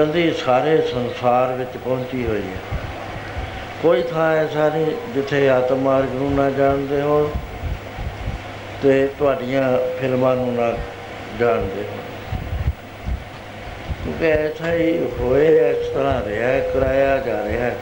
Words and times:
ਉਸ 0.00 0.08
ਦੀ 0.08 0.30
ਸਕੰਦੀ 0.30 0.32
ਸਾਰੇ 0.44 0.82
ਸੰਸਾਰ 0.82 1.52
ਵਿੱਚ 1.52 1.76
ਪਹੁੰਚੀ 1.84 2.26
ਹੋਈ 2.26 2.42
ਹੈ। 2.42 2.78
ਕੋਈ 3.82 4.02
ਥਾਂ 4.02 4.36
ਐਸਾ 4.36 4.68
ਨਹੀਂ 4.68 4.86
ਜਿੱਥੇ 5.14 5.48
ਆਤਮ 5.48 5.76
ਮਾਰਗ 5.76 6.14
ਨੂੰ 6.14 6.34
ਨਾ 6.34 6.50
ਜਾਣਦੇ 6.50 7.00
ਹੋ 7.00 7.30
ਤੇ 8.82 9.08
ਤੁਹਾਡੀਆਂ 9.18 9.78
ਫਿਲਮਾਂ 10.00 10.36
ਨੂੰ 10.36 10.54
ਨਾ 10.54 10.72
ਜਾਣਦੇ 11.40 11.82
ਹੋ 11.82 11.98
ਕਿਉਂਕਿ 14.04 14.26
ਐਸਾ 14.26 14.72
ਹੀ 14.72 15.08
ਹੋਏ 15.20 15.70
ਇਸ 15.70 15.88
ਤਰ੍ਹਾਂ 15.88 16.22
ਰਿਹਾ 16.26 16.48
ਹੈ, 16.48 16.60
ਕਰਾਇਆ 16.60 17.18
ਜਾ 17.18 17.44
ਰਿਹਾ 17.44 17.64
ਹੈ। 17.64 17.76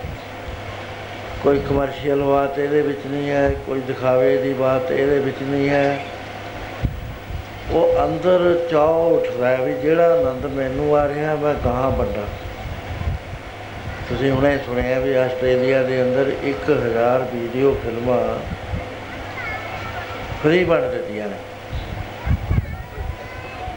ਕੋਈ 1.43 1.59
ਕਮਰਸ਼ੀਅਲ 1.59 2.23
ਬਾਤ 2.23 2.59
ਇਹਦੇ 2.59 2.83
ਵਿੱਚ 2.83 3.01
ਨਹੀਂ 3.07 3.31
ਹੈ 3.31 3.51
ਕੋਈ 3.67 3.81
ਦਿਖਾਵੇ 3.81 4.37
ਦੀ 4.37 4.53
ਬਾਤ 4.53 4.93
ਇਹਦੇ 4.93 5.19
ਵਿੱਚ 5.19 5.37
ਨਹੀਂ 5.43 5.69
ਹੈ। 5.69 5.99
ਉਹ 7.71 8.05
ਅੰਦਰ 8.05 8.67
ਚਾਹ 8.71 8.89
ਉੱਠਦਾ 8.89 9.49
ਹੈ 9.49 9.57
ਵੀ 9.57 9.75
ਜਿਹੜਾ 9.75 10.15
ਆਨੰਦ 10.15 10.47
ਮੈਨੂੰ 10.47 10.97
ਆ 10.97 11.09
ਰਿਹਾ 11.09 11.35
ਮੈਂ 11.35 11.55
ਕਹਾਂ 11.65 11.91
ਵੱਡਾ 11.91 12.08
ਤੁਸੀਂ 14.19 14.33
ਹੁਣੇ 14.33 14.59
ਸੁਣਿਆ 14.59 14.99
ਵੀ 14.99 15.15
ਆਸਟ੍ਰੇਲੀਆ 15.15 15.83
ਦੇ 15.83 16.03
ਅੰਦਰ 16.03 16.33
1000 16.45 17.37
ਵੀਡੀਓ 17.37 17.77
ਫਿਲਮਾਂ 17.85 18.39
ਫ੍ਰੀ 20.43 20.65
ਬਣ 20.65 20.81
ਦਿੱਤੀਆਂ 20.81 21.29
ਨੇ। 21.29 21.37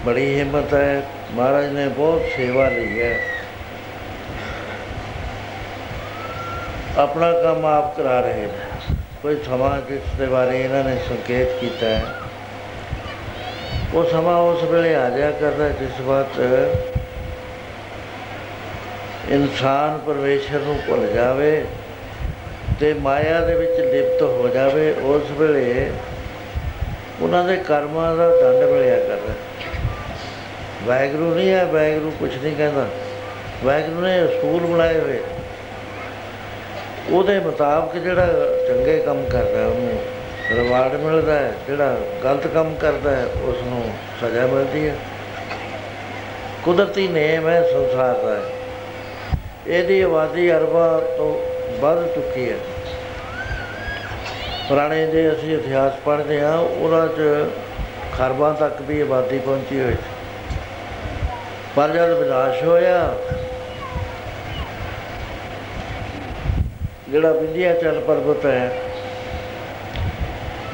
ਬੜੀ 0.06 0.40
ਹਿੰਮਤ 0.40 0.74
ਹੈ। 0.74 1.04
ਮਹਾਰਾਜ 1.32 1.66
ਨੇ 1.66 1.88
ਬਹੁਤ 1.88 2.22
ਸੇਵਾ 2.38 2.70
ਲਈ 2.70 3.02
ਹੈ। 3.02 3.20
ਆਪਣਾ 6.98 7.32
ਕੰਮ 7.32 7.66
ਆਪ 7.66 7.98
ਕਰਾ 7.98 8.20
ਰਹੇ 8.20 8.42
ਨੇ। 8.42 8.96
ਕੋਈ 9.22 9.38
ਸਮਾਂ 9.46 9.82
ਜਿਸ 9.82 10.18
ਦੇ 10.18 10.26
ਬਾਰੇ 10.26 10.64
ਇਹਨਾਂ 10.64 10.84
ਨੇ 10.84 10.96
ਸੰਕੇਤ 11.10 11.48
ਕੀਤਾ 11.60 11.86
ਹੈ? 11.86 12.06
ਉਹ 13.94 14.06
ਸਮਾਂ 14.06 14.38
ਉਸ 14.38 14.64
ਵੇਲੇ 14.64 14.96
ਆ 14.96 15.10
ਜਾਇਆ 15.10 15.32
ਕਰਦਾ 15.32 15.70
ਜਿਸ 15.70 16.02
ਵਕਤ 16.02 16.40
ਇਨਸਾਨ 19.32 19.98
ਪਰਮੇਸ਼ਰ 19.98 20.60
ਨੂੰ 20.60 20.80
ਭੁੱਲ 20.88 21.08
ਜਾਵੇ 21.08 21.66
ਤੇ 22.80 22.94
ਮਾਇਆ 22.94 23.46
ਦੇ 23.46 23.56
ਵਿੱਚ 23.56 23.72
ਲਿਪਤ 23.72 24.22
ਹੋ 24.22 24.50
ਜਾਵੇ, 24.54 24.92
ਉਸ 24.92 25.32
ਵੇਲੇ 25.32 25.92
ਉਹਨਾਂ 27.22 27.44
ਦੇ 27.44 27.58
ਕਰਮਾਂ 27.58 28.16
ਦਾ 28.16 28.30
ਦੰਡ 28.30 28.64
ਮਿਲਿਆ 28.64 29.00
ਕਰਦਾ। 29.00 29.34
ਵਾਹਿਗੁਰੂ 30.84 31.36
ਨਹੀਂ 31.36 31.50
ਹੈ, 31.50 31.66
ਵਾਹਿਗੁਰੂ 31.66 32.12
ਕੁਝ 32.20 32.44
ਨਹੀਂ 32.44 32.56
ਕਹਿੰਦਾ। 32.56 32.88
ਵਾਹਿਗੁਰੂ 33.64 34.02
ਨੇ 34.02 34.26
ਅਸੂਲ 34.26 34.62
ਬਣਾਏ 34.62 35.00
ਹੋਏ। 35.00 35.20
ਉਹਦੇ 37.10 37.40
ਮੁਤਾਬਕ 37.40 37.98
ਜਿਹੜਾ 37.98 38.28
ਚੰਗੇ 38.68 39.00
ਕੰਮ 39.00 39.26
ਕਰਦਾ, 39.26 39.68
ਉਹਨੂੰ 39.68 40.02
ਰਿਵਾਰਡ 40.52 40.94
ਮਿਲਦਾ 40.94 41.34
ਹੈ, 41.34 41.54
ਜਿਹੜਾ 41.68 41.98
ਗਲਤ 42.24 42.48
ਕੰਮ 42.48 42.76
ਕਰਦਾ 42.76 43.12
ਹੈ 43.12 43.26
ਉਸ 43.26 43.58
ਨੂੰ 43.64 43.94
ਸਜ਼ਾ 44.22 44.46
ਮਿਲਦੀ 44.46 44.90
ਹੈ। 44.90 44.96
ਕੁਦਰਤੀ 46.64 47.08
ਨੇਮ 47.08 47.50
ਹੈ 47.50 47.62
ਸੰਸਾਰ 47.62 48.16
ਦਾ। 48.16 48.42
ਇਹਦੀ 49.72 50.02
ਆਬਾਦੀ 50.02 50.52
ਅਰਬਾਂ 50.52 50.88
ਤੋਂ 51.18 51.34
ਵੱਧ 51.80 52.08
ਚੁੱਕੀ 52.16 52.50
ਹੈ। 52.50 52.56
ਪੁਰਾਣੇ 54.70 55.06
ਜੇ 55.08 55.32
ਅਸੀਂ 55.32 55.54
ਇਤਿਹਾਸ 55.56 55.94
ਪੜ੍ਹਦੇ 56.06 56.40
ਹਾਂ 56.42 56.58
ਉਹਨਾਂ 56.58 57.08
'ਚ 57.08 57.46
ਖਰਬਾਂ 58.18 58.54
ਤੱਕ 58.54 58.82
ਵੀ 58.82 59.00
ਆਬਾਦੀ 59.02 59.40
ਪਹੁੰਚੀ 59.40 59.80
ਹੋਈ 59.80 59.94
ਸੀ। 59.94 60.58
ਪਰ 61.76 61.90
ਜਦ 61.90 62.14
ਵਿਨਾਸ਼ 62.20 62.64
ਹੋਇਆ, 62.64 63.16
ਜਿਹੜਾ 67.10 67.32
ਵਿੰਧਿਆਚਲ 67.32 68.00
ਪਰਬਤ 68.00 68.46
ਹੈ, 68.46 68.72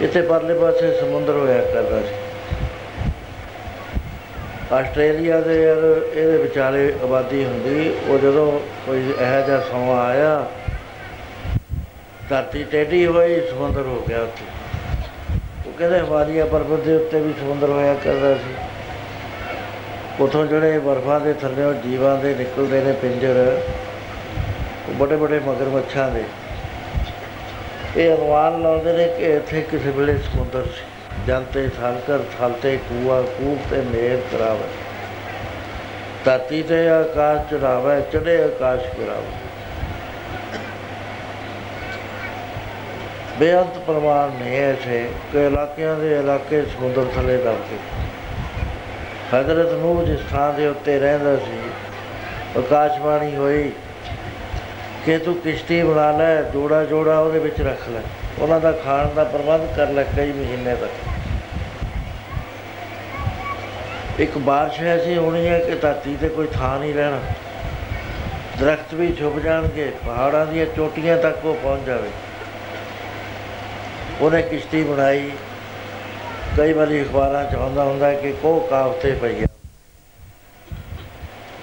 ਇੱਥੇ 0.02 0.22
ਪਰਲੇ 0.22 0.60
ਪਾਸੇ 0.60 0.92
ਸਮੁੰਦਰ 1.00 1.34
ਹੋਇਆ 1.34 1.62
ਕਰਦਾ 1.64 2.02
ਸੀ। 2.02 2.17
ਆਸਟ੍ਰੇਲੀਆ 4.74 5.40
ਦੇ 5.42 5.64
ਯਾਰ 5.64 5.78
ਇਹਦੇ 6.16 6.38
ਵਿਚਾਲੇ 6.38 6.94
ਆਬਾਦੀ 7.04 7.44
ਹੁੰਦੀ, 7.46 7.94
ਉਹ 8.08 8.18
ਜਦੋਂ 8.18 8.60
ਕੋਈ 8.86 9.00
ਇਹੋ 9.00 9.46
ਜਿਹਾ 9.46 9.60
ਸਮਾਂ 9.60 10.06
ਆਇਆ, 10.06 10.48
ਧਰਤੀ 12.30 12.64
ਟੇਢੀ 12.64 13.06
ਹੋਈ, 13.06 13.42
ਸਮੁੰਦਰ 13.42 13.82
ਹੋ 13.82 14.06
ਗਿਆ 14.10 14.22
ਉੱਥੇ। 14.22 14.46
ਉਹ 15.68 15.72
ਕਹਿੰਦੇ 15.78 16.00
ਹਿਮਾਲਿਆ 16.00 16.46
ਪਰਬਤ 16.46 16.80
ਦੇ 16.80 16.96
ਉੱਤੇ 16.96 17.20
ਵੀ 17.20 17.34
ਸਮੁੰਦਰ 17.40 17.70
ਹੋਇਆ 17.70 17.94
ਕਰਦਾ 17.94 18.34
ਸੀ। 18.34 18.54
ਉਥੋਂ 20.24 20.46
ਜਿਹੜੇ 20.46 20.80
ਬਰਫਾਂ 20.80 21.20
ਦੇ 21.20 21.34
ਥੱਲੇੋਂ 21.34 21.74
ਜੀਵਾਂ 21.74 22.18
ਦੇ 22.18 22.36
ਨਿਕਲਦੇ 22.36 22.82
ਨੇ 22.82 22.92
ਪਿੰਜਰ, 22.92 23.62
ਉਹ 24.90 24.94
ਬੜੇ 24.94 25.16
ਬੜੇ 25.16 25.40
ਮਗਰਮੱਛਾਂ 25.40 26.12
ਦੇ। 26.12 26.24
ਇਹ 27.98 28.16
ਅਨੁਮਾਨ 28.16 28.62
ਲਾਉਂਦੇ 28.62 28.94
ਨੇ 28.94 29.08
ਕਿ 29.08 29.36
ਇੱਥੇ 29.36 29.62
ਕਿਸੇ 29.62 29.90
ਵੇਲੇ 29.90 30.18
ਸਮੁੰਦਰ 30.18 30.64
ਸੀ। 30.64 30.97
ਜਲ 31.26 31.44
ਤੇ 31.54 31.70
ਸਾਗਰ 31.70 32.24
ਥਲ 32.40 32.54
ਤੇ 32.62 32.78
ਕੂਆ 32.90 33.22
ਕੂਪ 33.22 33.70
ਤੇ 33.72 33.82
ਮੇਰ 33.82 34.20
ਕਰਾਵੇ। 34.32 34.68
ਧਰਤੀ 36.26 36.62
ਤੇ 36.64 36.90
ਆਕਾਸ਼ 36.90 37.42
ਚੜਾਵੇ 37.52 38.02
ਚੜੇ 38.12 38.44
ਆਕਾਸ਼ 38.44 38.84
ਕਰਾਵੇ। 38.84 39.36
ਬੇਅੰਤ 43.40 43.78
ਪ੍ਰਮਾਣ 43.78 44.32
ਨੇ 44.32 44.58
ਐਸੇ 44.60 45.10
ਕਿ 45.32 45.46
ਇਲਾਕਿਆਂ 45.46 45.96
ਦੇ 45.96 46.20
ਇਲਾਕੇ 46.20 46.62
ਸਮੁੰਦਰ 46.66 47.06
ਥੱਲੇ 47.16 47.38
ਦਬ 47.38 47.58
ਕੇ 47.70 47.78
ਹਜ਼ਰਤ 49.34 49.72
ਨੂਹ 49.72 50.04
ਜਿਸ 50.04 50.20
ਥਾਂ 50.32 50.54
ਦੇ 50.54 50.68
ਉੱਤੇ 50.68 51.00
ਰਹਿੰਦਾ 51.00 51.36
ਸੀ 51.36 51.60
ਆਕਾਸ਼ਬਾਣੀ 52.58 53.36
ਹੋਈ 53.36 53.72
ਕਿ 55.06 55.18
ਤੂੰ 55.18 55.36
ਕਿਸ਼ਤੀ 55.36 55.84
ਬਣਾ 55.84 56.12
ਲੈ 56.12 56.42
ਜੋੜਾ 56.42 56.84
ਜੋੜਾ 56.84 57.20
ਉਹਦੇ 57.20 57.40
ਵਿੱਚ 57.40 57.62
ਰੱਖ 57.62 57.90
ਲੈ। 57.90 58.00
ਉਹਨਾਂ 58.40 58.60
ਦਾ 58.60 58.72
ਖਾਣ 58.72 59.08
ਦਾ 59.14 59.24
ਪ੍ਰਬੰਧ 59.24 59.76
ਕਰ 59.78 59.90
ਲੈ 59.90 60.04
ਕਈ 60.04 60.32
ਮਹੀਨੇ 60.32 60.76
ਤੱਕ। 60.76 60.92
ਇੱਕ 64.20 64.38
ਬਾਰਿਸ਼ 64.38 64.82
ਐਸੀ 64.82 65.18
ਹੋਣੀ 65.18 65.48
ਹੈ 65.48 65.60
ਕਿ 65.60 65.76
ਧਰਤੀ 65.76 66.18
ਤੇ 66.22 66.30
ਕੋਈ 66.30 66.48
ਥਾਂ 66.48 66.80
ਨਹੀਂ 66.80 66.94
ਰਹਿਣਾ। 66.94 67.20
ਦਰਖਤ 68.60 68.94
ਵੀ 68.94 69.16
ਛੁਪ 69.20 69.40
ਜਾਣਗੇ, 69.40 69.92
ਪਹਾੜਾਂ 70.06 70.46
ਦੀਆਂ 70.46 70.66
ਚੋਟੀਆਂ 70.66 71.18
ਤੱਕ 71.18 71.46
ਉਹ 71.46 71.56
ਪਹੁੰਚ 71.56 71.82
ਜਾਵੇ। 71.82 72.10
ਉਹਨੇ 74.22 74.42
ਕਿਸ਼ਤੀ 74.42 74.84
ਬਣਾਈ। 74.84 75.32
ਕਈ 76.58 76.74
ਵਾਰੀ 76.74 77.02
ਅਖਬਾਰਾਂ 77.02 77.52
ਚ 77.52 77.56
ਆਉਂਦਾ 77.56 77.84
ਹੁੰਦਾ 77.84 78.14
ਕਿ 78.14 78.32
ਕੋ 78.32 78.60
ਕਾਫਤੇ 78.60 79.12
ਪਈ 79.12 79.42
ਹੈ 79.42 79.48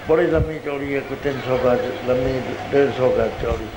ਬੜੀ 0.09 0.27
ਲੰਮੀ 0.27 0.59
ਚੌੜੀ 0.59 0.95
ਹੈ 0.95 0.99
ਕੋਈ 0.99 1.17
300 1.23 1.57
ਗਜ, 1.57 1.81
ਲੰਮੀ 2.07 2.31
150 2.31 3.09
ਗਜ 3.09 3.31
ਚੌੜੀ। 3.41 3.67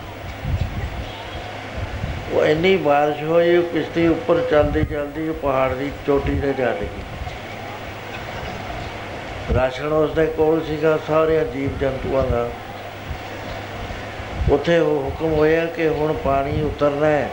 ਉਹ 2.33 2.45
ਇੰਨੀ 2.45 2.77
ਬਾਰਿਸ਼ 2.77 3.23
ਹੋਈ, 3.23 3.57
ਉਹ 3.57 3.63
ਕਿਸ਼ਤੀ 3.63 4.07
ਉੱਪਰ 4.07 4.41
ਚੱਲਦੀ 4.51 4.85
ਚੱਲਦੀ 4.85 5.29
ਉਹ 5.29 5.35
ਪਹਾੜ 5.35 5.75
ਦੀ 5.75 5.93
ਚੋਟੀ 6.07 6.41
ਤੇ 6.41 6.53
ਜਾ 6.53 6.73
ਡਿੱਗੀ। 6.73 7.03
ਰਾਸ਼ਨ 9.55 9.87
ਉਸਦੇ 9.87 10.27
ਕੋਲ 10.27 10.65
ਸੀਗਾ 10.65 10.99
ਸਾਰੇ 11.07 11.45
ਜੀਵ 11.45 11.79
ਜੰਤੂਆਂ 11.81 12.25
ਦਾ। 12.25 12.49
ਉੱਥੇ 14.51 14.79
ਉਹ 14.79 15.03
ਹੁਕਮ 15.03 15.33
ਹੋਇਆ 15.33 15.67
ਕਿ 15.67 15.89
ਹੁਣ 15.89 16.13
ਪਾਣੀ 16.13 16.63
ਉਤਰਨਾ 16.63 17.07
ਹੈ। 17.07 17.31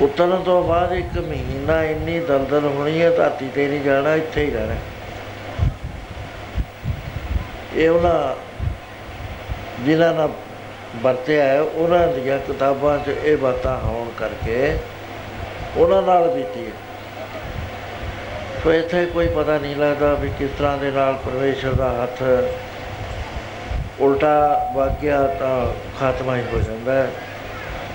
ਉਤਰਨ 0.00 0.42
ਤੋਂ 0.42 0.64
ਬਾਅਦ 0.64 0.92
ਇੱਕ 0.92 1.18
ਮਹੀਨਾ 1.18 1.84
ਇੰਨੀ 1.84 2.20
ਦਲਦਲ 2.20 2.64
ਹੋਣੀ 2.64 3.02
ਹੈ, 3.02 3.10
ਧਰਤੀ 3.10 3.48
ਤੇ 3.54 3.68
ਨਹੀਂ 3.68 3.80
ਜਾਣਾ, 3.80 4.14
ਇੱਥੇ 4.14 4.44
ਹੀ 4.44 4.50
ਰਹਿਣਾ। 4.50 4.74
ਇਹ 7.74 7.90
ਉਹਨਾਂ, 7.90 8.34
ਜਿਨ੍ਹਾਂ 9.82 10.14
ਨਾਲ 10.14 10.28
ਵਰਤਿਆ 10.96 11.44
ਹੈ, 11.44 11.60
ਉਹਨਾਂ 11.60 12.08
ਦੀਆਂ 12.08 12.38
ਕਿਤਾਬਾਂ 12.38 12.98
'ਚ 12.98 13.08
ਇਹ 13.08 13.36
ਬਾਤਾਂ 13.36 13.78
ਹੋਣ 13.78 14.10
ਕਰਕੇ 14.18 14.76
ਉਹਨਾਂ 15.76 16.02
ਨਾਲ 16.02 16.28
ਬੀਤੀ 16.28 16.66
ਹੈ। 16.66 16.70
ਸੋ 18.64 18.72
ਇੱਥੇ 18.72 19.06
ਕੋਈ 19.06 19.26
ਪਤਾ 19.26 19.58
ਨਹੀਂ 19.58 19.76
ਲੱਗਦਾ 19.76 20.14
ਵੀ 20.14 20.30
ਕਿਸ 20.38 20.50
ਤਰ੍ਹਾਂ 20.58 20.78
ਦੇ 20.78 20.90
ਨਾਲ 20.90 21.14
ਪਰਮੇਸ਼ਰ 21.14 21.72
ਦਾ 21.72 21.90
ਹੱਥ 22.02 22.22
ਉਲਟਾ 24.00 24.70
ਵਾਗਿਆ 24.74 25.26
ਤਾਂ 25.26 25.66
ਖਾਤਮਾ 26.00 26.36
ਹੀ 26.36 26.42
ਹੋ 26.52 26.60
ਜਾਂਦਾ 26.60 26.92
ਹੈ। 26.92 27.10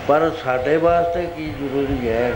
ਪਰ 0.08 0.32
ਸਾਡੇ 0.44 0.78
ਵਾਸਤੇ 0.78 1.26
ਕੀ 1.38 1.46
ਜ਼ਰੂਰੀ 1.46 2.10
ਹੈ? 2.10 2.32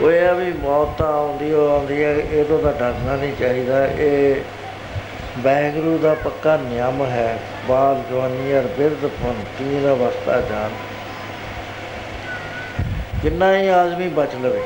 ਉਹ 0.00 0.12
ਇਹ 0.12 0.28
ਆ 0.28 0.32
ਵੀ 0.32 0.52
ਮੌਤ 0.52 0.98
ਤਾਂ 0.98 1.06
ਆਉਂਦੀ 1.06 1.52
ਉਹ 1.52 1.70
ਆਉਂਦੀ 1.70 2.04
ਹੈ 2.04 2.12
ਇਹ 2.12 2.44
ਤੋਂ 2.44 2.58
ਤਾਂ 2.58 2.72
ਡਰਨਾ 2.72 3.16
ਨਹੀਂ 3.16 3.32
ਚਾਹੀਦਾ। 3.40 3.86
ਇਹ 3.86 4.36
ਵਾਹਿਗੁਰੂ 5.38 5.98
ਦਾ 5.98 6.14
ਪੱਕਾ 6.14 6.56
ਨਿਯਮ 6.56 7.04
ਹੈ। 7.06 7.38
ਬਾਲ 7.68 8.02
ਜਵਾਨੀ 8.10 8.52
ਅਰ 8.58 8.66
ਬਿਰਧ 8.78 9.06
ਫਨ 9.14 9.42
ਤੀਨ 9.58 9.86
ਅਵਸਥਾ 9.92 10.40
ਜਾਨ। 10.40 10.70
ਕਿੰਨਾ 13.22 13.56
ਹੀ 13.56 13.68
ਆਦਮੀ 13.68 14.08
ਬਚ 14.08 14.34
ਲਵੇ। 14.42 14.60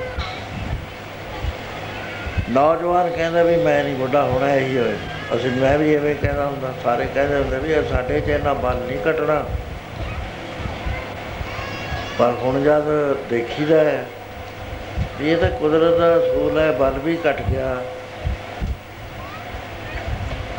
ਨੌਜਵਾਨ 2.50 3.10
ਕਹਿੰਦਾ 3.10 3.42
ਵੀ 3.42 3.56
ਮੈਂ 3.56 3.82
ਨਹੀਂ 3.84 3.94
ਬੁੱਢਾ 3.94 4.22
ਹੋਣਾ 4.22 4.52
ਇਹੀ 4.54 4.76
ਹੋਏ 4.78 4.96
ਅਸੀਂ, 5.34 5.50
ਮੈਂ 5.50 5.76
ਵੀ 5.78 5.94
ਐਵੇਂ 5.94 6.14
ਕਹਿੰਦਾ 6.14 6.46
ਹੁੰਦਾ, 6.46 6.72
ਸਾਰੇ 6.84 7.06
ਕਹਿੰਦੇ 7.14 7.36
ਹੁੰਦੇ 7.36 7.58
ਵੀ 7.58 7.72
ਇਹ 7.72 7.82
ਸਾਡੇ 7.90 8.20
'ਚ 8.20 8.28
ਇੰਨਾ 8.28 8.52
ਬਲ 8.54 8.76
ਨਹੀਂ 8.76 8.98
ਘਟਣਾ 9.08 9.44
ਪਰ 12.18 12.32
ਹੁਣ 12.42 12.62
ਜਦ 12.62 12.88
ਦੇਖੀਦਾ 13.30 13.78
ਹੈ 13.84 14.04
ਵੀ 15.20 15.30
ਇਹ 15.30 15.36
ਤਾਂ 15.36 15.50
ਕੁਦਰਤ 15.50 15.98
ਦਾ 15.98 16.16
ਅਸੂਲ 16.16 16.58
ਹੈ, 16.58 16.70
ਬਲ 16.72 16.98
ਵੀ 17.04 17.16
ਘਟ 17.28 17.40
ਗਿਆ। 17.50 17.76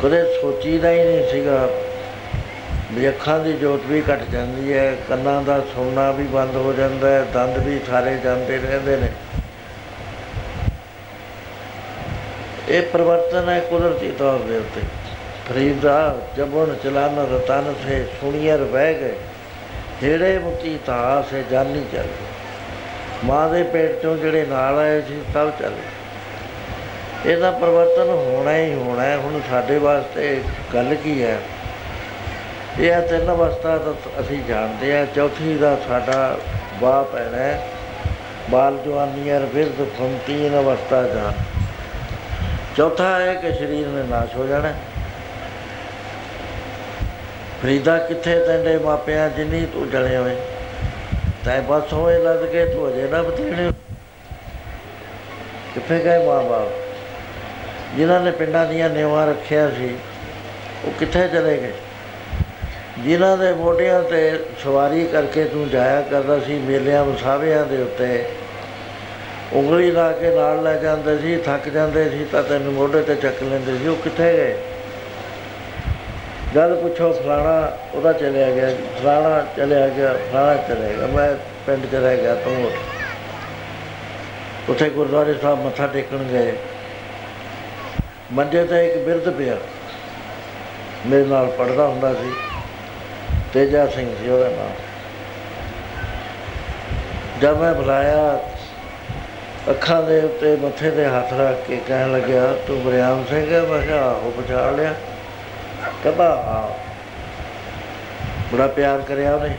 ਕਦੇ 0.02 0.22
ਸੋਚੀਦਾ 0.40 0.90
ਹੀ 0.90 1.02
ਨਹੀਂ 1.04 1.30
ਸੀਗਾ 1.30 1.68
ਵੀ 2.92 3.08
ਅੱਖਾਂ 3.08 3.40
ਦੀ 3.40 3.52
ਜੋਤ 3.52 3.80
ਵੀ 3.86 4.02
ਘਟ 4.02 4.22
ਜਾਂਦੀ 4.32 4.72
ਹੈ, 4.72 4.96
ਕੰਨਾਂ 5.08 5.42
ਦਾ 5.42 5.60
ਸੁਣਨਾ 5.60 6.10
ਵੀ 6.10 6.24
ਬੰਦ 6.24 6.56
ਹੋ 6.56 6.72
ਜਾਂਦਾ 6.72 7.10
ਹੈ, 7.10 7.22
ਦੰਦ 7.34 7.58
ਵੀ 7.58 7.80
ਸਾਰੇ 7.90 8.16
ਜਾਂਦੇ 8.16 8.58
ਰਹਿੰਦੇ 8.58 8.96
ਨੇ। 8.96 9.08
ਇਹ 12.68 12.82
ਪਰਿਵਰਤਨ 12.82 13.48
ਹੈ 13.48 13.60
ਕੁਦਰਤੀ 13.60 14.10
ਤੌਰ 14.18 14.38
ਦੇ 14.38 14.56
ਉੱਤੇ। 14.56 14.80
ਫਰੀਦਾ 15.48 16.18
ਜਬਨ 16.36 16.76
ਚਲਨ, 16.84 17.18
ਰਤਨ, 17.34 17.74
ਸੇ 17.86 18.04
ਸੁਣੀਅਰ 18.20 18.58
ਬਹਿ 18.58 18.94
ਗਏ। 18.94 19.14
ਜਿਹੜੇ 20.00 20.38
ਮੁਤੀ 20.38 20.78
ਤਾਂ 20.86 21.22
ਸੇ 21.22 21.44
ਜਾਨੀ 21.50 21.84
ਚੱਲ 21.92 22.02
ਗਏ। 22.02 22.26
ਮਾਂ 23.24 23.50
ਦੇ 23.50 23.62
ਪੇਟ 23.62 24.02
ਚੋਂ 24.02 24.16
ਜਿਹੜੇ 24.16 24.46
ਨਾਲ 24.46 24.78
ਆਏ 24.78 25.00
ਸੀ, 25.00 25.20
ਸਭ 25.34 25.50
ਚੱਲ 25.50 25.70
ਗਏ। 25.70 27.32
ਇਹਦਾ 27.32 27.50
ਪਰਿਵਰਤਨ 27.50 28.08
ਹੋਣਾ 28.08 28.56
ਹੀ 28.56 28.74
ਹੋਣਾ 28.74 29.02
ਹੈ। 29.02 29.16
ਹੁਣ 29.16 29.40
ਸਾਡੇ 29.50 29.78
ਵਾਸਤੇ 29.78 30.40
ਗੱਲ 30.74 30.94
ਕੀ 30.94 31.22
ਹੈ? 31.22 31.38
ਇਹ 32.80 32.90
ਹੈ 32.90 33.00
ਤਿੰਨ 33.00 33.32
ਅਵਸਥਾ 33.32 33.78
ਤਾਂ 33.78 33.94
ਅਸੀਂ 34.20 34.44
ਜਾਣਦੇ 34.44 34.98
ਹਾਂ 34.98 35.06
ਚੌਥੀ 35.06 35.56
ਦਾ 35.56 35.76
ਸਾਡਾ 35.88 36.38
ਵਾਹ 36.80 37.04
ਪੈਣਾ 37.04 37.36
ਹੈ। 37.36 37.62
ਬਾਲ 38.50 38.78
ਜਵਾਨੀ 38.84 39.36
ਅਰ 39.36 39.40
ਬਿਰਧ 39.40 39.88
ਫੰਤੀਨ 39.98 40.58
ਅਵਸਥਾ 40.58 41.02
ਜਾਣ। 41.02 41.32
ਚੌਥਾ 42.76 43.20
ਹੈ 43.20 43.34
ਕਿ 43.34 43.52
ਸਰੀਰ 43.52 43.86
ਨੇ 43.86 44.02
ਨਾਸ਼ 44.02 44.36
ਹੋ 44.36 44.46
ਜਾਣਾ। 44.46 44.72
ਫਰੀਦਾ 47.62 47.98
ਕਿੱਥੇ 47.98 48.44
ਤੈਨੇ 48.46 48.78
ਮਾਪਿਆਂ 48.78 49.28
ਜਿੰਨੀ 49.30 49.66
ਤੂੰ 49.66 49.90
ਜਲੇ 49.90 50.16
ਹੋਏ। 50.16 50.36
ਤੈ 51.44 51.60
ਬਸ 51.60 51.92
ਹੋਏ 51.92 52.18
ਲੱਗ 52.18 52.38
ਕੇ 52.38 52.64
ਤੂੰ 52.66 52.88
ਅਜੇ 52.88 53.08
ਨਾ 53.08 53.22
ਬਤੀਣੇ 53.22 53.70
ਕਿੱਥੇ 55.74 55.98
ਗਏ 56.04 56.26
ਮਾਂ-ਬਾਪ? 56.26 56.68
ਜਿਨ੍ਹਾਂ 57.96 58.20
ਨੇ 58.20 58.30
ਪਿੰਡਾਂ 58.30 58.66
ਦੀਆਂ 58.66 58.90
ਨਿਵਾਂ 58.90 59.26
ਰੱਖਿਆ 59.26 59.70
ਸੀ, 59.70 59.96
ਉਹ 60.84 60.92
ਕਿੱਥੇ 60.98 61.28
ਚਲੇ 61.28 61.58
ਗਏ? 61.58 61.72
ਜਿਨ੍ਹਾਂ 63.02 63.38
ਦੇ 63.38 63.52
ਮੋਢਿਆਂ 63.52 64.02
ਤੇ 64.02 64.38
ਸਵਾਰੀ 64.64 65.06
ਕਰਕੇ 65.06 65.44
ਤੂੰ 65.44 65.68
ਜਾਇਆ 65.68 66.00
ਕਰਦਾ 66.00 66.38
ਸੀ, 66.40 66.54
ਮੇਲਿਆਂ 66.54 67.04
ਮੁਸਾਵਿਆਂ 67.04 67.66
ਦੇ 67.66 67.82
ਉੱਤੇ। 67.82 68.24
ਉਂਗਲੀ 69.52 69.90
ਲਾ 69.90 70.12
ਕੇ 70.12 70.30
ਨਾਲ 70.30 70.62
ਲੈ 70.62 70.76
ਜਾਂਦੇ 70.76 71.18
ਸੀ, 71.18 71.36
ਥੱਕ 71.36 71.68
ਜਾਂਦੇ 71.68 72.10
ਸੀ 72.10 72.24
ਤਾਂ 72.32 72.42
ਤੈਨੂੰ 72.42 72.72
ਮੋਢੇ 72.72 73.02
ਤੇ 73.02 73.14
ਚੱਕ 73.14 73.42
ਲੈਂਦੇ 73.42 73.78
ਸੀ। 73.78 73.88
ਉਹ 73.88 73.96
ਕਿੱਥੇ 73.96 74.32
ਗਏ? 74.32 74.58
ਜਦ 76.54 76.80
ਪੁੱਛੋ, 76.80 77.12
ਫਲਾਣਾ 77.12 77.78
ਉਹਦਾ 77.94 78.12
ਚਲਿਆ 78.12 78.50
ਗਿਆ, 78.50 78.70
ਫਲਾਣਾ 79.02 79.46
ਚਲਿਆ 79.56 79.88
ਗਿਆ, 79.88 80.12
ਫਲਾਣਾ 80.32 80.54
ਚਲਿਆ 80.54 80.92
ਗਿਆ। 80.92 81.06
ਮੈਂ 81.06 81.34
ਪਿੰਡ 81.66 81.86
ਚ 81.92 81.94
ਰਹਿ 81.94 82.16
ਗਿਆ 82.16 82.34
ਤੂੰ। 82.34 82.70
ਉੱਥੇ 84.68 84.90
ਗੁਰਦੁਆਰੇ 84.90 85.34
ਸਾਹਿਬ 85.34 85.64
ਮੱਥਾ 85.64 85.86
ਟੇਕਣ 85.86 86.18
ਗਏ। 86.18 86.52
ਮੰਜੇ 88.32 88.64
ਤੇ 88.64 88.86
ਇੱਕ 88.86 88.96
ਬਿਰਧ 88.96 89.30
ਪਿਆ। 89.30 89.56
ਮੇਰੇ 91.06 91.24
ਨਾਲ 91.24 91.46
ਪੜਦਾ 91.46 91.86
ਹੁੰਦਾ 91.86 92.14
ਸੀ। 92.14 92.32
ਤੇਜਾ 93.52 93.86
ਸਿੰਘ 93.86 94.16
ਸੀ 94.22 94.28
ਉਹਦਾ 94.28 94.48
ਨਾਮ। 94.48 94.70
ਜਦ 97.40 97.56
ਮੈਂ 97.56 97.74
ਬੁਲਾਇਆ, 97.74 98.40
ਅੱਖਾਂ 99.70 100.02
ਦੇ 100.02 100.20
ਉੱਤੇ 100.20 100.56
ਮੱਥੇ 100.56 100.90
ਤੇ 100.90 101.06
ਹੱਥ 101.06 101.32
ਰੱਖ 101.32 101.68
ਕੇ 101.68 101.80
ਕਹਿਣ 101.88 102.12
ਲੱਗਿਆ, 102.12 102.54
ਤੂੰ 102.66 102.82
ਬਰਿਆਮ 102.82 103.24
ਸਿੰਘ 103.30 103.54
ਹੈ? 103.54 103.60
ਮੈਂ 103.60 103.82
ਕਿਹਾ, 103.82 104.02
ਆਹੋ, 104.02 104.32
ਪਛਾਣ 104.36 104.76
ਲਿਆ। 104.76 104.94
ਕਹਿੰਦਾ, 106.04 106.24
ਹਾਂ। 106.24 106.92
ਬੜਾ 108.56 108.66
ਪਿਆਰ 108.66 109.00
ਕਰਿਆ 109.00 109.34
ਉਹਨੇ। 109.34 109.56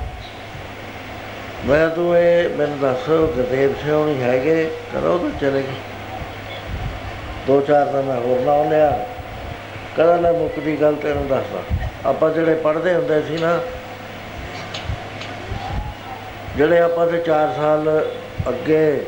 ਮੈਂ 1.65 1.89
ਤੂੰ 1.89 2.17
ਇਹ 2.17 2.49
ਮੈਨੂੰ 2.49 2.79
ਦੱਸ, 2.79 3.09
ਗੁਰਦੇਵ 3.09 3.73
ਸਿੰਘ 3.73 4.05
ਨਹੀਂ 4.05 4.23
ਹੈਗੇ? 4.23 4.71
ਕਹਿੰਦਾ, 4.91 5.09
ਉਹ 5.09 5.19
ਤਾਂ 5.19 5.29
ਚਲੇ 5.39 5.61
ਗਏ। 5.61 5.75
ਦੋ 7.47 7.61
ਚਾਰ 7.61 7.85
ਦਿਨ 7.85 8.01
ਮੈਂ 8.01 8.17
ਹੋਰ 8.17 8.39
ਨਾ 8.39 8.69
ਲਿਆ। 8.69 9.05
ਕਹਿੰਦਾ, 9.97 10.15
ਲੈ 10.15 10.31
ਮੁੱਕਦੀ 10.31 10.81
ਗੱਲ 10.81 10.95
ਤੈਨੂੰ 10.95 11.27
ਦੱਸਦਾ। 11.27 11.59
ਆਪਾਂ 12.09 12.29
ਜਿਹੜੇ 12.29 12.53
ਪੜ੍ਹਦੇ 12.55 12.93
ਹੁੰਦੇ 12.93 13.21
ਸੀ 13.21 13.37
ਨਾ 13.37 13.59
ਜਿਹੜੇ 16.57 16.79
ਆਪਾਂ 16.79 17.07
ਤੇ 17.07 17.17
4 17.17 17.53
ਸਾਲ 17.55 18.09
ਅੱਗੇ 18.47 19.05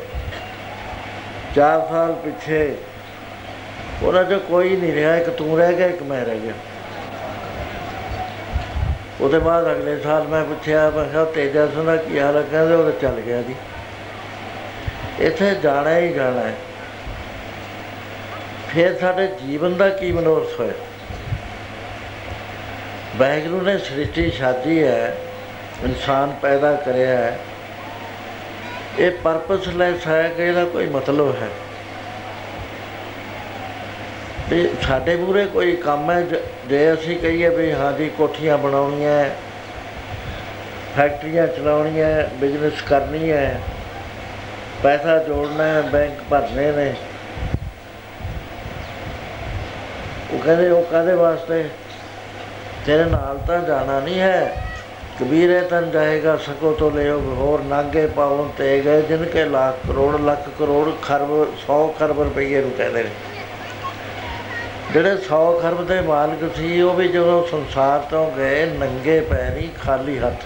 4 1.56 1.88
ਸਾਲ 1.88 2.12
ਪਿੱਛੇ, 2.12 2.74
ਉਹਨਾਂ 4.02 4.24
'ਚ 4.24 4.34
ਕੋਈ 4.34 4.76
ਨਹੀਂ 4.76 4.94
ਰਿਹਾ। 4.94 5.16
ਇੱਕ 5.16 5.30
ਤੂੰ 5.30 5.58
ਰਹਿ 5.58 5.74
ਗਿਆ, 5.74 5.86
ਇੱਕ 5.86 6.02
ਮੈਂ 6.02 6.24
ਰਹਿ 6.24 6.40
ਗਿਆ। 6.40 6.52
ਉਹਦੇ 9.20 9.38
ਬਾਅਦ 9.38 9.72
ਅਗਲੇ 9.72 10.00
ਸਾਲ 10.00 10.22
ਮੈਂ 10.22 10.44
ਪੁੱਛਿਆ, 10.44 10.90
ਮੈਂ 10.90 11.04
ਕਿਹਾ, 11.04 11.24
ਤੇਜਾ 11.24 11.66
ਸੁਣਾ 11.66 11.96
ਕੀ 11.96 12.18
ਹਾਲ 12.18 12.36
ਹੈ 12.36 12.42
ਕਹਿੰਦੇ 12.42 12.74
ਉਹ 12.74 12.90
ਤਾਂ 12.90 13.00
ਚੱਲ 13.00 13.20
ਗਿਆ 13.20 13.42
ਜੀ। 13.42 13.54
ਇੱਥੇ 15.20 15.54
ਜਾਣਾ 15.62 15.96
ਹੀ 15.96 16.12
ਜਾਣਾ 16.12 16.40
ਹੈ। 16.40 16.54
ਫਿਰ 18.74 18.98
ਸਾਡੇ 18.98 19.26
ਜੀਵਨ 19.26 19.76
ਦਾ 19.76 19.88
ਕੀ 19.88 20.12
ਮਨੋਰਥ 20.12 20.60
ਹੋਇਆ? 20.60 20.72
ਵਾਹਿਗੁਰੂ 23.16 23.60
ਨੇ 23.60 23.78
ਸ੍ਰਿਸ਼ਟੀ 23.78 24.30
ਸਾਜੀ 24.30 24.82
ਹੈ। 24.82 25.16
ਇਨਸਾਨ 25.84 26.34
ਪੈਦਾ 26.42 26.72
ਕਰਿਆ 26.72 27.08
ਹੈ। 27.08 27.38
ਇਹ 28.98 29.10
ਪਰਪਸਲੈਸ 29.10 30.06
ਹੈ 30.06 30.30
ਕਿ 30.36 30.42
ਇਹਦਾ 30.42 30.64
ਕੋਈ 30.64 30.86
ਮਤਲਬ 30.86 31.34
ਹੈ। 31.42 31.48
ਤੇ 34.50 34.74
ਸਾਡੇ 34.82 35.16
ਮੂਰੇ 35.16 35.46
ਕੋਈ 35.46 35.76
ਕੰਮ 35.76 36.10
ਹੈ, 36.10 36.22
ਜ- 36.22 36.68
ਜੇ 36.68 36.92
ਅਸੀਂ 36.92 37.16
ਕਹੀਏ 37.16 37.48
ਵੀ 37.48 37.72
ਹਾਂ 37.72 37.92
ਜੀ, 37.92 38.08
ਕੋਠੀਆਂ 38.08 38.58
ਬਣਾਉਣੀਆਂ 38.58 39.30
ਫੈਕਟਰੀਆਂ 40.96 41.46
ਚਲਾਉਣੀਆਂ 41.46 42.34
ਬਿਜ਼ਨਸ 42.34 42.82
ਕਰਨੀ 42.82 43.32
ਹੈ, 43.32 43.60
ਪੈਸਾ 44.82 45.18
ਜੋੜਨਾ 45.18 45.64
ਹੈ 45.64 45.82
ਬੈਂਕ 45.82 46.12
ਭਰਨੇ 46.30 46.72
ਨੇ। 46.72 46.94
ਉਹ 50.30 50.38
ਕਹਿੰਦੇ, 50.38 50.70
ਉਹ 50.70 50.82
ਕਾਦੇ 50.82 51.12
ਵਾਸਤੇ? 51.12 51.68
ਤੇਰੇ 52.86 53.04
ਨਾਲ 53.04 53.38
ਤਾਂ 53.38 53.62
ਜਾਣਾ 53.62 54.00
ਨਹੀਂ 54.00 54.20
ਹੈ। 54.20 54.65
ਕਬੀਰੇ 55.20 55.60
ਤਨ 55.60 55.90
ਜਾਏਗਾ 55.90 56.36
ਸਕੋ 56.36 56.72
ਤੋ 56.72 56.90
ਲਿਓ 56.90 57.20
ਹੋਰ 57.20 57.60
ਨਾਗੇ 57.60 58.06
ਪਾਉਣ 58.06 58.48
ਤੇ 58.58 58.80
ਗਏ 58.80 59.02
ਜਿਨ 59.02 59.24
ਕੇ 59.24 59.44
ਲੱਖ 59.44 59.86
ਕਰੋੜ 59.86 60.20
ਲੱਖ 60.20 60.48
ਕਰੋੜ 60.58 60.92
ਖਰਬ 61.02 61.30
100 61.42 61.78
ਖਰਬ 61.98 62.22
ਰੁਪਏ 62.22 62.60
ਨੂੰ 62.60 62.70
ਕਹਿੰਦੇ 62.70 63.02
ਨੇ। 63.02 63.10
ਜਿਹੜੇ 64.92 65.16
100 65.16 65.52
ਖਰਬ 65.62 65.86
ਦੇ 65.86 66.00
ਮਾਲਕ 66.00 66.56
ਸੀ, 66.56 66.80
ਉਹ 66.80 66.94
ਵੀ 66.94 67.08
ਜਦੋਂ 67.08 67.46
ਸੰਸਾਰ 67.46 67.98
ਤੋਂ 68.00 68.30
ਗਏ, 68.30 68.66
ਨੰਗੇ 68.66 69.20
ਪੈਰੀ, 69.20 69.68
ਖਾਲੀ 69.82 70.18
ਹੱਥ। 70.18 70.44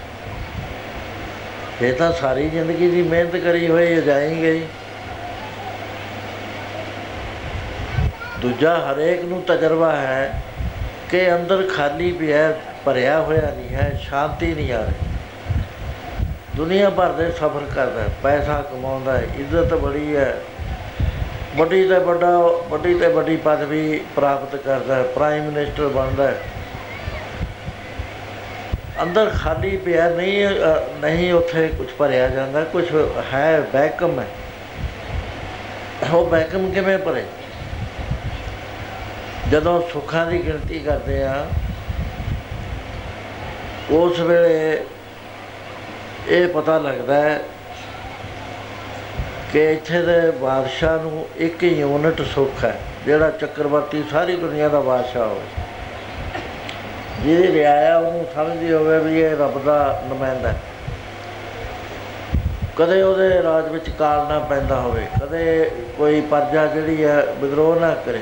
ਇਹ 1.81 1.93
ਤਾਂ 1.93 2.11
ਸਾਰੀ 2.13 2.49
ਜ਼ਿੰਦਗੀ 2.49 2.89
ਦੀ 2.89 3.01
ਮਿਹਨਤ 3.01 3.35
ਕਰੀ 3.35 3.67
ਹੋਈ 3.67 3.97
ਅਜਾਈ 3.97 4.41
ਗਈ। 4.41 4.65
ਦੂਜਾ 8.39 8.75
ਹਰੇਕ 8.77 9.23
ਨੂੰ 9.23 9.41
ਤਜਰਬਾ 9.41 9.91
ਹੈ 9.91 10.43
ਕਿ 11.09 11.35
ਅੰਦਰ 11.35 11.67
ਖਾਲੀ 11.77 12.11
ਪਿਆ 12.11 12.53
ਭਰਿਆ 12.85 13.19
ਹੋਇਆ 13.19 13.41
ਨਹੀਂ 13.41 13.75
ਹੈ 13.75 13.99
ਸ਼ਾਂਤੀ 14.01 14.55
ਨਹੀਂ 14.55 14.73
ਆ 14.73 14.81
ਰਹੀ। 14.81 14.93
ਦੁਨੀਆ 16.55 16.89
ਭਰ 16.89 17.11
ਦੇ 17.11 17.31
ਸਫਰ 17.31 17.61
ਕਰਦਾ 17.75 18.01
ਹੈ, 18.01 18.07
ਪੈਸਾ 18.23 18.61
ਕਮਾਉਂਦਾ 18.61 19.17
ਹੈ 19.17 19.27
ਇੱਜ਼ਤ 19.37 19.73
ਬੜੀ 19.73 20.15
ਹੈ। 20.15 20.35
ਵੱਡੀ 21.55 21.87
ਤੇ 21.87 21.99
ਵੱਡਾ 21.99 22.37
ਵੱਡੀ 22.69 22.99
ਤੇ 22.99 23.07
ਵੱਡੀ 23.07 23.37
ਪਦਵੀ 23.37 24.01
ਪ੍ਰਾਪਤ 24.15 24.55
ਕਰਦਾ 24.55 24.95
ਹੈ 24.95 25.03
ਪ੍ਰਾਈਮ 25.03 25.43
ਮਿਨਿਸਟਰ 25.43 25.87
ਬਣਦਾ 25.87 26.27
ਹੈ। 26.27 26.35
ਅੰਦਰ 29.01 29.29
ਖਾਲੀ 29.29 29.77
ਪਿਆ 29.77 30.09
ਨਹੀਂ 30.09 30.47
ਅ, 30.47 30.51
ਨਹੀਂ 31.01 31.33
ਉੱਥੇ 31.33 31.67
ਕੁਝ 31.67 31.87
ਭਰਿਆ 31.97 32.27
ਜਾਂਦਾ 32.27 32.63
ਕੁਝ 32.63 32.85
ਹੈ 33.33 33.63
ਵੈਕਮ 33.73 34.19
ਹੈ। 34.19 34.27
ਉਹ 36.13 36.25
ਵੈਕਮ 36.25 36.71
ਕਿਵੇਂ 36.71 36.97
ਭਰੇ? 36.97 37.23
ਜਦੋਂ 39.51 39.81
ਸੁੱਖਾਂ 39.93 40.25
ਦੀ 40.25 40.45
ਗਿਣਤੀ 40.45 40.79
ਕਰਦੇ 40.79 41.23
ਆ 41.23 41.45
ਉਸ 43.91 44.19
ਵੇਲੇ 44.19 44.83
ਇਹ 46.29 46.47
ਪਤਾ 46.47 46.77
ਲੱਗਦਾ 46.77 47.15
ਹੈ 47.15 47.39
ਕਿ 49.53 49.71
ਇੱਥੇ 49.71 50.01
ਦੇ 50.01 50.31
ਬਾਦਸ਼ਾਹ 50.31 50.97
ਨੂੰ 50.97 51.25
ਇੱਕ 51.37 51.63
ਯੂਨਿਟ 51.63 52.21
ਸੁੱਖ 52.21 52.63
ਹੈ, 52.63 52.79
ਜਿਹੜਾ 53.05 53.29
ਚੱਕਰਵਰਤੀ 53.29 54.03
ਸਾਰੀ 54.11 54.35
ਦੁਨੀਆ 54.35 54.69
ਦਾ 54.69 54.79
ਬਾਦਸ਼ਾਹ 54.79 55.27
ਹੋਵੇ। 55.27 55.63
ਜਿਹਦੀ 57.23 57.51
ਰਿਆਇਆ 57.53 57.97
ਉਹਨੂੰ 57.97 58.25
ਸਮਝਦੀ 58.35 58.71
ਹੋਵੇ 58.73 58.99
ਵੀ 58.99 59.21
ਇਹ 59.21 59.31
ਰੱਬ 59.31 59.63
ਦਾ 59.63 60.03
ਨੁਮਾਇੰਦਾ 60.09 60.49
ਹੈ। 60.49 60.59
ਕਦੇ 62.77 63.01
ਉਹਦੇ 63.01 63.43
ਰਾਜ 63.43 63.67
ਵਿੱਚ 63.69 63.89
ਕਾਲ 63.89 64.27
ਨਾ 64.27 64.39
ਪੈਂਦਾ 64.39 64.79
ਹੋਵੇ, 64.79 65.05
ਕਦੇ 65.21 65.71
ਕੋਈ 65.97 66.21
ਪਰਜਾ 66.21 66.65
ਜਿਹੜੀ 66.65 67.03
ਹੈ 67.03 67.25
ਵਿਦਰੋਹ 67.37 67.79
ਨਾ 67.79 67.93
ਕਰੇ। 68.05 68.21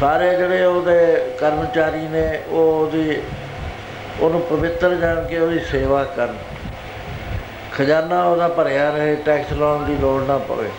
ਸਾਰੇ 0.00 0.34
ਜਿਹੜੇ 0.36 0.64
ਉਹਦੇ 0.64 0.98
ਕਰਮਚਾਰੀ 1.40 2.06
ਨੇ, 2.08 2.40
ਉਹ 2.48 2.80
ਉਹਦੀ 2.80 3.22
ਉਹਨੂੰ 4.20 4.40
ਪਵਿੱਤਰ 4.40 4.94
ਜਾਣ 4.94 5.24
ਕੇ 5.24 5.38
ਉਹਦੀ 5.38 5.58
ਸੇਵਾ 5.58 6.04
ਕਰਨ। 6.04 6.36
ਖਜ਼ਾਨਾ 7.72 8.24
ਉਹਦਾ 8.24 8.48
ਭਰਿਆ 8.48 8.90
ਰਹੇ 8.90 9.16
ਟੈਕਸ 9.16 9.52
ਲਾਉਣ 9.52 9.84
ਦੀ 9.84 9.96
ਲੋੜ 9.96 10.22
ਨਾ 10.22 10.38
ਪਵੇ। 10.38 10.70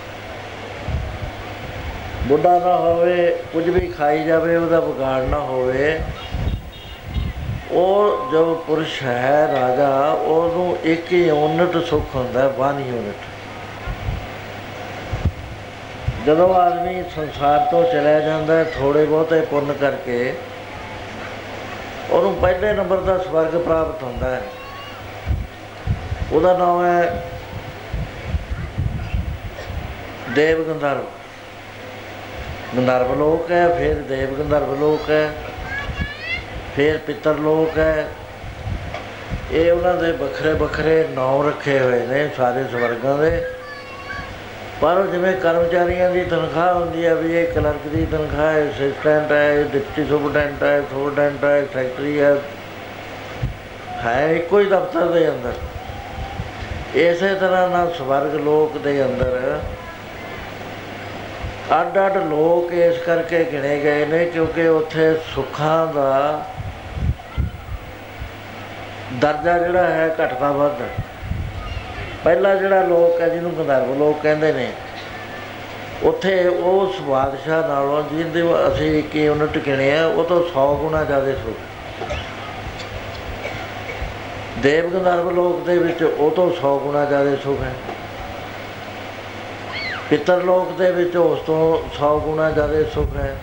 ਬੁੱਢਾ 2.28 2.60
ਨਾ 2.60 2.76
ਹੋਵੇ, 2.76 3.38
ਕੁਝ 3.54 3.69
ਵੀ 3.69 3.88
ਖਾਈ 3.88 4.24
ਜਾਵੇ, 4.24 4.56
ਉਹਦਾ 4.56 4.80
ਵਿਗਾੜ 4.80 5.24
ਨਾ 5.24 5.39
ਹੋਵੇ। 5.39 6.00
ਉਹ 7.71 8.32
ਜੋ 8.32 8.63
ਪੁਰਸ਼ 8.67 9.04
ਹੈ, 9.04 9.48
ਰਾਜਾ, 9.54 10.12
ਉਹਨੂੰ 10.12 10.78
ਇੱਕ 10.84 11.13
ਯੂਨਿਟ 11.13 11.86
ਸੁੱਖ 11.86 12.15
ਹੁੰਦਾ 12.15 12.48
ਵਨ 12.48 12.80
ਯੂਨਿਟ 12.80 13.34
ਜਦੋਂ 16.26 16.56
ਆਦਮੀ 16.56 17.04
ਸੰਸਾਰ 17.15 17.60
ਤੋਂ 17.71 17.84
ਚਲਿਆ 17.84 18.19
ਜਾਂਦਾ 18.19 18.54
ਹੈ 18.54 18.63
ਥੋੜੇ 18.63 19.06
ਬਹੁਤੇ 19.06 19.41
ਪੁੰਨ 19.41 19.74
ਕਰਕੇ 19.74 20.34
ਉਹਨੂੰ 22.09 22.35
ਪਹਿਲੇ 22.35 22.73
ਨੰਬਰ 22.73 22.97
ਦਾ 22.97 23.17
ਸਵਰਗ 23.17 23.55
ਪ੍ਰਾਪਤ 23.57 24.03
ਹੁੰਦਾ 24.03 24.29
ਹੈ। 24.29 24.41
ਉਹਦਾ 26.31 26.57
ਨਾਮ 26.57 26.83
ਹੈ 26.85 27.23
ਦੇਵ 30.29 30.63
ਗੰਧਰਵ 30.63 31.05
ਗੰਧਰਵ 32.77 33.13
ਲੋਕ 33.17 33.51
ਹੈ, 33.51 33.67
ਫਿਰ 33.69 33.95
ਦੇਵ 33.95 34.33
ਗੰਧਰਵ 34.33 34.79
ਲੋਕ 34.79 35.09
ਹੈ, 35.09 35.33
ਫਿਰ 36.75 36.97
ਪਿੱਤਰ 36.97 37.33
ਲੋਕ 37.33 37.77
ਹੈ। 37.77 38.07
ਇਹ 39.51 39.71
ਉਹਨਾਂ 39.71 39.93
ਦੇ 39.93 40.11
ਵੱਖਰੇ 40.11 40.53
ਵੱਖਰੇ 40.53 41.07
ਨਾਮ 41.11 41.47
ਰੱਖੇ 41.47 41.79
ਹੋਏ 41.79 42.05
ਨੇ 42.07 42.29
ਸਾਰੇ 42.37 42.63
ਸਵਰਗਾਂ 42.71 43.17
ਦੇ। 43.17 43.43
ਪਰ 44.81 44.97
ਉਹ 44.97 45.05
ਜਿਵੇਂ 45.07 45.33
ਕਰਮਚਾਰੀਆਂ 45.33 46.09
ਦੀ 46.11 46.23
ਤਨਖਾਹ 46.25 46.73
ਹੁੰਦੀ 46.73 47.05
ਹੈ 47.05 47.13
ਵੀ 47.15 47.33
ਇਹ 47.33 47.47
ਕਲਰਕ 47.53 47.88
ਦੀ 47.88 48.05
ਤਨਖਾਹ 48.05 48.51
ਹੈ, 48.51 48.63
ਅਸਿਸਟੈਂਟ 48.69 49.31
ਹੈ 49.31 49.53
ਇਹ 49.53 49.65
ਡਿਪਟੀ 49.65 50.05
ਸੁਪਰਡੈਂਟ 50.05 50.63
ਹੈ 50.63 50.81
ਸੁਪਰਡੈਂਟ 50.81 51.43
ਹੈ, 51.43 51.65
ਸੈਕਟਰੀ 51.73 52.19
ਹੈ 52.19 52.35
ਹੈ 54.05 54.27
ਇੱਕੋ 54.31 54.59
ਹੀ 54.59 54.65
ਦਫ਼ਤਰ 54.65 55.05
ਦੇ 55.11 55.27
ਅੰਦਰ। 55.29 55.53
ਇਸੇ 56.99 57.33
ਤਰ੍ਹਾਂ 57.35 57.69
ਨਾਲ 57.69 57.93
ਸਵਰਗ 57.93 58.35
ਲੋਕ 58.35 58.77
ਦੇ 58.77 59.03
ਅੰਦਰ 59.03 59.59
ਅੱਡ 61.71 61.97
ਅੱਡ 61.97 62.17
ਲੋਕ 62.17 62.73
ਇਸ 62.73 62.97
ਕਰਕੇ 63.05 63.43
ਗਿਣੇ 63.51 63.79
ਗਏ 63.79 64.05
ਨੇ 64.05 64.25
ਕਿਉਂਕਿ 64.25 64.67
ਉੱਥੇ 64.67 65.13
ਸੁੱਖਾਂ 65.35 65.88
ਦਾ 65.88 66.45
ਦਰਜਾ 69.13 69.57
ਜਿਹੜਾ 69.57 69.83
ਹੈ 69.83 70.07
ਘਟਦਾ 70.21 70.51
ਵੱਧਦਾ 70.51 70.85
ਪਹਿਲਾ 72.25 72.53
ਜਿਹੜਾ 72.55 72.81
ਲੋਕ 72.81 73.21
ਹੈ, 73.21 73.27
ਜਿਹਨੂੰ 73.29 73.51
ਗੰਧਰਵ 73.57 73.97
ਲੋਕ 73.97 74.21
ਕਹਿੰਦੇ 74.21 74.51
ਨੇ, 74.53 74.71
ਉੱਥੇ 76.03 76.47
ਉਸ 76.47 76.99
ਬਾਦਸ਼ਾਹ 77.01 77.67
ਨਾਲੋਂ 77.67 78.01
ਜਿਹਦੇ 78.11 78.43
ਅਸੀਂ 78.67 78.89
ਇੱਕ 78.99 79.15
ਯੂਨਿਟ 79.15 79.57
ਗਿਣੇ 79.57 79.91
ਆ, 79.97 80.05
ਉਹ 80.05 80.23
ਤੋਂ 80.23 80.39
100 80.43 80.73
ਗੁਣਾ 80.75 81.03
ਜ਼ਿਆਦਾ 81.03 81.33
ਸੁੱਖ 81.33 81.57
ਦੇਵ 84.59 84.89
ਗੰਧਰਵ 84.89 85.29
ਲੋਕ 85.29 85.65
ਦੇ 85.65 85.77
ਵਿੱਚ 85.77 86.03
ਉਹ 86.03 86.31
ਤੋਂ 86.31 86.49
100 86.51 86.77
ਗੁਣਾ 86.79 87.05
ਜ਼ਿਆਦਾ 87.05 87.35
ਸੁੱਖ 87.43 87.61
ਹੈ 87.61 87.73
ਪਿੱਤਰ 90.09 90.43
ਲੋਕ 90.43 90.71
ਦੇ 90.77 90.91
ਵਿੱਚ 90.91 91.15
ਉਸ 91.17 91.39
ਤੋਂ 91.39 91.59
100 91.89 92.17
ਗੁਣਾ 92.19 92.49
ਜ਼ਿਆਦਾ 92.51 92.83
ਸੁੱਖ 92.93 93.15
ਹੈ 93.17 93.35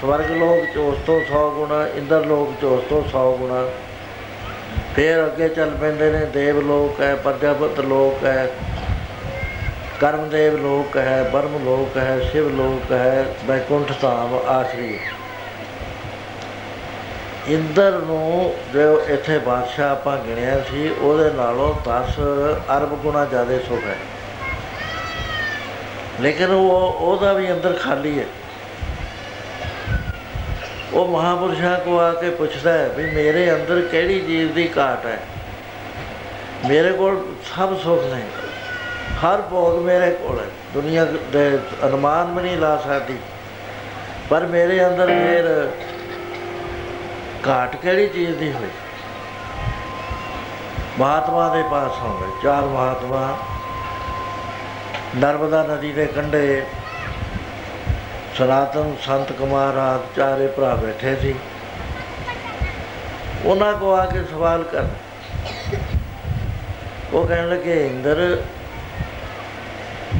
ਸਵਰਗ 0.00 0.30
ਲੋਕ 0.30 0.74
ਚ 0.74 0.76
ਉਸ 0.78 0.98
ਤੋਂ 1.06 1.20
100 1.20 1.48
ਗੁਣਾ, 1.50 1.86
ਇੰਦਰ 1.94 2.26
ਲੋਕ 2.26 2.60
ਚ 2.60 2.64
ਉਸ 2.64 2.84
ਤੋਂ 2.88 3.02
100 3.02 3.30
ਗੁਣਾ। 3.36 3.64
ਫਿਰ 4.96 5.26
ਅੱਗੇ 5.26 5.48
ਚੱਲ 5.48 5.70
ਪੈਂਦੇ 5.70 6.10
ਨੇ, 6.10 6.26
ਦੇਵ 6.26 6.60
ਲੋਕ 6.60 7.00
ਹੈ, 7.00 7.14
ਪ੍ਰਜਾਪਤ 7.14 7.80
ਲੋਕ 7.80 8.24
ਹੈ, 8.24 8.50
ਕਰਮਦੇਵ 10.00 10.56
ਲੋਕ 10.56 10.96
ਹੈ, 10.96 11.22
ਬਰਮ 11.32 11.64
ਲੋਕ 11.64 11.96
ਹੈ, 11.96 12.20
ਸ਼ਿਵ 12.32 12.48
ਲੋਕ 12.48 12.92
ਹੈ 12.92 13.24
ਬੈਕੁੰਠ 13.44 13.92
ਧਾਮ 14.00 14.34
ਆਖਰੀ 14.34 14.98
ਇੰਦਰ 17.48 17.92
ਨੂੰ 17.92 18.54
ਜੋ 18.72 19.00
ਇੱਥੇ 19.08 19.38
ਬਾਦਸ਼ਾਹ 19.38 19.90
ਆਪਾਂ 19.90 20.18
ਗਿਣਿਆ 20.18 20.60
ਸੀ, 20.72 20.90
ਉਹਦੇ 21.00 21.30
ਨਾਲੋਂ 21.30 21.74
10 21.84 22.18
ਅਰਬ 22.76 22.96
ਗੁਣਾ 22.96 23.24
ਜ਼ਿਆਦਾ 23.24 23.58
ਸੁਖ 23.58 23.84
ਹੈ। 23.84 23.96
ਲੇਕਿਨ 26.20 26.50
ਉਹ, 26.50 26.92
ਉਹਦਾ 26.92 27.32
ਵੀ 27.32 27.52
ਅੰਦਰ 27.52 27.72
ਖਾਲੀ 27.72 28.18
ਹੈ। 28.18 28.24
ਉਹ 31.00 31.08
ਮਹਾਪੁਰਸ਼ਾਂ 31.08 31.80
ਕੋ 31.80 31.98
ਆ 31.98 32.12
ਕੇ 32.12 32.30
ਪੁੱਛਦਾ 32.30 32.72
ਹੈ 32.72 32.88
ਵੀ 32.88 33.10
ਮੇਰੇ 33.10 33.54
ਅੰਦਰ 33.54 33.80
ਕਿਹੜੀ 33.80 34.20
ਚੀਜ਼ 34.20 34.52
ਦੀ 34.52 34.70
ਘਾਟ 34.78 35.06
ਹੈ? 35.06 35.18
ਮੇਰੇ 36.68 36.92
ਕੋਲ 36.92 37.24
ਸਭ 37.56 37.78
ਸੁੱਖ 37.78 38.04
ਨੇ। 38.04 38.22
ਹਰ 39.24 39.42
ਭੋਗ 39.42 39.82
ਮੇਰੇ 39.82 40.10
ਕੋਲ 40.10 40.40
ਹੈ। 40.40 40.44
ਦੁਨੀਆ 40.74 41.04
ਦੇ 41.04 41.58
ਅਨੁਮਾਨ 41.86 42.34
ਵੀ 42.34 42.42
ਨਹੀਂ 42.42 42.56
ਲਾ 42.56 42.76
ਸਕਦੀ। 42.76 43.18
ਪਰ 44.30 44.46
ਮੇਰੇ 44.46 44.86
ਅੰਦਰ 44.86 45.06
ਫਿਰ 45.06 45.70
ਘਾਟ 47.48 47.76
ਕਿਹੜੀ 47.76 48.08
ਚੀਜ਼ 48.08 48.36
ਦੀ 48.36 48.52
ਹੋਈ? 48.52 48.68
ਮਹਾਤਮਾ 50.98 51.54
ਦੇ 51.54 51.62
ਪਾਸ 51.62 52.02
ਹੋਵੇ 52.02 52.32
ਚਾਰ 52.42 52.62
ਮਹਾਤਮਾ 52.62 53.38
ਨਰਮਦਾ 55.16 55.62
ਨਦੀ 55.62 55.92
ਦੇ 55.92 56.06
ਕੰਢੇ 56.06 56.62
ਸਨਾਤਨ 58.38 58.94
ਸੰਤ 59.02 59.32
ਕੁਮਾਰ 59.32 59.76
ਆਦਿ 59.76 60.14
ਚਾਰੇ 60.16 60.46
ਭਰਾ 60.46 60.74
ਬੈਠੇ 60.74 61.14
ਸੀ। 61.16 61.34
ਉਹਨਾਂ 63.44 63.72
ਕੋ 63.72 63.92
ਆ 63.92 64.04
ਕੇ 64.06 64.22
ਸਵਾਲ 64.30 64.62
ਕਰ 64.62 64.86
ਉਹ 67.12 67.26
ਕਹਿਣ 67.26 67.48
ਲੱਗੇ, 67.48 67.86
ਇੰਦਰ, 67.86 68.42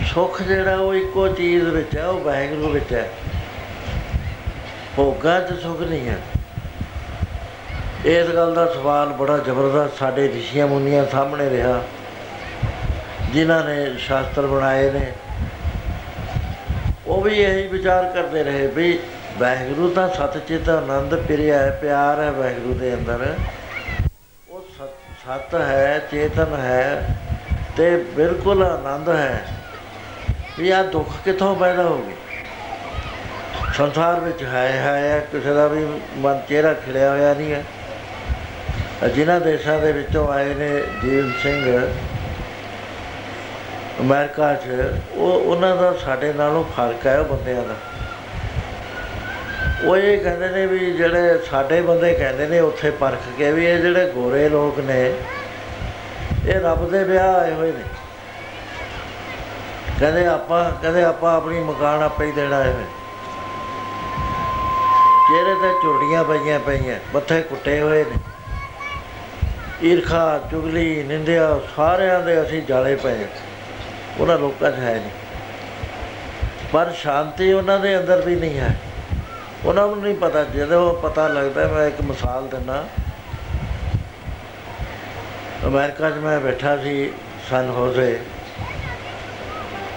ਸੁੱਖ 0.07 0.42
ਜਿਹੜਾ 0.42 0.77
ਉਹ 0.77 0.94
ਇੱਕੋ 0.94 1.27
ਚੀਜ਼ 1.29 1.64
ਵਿੱਚ 1.64 1.96
ਹੈ, 1.96 2.07
ਉਹ 2.07 2.20
ਵਾਹਿਗੁਰੂ 2.20 2.68
ਵਿੱਚ 2.68 2.92
ਹੈ। 2.92 3.09
ਭੋਗਾਂ 4.96 5.40
'ਚ 5.40 5.61
ਸੁੱਖ 5.61 5.81
ਨਹੀਂ 5.81 6.09
ਹੈ। 6.09 6.18
ਇਸ 8.07 8.29
ਗੱਲ 8.29 8.55
ਦਾ 8.55 8.66
ਸਵਾਲ 8.66 9.09
ਬੜਾ 9.12 9.38
ਜ਼ਬਰਦਸਤ 9.38 9.99
ਸਾਡੇ 9.99 10.29
ਰਿਸ਼ੀਆਂ 10.29 10.66
ਮੁਨੀਆਂ 10.66 11.05
ਸਾਹਮਣੇ 11.07 11.49
ਰਿਹਾ, 11.51 11.83
ਜਿਨ੍ਹਾਂ 13.33 13.64
ਨੇ 13.64 13.99
ਸ਼ਾਸਤਰ 13.99 14.46
ਬਣਾਏ 14.46 14.90
ਨੇ। 14.90 15.12
ਉਹ 17.11 17.20
ਵੀ 17.20 17.38
ਇਹੀ 17.38 17.66
ਵਿਚਾਰ 17.68 18.05
ਕਰਦੇ 18.14 18.42
ਰਹੇ 18.44 18.66
ਵੀ 18.66 18.99
ਵਾਹਿਗੁਰੂ 19.38 19.88
ਤਾਂ 19.90 20.09
ਸਤਚਿਤ 20.09 20.68
ਆਨੰਦ 20.68 21.14
ਪਿਰਿਆ 21.20 21.59
ਹੈ, 21.59 21.70
ਪਿਆਰ 21.83 22.20
ਹੈ 22.20 22.31
ਵਾਹਿਗੁਰੂ 22.31 22.75
ਦੇ 22.75 22.92
ਅੰਦਰ। 22.94 23.35
ਉਹ 24.51 24.61
ਸਤ 24.79 24.92
ਸਤ 25.23 25.55
ਹੈ, 25.55 25.99
ਚੇਤਨ 26.11 26.55
ਹੈ 26.61 27.16
ਤੇ 27.77 27.96
ਬਿਲਕੁਲ 28.16 28.62
ਆਨੰਦ 28.62 29.09
ਹੈ। 29.09 29.44
ਵੀ 30.59 30.70
ਆ 30.70 30.83
ਦੁੱਖ 30.83 31.09
ਕਿੱਥੋਂ 31.25 31.55
ਪੈਦਾ 31.57 31.83
ਹੋ 31.83 31.99
ਗਏ 31.99 32.14
ਸੰਸਾਰ 33.77 34.20
ਵਿੱਚ 34.20 34.42
ਹੈ 34.42 34.66
ਹੈ 34.79 35.18
ਕਿਸੇ 35.33 35.55
ਦਾ 35.55 35.66
ਵੀ 35.66 35.85
ਮਨ 36.16 36.40
ਚਿਹਰਾ 36.49 36.73
ਖਿੜਿਆ 36.75 37.11
ਹੋਇਆ 37.11 37.35
ਨਹੀਂ 37.35 37.53
ਹੈ। 37.53 39.09
ਜਿਨ੍ਹਾਂ 39.09 39.40
ਦੇਸ਼ਾਂ 39.40 39.79
ਦੇ 39.79 39.92
ਵਿੱਚੋਂ 39.92 40.27
ਆਏ 40.33 40.55
ਨੇ 40.55 40.68
ਜੀਵਨ 41.03 41.33
ਸਿੰਘ 41.42 41.88
ਅਮਰੀਕਾ 44.00 44.55
'ਚ, 44.55 44.94
ਉਹ, 45.14 45.33
ਉਹਨਾਂ 45.33 45.76
ਦਾ 45.76 45.92
ਸਾਡੇ 45.92 46.33
ਨਾਲੋਂ 46.33 46.64
ਫ਼ਰਕ 46.64 47.07
ਹੈ 47.07 47.18
ਉਹ 47.20 47.24
ਬੰਦਿਆਂ 47.24 47.62
ਦਾ। 47.62 47.74
ਉਹ 49.85 49.96
ਇਹ 49.96 50.18
ਕਹਿੰਦੇ 50.18 50.48
ਨੇ 50.48 50.66
ਵੀ 50.66 50.79
ਜਿਹੜੇ 50.79 51.38
ਸਾਡੇ 51.50 51.81
ਬੰਦੇ 51.81 52.14
ਕਹਿੰਦੇ 52.14 52.46
ਨੇ 52.46 52.61
ਉੱਥੇ 52.61 52.90
ਪਰਖ 52.90 53.18
ਕੇ 53.38 53.53
ਵੀ 53.53 53.66
ਇਹ 53.66 53.79
ਜਿਹੜੇ 53.79 54.11
ਗੋਰੇ 54.11 54.48
ਲੋਕ 54.48 54.79
ਨੇ, 54.79 55.14
ਇਹ 56.46 56.61
ਰੱਬ 56.61 56.90
ਦੇ 56.90 57.05
ਵਿਆਹ 57.05 57.35
ਆਏ 57.35 57.53
ਹੋਏ 57.53 57.72
ਨੇ। 57.72 57.83
ਕਹਿੰਦੇ 60.00 60.26
ਆਪਾਂ 60.26 60.70
ਕਹਿੰਦੇ 60.83 61.05
ਆਪਾਂ 61.05 61.37
ਆਪਣੀ 61.37 61.61
ਮਕਾਨ 61.61 62.03
ਆਪੇ 62.03 62.26
ਹੀ 62.26 62.33
ਦੇਣਾ 62.33 62.57
ਹੈ। 62.57 62.72
ਚਿਹਰੇ 65.29 65.55
ਤੇ 65.55 65.72
ਝੁਰੜੀਆਂ 65.83 66.24
ਪਈਆਂ 66.24 66.61
ਪਈਆਂ, 66.61 66.98
ਮੱਥੇ 67.14 67.42
ਕੁੱਟੇ 67.42 67.81
ਹੋਏ 67.81 68.05
ਨੇ। 68.05 68.16
ਈਰਖਾ, 69.88 70.40
ਚੁਗਲੀ, 70.50 71.03
ਨਿੰਦਿਆ, 71.03 71.61
ਸਾਰਿਆਂ 71.76 72.20
ਦੇ 72.20 72.42
ਅਸੀਂ 72.42 72.62
ਜਾਲੇ 72.62 72.96
ਪਏ। 72.96 73.26
ਉਹਨਾਂ 74.18 74.38
ਲੋਕਾਂ 74.38 74.70
'ਚ 74.70 74.75
ਹੈ 74.75 74.94
ਨਹੀਂ। 74.94 75.11
ਪਰ 76.73 76.92
ਸ਼ਾਂਤੀ 76.92 77.53
ਉਹਨਾਂ 77.53 77.79
ਦੇ 77.79 77.99
ਅੰਦਰ 77.99 78.20
ਵੀ 78.20 78.37
ਨਹੀਂ 78.37 78.59
ਹੈ। 78.59 78.81
ਉਹਨਾਂ 79.64 79.87
ਨੂੰ 79.87 80.03
ਨਹੀਂ 80.03 80.14
ਪਤਾ, 80.14 80.44
ਜਦੋਂ 80.44 80.94
ਪਤਾ 80.94 81.29
ਲੱਗਦਾ, 81.29 81.68
ਮੈਂ 81.68 81.87
ਇੱਕ 81.87 82.01
ਮਿਸਾਲ 82.01 82.49
ਦਿੰਦਾ। 82.49 82.88
ਅਮਰੀਕਾ 85.66 86.11
'ਚ 86.11 86.14
ਮੈਂ 86.14 86.40
ਬੈਠਾ 86.40 86.77
ਸੀ 86.77 87.12
ਸਨ 87.51 87.68
ਹੋਜ਼ੇ। 87.70 88.20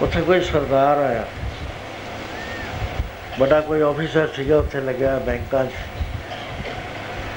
ਉੱਥੇ 0.02 0.22
ਕੋਈ 0.22 0.40
ਸਰਦਾਰ 0.40 0.96
ਆਇਆ। 0.96 1.24
ਵੱਡਾ 3.38 3.60
ਕੋਈ 3.60 3.82
ਆਫੀਸਰ 3.82 4.28
ਸੀਗਾ, 4.36 4.56
ਉੱਥੇ 4.56 4.80
ਲੱਗਿਆ 4.80 5.18
ਬੈਂਕਾਂ 5.18 5.66
'ਚ। 5.66 5.70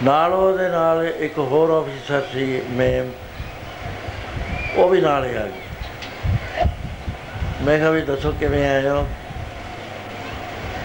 ਨਾਲ 0.03 0.33
ਉਹਦੇ 0.33 0.69
ਨਾਲ 0.69 1.05
ਇੱਕ 1.05 1.37
ਹੋਰ 1.37 1.69
ਆਫੀਸਰ 1.69 2.27
ਸੀ, 2.33 2.61
ਮੇਮ। 2.69 3.11
ਉਹ 4.75 4.89
ਵੀ 4.89 5.01
ਨਾਲ 5.01 5.25
ਹੀ 5.25 5.35
ਆ 5.35 5.45
ਗਈ। 5.45 5.66
ਮੈਂ 7.61 7.77
ਕਿਹਾ 7.77 7.89
ਵੀ 7.89 8.01
ਦੱਸੋ 8.01 8.31
ਕਿਵੇਂ 8.31 8.69
ਆਏ 8.69 8.89
ਹੋ? 8.89 9.07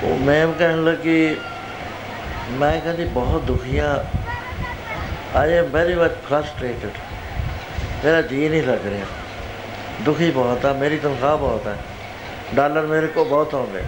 ਉਹ 0.02 0.18
ਮੈਮ 0.18 0.52
ਕਹਿਣ 0.52 0.85
ਲੱਗੀ, 0.85 1.37
ਮੈਂ 2.50 2.80
ਕਹਿੰਦੀ 2.80 3.04
ਬਹੁਤ 3.04 3.42
ਦੁਖੀ 3.42 3.78
ਆ। 3.78 4.04
I 5.37 5.52
am 5.52 5.64
very 5.64 5.94
much 5.94 6.11
frustrated 6.30 6.90
ਮੇਰਾ 8.04 8.22
ਜੀ 8.22 8.48
ਨਹੀਂ 8.48 8.62
ਲੱਗ 8.62 8.87
ਰਿਹਾ। 8.87 9.06
ਦੁਖੀ 10.00 10.30
ਬਹੁਤ 10.30 10.66
ਆ, 10.66 10.72
ਮੇਰੀ 10.72 10.98
ਤਨਖਾਹ 10.98 11.37
ਬਹੁਤ 11.37 11.66
ਹੈ 11.66 11.76
ਡਾਲਰ 12.54 12.82
ਮੇਰੇ 12.82 13.06
ਕੋ 13.06 13.24
ਬਹੁਤ 13.24 13.54
ਆਉਂਦੇ। 13.54 13.82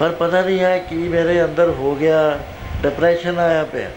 ਪਰ 0.00 0.12
ਪਤਾ 0.12 0.42
ਨਹੀਂ 0.42 0.60
ਹੈ 0.60 0.78
ਕੀ 0.78 0.96
ਮੇਰੇ 0.96 1.44
ਅੰਦਰ 1.44 1.68
ਹੋ 1.68 1.94
ਗਿਆ 1.94 2.38
ਡਿਪਰੈਸ਼ਨ 2.82 3.38
ਆਇਆ 3.38 3.64
ਪਿਆ। 3.64 3.90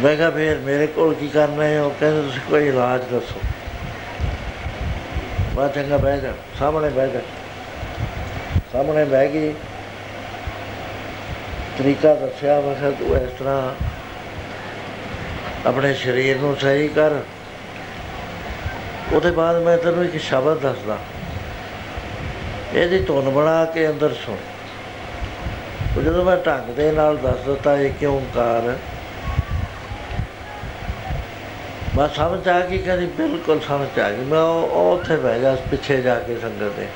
ਮੈਂ 0.00 0.16
ਕਿਹਾ 0.16 0.30
ਫਿਰ 0.30 0.58
ਮੇਰੇ 0.58 0.86
ਕੋਲ 0.86 1.14
ਕੀ 1.14 1.28
ਕਰਨਾ 1.28 1.64
ਹੈ? 1.64 1.82
ਉਹ 1.82 1.90
ਕਹਿੰਦੇ, 2.00 2.22
ਤੁਸੀਂ 2.22 2.40
ਕੋਈ 2.50 2.68
ਇਲਾਜ 2.68 3.00
ਦੱਸੋ। 3.00 3.40
ਬਾ 5.54 5.66
ਚੰਗਾ 5.68 5.96
ਬਹਿ 5.96 6.20
ਜਾ, 6.20 6.32
ਸਾਹਮਣੇ 6.58 6.88
ਬਹਿ 6.88 7.10
ਜਾ। 7.10 7.20
ਸਾਹਮਣੇ 8.72 9.04
ਬਹਿ 9.04 9.28
ਗਈ 9.28 9.52
ਤਰੀਕਾ 11.78 12.14
ਦੱਸਿਆ, 12.14 12.60
ਮੈਂ 12.60 12.74
ਕਿਹਾ 12.74 12.90
ਤੂੰ 12.90 13.16
ਇਸ 13.16 13.30
ਤਰ੍ਹਾਂ 13.38 13.74
ਆਪਣੇ 15.68 15.94
ਸਰੀਰ 15.94 16.36
ਨੂੰ 16.36 16.56
ਸਹੀ 16.56 16.88
ਕਰ। 16.88 17.20
ਉਹਦੇ 19.12 19.30
ਬਾਅਦ 19.30 19.62
ਮੈਂ 19.62 19.76
ਤੈਨੂੰ 19.78 20.04
ਇੱਕ 20.04 20.16
ਸ਼ਬਦ 20.16 20.58
ਦੱਸਦਾ। 20.58 20.98
ਇਹਦੀ 22.74 22.98
ਧੁਨ 22.98 23.30
ਬਣਾ 23.30 23.64
ਕੇ 23.64 23.88
ਅੰਦਰ 23.88 24.14
ਸੁਣ। 24.14 24.36
ਉਹ 25.96 26.02
ਜਦੋਂ 26.02 26.24
ਮੈਂ 26.24 26.36
ਢੰਗ 26.36 26.74
ਦੇ 26.74 26.90
ਨਾਲ 26.92 27.16
ਦੱਸ 27.16 27.38
ਦਿੱਤਾ, 27.38 27.76
ਇਹ 27.76 27.90
ਕਿਉਂ 28.00 28.20
ਕਾਰ 28.34 28.76
ਮੈਂ 31.96 32.08
ਸਮਝ 32.08 32.48
ਆ 32.48 32.60
ਗਈ 32.60 32.78
ਕਹਿੰਦੀ, 32.78 33.06
ਬਿਲਕੁਲ 33.06 33.60
ਸਮਝ 33.60 33.98
ਆ 34.00 34.10
ਗਈ। 34.10 34.24
ਮੈਂ 34.24 34.40
ਉਹ 34.40 34.68
ਉਹ 34.68 34.92
ਉੱਥੇ 34.92 35.16
ਬਹਿ 35.16 35.40
ਗਿਆ, 35.40 35.54
ਪਿੱਛੇ 35.70 36.02
ਜਾ 36.02 36.14
ਕੇ 36.18 36.36
ਸੰਗਤ 36.42 36.76
ਦੇ। 36.76 36.86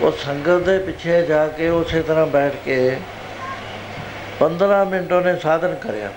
ਉਹ 0.00 0.12
ਸੰਗਤ 0.12 0.62
ਦੇ 0.62 0.78
ਪਿੱਛੇ 0.78 1.22
ਜਾ 1.22 1.46
ਕੇ 1.48 1.68
ਉਸੇ 1.68 2.02
ਤਰ੍ਹਾਂ 2.02 2.26
ਬੈਠ 2.26 2.52
ਕੇ 2.64 2.96
15 4.40 4.84
ਮਿੰਟ 4.84 5.12
ਉਹਨੇ 5.12 5.36
ਸਾਧਨ 5.36 5.74
ਕਰਿਆ। 5.74 6.10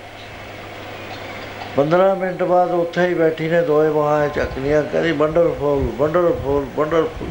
15 1.76 2.14
ਮਿੰਟ 2.16 2.44
ਬਾਅਦ 2.44 2.72
ਉੱਥੇ 2.72 3.08
ਹੀ 3.08 3.14
ਬੈਠੀ 3.14 3.48
ਨੇ 3.48 3.62
ਦੋਏ 3.62 3.90
ਬਾਹਾਂ 3.90 4.28
ਚੱਕ 4.30 4.58
ਲੀਆਂ 4.58 4.84
ਕਹਿੰਦੀ 4.84 5.12
ਵੰਡਰਫੁਲ 5.12 5.84
ਵੰਡਰਫੁਲ 5.98 6.66
ਵੰਡਰਫੁਲ 6.78 7.28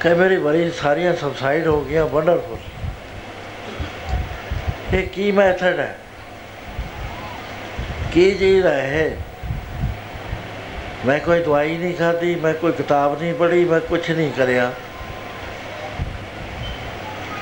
ਕਈ 0.00 0.14
ਮੇਰੀ 0.14 0.36
ਬੜੀ 0.36 0.70
ਸਾਰੀਆਂ 0.70 1.14
ਸਬਸਾਈਡ 1.14 1.66
ਹੋ 1.66 1.80
ਗਈਆਂ 1.80 2.06
ਵੰਡਰਫੁਲ 2.06 2.58
ਇਹ 4.94 5.06
ਕੀ 5.06 5.30
ਮੈਥਡ 5.32 5.78
ਹੈ? 5.78 5.96
ਕੀ 8.16 8.34
ਚੀਜ਼ 8.34 8.66
ਹੈ 8.66 9.04
ਇਹ? 9.04 9.10
ਮੈਂ 11.06 11.18
ਕੋਈ 11.18 11.40
ਦਵਾਈ 11.40 11.78
ਨਹੀਂ 11.78 11.94
ਖਾਧੀ, 11.94 12.34
ਮੈਂ 12.34 12.54
ਕੋਈ 12.54 12.72
ਕਿਤਾਬ 12.72 13.22
ਨਹੀਂ 13.22 13.34
ਪੜ੍ਹੀ, 13.34 13.64
ਮੈਂ 13.64 13.80
ਕੁਝ 13.80 14.10
ਨਹੀਂ 14.10 14.32
ਕਰਿਆ। 14.32 14.72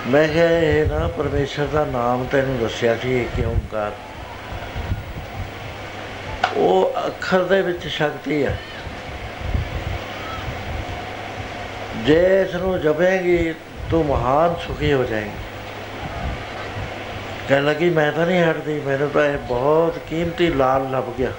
ਮੈਂ 0.07 0.29
ਕਿਹਾ, 0.29 0.49
ਇਹ 0.49 0.87
ਨਾ 0.87 1.09
ਪਰਮੇਸ਼ਰ 1.09 1.67
ਦਾ 1.67 1.85
ਨਾਮ 1.85 2.25
ਤੈਨੂੰ 2.25 2.59
ਦੱਸਿਆ 2.59 2.97
ਸੀ, 2.97 3.21
ਇਹ 3.21 3.27
ਕਿਉਂ 3.37 3.51
ਓੰਕਾਰ 3.51 3.93
ਉਹ 6.57 6.93
ਅੱਖਰ 7.07 7.45
ਦੇ 7.45 7.63
ਵਿੱਚ 7.63 7.89
ਸ਼ਕਤੀ 7.89 8.45
ਹੈ। 8.45 8.59
ਜੇ 11.97 12.43
ਇਸ 12.43 12.55
ਨੂੰ 12.55 12.81
ਜਪੇਗੀ, 12.81 13.55
ਤੂੰ 13.91 14.07
ਮਹਾਨ 14.07 14.55
ਸੁਖੀ 14.67 14.93
ਹੋ 14.93 15.05
ਜਾਏਂਗੀ। 15.05 15.44
ਕਹਿਣ 17.49 17.65
ਲੱਗੀ 17.65 17.89
ਮੈਂ 17.91 18.13
ਤਾਂ 18.13 18.27
ਨਹੀਂ 18.27 18.43
ਹਟਦੀ, 18.45 18.81
ਮੈਨੂੰ 18.81 19.11
ਤਾਂ 19.11 19.25
ਇਹ 19.25 19.39
ਬਹੁਤ 19.39 19.99
ਕੀਮਤੀ 20.09 20.49
ਲਾਲ 20.49 20.91
ਲੱਭ 20.91 21.05
ਗਿਆ। 21.19 21.31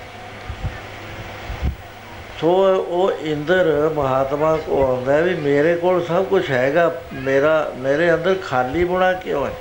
ਸੋ 2.41 2.51
ਉਹ 2.87 3.11
ਇੰਦਰ 3.21 3.91
ਮਹਾਤਮਾ 3.95 4.55
ਕੋ 4.57 4.83
ਆਉਂਦਾ 4.83 5.19
ਵੀ 5.19 5.35
ਮੇਰੇ 5.35 5.75
ਕੋਲ 5.75 6.05
ਸਭ 6.05 6.25
ਕੁਝ 6.25 6.51
ਹੈਗਾ, 6.51 7.01
ਮੇਰਾ, 7.13 7.71
ਮੇਰੇ 7.75 8.13
ਅੰਦਰ 8.13 8.35
ਖਾਲੀ 8.49 8.83
ਬੁਣਾ 8.83 9.13
ਕਿਉਂ 9.13 9.45
ਹੈ? 9.45 9.51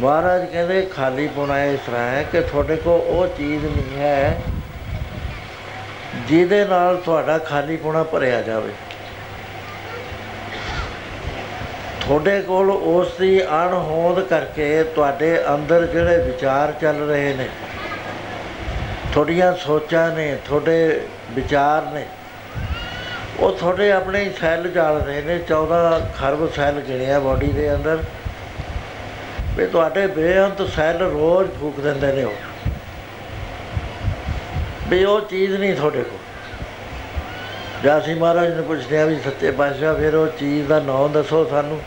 ਮਹਾਰਾਜ 0.00 0.44
ਕਹਿੰਦੇ, 0.44 0.82
ਖਾਲੀ 0.82 1.26
ਬੁਣਾ 1.28 1.64
ਇਸ 1.64 1.80
ਤਰ੍ਹਾਂ 1.86 2.08
ਹੈ 2.10 2.22
ਕਿ 2.22 2.40
ਤੁਹਾਡੇ 2.40 2.76
ਕੋ 2.76 2.96
ਉਹ 2.98 3.26
ਚੀਜ਼ 3.38 3.64
ਨਹੀਂ 3.64 3.98
ਹੈ 3.98 4.40
ਜਿਹਦੇ 6.28 6.64
ਨਾਲ 6.64 6.96
ਤੁਹਾਡਾ 6.96 7.38
ਖਾਲੀ 7.38 7.76
ਪੁਣਾ 7.76 8.02
ਭਰਿਆ 8.02 8.42
ਜਾਵੇ। 8.42 8.72
ਤੁਹਾਡੇ 12.10 12.40
ਕੋਲ 12.42 12.70
ਉਸ 12.70 13.08
ਦੀ 13.20 13.44
ਅਣਹੋਂਦ 13.44 14.20
ਕਰਕੇ 14.20 14.82
ਤੁਹਾਡੇ 14.84 15.44
ਅੰਦਰ 15.54 15.86
ਜਿਹੜੇ 15.86 16.18
ਵਿਚਾਰ 16.18 16.72
ਚੱਲ 16.72 17.08
ਰਹੇ 17.08 17.34
ਨੇ, 17.34 17.48
ਤੁਹਾਡੀਆਂ 19.12 19.52
ਸੋਚਾਂ 19.56 20.10
ਨੇ, 20.10 20.36
ਤੁਹਾਡੇ 20.44 21.00
ਵਿਚਾਰ 21.30 21.82
ਨੇ, 21.82 22.06
ਉਹ 23.40 23.52
ਤੁਹਾਡੇ 23.52 23.92
ਆਪਣੇ 23.92 24.24
ਹੀ 24.24 24.30
ਸੈੱਲ 24.40 24.70
ਚੱਲ 24.70 25.00
ਰਹੇ 25.00 25.22
ਨੇ 25.22 25.38
14 25.38 26.00
ਖਰਬ 26.16 26.52
ਸੈੱਲ 26.52 26.80
ਗਿਣਿਆ 26.80 27.20
ਬਾਡੀ 27.20 27.46
ਦੇ 27.46 27.74
ਅੰਦਰ। 27.74 28.02
ਵੀ 29.56 29.66
ਤੁਹਾਡੇ 29.66 30.06
ਬੇਅੰਤ 30.06 30.62
ਸੈੱਲ 30.70 30.98
ਰੋਜ਼ 30.98 31.50
ਫੂਕ 31.50 31.80
ਦਿੰਦੇ 31.80 32.12
ਨੇ 32.12 32.24
ਉਹ। 32.24 32.34
ਵੀ 34.88 35.04
ਉਹ 35.04 35.20
ਚੀਜ਼ 35.20 35.56
ਨਹੀਂ 35.56 35.74
ਤੁਹਾਡੇ 35.74 36.02
ਕੋਲ। 36.02 36.18
ਜਾਂ 37.84 37.98
ਅਸੀਂ 37.98 38.16
ਮਹਾਰਾਜ 38.16 38.54
ਨੂੰ 38.54 38.64
ਪੁੱਛਦੇ 38.64 39.00
ਆ 39.00 39.04
ਵੀ 39.04 39.20
ਸੱਚੇ 39.20 39.50
ਪਾਤਸ਼ਾਹ, 39.50 39.94
ਫਿਰ 39.94 40.14
ਉਹ 40.14 40.26
ਚੀਜ਼ 40.26 40.68
ਦਾ 40.68 40.80
ਨਾਮ 40.80 41.12
ਦੱਸੋ 41.12 41.44
ਸਾਨੂੰ। 41.44 41.80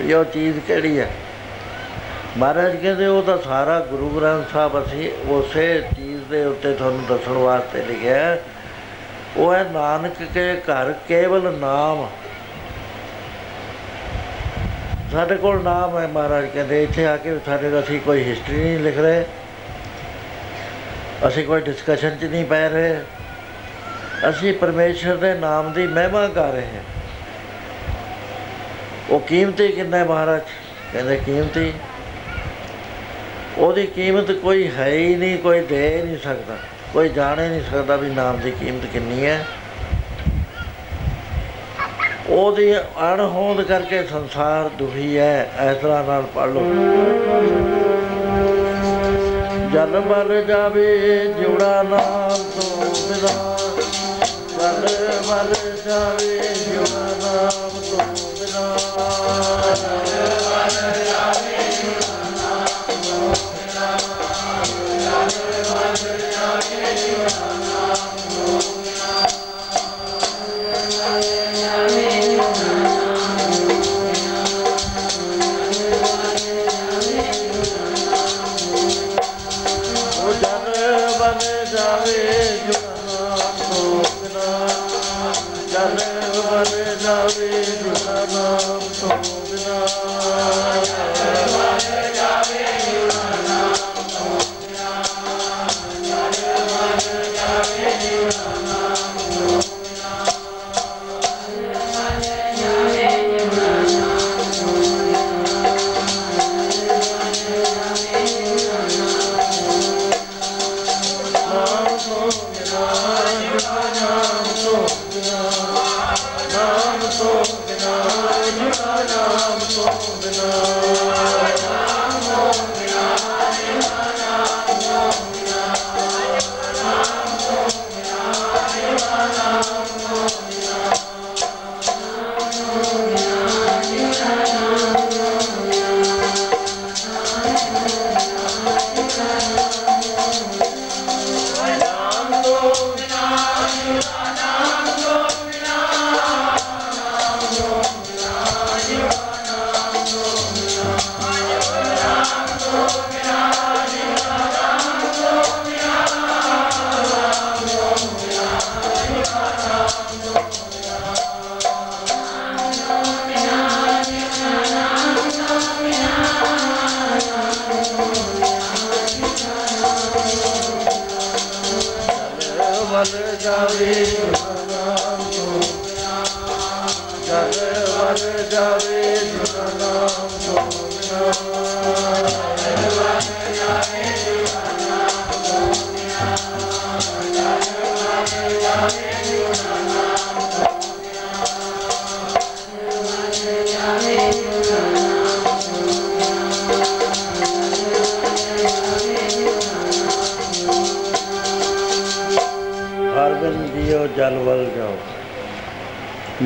ਵੀ 0.00 0.12
ਉਹ 0.12 0.24
ਚੀਜ਼ 0.24 0.58
ਕਿਹੜੀ 0.58 0.98
ਹੈ 0.98 1.10
ਮਹਾਰਾਜ 2.38 2.76
ਕਹਿੰਦੇ 2.76 3.06
ਉਹ 3.06 3.22
ਤਾਂ 3.22 3.38
ਸਾਰਾ 3.38 3.80
ਗੁਰੂ 3.80 4.08
ਗ੍ਰੰਥ 4.08 4.52
ਸਾਹਿਬ 4.52 4.86
ਅਸੀਂ 4.86 5.10
ਉਸੇ 5.28 5.82
ਚੀਜ਼ 5.96 6.22
ਦੇ 6.22 6.44
ਉੱਤੇ 6.44 6.74
ਤੁਹਾਨੂੰ 6.74 7.06
ਦੱਸਣ 7.06 7.32
ਵਾਸਤੇ 7.32 7.82
ਲਿਖਿਆ 7.82 8.36
ਉਹ 9.36 9.54
ਹੈ 9.54 9.70
ਨਾਨਕ 9.72 10.12
ਕੇ 10.34 10.54
ਘਰ 10.54 10.94
ਕੇਵਲ 11.08 11.52
ਨਾਮ। 11.52 12.10
ਸਾਡੇ 15.12 15.36
ਕੋਲ 15.36 15.62
ਨਾਮ 15.62 15.98
ਹੈ 15.98 16.06
ਮਹਾਰਾਜ 16.06 16.46
ਕਹਿੰਦੇ, 16.46 16.82
ਇੱਥੇ 16.82 17.06
ਆ 17.06 17.16
ਕੇ 17.16 17.38
ਸਾਡੇ 17.46 17.80
ਅਸੀਂ 17.80 18.00
ਕੋਈ 18.00 18.24
ਹਿਸਟਰੀ 18.24 18.56
ਨਹੀਂ 18.56 18.78
ਲਿਖ 18.78 18.98
ਰਹੇ। 18.98 19.24
ਅਸੀਂ 21.28 21.44
ਕੋਈ 21.46 21.60
ਡਿਸਕਸ਼ਨ 21.60 22.16
'ਚ 22.16 22.24
ਨਹੀਂ 22.24 22.44
ਪੈ 22.44 22.68
ਰਹੇ। 22.68 23.00
ਅਸੀਂ 24.28 24.54
ਪਰਮੇਸ਼ਰ 24.54 25.16
ਦੇ 25.16 25.34
ਨਾਮ 25.34 25.72
ਦੀ 25.72 25.86
ਮਹਿਮਾ 25.86 26.28
ਕਰ 26.28 26.52
ਰਹੇ 26.52 26.66
ਹਾਂ। 26.66 26.95
ਉਹ 29.10 29.20
ਕੀਮਤੀ 29.20 29.68
ਕਿੰਨਾ 29.68 29.96
ਹੈ 29.96 30.04
ਮਹਾਰਾਜ? 30.04 30.40
ਕਹਿੰਦੇ 30.92 31.16
ਕੀਮਤੀ। 31.16 31.72
ਉਹਦੀ 33.58 33.86
ਕੀਮਤ 33.86 34.30
ਕੋਈ 34.30 34.70
ਹੈ 34.78 34.88
ਹੀ 34.88 35.16
ਨਹੀਂ, 35.16 35.38
ਕੋਈ 35.38 35.60
ਦੇ 35.60 36.02
ਨਹੀਂ 36.04 36.18
ਸਕਦਾ। 36.18 36.56
ਕੋਈ 36.92 37.08
ਜਾਣ 37.08 37.40
ਹੀ 37.40 37.48
ਨਹੀਂ 37.48 37.62
ਸਕਦਾ 37.70 37.96
ਵੀ 37.96 38.10
ਨਾਮ 38.10 38.36
ਦੀ 38.36 38.50
ਕੀਮਤ 38.50 38.86
ਕਿੰਨੀ 38.86 39.26
ਹੈ। 39.26 39.46
ਉਹਦੀ 42.28 42.78
ਅਣਹੋਂਦ 42.78 43.62
ਕਰਕੇ 43.62 44.02
ਸੰਸਾਰ 44.02 44.68
ਦੁਖੀ 44.68 45.18
ਹੈ। 45.18 45.50
ਇਸ 45.70 45.76
ਤਰ੍ਹਾਂ 45.82 46.04
ਨਾਲ 46.04 46.22
ਪੜ 46.34 46.48
ਲਓ। 46.48 46.60
ਜਨ 49.72 50.02
ਮਰ 50.06 50.42
ਜਾਵੇ 50.42 51.26
ਜੁੜਾ 51.26 51.82
ਨਾਮ 51.82 52.42
ਤੋਂ 52.42 52.86
ਬਿਨਾ। 52.86 53.58
ਜਨ 54.58 55.12
ਮਰ 55.26 55.54
ਜਾਵੇ 55.86 56.45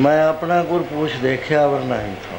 ਮੈਂ 0.01 0.27
ਆਪਣਾ 0.27 0.63
ਗੁਰ 0.63 0.83
ਪੂਛ 0.83 1.15
ਦੇਖਿਆ 1.15 1.65
ਵਰ 1.67 1.79
ਨਹੀਂ 1.79 2.15
ਥਾ। 2.23 2.37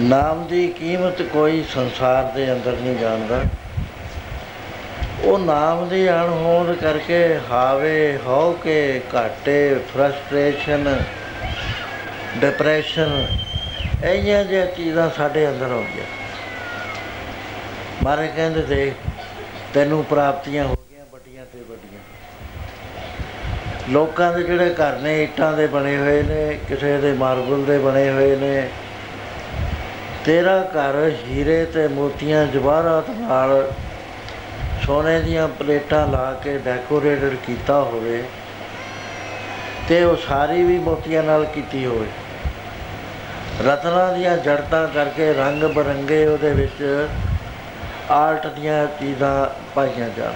ਨਾਮ 0.00 0.46
ਦੀ 0.46 0.66
ਕੀਮਤ 0.68 1.22
ਕੋਈ 1.22 1.64
ਸੰਸਾਰ 1.74 2.24
ਦੇ 2.24 2.52
ਅੰਦਰ 2.52 2.72
ਨਹੀਂ 2.72 2.96
ਜਾਣਦਾ। 2.96 3.40
ਉਹ 5.24 5.38
ਨਾਮ 5.38 5.88
ਦੀ 5.88 6.08
ਅਣਹੋਂਦ 6.08 6.72
ਕਰਕੇ 6.76 7.38
ਹਾਵੇ 7.50 8.18
ਹੋ 8.26 8.52
ਕੇ 8.64 9.02
ਘਾਟੇ 9.14 9.56
ਫਰਸਟ੍ਰੇਸ਼ਨ 9.94 10.96
ਡਿਪਰੈਸ਼ਨ 12.38 13.26
ਇਹੀਆਂ 14.04 14.44
ਜਿਹੀਆਂ 14.44 14.66
ਚੀਜ਼ਾਂ 14.66 15.10
ਸਾਡੇ 15.10 15.48
ਅੰਦਰ 15.48 15.70
ਆਉਂਦੀਆਂ। 15.70 16.06
ਮਾਰੇ 18.02 18.26
ਕਹਿੰਦੇ 18.26 18.62
ਦੇਖ 18.62 18.94
ਤੈਨੂੰ 19.74 20.04
ਪ੍ਰਾਪਤੀਆਂ 20.04 20.64
ਹੋ 20.64 20.76
ਗਈਆਂ 20.90 21.04
ਵੱਡੀਆਂ 21.12 21.44
ਤੇ 21.52 21.58
ਵੱਡੀਆਂ 21.58 22.00
ਲੋਕਾਂ 23.90 24.32
ਦੇ 24.32 24.42
ਜਿਹੜੇ 24.42 24.74
ਘਰ 24.74 24.98
ਨੇ, 24.98 25.22
ਇੱਟਾਂ 25.24 25.52
ਦੇ 25.52 25.66
ਬਣੇ 25.66 25.96
ਹੋਏ 25.96 26.22
ਨੇ, 26.22 26.58
ਕਿਸੇ 26.68 26.96
ਦੇ 26.98 27.12
ਮਾਰਬਲ 27.12 27.64
ਦੇ 27.64 27.78
ਬਣੇ 27.78 28.10
ਹੋਏ 28.10 28.36
ਨੇ। 28.36 28.68
ਤੇਰਾ 30.24 30.58
ਘਰ 30.70 30.96
ਹੀਰੇ 31.26 31.64
ਤੇ 31.64 31.86
ਮੋਤੀਆਂ 31.88 32.46
ਜਵਾਹਰਾਤ 32.46 33.10
ਨਾਲ 33.10 33.70
ਸੋਨੇ 34.86 35.20
ਦੀਆਂ 35.20 35.46
ਪਲੇਟਾਂ 35.48 36.06
ਲਾ 36.06 36.32
ਕੇ 36.44 36.56
ਡੈਕੋਰੇਟਡ 36.58 37.36
ਕੀਤਾ 37.46 37.80
ਹੋਵੇ 37.82 38.22
ਤੇ 39.88 40.02
ਉਹ 40.04 40.16
ਸਾਰੀ 40.16 40.62
ਵੀ 40.62 40.78
ਮੋਤੀਆਂ 40.78 41.22
ਨਾਲ 41.22 41.44
ਕੀਤੀ 41.44 41.84
ਹੋਵੇ। 41.86 42.06
ਰਤਨਾਂ 43.64 44.12
ਦੀਆਂ 44.12 44.36
ਜੜਤਾਂ 44.36 44.86
ਕਰਕੇ 44.88 45.32
ਰੰਗ 45.34 45.62
ਬਰੰਗੇ 45.64 46.26
ਉਹਦੇ 46.26 46.50
ਵਿੱਚ 46.50 47.08
ਆਰਟ 48.10 48.46
ਦੀਆਂ 48.46 48.86
ਚੀਜ਼ਾਂ 49.00 49.46
ਪਾਈਆਂ 49.74 50.08
ਜਾਣ। 50.08 50.34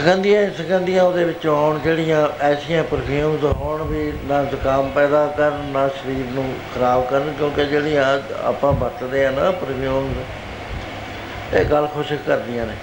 ਸੁਗੰਧੀਆਂ 0.00 0.42
ਹੀ 0.42 0.50
ਸੁਗੰਧੀਆਂ 0.56 1.04
ਉਹਦੇ 1.04 1.24
ਵਿੱਚ 1.24 1.46
ਆਉਣ 1.46 1.78
ਜਿਹੜੀਆਂ 1.78 2.28
ਐਸੀਆਂ 2.42 2.84
ਪਰਫਿਊਮਸ 2.84 3.56
ਹੋਣ 3.56 3.82
ਵੀ 3.82 4.12
ਨਾ 4.26 4.44
ਜ਼ੁਕਾਮ 4.44 4.90
ਪੈਦਾ 4.90 5.34
ਕਰਨ, 5.38 5.72
ਨਾ 5.72 5.88
ਸਰੀਰ 5.88 6.26
ਨੂੰ 6.26 6.54
ਖਰਾਬ 6.74 7.10
ਕਰਨ, 7.10 7.34
ਕਿਉਂਕਿ 7.38 7.64
ਜਿਹੜੀਆਂ 7.64 8.18
ਆਪਾਂ 8.44 8.72
ਵਰਤਦੇ 8.72 9.26
ਆ 9.26 9.30
ਨਾ 9.30 9.50
ਪਰਫਿਊਮਸ 9.50 11.54
ਇਹ 11.54 11.64
ਗੱਲ 11.64 11.86
ਖੁਸ਼ਕ 11.86 12.18
ਕਰਦੀਆਂ 12.26 12.66
ਨੇ। 12.66 12.74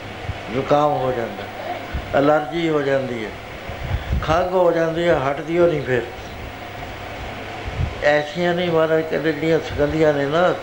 ਜ਼ੁਕਾਮ 0.54 0.94
ਹੋ 0.94 1.12
ਜਾਂਦਾ 1.12 1.44
ਅਲਰਜੀ 2.20 2.70
ਹੋ 2.70 2.82
ਜਾਂਦੀ 2.82 3.26
ਹੈ, 3.26 3.30
ਖੰਘ 4.24 4.50
ਹੋ 4.50 4.72
ਜਾਂਦੀ 4.72 5.08
ਹੈ, 5.08 5.22
ਹਟਦੀ 5.22 5.60
ਹੋ 5.60 5.68
ਨਹੀਂ 5.68 5.82
ਫਿਰ। 5.82 6.02
ਐਸੀਆਂ 8.06 8.54
ਨਹੀਂ 8.54 8.72
ਮਹਾਰਾਜ 8.72 9.02
ਕਹਿੰਦੇ 9.02 9.32
ਜਿਹੜੀਆਂ 9.32 9.60
ਸੁਗੰਧੀਆਂ 9.70 10.14
ਨੇ 10.14 10.28
ਨਾ 10.28 10.56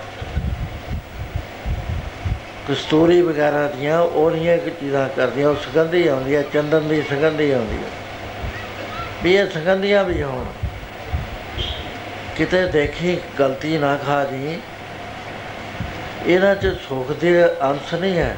ਕਸਤੂਰੀ 2.69 3.23
ਵਗੈਰਾ 3.23 3.67
ਦੀਆਂ 3.67 4.01
ਉਹ 4.01 4.31
ਨਹੀਂ 4.31 4.51
ਇੱਕ 4.51 4.69
ਚੀਜ਼ਾਂ 4.69 5.09
ਕਰਦੀਆਂ, 5.09 5.49
ਉਹ 5.49 5.55
ਸੁਗੰਧੀ 5.55 6.09
ਆਉਂਦੀ 6.09 6.35
ਹੈ 6.35 6.43
ਚੰਦਨ 6.43 6.89
ਦੀ 6.89 7.03
ਸੁਗੰਧੀ 7.03 7.51
ਆਉਂਦੀ 7.51 7.77
ਹੈ 7.77 7.91
ਵੀ 9.23 9.35
ਇਹ 9.35 9.47
ਸੁਗੰਧੀਆਂ 9.47 10.05
ਵੀ 10.05 10.23
ਹੋਣ। 10.23 10.45
ਕਿਤੇ 12.37 12.67
ਦੇਖੀ, 12.67 13.21
ਗਲਤੀ 13.39 13.79
ਨਾ 13.79 13.97
ਖਾ 13.97 14.25
ਜੀ। 14.25 14.61
ਇਹਨਾਂ 16.27 16.55
'ਚ 16.55 16.77
ਸੁੱਖ 16.89 17.13
ਦੇ 17.13 17.45
ਅੰਸ਼ 17.45 17.95
ਨਹੀਂ 17.95 18.19
ਹੈ। 18.19 18.37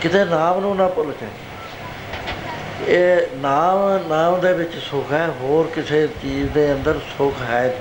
ਕਿਤੇ 0.00 0.24
ਨਾਮ 0.24 0.60
ਨੂੰ 0.60 0.76
ਨਾ 0.76 0.88
ਭੁੱਲ 0.88 1.12
ਜਾਏ 1.20 1.30
ਇਹ 2.86 3.36
ਨਾਮ 3.36 4.08
ਨਾਮ 4.08 4.40
ਦੇ 4.40 4.52
ਵਿੱਚ 4.52 4.74
ਸੁੱਖ 4.74 5.12
ਹੈ, 5.12 5.28
ਹੋਰ 5.40 5.66
ਕਿਸੇ 5.66 6.06
ਚੀਜ਼ 6.06 6.50
ਦੇ 6.50 6.72
ਅੰਦਰ 6.72 6.98
ਸੁੱਖ 7.18 7.42
ਹੈ। 7.42 7.74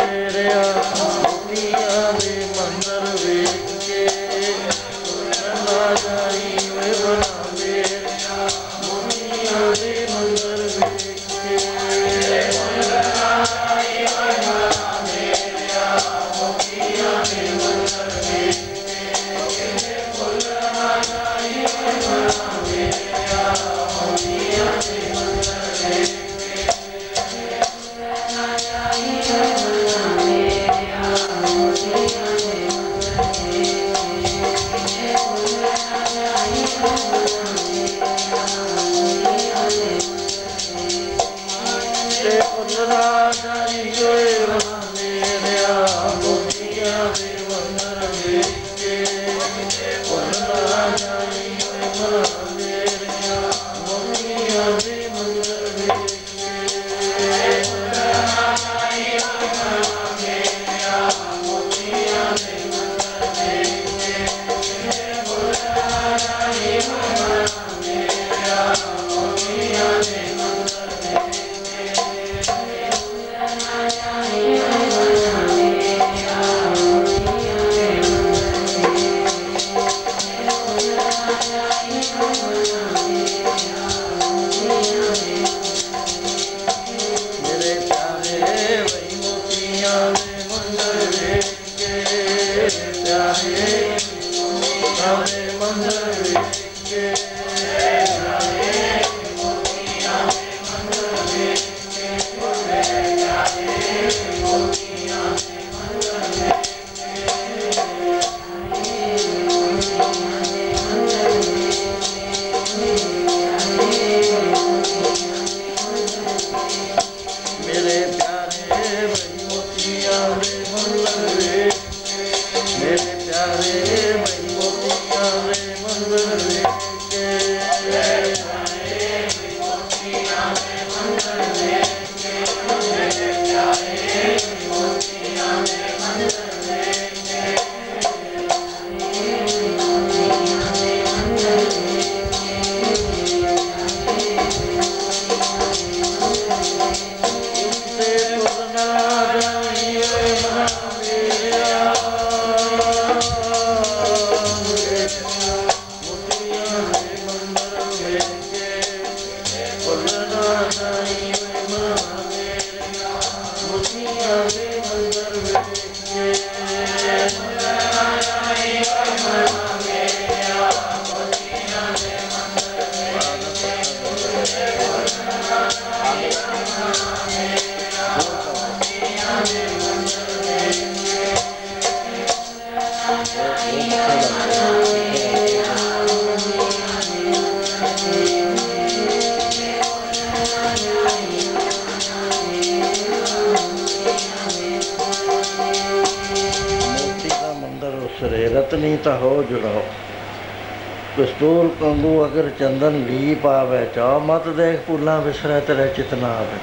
ਕੰਗੂ 202.38 202.48
ਅਗਰ 202.48 202.50
ਚੰਦਨ 202.60 203.04
ਲੀ 203.06 203.36
ਪਾਵੇ 203.36 203.86
ਚਾ 203.96 204.18
ਮਤ 204.18 204.48
ਦੇਖ 204.48 204.80
ਭੁੱਲਾਂ 204.88 205.20
ਵਿਸਰੈ 205.22 205.60
ਤੇਰੇ 205.60 205.88
ਚਿਤਨਾ 205.88 206.28
ਆਵੇ 206.28 206.58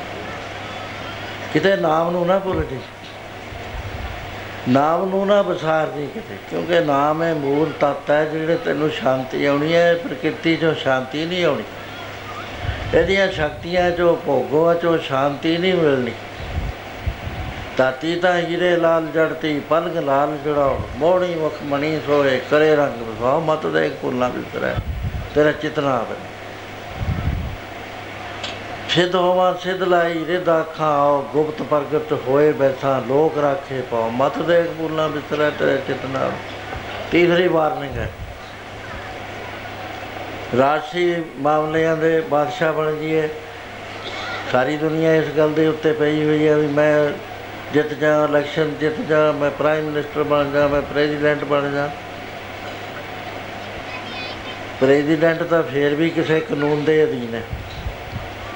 ਕਿਤੇ 1.52 1.76
ਨਾਮ 1.76 2.10
ਨੂੰ 2.10 2.26
ਨਾ 2.26 2.38
ਭੁੱਲ 2.38 2.62
ਜੀ 2.64 2.78
ਨਾਮ 4.68 5.08
ਨੂੰ 5.10 5.26
ਨਾ 5.26 5.40
ਵਿਸਾਰ 5.42 5.86
ਦੀ 5.86 6.06
ਕਿਤੇ, 6.14 6.36
ਕਿਉਂਕਿ 6.50 6.80
ਨਾਮ 6.80 7.22
ਹੈ 7.22 7.32
ਮੂਲ 7.34 7.72
ਤੱਤ 7.80 8.10
ਹੈ 8.10 8.24
ਜਿਹੜੇ 8.24 8.56
ਤੈਨੂੰ 8.64 8.90
ਸ਼ਾਂਤੀ 8.90 9.44
ਆਉਣੀ 9.46 9.74
ਹੈ 9.74 9.94
ਪ੍ਰਕਿਰਤੀ 9.94 10.56
ਚੋਂ 10.56 10.74
ਸ਼ਾਂਤੀ 10.74 11.24
ਨਹੀਂ 11.24 11.44
ਆਉਣੀ। 11.44 11.64
ਇਹਦੀਆਂ 12.94 13.26
ਸ਼ਕਤੀਆਂ 13.32 13.90
ਚੋਂ 13.90 14.16
ਭੋਗੋ 14.16 14.72
ਚੋਂ 14.74 14.96
ਸ਼ਾਂਤੀ 14.98 15.56
ਨਹੀਂ 15.58 15.74
ਮਿਲਣੀ। 15.74 16.12
ਤਾਤੀ 17.76 18.14
ਤਾਂ 18.16 18.36
ਹੀਰੇ 18.38 18.76
ਲਾਲ 18.76 19.06
ਜੜਤੀ 19.14 19.60
ਪਲਗ 19.60 19.96
ਲਾਲ 19.98 20.36
ਜੜਾਉ 20.44 20.80
ਮੋਹਣੀ 20.96 21.34
ਮੁਖ 21.34 21.62
ਮਣੀ 21.64 21.98
ਸੋਏ 22.06 22.40
ਕਰੇ 22.50 22.74
ਰੰਗ 22.76 23.02
ਵਿਸਾਉ 23.02 23.40
ਮਤ 23.40 23.66
ਦੇਖ 23.66 23.92
ਭੁੱਲਾਂ 24.02 24.30
ਵਿਸਰੈ। 24.30 24.74
ਤੇਰਾ 25.34 25.52
ਚਿਤਨਾ 25.52 25.94
ਆਵੇ। 25.94 26.14
ਸਿੱਧ 28.88 29.14
ਹੋਵਾ, 29.14 29.52
ਸਿੱਧ 29.62 29.82
ਲਾਈ 29.82 30.24
ਰਿਦਾ 30.26 30.64
ਖਾਓ, 30.78 31.22
ਗੁਪਤ 31.32 31.62
ਪ੍ਰਗਟ 31.62 32.12
ਹੋਏ 32.28 32.52
ਬੈਠਾ, 32.52 33.02
ਲੋਕ 33.08 33.38
ਰਾਖੇ 33.38 33.80
ਪਾਓ। 33.80 34.10
ਮਤ 34.10 34.38
ਦੇਖ 34.38 34.66
ਭੁੱਲਾਂ 34.66 35.08
ਵਿਸਰੈ 35.08 35.50
ਤੇਰੇ 35.50 35.76
ਚਿਤਨਾ 35.76 36.30
ਤੀਸਰੀ 37.10 37.48
ਵਾਰਨਿੰਗ 37.48 37.98
ਹੈ। 37.98 38.10
ਰਾਸ਼ੀ 40.58 41.22
ਮਾਮਲਿਆਂ 41.36 41.96
ਦੇ 41.96 42.20
ਬਾਦਸ਼ਾਹ 42.20 42.72
ਬਣ 42.72 42.96
ਜੀਏ। 42.96 43.28
ਸਾਰੀ 44.52 44.76
ਦੁਨੀਆ 44.76 45.14
ਇਸ 45.14 45.24
ਗੱਲ 45.36 45.52
ਦੇ 45.52 45.66
ਉੱਤੇ 45.66 45.92
ਪਈ 45.92 46.24
ਹੋਈ 46.24 46.48
ਹੈ 46.48 46.56
ਵੀ 46.56 46.66
ਮੈਂ 46.66 47.10
ਜਿੱਤ 47.72 47.94
ਜਾ, 47.94 48.24
ਇਲੈਕਸ਼ਨ 48.24 48.74
ਜਿੱਤ 48.80 49.00
ਜਾ, 49.00 49.32
ਮੈਂ 49.32 49.50
ਪ੍ਰਾਈਮ 49.50 49.84
ਮਿਨਿਸਟਰ 49.84 50.22
ਬਣ 50.22 50.50
ਜਾ, 50.50 50.66
ਮੈਂ 50.66 50.82
ਪ੍ਰੈਜ਼ੀਡੈਂਟ 50.82 51.44
ਬਣ 51.44 51.70
ਜਾ। 51.70 51.90
ਪ੍ਰੈਜ਼ੀਡੈਂਟ 54.80 55.42
ਤਾਂ 55.42 55.62
ਫੇਰ 55.62 55.94
ਵੀ 55.94 56.10
ਕਿਸੇ 56.10 56.40
ਕਾਨੂੰਨ 56.40 56.84
ਦੇ 56.84 57.04
ਅਧੀਨ 57.04 57.34
ਹੈ। 57.34 57.42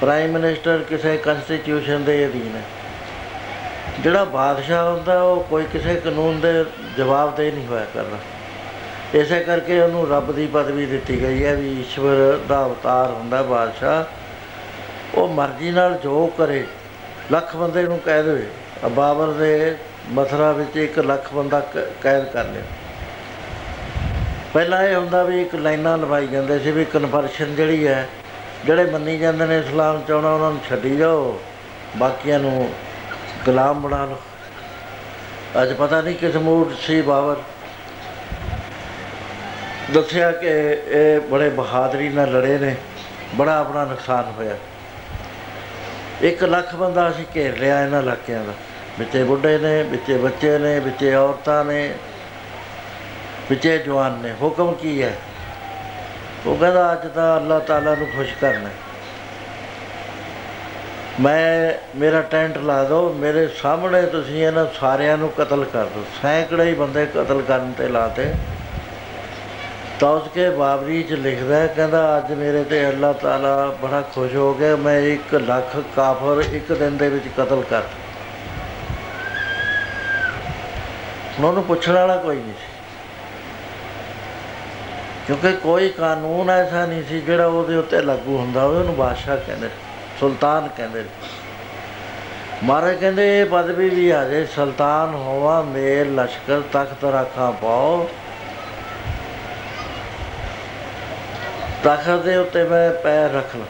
ਪ੍ਰਾਈਮ 0.01 0.31
ਮਿਨਿਸਟਰ 0.31 0.77
ਕਿਸੇ 0.89 1.17
ਕਨਸਟੀਟਿਊਸ਼ਨ 1.17 2.03
ਦੇ 2.03 2.27
ਅਧੀਨ 2.27 2.55
ਹੈ। 2.55 2.61
ਜਿਹੜਾ 3.99 4.23
ਬਾਦਸ਼ਾਹ 4.23 4.91
ਹੁੰਦਾ, 4.91 5.21
ਉਹ 5.21 5.43
ਕੋਈ 5.43 5.63
ਕਿਸੇ 5.73 5.95
ਕਾਨੂੰਨ 5.95 6.39
ਦੇ 6.39 6.65
ਜਵਾਬਦੇਹ 6.97 7.53
ਨਹੀਂ 7.53 7.67
ਹੋਇਆ 7.67 7.85
ਕਰਦਾ। 7.93 8.17
ਇਸੇ 9.13 9.39
ਕਰਕੇ 9.39 9.81
ਉਹਨੂੰ 9.81 10.09
ਰੱਬ 10.09 10.31
ਦੀ 10.31 10.47
ਪਦਵੀ 10.47 10.85
ਦਿੱਤੀ 10.85 11.21
ਗਈ 11.21 11.45
ਹੈ 11.45 11.55
ਵੀ 11.55 11.79
ਈਸ਼ਵਰ 11.79 12.39
ਦਾ 12.49 12.65
ਅਵਤਾਰ 12.65 13.11
ਹੁੰਦਾ 13.11 13.41
ਬਾਦਸ਼ਾਹ। 13.41 14.03
ਉਹ 15.15 15.27
ਮਰਜ਼ੀ 15.27 15.71
ਨਾਲ 15.71 15.99
ਜੋ 16.03 16.27
ਕਰੇ, 16.27 16.67
ਲੱਖ 17.31 17.55
ਬੰਦੇ 17.55 17.83
ਨੂੰ 17.83 17.99
ਕਹਿ 17.99 18.23
ਦੇਵੇ। 18.23 18.47
ਆ 18.85 18.87
ਬਾਬਰ 18.87 19.27
ਦੇ 19.27 19.75
ਮਥਰਾ 20.11 20.51
ਵਿੱਚ 20.51 20.77
1 20.77 20.99
ਲੱਖ 20.99 21.33
ਬੰਦਾ 21.33 21.59
ਕ- 21.59 21.91
ਕੈਦ 22.01 22.25
ਕਰ 22.25 22.45
ਲਿਆ 22.45 22.61
ਪਹਿਲਾਂ 24.53 24.83
ਇਹ 24.83 24.95
ਹੁੰਦਾ 24.95 25.23
ਵੀ 25.23 25.41
ਇੱਕ 25.41 25.55
ਲਾਈਨਾਂ 25.55 25.97
ਲਵਾਈ 25.97 26.27
ਜਾਂਦੇ 26.27 26.59
ਸੀ 26.59 26.71
ਵੀ 26.71 26.85
ਕਨਵਰਸ਼ਨ 26.85 27.55
ਜਿਹੜੀ 27.55 27.87
ਹੈ, 27.87 28.07
ਜਿਹੜੇ 28.65 28.85
ਮੰਨੀ 28.85 29.17
ਜਾਂਦੇ 29.17 29.45
ਨੇ 29.45 29.59
ਇਸਲਾਮ 29.59 30.01
ਚ 30.07 30.11
ਆਉਣਾ 30.11 30.33
ਉਹਨਾਂ 30.33 30.49
ਨੂੰ 30.51 30.59
ਛੱਡੀ 30.69 30.95
ਜਾਓ, 30.97 31.41
ਬਾਕੀਆਂ 31.97 32.39
ਨੂੰ 32.39 32.73
ਗੁਲਾਮ 33.45 33.81
ਬਣਾ 33.81 34.05
ਲਓ। 34.05 34.19
ਅੱਜ 35.61 35.73
ਪਤਾ 35.73 36.01
ਨਹੀਂ 36.01 36.15
ਕਿਸ 36.15 36.35
ਮੂਡ 36.35 36.73
ਸੀ 36.81 37.01
ਬਾਬਰ। 37.01 37.35
ਦੱਸਿਆ 39.91 40.31
ਕਿ 40.31 40.47
ਇਹ 40.87 41.19
ਬੜੇ 41.19 41.49
ਬਹਾਦਰੀ 41.49 42.09
ਨਾਲ 42.09 42.31
ਲੜੇ 42.31 42.57
ਨੇ, 42.57 42.75
ਬੜਾ 43.35 43.59
ਆਪਣਾ 43.59 43.85
ਨੁਕਸਾਨ 43.85 44.33
ਹੋਇਆ। 44.37 44.55
ਇੱਕ 46.21 46.43
ਲੱਖ 46.43 46.75
ਬੰਦਾ 46.75 47.09
ਅਸੀਂ 47.09 47.25
ਘੇਰ 47.35 47.57
ਲਿਆ 47.57 47.83
ਇਹਨਾਂ 47.83 48.01
ਇਲਾਕਿਆਂ 48.01 48.43
ਦਾ। 48.43 48.53
ਵਿੱਚੇ 48.99 49.23
ਬੁੱਢੇ 49.23 49.57
ਨੇ, 49.57 49.83
ਵਿੱਚੇ 49.83 50.17
ਬੱਚੇ 50.17 50.57
ਨੇ, 50.57 50.79
ਵਿੱਚੇ 50.79 51.15
ਔਰਤਾਂ 51.15 51.65
ਨੇ 51.65 51.93
ਵਿੱਚੇ 53.49 53.77
ਜਵਾਨ 53.77 54.11
ਨੇ 54.11 54.33
ਹੁਕਮ 54.41 54.73
ਕੀ 54.73 55.03
ਹੈ? 55.03 55.15
ਉਹ 56.45 56.57
ਕਹਿੰਦਾ 56.57 56.93
ਅੱਜ 56.93 57.07
ਤਾਂ 57.07 57.37
ਅੱਲਾਹ 57.37 57.59
ਤਾਲਾ 57.59 57.95
ਨੂੰ 57.95 58.07
ਖੁਸ਼ 58.07 58.33
ਕਰਨਾ 58.41 58.69
ਹੈ। 58.69 58.73
ਮੈਂ 61.19 61.73
ਮੇਰਾ 61.95 62.21
ਟੈਂਟ 62.21 62.57
ਲਾ 62.57 62.83
ਦਿਓ 62.83 63.13
ਮੇਰੇ 63.13 63.47
ਸਾਹਮਣੇ 63.47 64.01
ਤੁਸੀਂ 64.01 64.47
ਇਹਨਾਂ 64.47 64.65
ਸਾਰਿਆਂ 64.79 65.17
ਨੂੰ 65.17 65.29
ਕਤਲ 65.29 65.65
ਕਰ 65.65 65.85
ਦਿਓ। 65.85 66.03
ਸੈਂਕੜੇ 66.21 66.63
ਹੀ 66.63 66.73
ਬੰਦੇ 66.73 67.05
ਕਤਲ 67.05 67.41
ਕਰਨ 67.47 67.73
ਤੇ 67.77 67.87
ਲਾਤੇ। 67.87 68.33
ਤਾਂ 69.99 70.09
ਉਸਕੇ 70.09 70.49
ਬਾਬਰੀ 70.49 71.03
ਚ 71.03 71.13
ਲਿਖਦਾ 71.13 71.55
ਹੈ, 71.55 71.67
ਕਹਿੰਦਾ 71.67 72.17
ਅੱਜ 72.17 72.31
ਮੇਰੇ 72.33 72.63
ਤੇ 72.63 72.87
ਅੱਲਾਹ 72.89 73.13
ਤਾਲਾ 73.13 73.77
ਬੜਾ 73.81 74.01
ਖੁਸ਼ 74.01 74.35
ਹੋ 74.35 74.53
ਗਿਆ 74.53 74.75
ਮੈਂ 74.75 74.99
1 74.99 75.35
ਲੱਖ 75.35 75.77
ਕਾਫਰ 75.95 76.43
ਇੱਕ 76.51 76.71
ਦਿਨ 76.71 76.97
ਦੇ 76.97 77.09
ਵਿੱਚ 77.09 77.25
ਕਤਲ 77.37 77.63
ਕਰ 77.69 77.81
ਹੁਣ 81.39 81.45
ਉਹਨੂੰ 81.45 81.63
ਪੁੱਛਣ 81.63 81.91
ਵਾਲਾ 81.91 82.15
ਕੋਈ 82.15 82.35
ਨਹੀਂ 82.35 82.53
ਸੀ। 82.53 82.68
ਕਿਉਂਕਿ 85.29 85.51
ਕੋਈ 85.53 85.89
ਕਾਨੂੰਨ 85.89 86.49
ਐਸਾ 86.49 86.85
ਨਹੀਂ 86.85 87.03
ਸੀ 87.09 87.19
ਜਿਹੜਾ 87.21 87.45
ਉਹਦੇ 87.45 87.75
ਉੱਤੇ 87.75 88.01
ਲਾਗੂ 88.01 88.37
ਹੁੰਦਾ 88.37 88.61
ਹੋਵੇ 88.61 88.77
ਉਹਨੂੰ 88.77 88.95
ਬਾਦਸ਼ਾਹ 88.95 89.37
ਕਹਿੰਦੇ 89.37 89.67
ਸੀ, 89.67 89.73
ਸੁਲਤਾਨ 90.19 90.69
ਕਹਿੰਦੇ 90.77 91.01
ਸੀ। 91.03 91.09
ਮਹਾਰਾਜ 92.63 92.95
ਕਹਿੰਦੇ 92.95 93.39
ਇਹ 93.39 93.45
ਪਦਵੀ 93.45 93.89
ਵੀ 93.89 94.09
ਆ 94.09 94.23
ਜੇ 94.23 94.45
ਸੁਲਤਾਨ 94.45 95.13
ਹੋਵਾ 95.15 95.61
ਮੇਲ 95.61 96.15
ਲਸ਼ਕਰ 96.15 96.61
ਤਖਤ 96.73 97.03
ਰਾਖਾਂ 97.05 97.51
ਪਾਓ। 97.51 98.09
ਤਖਤ 101.83 102.23
ਦੇ 102.25 102.35
ਉੱਤੇ 102.37 102.63
ਮੈਂ 102.63 102.89
ਪੈਰ 102.93 103.31
ਰੱਖ 103.31 103.55
ਲਾਂ। 103.55 103.65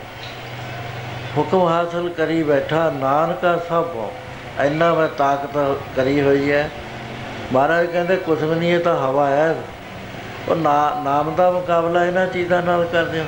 ਹੁਕਮ 1.38 1.68
ਹਾਸਲ 1.68 2.10
ਕਰੀ 2.10 2.44
ਬੈਠਾ 2.44 2.90
ਨਾਨਕਾ 2.90 3.56
ਸਭ 3.70 3.90
ਹੋ 3.96 4.12
ਇੰਨਾ 4.60 4.94
ਮੈਂ 4.94 5.08
ਤਾਕਤ 5.08 5.58
ਕਰੀ 5.96 6.22
ਹੋਈ 6.22 6.52
ਹੈ। 6.52 6.70
ਮਹਾਰਾਜ 7.54 7.86
ਕਹਿੰਦੇ 7.86 8.16
ਕੁਛ 8.16 8.42
ਵੀ 8.42 8.56
ਨਹੀਂ 8.56 8.74
ਇਹ 8.74 8.80
ਤਾਂ 8.80 8.96
ਹਵਾ 8.98 9.28
ਹੈ। 9.28 9.56
ਉਹ 10.48 10.56
ਨਾ- 10.56 11.04
ਨਾਮ 11.04 11.36
ਦਾ 11.36 11.52
ਮੁਕਾਬਲਾ 11.52 12.06
ਇਹਨਾਂ 12.06 12.28
ਚੀਜ਼ਾਂ 12.28 12.62
ਨਾਲ 12.62 12.86
ਕਰਦੇ 12.86 13.20
ਹੋ। 13.20 13.26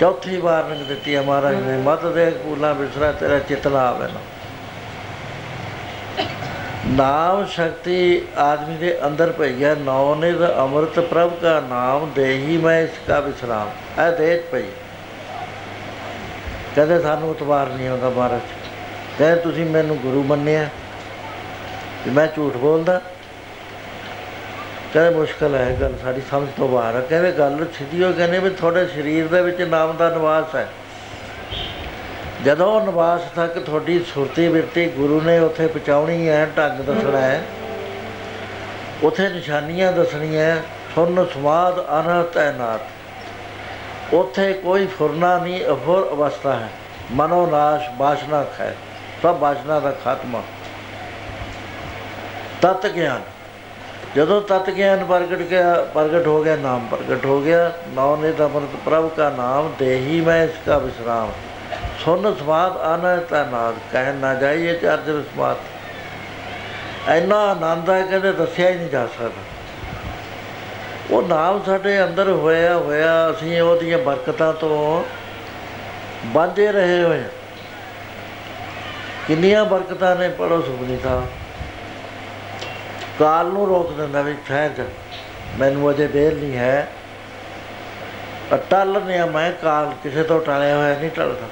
ਚੌਥੀ 0.00 0.36
ਵਾਰ 0.36 0.64
ਨਗ 0.64 0.76
ਦਿੱਤੀ 0.76 1.16
ਹੈ 1.16 1.22
ਮਹਾਰਾਜ 1.22 1.54
ਨੇ 1.54 1.76
ਮਤ 1.76 2.06
ਦੇ 2.06 2.30
ਕੂਲਾ 2.30 2.72
ਬਿਸਰਾ 2.72 3.12
ਤੇਰਾ 3.12 3.38
ਚਿਤਨਾ 3.38 3.78
ਆਵੇ 3.78 4.08
ਨਾ। 4.12 4.20
ਨਾਮ 6.86 7.46
ਸ਼ਕਤੀ 7.46 8.22
ਆਦਮੀ 8.36 8.76
ਦੇ 8.76 9.06
ਅੰਦਰ 9.06 9.32
ਪਈ 9.32 9.64
ਹੈ, 9.64 9.74
ਨੌ 9.74 10.14
ਨਿਧ 10.14 10.56
ਅੰਮ੍ਰਿਤ 10.56 11.00
ਪ੍ਰਭ 11.00 11.30
ਕਾ 11.42 11.60
ਨਾਮ 11.60 12.10
ਦੇਹੀ 12.14 12.56
ਮੈਂ 12.56 12.80
ਇਸ 12.80 12.90
ਕਾ 13.08 13.20
ਵਿਸਰਾਮ, 13.20 13.70
ਇਹ 14.02 14.12
ਦੇਹ 14.12 14.38
'ਚ 14.38 14.42
ਪਈ। 14.52 14.64
ਕਹਿੰਦੇ 16.74 17.00
ਸਾਨੂੰ 17.00 17.30
ਉਤਵਾਰ 17.30 17.66
ਨਹੀਂ 17.66 17.88
ਆਉਂਦਾ 17.88 18.10
ਮਹਾਰਾਜ। 18.10 18.40
ਕਹਿੰਦੇ 19.18 19.42
ਤੁਸੀਂ 19.42 19.66
ਮੈਨੂੰ 19.66 19.96
ਗੁਰੂ 19.96 20.22
ਮੰਨਿਆ। 20.22 20.68
ਤੇ 22.04 22.10
ਮੈਂ 22.10 22.26
ਝੂਠ 22.26 22.56
ਬੋਲਦਾ। 22.56 23.00
ਕਹਿੰਦੇ 24.96 25.18
ਮੁਸ਼ਕਲ 25.18 25.54
ਹੈ 25.54 25.76
ਗੱਲ, 25.80 25.94
ਸਾਡੀ 26.02 26.20
ਸਮਝ 26.30 26.48
ਤੋਂ 26.56 26.68
ਬਾਹਰ 26.68 26.94
ਹੈ 26.94 27.00
ਕਹਿੰਦੇ 27.00 27.32
ਗੱਲ 27.32 27.66
ਸਿੱਧੀ 27.78 28.02
ਹੋ 28.04 28.12
ਕਹਿੰਦੇ 28.12 28.38
ਵੀ 28.38 28.50
ਤੁਹਾਡੇ 28.50 28.86
ਸਰੀਰ 28.86 29.26
ਦੇ 29.28 29.40
ਵਿੱਚ 29.42 29.60
ਨਾਮ 29.62 29.96
ਦਾ 29.96 30.08
ਨਿਵਾਸ 30.10 30.54
ਹੈ। 30.54 30.68
ਜਦੋਂ 32.44 32.66
ਉਹ 32.72 32.86
ਨਿਵਾਸ 32.86 33.20
ਤੱਕ 33.36 33.58
ਤੁਹਾਡੀ 33.58 33.98
ਸੁਰਤੀ 34.14 34.48
ਬਿਰਤੀ 34.48 34.86
ਗੁਰੂ 34.86 35.20
ਨੇ 35.20 35.38
ਉੱਥੇ 35.38 35.66
ਪਹੁੰਚਾਉਣੀ 35.66 36.28
ਹੈ, 36.28 36.48
ਢੰਗ 36.58 36.80
ਦੱਸਣਾ 36.80 37.20
ਹੈ, 37.20 37.42
ਉੱਥੇ 39.02 39.28
ਨਿਸ਼ਾਨੀਆਂ 39.28 39.92
ਦੱਸਣੀਆਂ 39.92 40.56
ਸੁਨ 40.94 41.26
ਸਮਾਦ 41.34 41.84
ਅਨਹਤ 42.00 42.38
ਨਾਥ 42.58 44.14
ਉੱਥੇ 44.14 44.52
ਕੋਈ 44.52 44.86
ਫੁਰਨਾ 44.86 45.38
ਨਹੀਂ, 45.38 45.60
ਅਫੁਰ 45.66 46.08
ਅਵਸਥਾ 46.12 46.56
ਹੈ। 46.56 46.68
ਮਨੋ 47.12 47.46
ਨਾਸ਼, 47.46 47.90
ਬਾਸ਼ਨਾ 47.90 48.44
ਖੈ 48.58 48.72
ਸਭ 49.22 49.36
ਬਾਸ਼ਨਾ 49.36 49.80
ਦਾ 49.80 49.90
ਖਾਤਮਾ। 50.04 50.42
ਤਤ 52.62 52.86
ਗਿਆਨ। 52.86 53.35
ਜਦੋਂ 54.14 54.42
ਤਤ 54.42 54.70
ਗਿਆਨ 54.70 55.04
ਪ੍ਰਗਟ 55.04 55.36
ਗਿਆ, 55.36 55.74
ਪ੍ਰਗਟ 55.94 56.26
ਹੋ 56.26 56.44
ਗਿਆ, 56.44 56.56
ਨਾਮ 56.56 56.86
ਪ੍ਰਗਟ 56.90 57.26
ਹੋ 57.26 57.40
ਗਿਆ। 57.40 57.72
ਨੌ 57.88 58.16
ਨੇ 58.16 58.30
ਅਮਰਤ 58.30 58.76
ਪ੍ਰਭ 58.84 59.08
ਕਾ 59.08 59.30
ਨਾਮ, 59.30 59.74
ਦੇਹੀ 59.78 60.20
ਮੈਂ 60.20 60.44
ਇਸਕਾ 60.44 60.78
ਵਿਸਰਾਮ। 60.78 61.32
ਸੁਨ 62.04 62.34
ਸਵਾਦ 62.34 62.76
ਆਨੰਦ 62.76 63.34
ਨਾਦ 63.50 63.74
ਕਹਿ 63.92 64.12
ਨਾ 64.12 64.34
ਜਾਈਏ 64.34 64.74
ਚਰਜ 64.74 65.10
ਵਿਸਵਾਤ 65.10 65.56
ਇੰਨਾ 67.08 67.38
ਆਨੰਦ 67.38 67.90
ਹੈ 67.90 68.02
ਕਹਿੰਦੇ 68.02 68.32
ਦੱਸਿਆ 68.32 68.70
ਹੀ 68.70 68.74
ਨਹੀਂ 68.74 68.88
ਜਾ 68.88 69.06
ਸਕਦਾ। 69.06 69.56
ਉਹ 71.10 71.22
ਨਾਮ 71.22 71.62
ਸਾਡੇ 71.66 72.04
ਅੰਦਰ 72.04 72.30
ਹੋਇਆ 72.30 72.76
ਹੋਇਆ, 72.76 73.30
ਅਸੀਂ 73.30 73.62
ਉਹਦੀਆਂ 73.62 73.98
ਬਰਕਤਾਂ 73.98 74.52
ਤੋਂ 74.52 75.04
ਵਾਂਝੇ 76.26 76.72
ਰਹੇ 76.72 77.02
ਹੋਏ 77.02 77.22
ਹਾਂ। 77.22 77.28
ਕਿੰਨੀਆਂ 79.28 79.64
ਬਰਕਤਾਂ 79.64 80.16
ਨੇ 80.16 80.28
ਪੜੋ 80.28 80.62
ਸੁਖਨੀ 80.62 80.98
ਸਾਹਿਬ। 81.02 81.26
ਕਾਲ 83.18 83.46
ਨੂੰ 83.46 83.66
ਰੋਕ 83.68 83.92
ਦਿੰਦਾ 83.92 84.22
ਵੀ 84.22 84.34
ਠਹਿਰ 84.48 84.70
ਜਾ 84.70 84.84
ਮੈਨੂੰ 85.58 85.90
ਅਜੇ 85.90 86.06
ਦੇਰ 86.08 86.34
ਨਹੀਂ 86.34 86.56
ਹੈ। 86.56 86.88
ਟਲ 88.70 89.00
ਨੇ 89.06 89.22
ਮੈਂ 89.24 89.50
ਕਾਲ 89.62 89.92
ਕਿਸੇ 90.02 90.22
ਤੋਂ 90.22 90.40
ਟਲਿਆ 90.40 90.76
ਹੋਇਆ 90.76 90.98
ਨਹੀਂ 90.98 91.10
ਟਲਦਾ। 91.10 91.48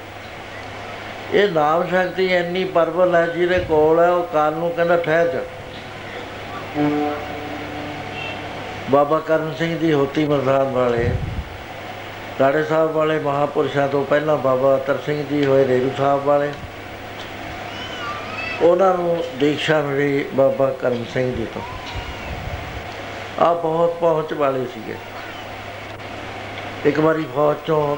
ਇਹ 1.34 1.48
ਨਾਮ 1.48 1.86
ਸ਼ਕਤੀ 1.88 2.26
ਇੰਨੀ 2.26 2.64
ਪਰਬਲ 2.64 3.14
ਹੈ 3.14 3.26
ਜਿਹਦੇ 3.26 3.58
ਕੋਲ 3.58 4.00
ਹੈ, 4.00 4.08
ਉਹ 4.10 4.22
ਕਾਲ 4.24 4.52
ਨੂੰ 4.52 4.70
ਕਹਿੰਦਾ 4.70 4.96
ਠਹਿਰ 4.96 5.28
ਜਾ 5.28 5.40
ਬਾਬਾ 8.90 9.18
ਕਰਮ 9.18 9.52
ਸਿੰਘ 9.58 9.78
ਜੀ 9.78 9.92
ਹੋਤੀ 9.92 10.24
ਮਰਦਾਨ 10.24 10.72
ਵਾਲੇ 10.72 11.10
ਤਾੜੇ 12.38 12.62
ਸਾਹਿਬ 12.64 12.90
ਵਾਲੇ 12.92 13.18
ਮਹਾਪੁਰਸ਼ਾਂ 13.18 13.88
ਤੋਂ 13.88 14.04
ਪਹਿਲਾਂ 14.04 14.36
ਬਾਬਾ 14.36 14.74
ਅਤਰ 14.76 14.98
ਸਿੰਘ 15.06 15.24
ਜੀ 15.26 15.44
ਹੋਏ 15.44 15.66
ਰੇਰੂ 15.68 15.90
ਸਾਹਿਬ 15.98 16.24
ਵਾਲੇ 16.24 16.50
ਉਹਨਾਂ 18.62 18.94
ਨੂੰ 18.94 19.24
ਦੀਕਸ਼ਾ 19.40 19.82
ਮਿਲੀ 19.82 20.24
ਬਾਬਾ 20.34 20.70
ਕਰਮ 20.70 21.04
ਸਿੰਘ 21.14 21.36
ਜੀ 21.36 21.46
ਤੋਂ। 21.54 21.62
ਆ 23.44 23.54
ਬਹੁਤ 23.54 23.96
ਪਹੁੰਚ 24.00 24.32
ਵਾਲੇ 24.32 24.64
ਸੀਗੇ। 24.64 24.94
ਇੱਕ 26.84 27.00
ਵਾਰੀ 27.00 27.24
ਫੌਜ 27.34 27.56
ਚੋਂ 27.66 27.96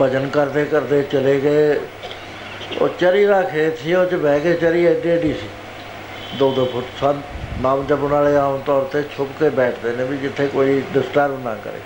ਭਜਨ 0.00 0.28
ਕਰਦੇ 0.28 0.64
ਕਰਦੇ 0.64 1.02
ਚਲੇ 1.02 1.40
ਗਏ। 1.40 1.80
ਉਹ 2.80 2.88
ਚਰੀ 2.88 3.26
ਦਾ 3.26 3.42
ਖੇਤ 3.42 3.78
ਸੀ, 3.78 3.94
ਉਹ 3.94 4.06
ਚ 4.06 4.14
ਬਹਿ 4.14 4.40
ਕੇ 4.40 4.54
ਚਰੀ 4.54 4.86
ਐਡੀ 4.86 5.08
ਐਡੀ 5.10 5.32
ਸੀ। 5.32 5.48
ਦੋ 6.38 6.52
ਦੋ 6.52 6.66
ਫੁੱਟ 6.66 6.86
ਸਨ। 7.00 7.20
ਨਾਮ 7.60 7.86
ਜਪਣ 7.86 8.06
ਵਾਲੇ 8.06 8.36
ਆਮ 8.36 8.58
ਤੌਰ 8.58 8.82
ਤੇ 8.82 9.02
ਛੁਪ 9.16 9.28
ਕੇ 9.40 9.48
ਬੈਠਦੇ 9.50 9.92
ਨੇ 9.92 10.04
ਵੀ 10.04 10.16
ਜਿੱਥੇ 10.16 10.46
ਕੋਈ 10.46 10.82
ਡਿਸਟਰਬ 10.94 11.44
ਨਾ 11.44 11.54
ਕਰੇ। 11.54 11.80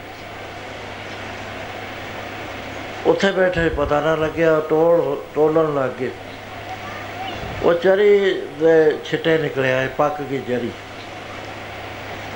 ਉੱਥੇ 3.07 3.31
ਬੈਠੇ 3.31 3.69
ਪਤਾ 3.69 4.01
ਨਾ 4.01 4.15
ਲੱਗਿਆ, 4.15 4.63
ਟੋਲ 4.69 5.23
ਟੋਲਣ 5.35 5.75
ਲੱਗ 5.75 5.91
ਗਏ 7.67 7.71
ਉਹ 7.71 7.75
ਚਰੀ 7.75 8.43
ਦੇ 8.61 8.99
ਛਿੱਟੇ 9.05 9.39
ਨਿਕਲੇ 9.39 9.73
ਆਏ, 9.73 9.89
ਪੱਕ 9.89 10.23
ਗਈ 10.23 10.39
ਜਰੀ। 10.39 10.71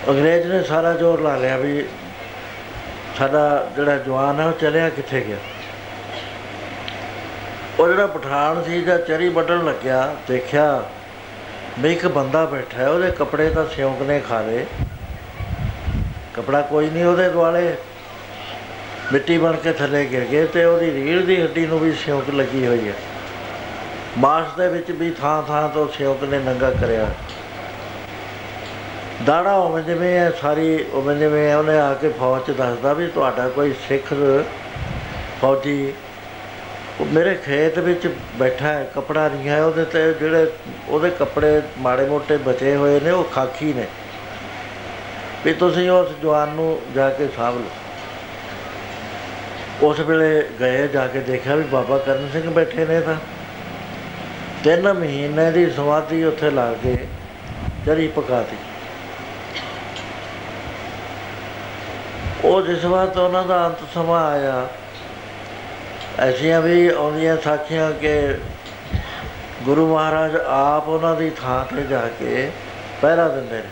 ਅੰਗਰੇਜ਼ 0.09 0.47
ਨੇ 0.47 0.63
ਸਾਰਾ 0.63 0.93
ਜ਼ੋਰ 0.93 1.21
ਲਾ 1.21 1.37
ਲਿਆ 1.37 1.57
ਵੀ 1.57 1.85
ਸਾਡਾ 3.19 3.71
ਜਿਹੜਾ 3.77 3.97
ਜਵਾਨ 3.97 4.41
ਹੈ 4.41 4.47
ਉਹ 4.47 4.53
ਚਲਿਆ 4.53 4.89
ਕਿੱਥੇ 4.89 5.21
ਗਿਆ? 5.21 5.37
ਉਹ 7.79 7.89
ਜਿਹੜਾ 7.89 8.07
ਪਠਾਨ 8.07 8.63
ਸੀ 8.63 8.83
ਜਾਂ 8.83 8.99
ਚਰੀ 8.99 9.29
ਵੱਢਣ 9.29 9.65
ਲੱਗਿਆ, 9.65 10.17
ਦੇਖਿਆ 10.29 10.85
ਵੀ 11.79 11.93
ਇੱਕ 11.93 12.07
ਬੰਦਾ 12.07 12.45
ਬੈਠਾ 12.45 12.79
ਹੈ, 12.79 12.89
ਉਹਦੇ 12.89 13.11
ਕੱਪੜੇ 13.11 13.51
ਤਾਂ 13.51 13.67
ਸਿਉਂਕ 13.67 14.03
ਨੇ 14.03 14.21
ਖਾ 14.29 14.41
ਲਏ 14.41 14.67
ਕਪੜਾ 16.35 16.61
ਕੋਈ 16.61 16.91
ਨਹੀਂ 16.91 17.05
ਉਹਦੇ 17.05 17.29
ਦੁਆਲੇ। 17.29 17.75
ਮਿੱਟੀ 19.13 19.39
ਬਣ 19.39 19.53
ਕੇ 19.53 19.73
ਥੱਲੇ 19.73 20.07
ਗਿਰ 20.07 20.25
ਗਏ 20.25 20.47
ਤੇ 20.47 20.65
ਉਹਦੀ 20.65 20.93
ਰੀੜ 20.93 21.23
ਦੀ 21.23 21.43
ਹੱਡੀ 21.43 21.67
ਨੂੰ 21.67 21.79
ਵੀ 21.79 21.93
ਸਿਉਂਕ 21.93 22.31
ਲੱਗੀ 22.31 22.67
ਹੋਈ 22.67 22.89
ਹੈ। 22.89 22.95
ਮਾਸ 24.19 24.47
ਦੇ 24.57 24.69
ਵਿੱਚ 24.69 24.91
ਵੀ 24.91 25.11
ਥਾਂ 25.11 25.43
ਥਾਂ 25.43 25.69
ਤੋਂ 25.69 25.87
ਸਿਉਂਕ 25.89 26.23
ਨੇ 26.25 26.39
ਨੰਗਾ 26.39 26.71
ਕਰਿਆ। 26.71 27.07
ਦਾੜਾ 29.27 29.53
ਉਵੇਂ 29.57 29.83
ਜਿਵੇਂ 29.83 30.19
ਹੈ 30.19 30.31
ਸਾਰੀ 30.41 30.85
ਉਵੇਂ 30.93 31.17
ਜਿਵੇਂ 31.17 31.49
ਹੈ, 31.49 31.57
ਉਹਨੇ 31.57 31.79
ਆ 31.79 31.95
ਕੇ 31.95 32.09
ਫੌਜ 32.09 32.43
'ਚ 32.43 32.51
ਦੱਸਦਾ 32.51 32.93
ਵੀ 32.93 33.07
ਤੁਹਾਡਾ 33.07 33.49
ਕੋਈ 33.49 33.75
ਸਿੱਖ 33.89 34.13
ਫੌਜੀ 35.41 35.93
ਉਹ 37.01 37.07
ਮੇਰੇ 37.07 37.35
ਖੇਤ 37.35 37.79
ਵਿੱਚ 37.79 38.07
ਬੈਠਾ 38.39 38.69
ਹੈ 38.69 38.91
ਕਪੜਾ 38.95 39.29
ਨਹੀਂ 39.29 39.49
ਹੈ 39.49 39.63
ਉਹਦੇ 39.65 39.85
ਤੇ 39.85 40.13
ਜਿਹੜੇ 40.15 40.47
ਉਹਦੇ 40.89 41.11
ਕੱਪੜੇ 41.11 41.63
ਮਾੜੇ 41.79 42.05
ਮੋਟੇ 42.07 42.37
ਬਚੇ 42.37 42.77
ਹੋਏ 42.77 43.01
ਨੇ 43.01 43.11
ਉਹ 43.11 43.25
ਖਾਕੀ 43.25 43.73
ਨੇ। 43.73 43.87
ਵੀ 45.45 45.53
ਤੁਸੀਂ 45.53 45.91
ਉਸ 45.91 46.09
ਜਵਾਨ 46.23 46.49
ਨੂੰ 46.49 46.81
ਜਾ 46.95 47.09
ਕੇ 47.11 47.29
ਸਾਂਭ 47.37 47.55
ਲਓ। 47.55 47.71
ਉਸ 49.89 50.01
ਵੇਲੇ 50.01 50.45
ਗਏ 50.61 50.89
ਜਾ 50.89 51.07
ਕੇ 51.07 51.21
ਦੇਖਿਆ 51.21 51.55
ਵੀ 51.57 51.63
ਬਾਬਾ 51.63 51.99
ਕਰਨ 51.99 52.29
ਸਿੰਘ 52.33 52.51
ਬੈਠੇ 52.51 52.85
ਨੇ 52.85 53.01
ਤਾਂ। 53.01 53.17
ਤਿੰਨ 54.65 54.93
ਮਹੀਨੇ 54.93 55.51
ਦੀ 55.51 55.71
ਸਮਾਧੀ 55.71 56.23
ਉੱਥੇ 56.25 56.51
ਲਾ 56.51 56.73
ਕੇ 56.83 56.97
ਜਰੀ 57.87 58.09
ਪਕਾਤੀ 58.09 58.57
ਉਹ 62.45 62.63
ਜਿਸ 62.63 62.85
ਵਾਰ 62.85 63.19
ਉਹਨਾਂ 63.19 63.43
ਦਾ 63.45 63.67
ਅੰਤ 63.67 63.79
ਸਮਾਂ 63.95 64.25
ਆਇਆ, 64.31 64.67
ਐਸੀਆਂ 66.19 66.61
ਵੀ 66.61 66.89
ਆਉਂਦੀਆਂ 66.89 67.37
ਸਾਖੀਆਂ 67.37 67.91
ਕਿ 67.93 68.13
ਗੁਰੂ 69.65 69.87
ਮਹਾਰਾਜ 69.95 70.37
ਆਪ 70.47 70.89
ਉਹਨਾਂ 70.89 71.15
ਦੀ 71.17 71.31
ਥਾਂ 71.41 71.65
ਤੇ 71.75 71.83
ਜਾ 71.83 72.01
ਕੇ 72.19 72.51
ਪਹਿਰਾ 73.03 73.29
ਦਿੰਦੇ 73.29 73.57
ਨੇ। 73.57 73.69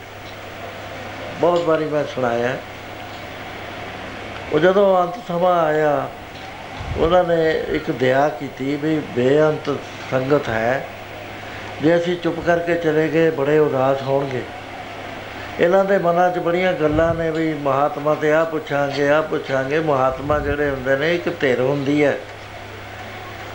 ਬਹੁਤ 1.41 1.65
ਵਾਰੀ 1.65 1.85
ਮੈਂ 1.85 2.05
ਸੁਣਾਇਆ, 2.15 2.57
ਉਹ 4.53 4.59
ਜਦੋਂ 4.59 5.03
ਅੰਤ 5.03 5.15
ਸਮਾਂ 5.29 5.59
ਆਇਆ, 5.65 6.09
ਉਹਨਾਂ 6.99 7.25
ਨੇ 7.25 7.51
ਇੱਕ 7.69 7.91
ਦਇਆ 7.91 8.29
ਕੀਤੀ 8.29 8.77
ਵੀ 8.77 8.99
ਬੇਅੰਤ 9.17 9.71
ਸੰਗਤ 10.11 10.49
ਹੈ। 10.49 10.87
ਜੇ 11.83 11.97
ਅਸੀਂ 11.97 12.17
ਚੁੱਪ 12.17 12.41
ਕਰਕੇ 12.41 12.75
ਚਲੇ 12.75 13.09
ਗਏ, 13.09 13.31
ਬੜੇ 13.31 13.59
ਉਦਾਸ 13.59 14.03
ਹੋਣਗੇ। 14.03 14.43
ਇਹਨਾਂ 15.61 15.85
ਦੇ 15.85 15.99
ਮਨਾਂ 15.99 16.31
'ਚ 16.31 16.39
ਬੜੀਆਂ 16.39 16.73
ਗੱਲਾਂ 16.73 17.15
ਨੇ 17.15 17.31
ਵੀ 17.31 17.55
ਮਹਾਤਮਾ 17.55 18.15
ਤੇ 18.15 18.33
ਆ 18.33 18.45
ਪੁੱਛਾਂਗੇ 18.45 19.09
ਆ 19.09 19.21
ਪੁੱਛਾਂਗੇ। 19.23 19.81
ਮਹਾਤਮਾ 19.81 20.39
ਜਿਹੜੇ 20.39 20.71
ਹੁੰਦੇ 20.71 20.97
ਨੇ, 20.97 21.15
ਇੱਕ 21.15 21.41
ਧਿਰ 21.41 21.61
ਹੁੰਦੀ 21.61 22.05
ਹੈ। 22.05 22.19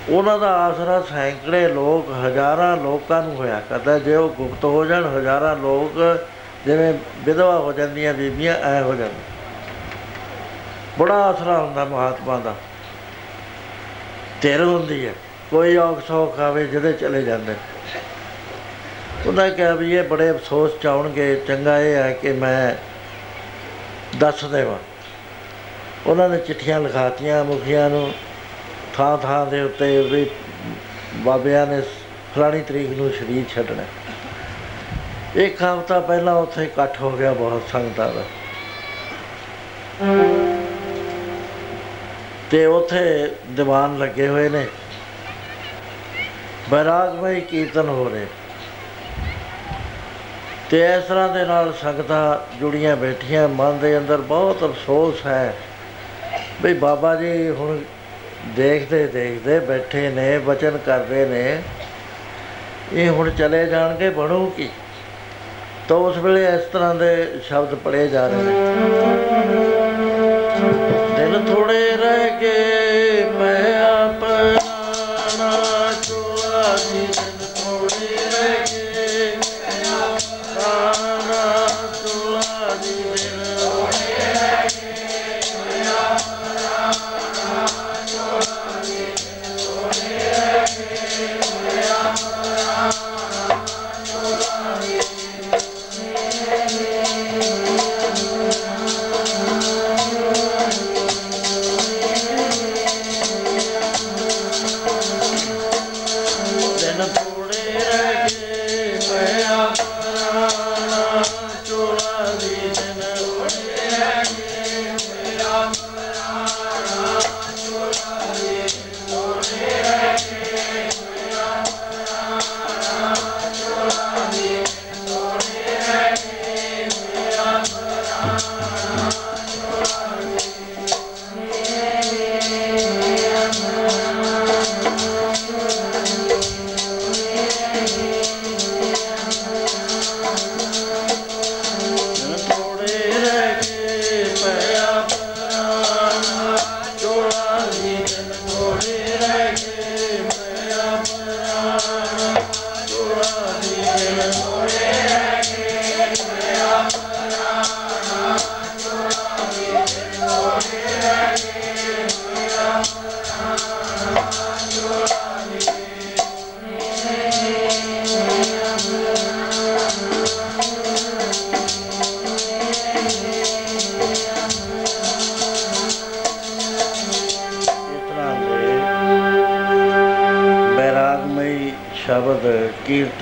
ਉਹਨਾਂ 0.10 0.40
ਦਾ 0.40 0.50
ਆਸਰਾ 0.58 1.02
ਸੈਂਕੜੇ 1.02 1.68
ਲੋਕ, 1.68 2.12
ਹਜ਼ਾਰਾਂ 2.26 2.78
ਲੋਕਾਂ 2.78 3.24
ਨੂੰ 3.24 3.36
ਹੋਇਆ 3.36 3.62
ਕਰਦਾ। 3.70 4.00
ਜੇ 4.00 4.16
ਉਹ 4.16 4.30
ਗੁਪਤ 4.30 4.66
ਹੋ 4.66 4.86
ਜਾਣ, 4.86 5.06
ਹਜ਼ਾਰਾਂ 5.06 5.56
ਲੋਕ 5.56 6.20
ਜਿਵੇਂ 6.66 6.94
ਵਿਧਵਾ 7.26 7.58
ਹੋ 7.60 7.74
ਜਾਂਦੀਆਂ, 7.74 8.14
ਬੀਬੀਆਂ, 8.14 8.56
ਐ 8.56 8.82
ਹੋ 8.82 8.94
ਜਾਂਦੇ 8.96 9.32
ਬੜਾ 11.00 11.16
ਆਸਰਾ 11.16 11.58
ਹੁੰਦਾ 11.58 11.86
ਮਹਾਤਮਾ 11.86 12.38
ਦਾ। 12.38 12.56
ਧਿਰ 14.42 14.64
ਹੁੰਦੀ 14.64 15.06
ਹੈ। 15.08 15.14
ਕੋਈ 15.54 15.78
ਔਖ 15.78 16.08
ਸੌਖ 16.08 16.40
ਆਵੇ, 16.40 16.68
ਜਿਹਦੇ 16.68 16.94
ਚਲੇ 16.94 17.22
ਜਾਂਦੇ। 17.22 17.56
ਉਹਦਾ 19.26 19.50
ਕਿਹਾ 19.50 19.76
ਵੀ 19.76 19.96
ਇਹ 19.96 20.04
ਬੜੇ 20.04 20.32
ਅਫਸੋਸ 20.32 20.72
ਚਾਉਣਗੇ 20.82 21.36
ਚੰਗਾ 21.48 21.80
ਇਹ 21.80 21.96
ਹੈ 21.96 22.14
ਕਿ 22.14 22.32
ਮੈਂ 22.32 22.76
ਦੱਸ 24.18 24.46
ਦੇਵਾਂ। 24.46 24.78
ਉਹਨਾਂ 26.08 26.30
ਨੇ 26.30 26.38
ਚਿੱਠੀਆਂ 26.38 26.80
ਲਿਖਾਤੀਆਂ 26.80 27.44
ਮੁਖੀਆਂ 27.44 27.90
ਨੂੰ, 27.90 28.14
ਥਾਂ 28.94 29.18
ਥਾਂ 29.18 29.46
ਦੇ 29.46 29.62
ਉੱਤੇ 29.62 30.02
ਵੀ 30.02 30.30
ਬਾਬਿਆਂ 31.16 31.68
ਨੇ 31.68 31.82
ਫਲਾਣੀ 32.36 32.62
ਤਰੀਕ 32.62 32.98
ਨੂੰ 32.98 33.12
ਸ਼ਰੀਰ 33.12 33.44
ਛੱਡਣਾ। 33.56 33.84
ਇੱਕ 35.36 35.64
ਹਫ਼ਤਾ 35.64 36.00
ਪਹਿਲਾਂ 36.00 36.34
ਉੱਥੇ 36.34 36.64
ਇਕੱਠ 36.64 37.02
ਹੋ 37.02 37.12
ਗਿਆ 37.12 37.34
ਬਹੁਤ 37.34 37.62
ਸੰਗਤਾਂ 37.72 38.14
ਦਾ। 38.14 38.24
ਤੇ 42.52 42.66
ਉੱਥੇ 42.66 43.32
ਦੀਵਾਨ 43.48 43.98
ਲੱਗੇ 43.98 44.28
ਹੋਏ 44.28 44.50
ਨੇ। 44.50 44.68
ਬੈਰਾਗਮਈ 46.70 47.42
ਕੀਰਤਨ 47.42 47.90
ਹੋ 47.90 48.10
ਰਹੇ। 48.10 48.26
ਤੇ 50.70 50.80
ਇਸ 50.94 51.04
ਤਰ੍ਹਾਂ 51.04 51.30
ਦੇ 51.30 51.44
ਨਾਲ 51.46 51.74
ਸੰਗਤਾਂ 51.74 52.58
ਜੁੜੀਆਂ 52.60 52.96
ਬੈਠੀਆਂ, 52.96 53.48
ਮਨ 53.48 53.78
ਦੇ 53.80 53.98
ਅੰਦਰ 53.98 54.18
ਬਹੁਤ 54.18 54.64
ਅਫਸੋਸ 54.64 55.26
ਹੈ 55.26 55.54
ਵੀ 56.64 56.74
ਬਾਬਾ 56.74 57.16
ਜੀ 57.16 57.50
ਹੁਣ 57.50 57.80
ਦੇਖਦੇ 58.56 59.06
ਦੇਖਦੇ 59.08 59.60
ਬੈਠੇ 59.60 60.10
ਨੇ, 60.10 60.38
ਵਚਨ 60.38 60.78
ਕਰਦੇ 60.78 61.26
ਨੇ। 61.26 61.62
ਇਹ 62.94 63.10
ਹੁਣ 63.10 63.30
ਚਲੇ 63.30 63.66
ਜਾਣਗੇ 63.66 64.10
ਬਣੂ 64.10 64.46
ਕੀ 64.58 64.70
ਤਾਂ 65.88 65.98
ਉਸ 65.98 66.18
ਵੇਲੇ 66.18 66.46
ਇਸ 66.46 66.62
ਤਰ੍ਹਾਂ 66.74 66.96
ਦੇ 66.96 67.40
ਸ਼ਬਦ 67.48 67.76
ਪੜੇ 67.76 68.08
ਜਾ 68.08 68.28
ਰਹੇ 68.28 68.38
ਨੇ। 68.38 68.54
ਦਿਨ 71.18 71.46
ਥੋੜੇ 71.46 71.92
ਰਹਿ 71.98 72.30
ਗਏ। 72.40 72.83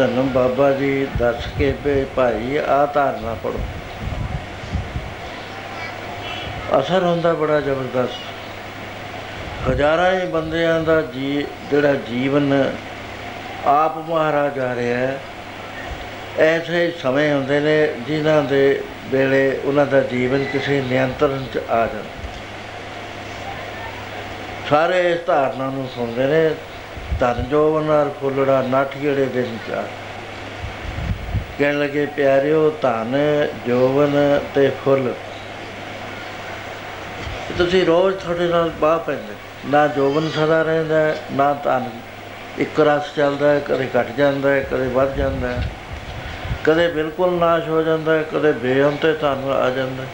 ਕੀਰਤਨ 0.01 0.29
ਬਾਬਾ 0.33 0.71
ਜੀ, 0.71 1.07
ਦੱਸ 1.17 1.47
ਕੇ 1.57 1.75
ਵੀ 1.85 2.05
ਭਾਈ 2.15 2.57
ਆ 2.57 2.85
ਧਾਰਨਾ 2.85 3.35
ਪੜੋ 3.43 3.59
ਅਸਰ 6.79 7.03
ਹੁੰਦਾ 7.03 7.33
ਬੜਾ 7.33 7.59
ਜ਼ਬਰਦਸਤ। 7.59 9.69
ਹਜ਼ਾਰਾਂ 9.69 10.11
ਹੀ 10.11 10.27
ਬੰਦਿਆਂ 10.27 10.81
ਦਾ 10.81 11.01
ਜੀ, 11.01 11.45
ਜਿਹੜਾ 11.71 11.93
ਜੀਵਨ 11.93 12.71
ਆਪ 13.65 13.97
ਮਹਾਰਾਜ 13.97 14.59
ਆ 14.59 14.75
ਰਿਹਾ 14.75 14.97
ਹੈ, 14.97 15.19
ਐਸੇ 16.39 16.93
ਸਮੇਂ 17.01 17.33
ਹੁੰਦੇ 17.33 17.59
ਨੇ 17.59 17.93
ਜਿਨ੍ਹਾਂ 18.07 18.43
ਦੇ 18.43 18.83
ਵੇਲੇ 19.05 19.59
ਉਹਨਾਂ 19.65 19.85
ਦਾ 19.85 20.01
ਜੀਵਨ 20.01 20.43
ਕਿਸੇ 20.43 20.81
ਨਿਯੰਤਰਣ 20.81 21.43
'ਚ 21.53 21.57
ਆ 21.57 21.85
ਜਾਂਦਾ। 21.85 22.03
ਸਾਰੇ 24.69 25.11
ਇਸ 25.11 25.19
ਧਾਰਨਾ 25.27 25.69
ਨੂੰ 25.69 25.89
ਸੁਣਦੇ 25.95 26.27
ਨੇ 26.27 26.55
ਧਨ 27.21 27.43
ਜੋਵਨ 27.49 27.83
ਨਾਲ 27.83 28.09
ਫੁੱਲੜਾ 28.21 28.61
ਨਾਠੀੜੇ 28.61 29.25
ਦੇ 29.25 29.41
ਵਿਚਾਰ। 29.41 29.83
ਕਹਿਣ 31.59 31.79
ਲੱਗੇ 31.79 32.05
ਪਿਆਰਿਓ 32.05 32.69
ਧਨ 32.81 33.15
ਜੋਵਨ 33.67 34.39
ਤੇ 34.55 34.71
ਫੁੱਲ। 34.85 35.13
ਇਹ 37.51 37.57
ਤੁਸੀਂ 37.57 37.85
ਰੋਜ਼ 37.85 38.15
ਤੁਹਾਡੇ 38.15 38.47
ਨਾਲ 38.47 38.69
ਬਾਹ 38.69 38.99
ਪੈਂਦੇ। 38.99 39.33
ਨਾ 39.71 39.87
ਜੋਵਨ 39.87 40.29
ਸਦਾ 40.29 40.61
ਰਹਿੰਦਾ 40.61 40.95
ਹੈ, 40.95 41.17
ਨਾ 41.31 41.53
ਧਨ। 41.53 41.89
ਇੱਕ 42.57 42.79
ਰਸ 42.79 43.15
ਚੱਲਦਾ 43.15 43.51
ਹੈ 43.51 43.59
ਕਦੇ 43.59 43.87
ਘਟ 43.99 44.07
ਜਾਂਦਾ 44.17 44.49
ਹੈ 44.49 44.59
ਕਦੇ 44.59 44.87
ਵੱਧ 44.87 45.15
ਜਾਂਦਾ 45.15 45.47
ਹੈ। 45.47 45.71
ਕਦੇ 46.63 46.87
ਬਿਲਕੁਲ 46.87 47.33
ਨਾਸ਼ 47.33 47.69
ਹੋ 47.69 47.81
ਜਾਂਦਾ 47.81 48.13
ਹੈ 48.13 48.23
ਕਦੇ 48.23 48.51
ਬੇਅੰਤੇ 48.51 49.13
ਧਨ 49.13 49.51
ਆ 49.61 49.69
ਜਾਂਦਾ 49.69 50.03
ਹੈ। 50.03 50.09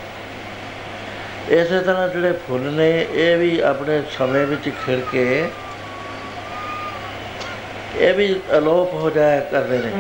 ਇਸੇ 1.50 1.80
ਤਰ੍ਹਾਂ 1.80 2.10
ਜਿਹੜੇ 2.10 2.32
ਫੁੱਲ 2.32 2.62
ਨੇ 2.62 3.08
ਇਹ 3.12 3.38
ਵੀ 3.38 3.60
ਆਪਣੇ 3.60 4.04
ਸਮੇਂ 4.18 4.48
ਵਿੱਚ 4.48 4.70
ਖਿੜ 4.70 5.00
ਕੇ 5.12 5.50
ਇਹ 8.00 8.14
ਵੀ 8.14 8.40
ਅਲੋਪ 8.58 8.94
ਹੋ 8.94 9.10
ਜਾਇਆ 9.10 9.40
ਕਰਦੇ 9.40 9.78
ਨੇ। 9.78 9.92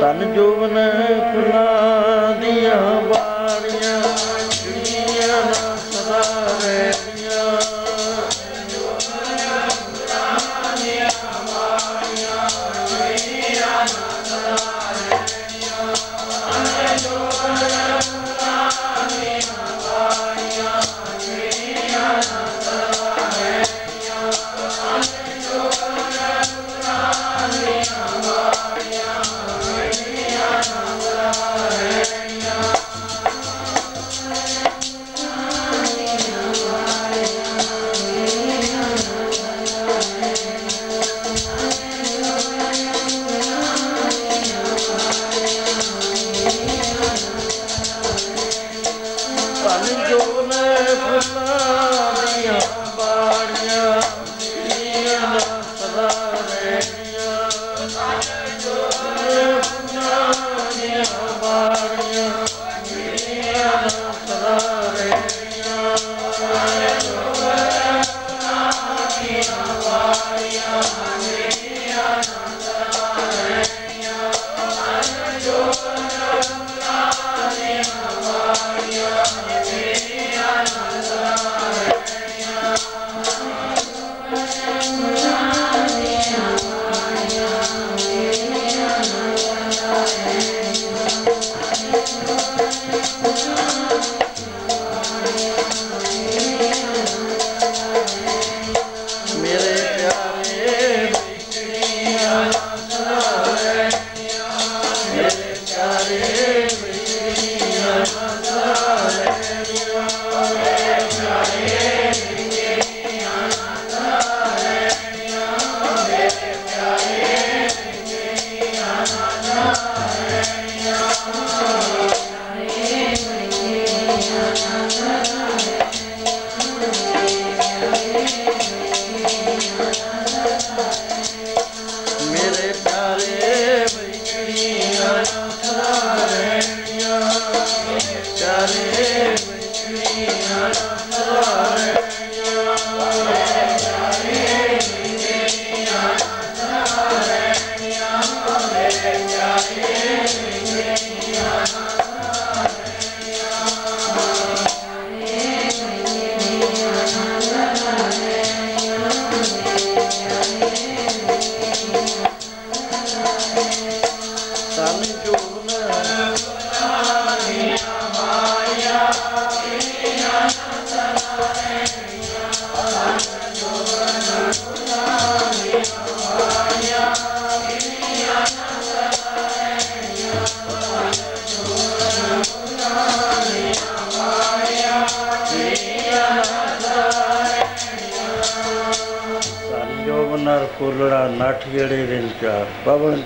ਤਨ 0.00 0.32
ਜੋਵਨ 0.32 0.76
ਫੁੱਲਾਂ 1.32 2.34
ਦੀਆਂ 2.40 3.00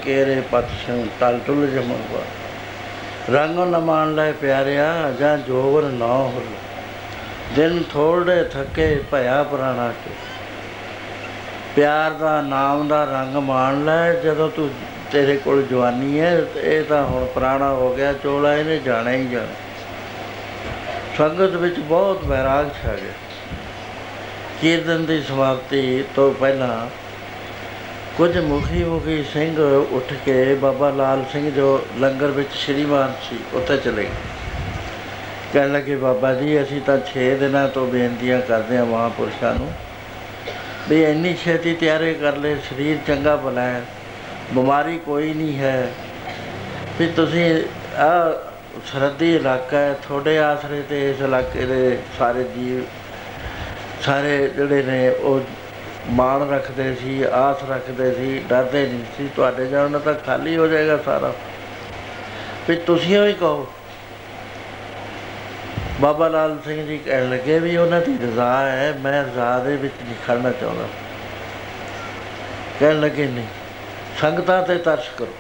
ਪਵਨ 0.06 0.14
ਕੇਰੇ 0.14 0.40
ਪਤ 0.40 0.64
ਸਿੰਘ 0.86 1.06
ਤਲ 1.20 1.40
ਟੁਲ 1.46 1.66
ਜਮਵਾ 1.66 2.20
ਰੰਗ 3.30 3.58
ਨ 3.58 3.78
ਮਾਨ 3.78 4.14
ਲੈ 4.14 4.32
ਪਿਆਰਿਆ, 4.32 5.12
ਜਾਂ 5.20 5.38
ਜੋਗਨ 5.38 5.94
ਨਾ 5.94 6.06
ਹੁਲ 6.06 6.44
ਦਿਨ 7.56 7.82
ਥੋੜੇ 7.92 8.44
ਥੱਕੇ 8.44 9.02
ਭਇਆ 9.10 9.42
ਪੁਰਾਣਾ 9.42 9.92
ਕੇ। 10.04 10.10
ਪਿਆਰ 11.76 12.10
ਦਾ 12.10 12.40
ਨਾਮ 12.40 12.88
ਦਾ 12.88 13.04
ਰੰਗ 13.04 13.36
ਮਾਣ 13.36 13.84
ਲੈ, 13.84 14.12
ਜਦੋਂ 14.12 14.50
ਤੂੰ 14.50 14.70
ਤੇਰੇ 15.12 15.36
ਕੋਲ 15.36 15.62
ਜਵਾਨੀ 15.62 16.20
ਹੈ 16.20 16.40
ਤੇ 16.54 16.60
ਇਹ 16.62 16.84
ਤਾਂ 16.84 17.04
ਹੁਣ 17.04 17.24
ਪੁਰਾਣਾ 17.24 17.68
ਹੋ 17.68 17.94
ਗਿਆ, 17.94 18.12
ਚੋਲਾ 18.12 18.54
ਇਹਨੇ 18.54 18.78
ਜਾਣਾ 18.78 19.10
ਹੀ 19.10 19.28
ਜਾਣਾ। 19.28 19.54
ਸੰਗਤ 21.18 21.54
ਵਿੱਚ 21.56 21.78
ਬਹੁਤ 21.78 22.24
ਵੈਰਾਗ 22.24 22.66
ਛਾ 22.82 22.94
ਗਿਆ। 22.94 23.12
ਕੀਰਤਨ 24.60 25.04
ਦੀ 25.04 25.22
ਸਮਾਪਤੀ 25.22 26.04
ਤੋਂ 26.16 26.32
ਪਹਿਲਾਂ 26.34 26.86
ਕੁਝ 28.16 28.36
ਮੁਖੀ 28.38 28.82
ਮੁਖੀ 28.84 29.22
ਸਿੰਘ 29.32 29.58
ਉੱਠ 29.60 30.12
ਕੇ 30.24 30.54
ਬਾਬਾ 30.54 30.88
ਲਾਲ 30.90 31.24
ਸਿੰਘ 31.32 31.50
ਜੋ 31.50 31.66
ਲੰਗਰ 31.98 32.30
ਵਿੱਚ 32.30 32.52
ਸ਼੍ਰੀਮਾਨ 32.56 33.12
ਸੀ, 33.22 33.36
ਉੱਥੇ 33.54 33.76
ਚਲੇ 33.76 34.02
ਗਏ। 34.02 34.08
ਕਹਿਣ 35.52 35.72
ਲੱਗੇ, 35.72 35.96
ਬਾਬਾ 35.96 36.32
ਜੀ, 36.34 36.62
ਅਸੀਂ 36.62 36.80
ਤਾਂ 36.80 36.96
6 37.08 37.26
ਦਿਨਾਂ 37.40 37.66
ਤੋਂ 37.68 37.86
ਬੇਨਤੀਆਂ 37.86 38.40
ਕਰਦੇ 38.42 38.76
ਹਾਂ 38.76 38.84
ਮਹਾਂਪੁਰਸ਼ਾਂ 38.86 39.54
ਨੂੰ 39.54 39.68
ਵੀ 40.88 41.02
ਇੰਨੀ 41.02 41.34
ਛੇਤੀ 41.44 41.74
ਤਿਆਰੇ 41.74 42.12
ਕਰ 42.14 42.36
ਲੈ 42.36 42.54
ਸਰੀਰ 42.68 42.98
ਚੰਗਾ 43.06 43.36
ਭਲਾ 43.36 43.62
ਹੈ, 43.62 43.82
ਬਿਮਾਰੀ 44.52 44.98
ਕੋਈ 45.06 45.32
ਨਹੀਂ 45.34 45.58
ਹੈ। 45.58 45.88
ਵੀ 46.98 47.06
ਤੁਸੀਂ 47.16 47.44
ਆ 47.98 48.08
ਸਰਹੱਦੀ 48.86 49.34
ਇਲਾਕਾ 49.36 49.76
ਹੈ, 49.78 49.92
ਤੁਹਾਡੇ 50.08 50.38
ਆਸਰੇ 50.38 50.82
ਤੇ 50.88 51.10
ਇਸ 51.10 51.20
ਇਲਾਕੇ 51.20 51.66
ਦੇ 51.66 51.98
ਸਾਰੇ 52.18 52.44
ਜੀਵ, 52.56 52.82
ਸਾਰੇ 54.02 54.36
ਜਿਹੜੇ 54.48 54.82
ਨੇ, 54.82 55.08
ਉਹ 55.10 55.40
ਮਾਣ 56.08 56.50
ਰੱਖਦੇ 56.50 56.94
ਸੀ, 56.94 57.22
ਆਸ 57.22 57.70
ਰੱਖਦੇ 57.70 58.12
ਸੀ, 58.12 58.38
ਡਰਦੇ 58.38 58.86
ਨਹੀਂ 58.86 59.04
ਸੀ। 59.16 59.30
ਤੁਹਾਡੇ 59.36 59.66
ਜਾਣ 59.66 59.90
ਨਾਲ 59.90 60.00
ਤਾਂ 60.00 60.14
ਖਾਲੀ 60.14 60.56
ਹੋ 60.56 60.66
ਜਾਏਗਾ 60.66 60.96
ਸਾਰਾ। 60.96 61.32
ਵੀ 62.68 62.76
ਤੁਸੀਂ 62.76 63.26
ਹੀ 63.26 63.32
ਕਹੋ। 63.32 63.72
ਬਾਬਾ 66.00 66.28
ਲਾਲ 66.28 66.58
ਸਿੰਘ 66.64 66.86
ਜੀ 66.86 66.98
ਕਹਿਣ 66.98 67.30
ਲੱਗੇ 67.30 67.58
ਵੀ 67.58 67.76
ਉਹਨਾਂ 67.76 68.00
ਦੀ 68.00 68.18
ਰਜ਼ਾ 68.26 68.66
ਹੈ, 68.66 68.98
ਮੈਂ 69.00 69.24
ਰਜ਼ਾ 69.24 69.58
ਦੇ 69.58 69.76
ਵਿੱਚ 69.76 69.94
ਨਹੀਂ 70.04 70.14
ਖੜਨਾ 70.28 70.50
ਚਾਹੁੰਦਾ। 70.50 70.84
ਕਹਿਣ 72.80 73.00
ਲੱਗੇ, 73.00 73.26
ਨਹੀਂ, 73.26 73.46
ਸੰਗਤਾਂ 74.20 74.62
ਤੇ 74.62 74.78
ਤਰਸ 74.78 75.08
ਕਰੋ। 75.16 75.34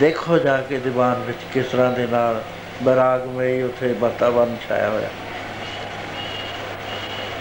ਦੇਖੋ 0.00 0.38
ਜਾ 0.38 0.56
ਕੇ 0.56 0.78
ਦੀਵਾਨ 0.78 1.14
ਵਿੱਚ 1.14 1.38
ਕਿਸ 1.52 1.66
ਤਰ੍ਹਾਂ 1.66 1.92
ਦੇ 1.92 2.06
ਨਾਲ 2.06 2.42
ਬਰਾਗਮਈ 2.82 3.62
ਉੱਥੇ 3.62 3.92
ਵਾਤਾਵਰਨ 3.92 4.56
ਛਾਇਆ 4.68 4.88
ਹੋਇਆ। 4.88 5.08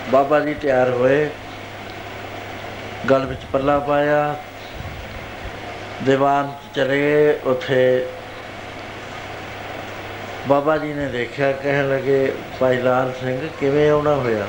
ਬਾਬਾ 0.10 0.40
ਜੀ 0.40 0.54
ਤਿਆਰ 0.54 0.90
ਹੋਏ। 0.90 1.30
ਗਲ 3.10 3.26
ਵਿੱਚ 3.26 3.42
ਪੱਲਾ 3.54 3.80
ਪਾਇਆ। 3.80 4.36
ਦੀਵਾਨ 6.04 6.52
'ਚ 6.52 6.76
ਚਲੇ 6.76 6.98
ਗਏ। 6.98 7.40
ਉੱਥੇ 7.44 8.06
ਬਾਬਾ 10.48 10.78
ਜੀ 10.78 10.94
ਨੇ 10.94 11.08
ਦੇਖਿਆ, 11.08 11.52
ਕਹਿਣ 11.52 11.90
ਲੱਗੇ, 11.90 12.34
ਭਾਈ 12.60 12.78
ਲਾਲ 12.78 13.14
ਸਿੰਘ, 13.22 13.50
ਕਿਵੇਂ 13.60 13.92
ਆਉਣਾ 13.92 14.16
ਹੋਇਆ? 14.16 14.48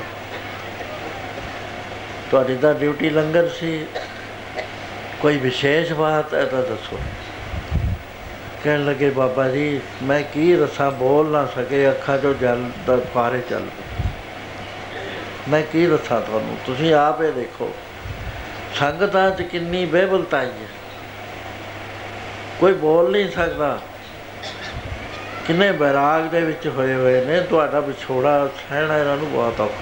ਤੁਹਾਡੀ 2.31 2.55
ਤਾਂ 2.55 2.73
ਡਿਊਟੀ 2.73 3.09
ਲੰਗਰ 3.09 3.49
ਸੀ। 3.49 3.85
ਕੋਈ 5.21 5.37
ਵਿਸ਼ੇਸ਼ 5.37 5.93
ਬਾਤ 5.93 6.33
ਹੈ 6.33 6.45
ਤਾਂ 6.45 6.63
ਦੱਸੋ। 6.63 6.99
ਕਹਿਣ 8.63 8.85
ਲੱਗੇ, 8.85 9.09
ਬਾਬਾ 9.09 9.49
ਜੀ, 9.49 9.81
ਮੈਂ 10.03 10.23
ਕੀ 10.23 10.55
ਰਸਾਂ 10.55 10.91
ਬੋਲ 10.91 11.27
ਨਾ 11.27 11.45
ਸਕੇ, 11.45 11.89
ਅੱਖਾਂ 11.89 12.17
'ਚੋਂ 12.17 12.33
ਜਲ 12.33 12.69
ਦਾ 12.87 12.97
ਫਾਰੇ 13.13 13.41
ਚੱਲ 13.49 13.61
ਪਏ। 13.61 14.07
ਮੈਂ 15.47 15.61
ਕੀ 15.61 15.85
ਦੱਸਾਂ 15.85 16.21
ਤੁਹਾਨੂੰ? 16.21 16.57
ਤੁਸੀਂ 16.65 16.93
ਆਪ 16.93 17.21
ਇਹ 17.21 17.31
ਦੇਖੋ। 17.31 17.73
ਸੰਗਤਾਂ 18.79 19.31
'ਚ 19.31 19.41
ਕਿੰਨੀ 19.41 19.85
ਬੇਬਲਤਾਈ 19.85 20.47
ਹੈ। 20.47 20.67
ਕੋਈ 22.59 22.73
ਬੋਲ 22.73 23.11
ਨਹੀਂ 23.11 23.31
ਸਕਦਾ। 23.31 23.79
ਕਿੰਨੇ 25.47 25.71
ਬੈਰਾਗ 25.71 26.23
ਦੇ 26.23 26.41
ਵਿੱਚ 26.41 26.67
ਹੋਏ 26.67 26.93
ਹੋਏ 26.93 27.25
ਨੇ। 27.25 27.41
ਤੁਹਾਡਾ 27.41 27.79
ਵਿਛੋੜਾ 27.79 28.47
ਸਹਿਣਾ 28.47 28.97
ਇਹਨਾਂ 28.97 29.17
ਨੂੰ 29.17 29.31
ਬਹੁਤ 29.31 29.61
ਔਖਾ 29.61 29.81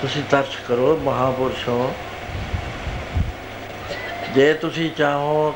ਤੁਸੀਂ 0.00 0.22
ਤਰਸ 0.30 0.56
ਕਰੋ 0.68 0.96
ਮਹਾਪੁਰਸ਼ੋ। 0.96 1.94
ਜੇ 4.34 4.54
ਤੁਸੀਂ 4.54 4.90
ਚਾਹੋ, 4.90 5.54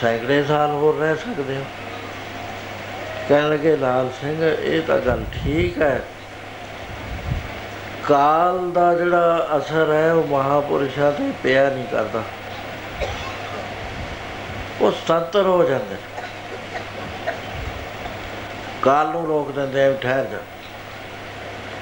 ਸੈਂਕੜੇ 0.00 0.44
ਸਾਲ 0.44 0.70
ਹੋਰ 0.70 0.94
ਰਹਿ 0.94 1.16
ਸਕਦੇ 1.16 1.56
ਹੋ। 1.56 1.64
ਕਹਿਣ 3.28 3.48
ਲੱਗੇ, 3.48 3.76
ਲਾਲ 3.76 4.10
ਸਿੰਘ, 4.20 4.56
ਇਹ 4.60 4.82
ਤਾਂ 4.82 4.98
ਗੱਲ 4.98 5.24
ਠੀਕ 5.32 5.82
ਹੈ। 5.82 6.02
ਕਾਲ 8.08 8.70
ਦਾ 8.70 8.94
ਜਿਹੜਾ 8.94 9.48
ਅਸਰ 9.56 9.92
ਹੈ, 9.92 10.12
ਉਹ 10.12 10.26
ਮਹਾਪੁਰਸ਼ਾਂ 10.28 11.12
ਤੇ 11.12 11.32
ਪਿਆ 11.42 11.68
ਨਹੀਂ 11.70 11.84
ਕਰਦਾ। 11.84 12.22
ਉਹ 14.80 14.92
ਸੰਤਰ 15.08 15.42
ਹੋ 15.42 15.64
ਜਾਂਦੇ 15.64 15.96
ਕਾਲ 18.82 19.08
ਨੂੰ 19.08 19.26
ਰੋਕ 19.26 19.50
ਦਿੰਦੇ 19.50 19.84
ਆ 19.84 19.92
ਠਹਿਰ 19.92 20.24
ਜਾ। 20.24 20.38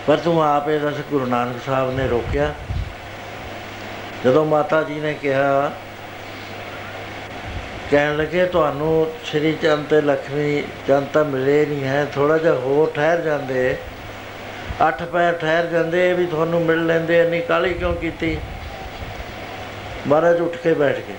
ਪਰ 0.07 0.17
ਤੂੰ 0.17 0.43
ਆਪੇ 0.45 0.79
ਦੱਸ, 0.79 0.95
ਗੁਰੂ 1.11 1.27
ਨਾਨਕ 1.27 1.57
ਸਾਹਿਬ 1.67 1.95
ਨੇ 1.95 2.09
ਰੋਕਿਆ? 2.09 2.55
ਜਦੋਂ 4.25 4.45
ਮਾਤਾ 4.47 4.83
ਜੀ 4.83 4.95
ਨੇ 4.95 5.15
ਕਿਹਾ, 5.15 5.71
ਕਹਿਣ 7.91 8.17
ਲੱਗੇ, 8.17 8.47
ਤੁਹਾਨੂੰ 8.47 9.13
ਸ਼੍ਰੀ 9.25 9.53
ਚੰਦ 9.63 9.87
ਤੇ 9.87 10.01
ਲక్ష్ਮੀ 10.01 10.63
ਚੰਦ 10.89 11.07
ਤਾਂ 11.13 11.25
ਮਿਲੇ 11.25 11.67
ਨਹੀਂ 11.67 11.85
ਹੈ 11.85 12.07
ਥੋੜਾ 12.15 12.39
ਜਿਹਾ 12.39 12.55
ਹੋਰ 12.55 12.91
ਠਹਿਰ 12.95 13.21
ਜਾਂਦੇ। 13.21 13.77
ਅੱਠ 14.89 15.03
ਪੈਰ 15.03 15.33
ਠਹਿਰ 15.33 15.67
ਜਾਂਦੇ 15.67 16.11
ਇਹ 16.11 16.15
ਵੀ 16.15 16.27
ਤੁਹਾਨੂੰ 16.27 16.61
ਮਿਲ 16.61 16.87
ਲੈਂਦੇ, 16.87 17.21
ਇੰਨੀ 17.23 17.41
ਕਾਲੀ 17.41 17.75
ਕਿਉਂ 17.75 17.95
ਕੀਤੀ? 17.95 18.39
ਮਹਾਰਾਜ 20.07 20.41
ਉੱਠ 20.41 20.57
ਕੇ 20.57 20.75
ਬੈਠ 20.75 20.97
ਗਏ। 20.97 21.15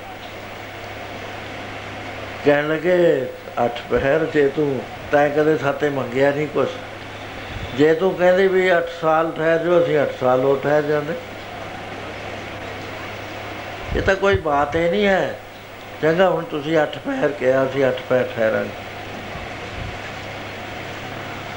ਕਹਿਣ 2.46 2.68
ਲੱਗੇ, 2.68 3.28
ਅੱਠ 3.66 3.82
ਪਹਿਰ 3.90 4.26
ਜੇ 4.26 4.48
ਤੂੰ 4.48 4.80
ਤੈਂ 5.12 5.30
ਕਦੇ 5.30 5.58
ਸਾਤੇ 5.58 5.90
ਮੰਗਿਆ 5.90 6.32
ਨਹੀਂ 6.32 6.48
ਕੁਛ। 6.48 6.70
ਜੇ 7.78 7.94
ਤੂੰ 7.94 8.14
ਕਹਿੰਦੇ 8.16 8.48
ਵੀ 8.48 8.70
8 8.70 8.90
ਸਾਲ 9.02 9.32
ਠਹਿਰ 9.32 9.58
ਜੋ 9.58 9.84
ਅਸੀਂ 9.84 9.98
8 9.98 10.12
ਸਾਲ 10.20 10.40
ਹੋ 10.40 10.56
ਠਹਿਰ 10.56 10.82
ਜਾਂਦੇ। 10.82 11.14
ਇਹ 13.96 14.02
ਤਾਂ 14.02 14.16
ਕੋਈ 14.16 14.36
ਬਾਤ 14.36 14.76
ਹੀ 14.76 14.90
ਨਹੀਂ 14.90 15.06
ਹੈ। 15.08 15.36
ਚੰਗਾ, 16.02 16.30
ਹੁਣ 16.30 16.44
ਤੁਸੀਂ 16.44 16.78
8 16.78 16.98
ਪਹਿਰ 16.98 17.32
ਕਿਹਾ, 17.32 17.66
ਅਸੀਂ 17.66 17.86
8 17.86 18.02
ਪਹਿਰ 18.10 18.28
ਠਹਿਰਾਂਗੇ। 18.36 18.91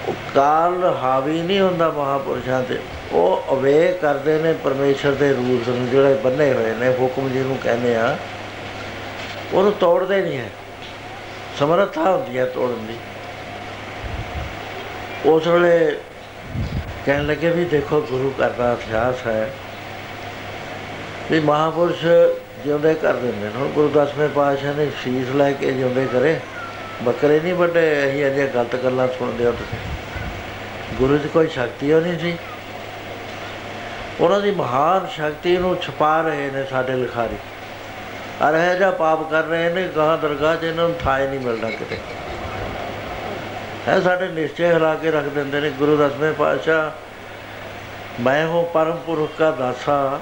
ਉਹ 0.08 0.14
ਕਾਲ 0.34 0.96
ਹਾਵੀ 1.02 1.42
ਨਹੀਂ 1.42 1.60
ਹੁੰਦਾ 1.60 1.90
ਮਹਾਪੁਰਸ਼ਾਂ 1.90 2.62
ਤੇ। 2.62 2.78
ਉਹ 3.12 3.44
ਅਵੇ 3.52 3.98
ਕਰਦੇ 4.02 4.38
ਨੇ 4.38 4.52
ਪਰਮੇਸ਼ਰ 4.52 5.12
ਦੇ 5.12 5.32
ਰੂਲ 5.32 5.62
ਨੂੰ, 5.68 5.88
ਜਿਹੜੇ 5.90 6.14
ਬੰਨੇ 6.14 6.52
ਹੋਏ 6.52 6.74
ਨੇ, 6.74 6.88
ਹੁਕਮ 7.00 7.28
ਜਿਹਨੂੰ 7.28 7.58
ਕਹਿੰਦੇ 7.62 7.96
ਆ, 7.96 8.18
ਉਹਨੂੰ 9.52 9.72
ਤੋੜਦੇ 9.72 10.22
ਨਹੀਂ 10.22 10.38
ਹੈ। 10.38 10.50
ਸਮਰੱਥਾ 11.58 12.10
ਹੁੰਦੀ 12.10 12.38
ਹੈ 12.38 12.44
ਤੋੜਨ 12.44 12.86
ਦੀ। 12.86 12.96
ਉਸ 15.26 15.46
ਵੇਲੇ 15.46 15.96
ਕਹਿਣ 17.06 17.26
ਲੱਗੇ 17.26 17.50
ਵੀ 17.50 17.64
ਦੇਖੋ, 17.64 18.00
ਗੁਰੂ 18.00 18.32
ਘਰ 18.40 18.50
ਦਾ 18.50 18.72
ਇਤਿਹਾਸ 18.72 19.26
ਹੈ 19.26 19.50
ਵੀ 21.30 21.40
ਮਹਾਪੁਰਸ਼ 21.40 22.04
ਜਿਉਂਦੇ 22.64 22.94
ਕਰ 22.94 23.12
ਦਿੰਦੇ 23.12 23.46
ਨੇ। 23.46 23.52
ਹੁਣ 23.56 23.68
ਗੁਰੂ 23.68 23.88
ਦਸਵੇਂ 23.88 24.28
ਪਾਤਸ਼ਾਹ 24.28 24.74
ਨੇ 24.74 24.90
ਸੀਸ 25.04 25.28
ਲੈ 25.34 25.52
ਕੇ 25.52 25.72
ਜਿਉਂਦੇ 25.72 26.06
ਕਰੇ। 26.06 26.40
ਬੱਕਰੇ 27.02 27.40
ਨਹੀਂ 27.40 27.54
ਵੱਡੇ 27.54 28.10
ਅਸੀਂ 28.10 28.26
ਅਜੇ 28.26 28.46
ਗਲਤ 28.46 28.76
ਗੱਲਾਂ 28.76 29.08
ਸੁਣਦੇ 29.08 29.46
ਹੋ 29.46 29.52
ਤੁਸੀਂ। 29.52 29.78
ਗੁਰੂ 30.96 31.18
ਦੀ 31.18 31.28
ਕੋਈ 31.28 31.48
ਸ਼ਕਤੀ 31.48 31.92
ਹੋ 31.92 32.00
ਨਹੀਂ 32.00 32.18
ਸੀ। 32.18 32.36
ਉਹਨਾਂ 34.20 34.40
ਦੀ 34.40 34.50
ਮਹਾਨ 34.50 35.06
ਸ਼ਕਤੀ 35.06 35.56
ਨੂੰ 35.56 35.76
ਛੁਪਾ 35.76 36.20
ਰਹੇ 36.20 36.50
ਨੇ 36.50 36.64
ਸਾਡੇ 36.64 36.92
ਲਿਖਾਰੀ। 36.92 37.36
ਅਰ 38.48 38.54
ਇਹ 38.54 38.76
ਜਿਹਾ 38.76 38.90
ਪਾਪ 38.90 39.30
ਕਰ 39.30 39.44
ਰਹੇ 39.44 39.70
ਨੇ 39.70 39.88
ਗਾਂ 39.96 40.18
ਦਰਗਾਹ 40.18 40.56
'ਚ 40.56 40.64
ਇਹਨਾਂ 40.64 40.88
ਨੂੰ 40.88 40.96
ਥਾਂ 41.04 41.18
ਨਹੀਂ 41.18 41.40
ਮਿਲਦਾ 41.40 41.70
ਕਿਤੇ। 41.70 41.98
ਹੈ 43.88 44.00
ਸਾਡੇ 44.00 44.28
ਨਿਸ਼ਚੈ 44.28 44.72
ਹਿਲਾ 44.74 44.94
ਕੇ 44.94 45.10
ਰੱਖ 45.10 45.24
ਦਿੰਦੇ 45.24 45.60
ਨੇ 45.60 45.70
ਗੁਰੂ 45.70 45.96
ਦਸਵੇਂ 45.96 46.32
ਪਾਤਸ਼ਾਹ। 46.32 46.90
ਮੈਂ 48.22 48.48
ਹਾਂ 48.48 48.62
ਪਰਮ 48.62 48.96
ਪੁਰਖ 48.96 49.30
ਦਾ 49.38 49.50
ਦਾਸਾ, 49.50 50.20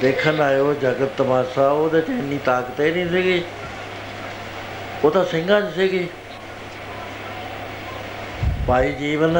ਦੇਖਣ 0.00 0.40
ਆਇਓ 0.40 0.74
ਜਗਤ 0.74 1.08
ਤਮਾਸ਼ਾ, 1.18 1.68
ਉਹਦੇ 1.68 2.00
'ਚ 2.00 2.08
ਇੰਨੀ 2.08 2.38
ਤਾਕਤ 2.44 2.80
ਹੀ 2.80 2.90
ਨਹੀਂ 2.90 3.08
ਸੀਗੀ। 3.08 3.44
ਉਹ 5.04 5.10
ਤਾਂ 5.10 5.24
ਸਿੰਘਾਂ 5.24 5.60
'ਚ 5.60 5.74
ਸੀਗੀ। 5.74 6.06
ਭਾਈ 8.66 8.92
ਜੀਵਨ 8.92 9.38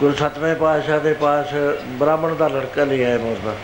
ਗੁਰੂ 0.00 0.14
ਸਤਵੇਂ 0.14 0.54
ਪਾਤਸ਼ਾਹ 0.56 1.00
ਦੇ 1.00 1.12
ਪਾਸ 1.12 1.54
ਬ੍ਰਾਹਮਣ 1.98 2.34
ਦਾ 2.34 2.48
ਲੜਕਾ 2.48 2.84
ਲੈ 2.84 3.04
ਆਇਆ 3.04 3.18
ਮੁਰਦਾ 3.18 3.54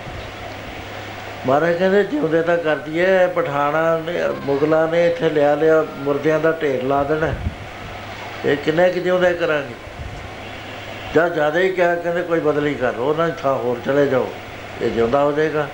ਮਹਾਰਾਜ 1.47 1.77
ਕਹਿੰਦੇ, 1.77 2.03
ਜਿਉਂਦੇ 2.05 2.43
ਤਾਂ 2.43 2.57
ਕਰਦੀ 2.57 3.01
ਐ, 3.01 3.27
ਪਠਾਣਾ 3.27 3.99
ਨੇ, 3.99 4.13
ਮੁਗਲਾਂ 4.45 4.87
ਨੇ 4.89 5.07
ਇੱਥੇ 5.07 5.31
ਲਿਆ 5.31 5.55
ਲਿਆ, 5.55 5.85
ਮੁਰਦਿਆਂ 5.97 6.39
ਦਾ 6.41 6.53
ਢੇਰ 6.53 6.83
ਲਾ 6.83 7.03
ਦੇਣਾ। 7.05 7.33
ਇਹ 8.45 8.57
ਕਿੰਨੇ 8.57 8.89
ਕਿ 8.91 9.01
ਜਿਉਂਦੇ 9.01 9.33
ਕਰਾਂਗੇ? 9.35 9.75
ਜਾਂ 11.15 11.29
ਜ਼ਿਆਦਾ 11.31 11.59
ਹੀ 11.59 11.69
ਕਿਹਾ, 11.69 11.95
ਕਹਿੰਦੇ 11.95 12.23
ਕੋਈ 12.23 12.41
ਬਦਲੀ 12.41 12.75
ਕਰ, 12.75 12.95
ਉਹਨਾਂ 12.95 13.27
ਦੀ 13.29 13.35
ਥਾਂ 13.43 13.55
ਹੋਰ 13.55 13.81
ਚਲੇ 13.85 14.07
ਜਾਓ, 14.07 14.29
ਇਹ 14.83 14.91
ਜਿਉਂਦਾ 14.91 15.23
ਹੋ 15.23 15.33
ਜਾਏਗਾ। 15.33 15.67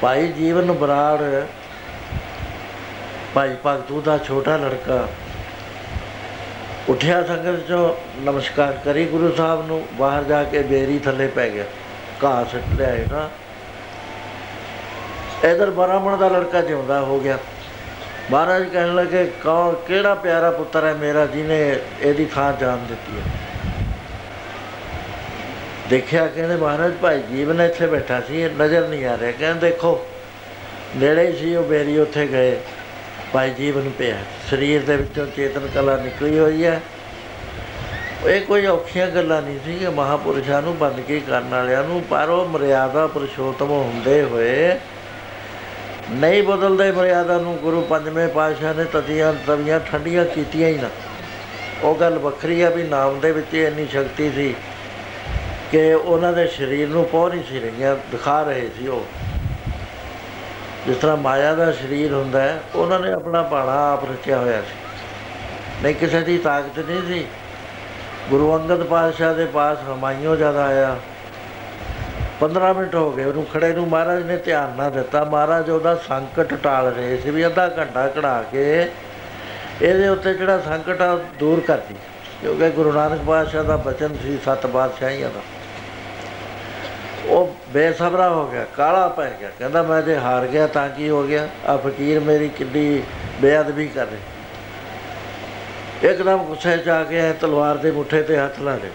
ਭਾਈ 0.00 0.26
ਜੀਵਨ 0.28 0.72
ਬਰਾੜ 0.72 1.22
ਭਾਈ 3.36 3.56
ਭਗਤੂ 3.66 4.00
ਦਾ 4.00 4.18
ਛੋਟਾ 4.18 4.56
ਲੜਕਾ 4.56 5.08
ਉੱਠਿਆ 6.88 7.22
ਸੰਗਤ 7.22 7.66
ਚੋਂ, 7.68 7.94
ਨਮਸਕਾਰ 8.20 8.78
ਕਰੀ 8.84 9.04
ਗੁਰੂ 9.04 9.34
ਸਾਹਿਬ 9.36 9.66
ਨੂੰ, 9.66 9.86
ਬਾਹਰ 9.92 10.24
ਜਾ 10.24 10.44
ਕੇ 10.44 10.62
ਬੇਰੀ 10.62 10.98
ਥੱਲੇ 10.98 11.26
ਪੈ 11.26 11.48
ਗਿਆ 11.50 11.64
ਘਾਹ 12.24 12.44
ਸੁੱਟ 12.44 12.78
ਲਿਆਏ 12.78 13.06
ਨਾ 13.12 13.28
ਇਧਰ 15.44 15.70
ਬ੍ਰਾਹਮਣ 15.70 16.16
ਦਾ 16.16 16.28
ਲੜਕਾ 16.28 16.60
ਜਿਉਂਦਾ 16.60 17.00
ਹੋ 17.00 17.20
ਗਿਆ। 17.20 17.38
ਮਹਾਰਾਜ 18.30 18.64
ਕਹਿਣ 18.64 18.94
ਲੱਗੇ, 18.94 19.32
ਕੌਣ, 19.42 19.74
ਕਿਹੜਾ 19.74 20.14
ਪਿਆਰਾ 20.14 20.50
ਪੁੱਤਰ 20.50 20.84
ਹੈ 20.84 20.94
ਮੇਰਾ 20.94 21.26
ਜਿਹਨੇ 21.26 21.80
ਇਹਦੀ 22.02 22.24
ਥਾਂ 22.24 22.52
ਜਾਨ 22.52 22.86
ਦਿੱਤੀ 22.88 23.18
ਹੈ? 23.18 23.22
ਦੇਖਿਆ 25.88 26.26
ਕਹਿੰਦੇ, 26.26 26.56
ਮਹਾਰਾਜ 26.56 26.92
ਭਾਈ 27.02 27.22
ਜੀਵਨ 27.22 27.60
ਇੱਥੇ 27.60 27.86
ਬੈਠਾ 27.86 28.20
ਸੀ, 28.20 28.40
ਇਹ 28.40 28.50
ਨਜ਼ਰ 28.50 28.88
ਨਹੀਂ 28.88 29.06
ਆ 29.06 29.18
ਰਿਹਾ। 29.18 29.32
ਕਹਿੰਦੇ, 29.32 29.70
ਦੇਖੋ, 29.70 30.06
ਨੇੜੇ 30.96 31.32
ਸੀ 31.32 31.56
ਉਹ 31.56 31.64
ਬੇਰੀ, 31.64 31.98
ਉੱਥੇ 31.98 32.26
ਗਏ। 32.26 32.60
ਭਾਈ 33.32 33.50
ਜੀਵਨ 33.50 33.90
ਪਿਆ 33.98 34.16
ਸਰੀਰ 34.50 34.82
ਦੇ 34.82 34.96
ਵਿੱਚੋਂ 34.96 35.26
ਚੇਤਨ 35.26 35.66
ਕਲਾ 35.74 35.96
ਨਿਕਲੀ 35.96 36.38
ਹੋਈ 36.38 36.64
ਹੈ। 36.64 36.80
ਇਹ 38.26 38.40
ਕੋਈ 38.40 38.66
ਔਖੀਆਂ 38.66 39.06
ਗੱਲਾਂ 39.06 39.42
ਨਹੀਂ 39.42 39.58
ਸੀ 39.64 39.74
ਕਿ 39.74 39.88
ਮਹਾਪੁਰਸ਼ਾਂ 39.88 40.62
ਨੂੰ 40.62 40.76
ਬੰਦਗੀ 40.78 41.20
ਕਰਨ 41.20 41.48
ਵਾਲਿਆਂ 41.48 41.82
ਨੂੰ, 41.84 42.02
ਪਰ 42.02 42.28
ਉਹ 42.28 42.46
ਮਰਿਆਦਾ 42.48 43.06
ਪੁਰਸ਼ੋਤਮ 43.06 43.70
ਹੁੰਦੇ 43.70 44.22
ਹੋਏ 44.22 44.78
ਨਹੀਂ 46.10 46.42
ਬਦਲਦੇ। 46.42 46.90
ਮਰਿਆਦਾ 46.90 47.38
ਨੂੰ 47.38 47.56
ਗੁਰੂ 47.56 47.80
ਪੰਜਵੇਂ 47.80 48.28
ਪਾਤਸ਼ਾਹ 48.28 48.74
ਨੇ 48.74 48.84
ਤਦੀਆਂ 48.84 49.32
ਤਵੀਆਂ 49.46 49.80
ਠੰਡੀਆਂ 49.80 50.24
ਕੀਤੀਆਂ 50.24 50.68
ਹੀ 50.68 50.78
ਨਾ। 50.78 50.90
ਉਹ 51.82 51.94
ਗੱਲ 51.94 52.18
ਵੱਖਰੀ 52.18 52.60
ਆ 52.62 52.70
ਵੀ 52.70 52.82
ਨਾਮ 52.82 53.20
ਦੇ 53.20 53.32
ਵਿੱਚ 53.32 53.54
ਇੰਨੀ 53.54 53.86
ਸ਼ਕਤੀ 53.86 54.30
ਸੀ 54.30 54.54
ਕਿ 55.72 55.92
ਉਹਨਾਂ 55.94 56.32
ਦੇ 56.32 56.46
ਸਰੀਰ 56.46 56.88
ਨੂੰ 56.88 57.04
ਪਹੁ 57.04 57.28
ਨਹੀਂ 57.28 57.42
ਸੀ 57.48 57.60
ਰਹੀਆਂ, 57.60 57.96
ਦਿਖਾ 58.10 58.42
ਰਹੇ 58.42 58.70
ਸੀ 58.78 58.86
ਉਹ। 58.86 59.06
ਜਿਸ 60.86 60.96
ਤਰ੍ਹਾਂ 60.96 61.16
ਮਾਇਆ 61.16 61.54
ਦਾ 61.54 61.72
ਸਰੀਰ 61.72 62.12
ਹੁੰਦਾ 62.12 62.40
ਹੈ, 62.40 62.60
ਉਹਨਾਂ 62.74 63.00
ਨੇ 63.00 63.12
ਆਪਣਾ 63.12 63.42
ਬਾਣਾ 63.42 63.92
ਆਪ 63.92 64.04
ਰਚਿਆ 64.04 64.38
ਹੋਇਆ 64.38 64.60
ਸੀ। 64.60 64.74
ਨਹੀਂ, 65.82 65.94
ਕਿਸੇ 65.94 66.20
ਦੀ 66.20 66.38
ਤਾਕਤ 66.38 66.78
ਨਹੀਂ 66.78 67.02
ਸੀ। 67.06 67.26
ਗੁਰੂ 68.30 68.54
ਅੰਗਦ 68.56 68.82
ਪਾਤਸ਼ਾਹ 68.82 69.34
ਦੇ 69.34 69.44
ਪਾਸ 69.46 69.78
ਹਮਾਇਓ 69.88 70.36
ਜਦ 70.36 70.56
ਆਇਆ 70.56 70.96
15 72.40 72.72
ਮਿੰਟ 72.72 72.94
ਹੋ 72.94 73.10
ਗਏ, 73.12 73.24
ਉਹਨੂੰ 73.24 73.46
ਖੜੇ 73.46 73.72
ਨੂੰ 73.72 73.88
ਮਹਾਰਾਜ 73.88 74.22
ਨੇ 74.22 74.36
ਧਿਆਨ 74.36 74.74
ਨਾ 74.76 74.88
ਦਿੱਤਾ। 74.90 75.24
ਮਹਾਰਾਜ 75.24 75.70
ਉਹਦਾ 75.70 75.94
ਸੰਕਟ 75.94 76.54
ਟਾਲ 76.54 76.92
ਰਹੇ 76.92 77.16
ਸੀ 77.16 77.30
ਵੀ 77.30 77.46
ਅੱਧਾ 77.46 77.68
ਘੰਟਾ 77.78 78.06
ਕਢਾ 78.08 78.42
ਕੇ 78.42 78.88
ਇਹਦੇ 79.82 80.08
ਉੱਤੇ 80.08 80.34
ਜਿਹੜਾ 80.34 80.58
ਸੰਕਟ 80.58 81.02
ਆ 81.02 81.18
ਦੂਰ 81.38 81.60
ਕਰਦੀ 81.60 81.94
ਕਿਉਂਕਿ 82.40 82.70
ਗੁਰੂ 82.70 82.92
ਨਾਨਕ 82.92 83.20
ਪਾਤਸ਼ਾਹ 83.26 83.64
ਦਾ 83.64 83.76
ਬਚਨ 83.76 84.16
ਸੀ 84.22 84.38
ਸਤ 84.46 84.66
ਬਾਦਸ਼ਾਹੀਆਂ 84.66 85.30
ਦਾ। 85.30 85.40
ਉਹ 87.26 87.55
ਬੇਸਬਰਾ 87.76 88.28
ਹੋ 88.28 88.46
ਗਿਆ, 88.46 88.66
ਕਾਲਾ 88.76 89.08
ਪੈ 89.08 89.30
ਗਿਆ। 89.40 89.50
ਕਹਿੰਦਾ 89.58 89.82
ਮੈਂ 89.82 90.02
ਜੇ 90.02 90.16
ਹਾਰ 90.16 90.46
ਗਿਆ 90.46 90.66
ਤਾਂ 90.66 90.88
ਕੀ 90.88 91.08
ਹੋ 91.08 91.22
ਗਿਆ? 91.22 91.48
ਆ 91.66 91.76
ਫਕੀਰ 91.76 92.20
ਮੇਰੀ 92.20 92.48
ਕਿੱਡੀ 92.48 93.02
ਬੇਅਦਬੀ 93.40 93.88
ਕਰ 93.88 94.06
ਰਿਹਾ। 94.06 96.10
ਇੱਕਦਮ 96.10 96.36
ਗੁੱਸੇ 96.36 96.76
ਚ 96.76 96.88
ਆ 96.88 97.04
ਕੇ 97.04 97.32
ਤਲਵਾਰ 97.32 97.76
ਦੇ 97.76 97.90
ਮੁੱਠੇ 97.90 98.22
ਤੇ 98.22 98.38
ਹੱਥ 98.38 98.60
ਲਾ 98.60 98.76
ਦੇ। 98.76 98.90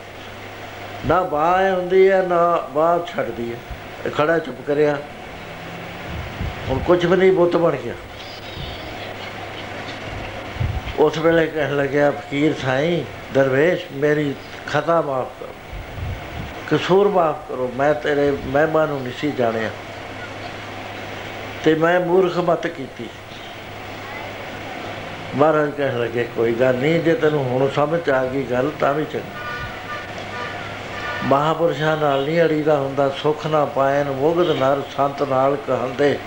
ਨਾ 1.05 1.21
ਬਾਹ 1.21 1.75
ਹੁੰਦੀ 1.75 2.09
ਹੈ 2.09 2.21
ਨਾ 2.21 2.67
ਬਾਹ 2.73 3.05
ਛੱਡਦੀ 3.05 3.51
ਹੈ 3.51 3.57
ਇਹ 4.05 4.11
ਖੜਾ 4.11 4.39
ਚੁੱਪ 4.39 4.57
ਕਰਿਆ। 4.67 4.97
ਹੁਣ 6.69 6.79
ਕੁਝ 6.79 7.05
ਵੀ 7.05 7.17
ਨਹੀਂ, 7.17 7.31
ਬੁੱਤ 7.31 7.57
ਬਣ 7.57 7.75
ਗਿਆ। 7.75 7.93
ਉਸ 10.99 11.17
ਵੇਲੇ 11.17 11.47
ਕਹਿਣ 11.47 11.77
ਲੱਗਿਆ, 11.77 12.11
ਫਕੀਰ 12.11 12.53
ਸਾਈਂ, 12.61 13.03
ਦਰਵੇਸ਼, 13.33 13.85
ਮੇਰੀ 13.91 14.35
ਖਤਾ 14.67 15.01
ਮਾਫ 15.01 15.27
ਕਰੋ। 15.39 15.50
ਕਸੂਰ 16.71 17.07
ਮਾਫ 17.07 17.35
ਕਰੋ, 17.49 17.71
ਮੈਂ 17.75 17.93
ਤੇਰੇ 17.93 18.37
ਮਹਿਮਾ 18.45 18.85
ਨੂੰ 18.85 19.01
ਨਹੀਂ 19.01 19.13
ਸੀ 19.17 19.31
ਜਾਣਿਆ। 19.31 19.69
ਤੇ 21.63 21.75
ਮੈਂ 21.75 21.99
ਮੂਰਖ 21.99 22.37
ਮਤ 22.37 22.67
ਕੀਤੀ। 22.67 23.09
ਮਹਾਰਾਜ 25.35 25.69
ਕਹਿਣ 25.69 25.99
ਲੱਗੇ, 25.99 26.27
ਕੋਈ 26.35 26.53
ਗੱਲ 26.53 26.75
ਨਹੀਂ, 26.75 26.99
ਜੇ 26.99 27.13
ਤੈਨੂੰ 27.13 27.43
ਹੁਣ 27.43 27.69
ਸਮਝ 27.69 28.09
ਆ 28.09 28.25
ਗਈ 28.25 28.43
ਗੱਲ, 28.43 28.71
ਤਾਂ 28.79 28.93
ਵੀ 28.93 29.05
ਚੰਗਾ। 29.05 29.41
ਮਹਾਪੁਰਸ਼ਾਂ 31.23 31.97
ਨਾਲ 31.97 32.25
ਨਹੀਂ 32.25 32.41
ਅੜੀਦਾ 32.41 32.77
ਹੁੰਦਾ, 32.77 33.09
ਸੁਖ 33.09 33.47
ਨਾ 33.47 33.65
ਪਾਇਨ 33.65 34.11
ਮੁਗਧ 34.11 34.49
ਨਰ 34.49 34.81
ਸੰਤ 34.97 35.23
ਨਾਲ 35.23 35.55
ਕਹੰਦੇ। 35.55 36.19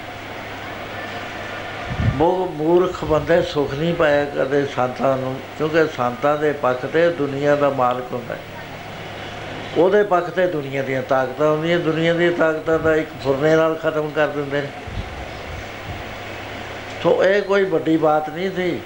ਉਹ 2.21 2.53
ਮੂਰਖ 2.53 3.05
ਬੰਦੇ 3.05 3.43
ਸੁਖ 3.43 3.75
ਨਹੀਂ 3.75 3.95
ਪਾਇਆ 3.95 4.25
ਕਦੇ 4.25 4.67
ਸੰਤਾਂ 4.67 5.17
ਨੂੰ, 5.17 5.41
ਕਿਉਂਕਿ 5.59 5.87
ਸੰਤਾਂ 5.87 6.39
ਦੇ 6.39 6.53
ਪੱਖ 6.53 6.87
ਤੇ 6.87 7.11
ਦੁਨੀਆ 7.11 7.57
ਦਾ 7.57 7.71
ਮਾਲਕ 7.71 8.13
ਹੁੰਦਾ 8.13 8.35
ਹੈ। 8.35 8.41
ਉਹਦੇ 9.79 10.03
ਪੱਖ 10.03 10.31
ਤੇ 10.31 10.47
ਦੁਨੀਆ 10.47 10.83
ਦੀਆਂ 10.83 11.03
ਤਾਕਤਾਂ 11.03 11.51
ਹੁੰਦੀਆਂ, 11.51 11.79
ਦੁਨੀਆ 11.79 12.15
ਦੀਆਂ 12.15 12.33
ਤਾਕਤਾਂ 12.33 12.79
ਦਾ 12.79 12.97
ਇੱਕ 12.97 13.09
ਫੁਰਨੇ 13.25 13.57
ਨਾਲ 13.57 13.75
ਖਤਮ 13.75 14.11
ਕਰ 14.11 14.27
ਦਿੰਦੇ 14.27 14.61
ਨੇ। 14.61 14.69
ਸੋ 17.03 17.25
ਇਹ 17.25 17.43
ਕੋਈ 17.43 17.65
ਵੱਡੀ 17.65 17.97
ਬਾਤ 17.97 18.31
ਨਹੀਂ 18.31 18.51
ਸੀ। 18.51 18.81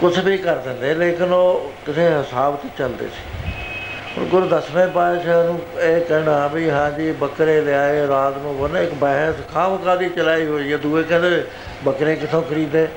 ਕੁਝ 0.00 0.18
ਵੀ 0.18 0.38
ਕਰ 0.38 0.56
ਦਿੰਦੇ, 0.56 0.94
ਲੇਕਿਨ 0.94 1.32
ਉਹ 1.32 1.72
ਕਿਸੇ 1.86 2.08
ਹਿਸਾਬ 2.08 2.56
ਤੇ 2.56 2.68
ਚੱਲਦੇ 2.78 3.06
ਸੀ। 3.06 3.50
ਹੁਣ 4.18 4.26
ਗੁਰੂ 4.26 4.48
ਦਸਵੇਂ 4.48 4.88
ਪਾਤਸ਼ਾਹ 4.88 5.44
ਨੂੰ 5.44 5.60
ਇਹ 5.80 6.00
ਕਹਿਣਾ 6.00 6.46
ਵੀ 6.46 6.70
ਹਾਂਜੀ 6.70 7.12
ਬੱਕਰੇ 7.12 7.60
ਲਿਆਏ, 7.60 8.06
ਰਾਤ 8.06 8.38
ਨੂੰ 8.38 8.60
ਉਹਨੇ 8.60 8.84
ਇੱਕ 8.84 8.94
ਬਹਿਸ 8.94 9.34
ਖਾਮਖਾ 9.54 9.96
ਦੀ 9.96 10.08
ਚਲਾਈ 10.08 10.46
ਹੋਈ 10.46 10.72
ਹੈ? 10.72 10.76
ਦੂਏ 10.76 11.02
ਕਹਿੰਦੇ, 11.02 11.44
ਬੱਕਰੇ 11.84 12.16
ਕਿੱਥੋਂ 12.16 12.42
ਖਰੀਦੇ? 12.42 12.88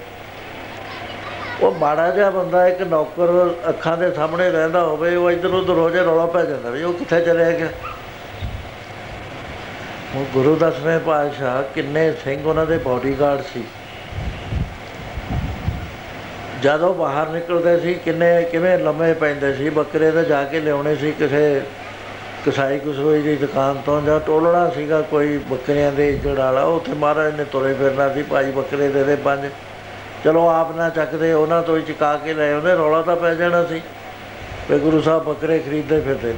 ਉਹ 1.62 1.72
ਮਾੜਾ 1.72 2.10
ਜਿਹਾ 2.10 2.30
ਬੰਦਾ 2.30 2.68
ਇੱਕ 2.68 2.82
ਨੌਕਰ 2.82 3.30
ਅੱਖਾਂ 3.70 3.97
ਦੇ 3.97 4.12
ਸਾਹਮਣੇ 4.12 4.49
ਰਹਿੰਦਾ 4.51 4.84
ਹੋਵੇ, 4.84 5.16
ਉਹ 5.16 5.32
ਇੱਧਰ 5.32 5.53
ਉੱਧਰ 5.53 5.74
ਹੋ 5.74 5.89
ਜਾ 5.89 6.03
ਰੌਲਾ 6.03 6.26
ਪੈ 6.26 6.43
ਜਾਂਦਾ 6.45 6.70
ਵੀ 6.70 6.84
ਉਹ 6.84 6.93
ਕਿੱਥੇ 6.93 7.22
ਚਲੇ 7.22 7.51
ਗਿਆ। 7.53 7.70
ਉਹ 10.16 10.26
ਗੁਰੂ 10.34 10.55
ਦਸਵੇਂ 10.55 10.99
ਪਾਤਸ਼ਾਹ 10.99 11.62
ਕਿੰਨੇ 11.76 12.12
ਸਿੰਘ 12.24 12.45
ਉਹਨਾਂ 12.45 12.66
ਦੇ 12.66 12.78
ਬਾਡੀਗਾਰਡ 12.78 13.41
ਸੀ। 13.53 13.64
ਜਦੋਂ 16.62 16.93
ਬਾਹਰ 16.93 17.30
ਨਿਕਲਦੇ 17.30 17.80
ਸੀ, 17.80 17.93
ਕਿੰਨੇ 17.93 18.43
ਕਿਵੇਂ 18.43 18.78
ਲੰਮੇ 18.80 19.14
ਪੈਂਦੇ 19.14 19.53
ਸੀ, 19.53 19.70
ਬੱਕਰੇ 19.70 20.12
ਤੇ 20.12 20.24
ਜਾ 20.24 20.43
ਕੇ 20.43 20.60
ਲਿਆਉਣੇ 20.60 20.95
ਸੀ 20.95 21.12
ਕਿਸੇ 21.12 21.62
ਕਸਾਈ 22.45 22.80
ਕਸੋਈ 22.80 23.22
ਦੀ 23.22 23.36
ਦੁਕਾਨ 23.36 23.82
ਤੋਂ 23.86 24.01
ਜਾਂ 24.01 24.20
ਟੋਲਣਾ 24.20 24.70
ਸੀਗਾ 24.70 25.01
ਕੋਈ 25.01 25.38
ਬੱਕਰੀਆਂ 25.49 25.91
ਦੇ 25.91 26.10
ਇੱਜੜ 26.10 26.38
ਵਾਲਾ 26.38 26.64
ਉੱਥੇ 26.66 26.93
ਮਹਾਰਾਜ 26.93 27.36
ਨੇ 27.36 27.43
ਤੁਰੇ 27.43 27.74
ਫਿਰਨਾ 27.74 28.14
ਸੀ, 28.14 28.24
ਭਾਈ 28.24 28.51
ਬੱਕਰੇ 28.51 28.89
ਦੇ 28.89 29.03
ਦੇ 29.03 29.16
ਪੰਜ। 29.16 29.49
ਚਲੋ 30.28 30.47
ਆਪ 30.49 30.75
ਨਾ 30.75 30.88
ਚੱਕਦੇ, 30.89 31.32
ਉਹਨਾਂ 31.34 31.61
ਤੋਂ 31.63 31.75
ਹੀ 31.78 31.82
ਚੁਕਾ 31.82 32.15
ਕੇ 32.17 32.34
ਲੈ 32.34 32.51
ਆਉਂਦੇ 32.53 32.73
ਰੌਲਾ 32.75 33.01
ਤਾਂ 33.01 33.15
ਪੈ 33.15 33.34
ਜਾਣਾ 33.34 33.63
ਸੀ। 33.65 33.82
ਵੀ 34.69 34.80
ਗੁਰੂ 34.80 35.01
ਸਾਹਿਬ 35.01 35.23
ਬੱਕਰੇ 35.23 35.59
ਖਰੀਦਦੇ 35.59 35.99
ਫਿਰਦੇ 36.01 36.34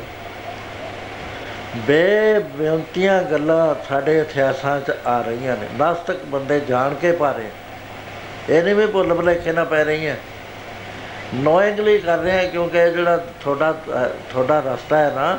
ਬੇ 1.87 2.39
ਬੇਨਤੀਆਂ 2.57 3.21
ਗੱਲਾਂ 3.23 3.73
ਸਾਡੇ 3.87 4.17
ਇਤਿਹਾਸਾਂ 4.19 4.79
'ਚ 4.81 4.93
ਆ 5.07 5.19
ਰਹੀਆਂ 5.21 5.55
ਨੇ। 5.57 5.67
ਨਾਸਤਕ 5.77 6.23
ਬੰਦੇ 6.25 6.59
ਜਾਣ 6.59 6.93
ਕੇ 6.93 7.11
ਪਾ 7.11 7.31
ਰਹੇ 7.31 7.49
ਇਹ 8.49 8.63
ਨਹੀਂ 8.63 8.75
ਵੀ 8.75 8.85
ਭੁੱਲ 8.85 9.13
ਭੁਲੇਖੇ 9.13 9.51
ਨਾ 9.51 9.63
ਪੈ 9.63 9.83
ਰਹੀਆਂ। 9.83 10.15
ਨੋਇੰਗਲੀ 11.35 11.97
ਕਰ 11.97 12.17
ਰਹੇ 12.17 12.39
ਆ 12.39 12.43
ਕਿਉਂਕਿ 12.43 12.77
ਇਹ 12.77 12.91
ਜਿਹੜਾ 12.91 13.17
ਤੁਹਾਡਾ 13.41 13.71
ਤੁਹਾਡਾ 14.31 14.59
ਰਸਤਾ 14.67 14.97
ਹੈ 14.97 15.11
ਨਾ 15.15 15.37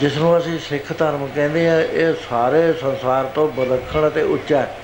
ਜਿਸ 0.00 0.16
ਨੂੰ 0.16 0.36
ਅਸੀਂ 0.38 0.58
ਸਿੱਖ 0.68 0.92
ਧਰਮ 0.98 1.28
ਕਹਿੰਦੇ 1.34 1.68
ਆ 1.68 1.78
ਇਹ 1.80 2.14
ਸਾਰੇ 2.30 2.72
ਸੰਸਾਰ 2.80 3.30
ਤੋਂ 3.34 3.48
ਬਲਖਣ 3.48 4.10
ਤੇ 4.10 4.22
ਉੱਚਾ 4.22 4.58
ਹੈ। 4.58 4.74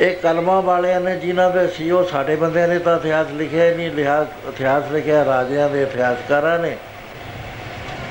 ਇਹ 0.00 0.16
ਕਲਮਾਂ 0.16 0.62
ਵਾਲਿਆਂ 0.62 1.00
ਨੇ, 1.00 1.16
ਜਿਨ੍ਹਾਂ 1.16 1.50
ਦੇ 1.50 1.68
ਸੀ, 1.68 1.90
ਉਹ 1.90 2.04
ਸਾਡੇ 2.04 2.36
ਬੰਦਿਆਂ 2.36 2.68
ਨੇ 2.68 2.78
ਤਾਂ 2.78 2.96
ਇਤਿਹਾਸ 2.96 3.26
ਲਿਖਿਆ 3.30 3.64
ਹੀ 3.64 3.74
ਨਹੀਂ 3.74 3.90
ਲਿਆ 3.90 4.26
ਇਤਿਹਾਸ 4.48 4.82
ਲਿਖਿਆ 4.92 5.24
ਰਾਜਿਆਂ 5.24 5.68
ਦੇ 5.68 5.82
ਇਤਿਹਾਸਕਾਰਾਂ 5.82 6.58
ਨੇ। 6.58 6.76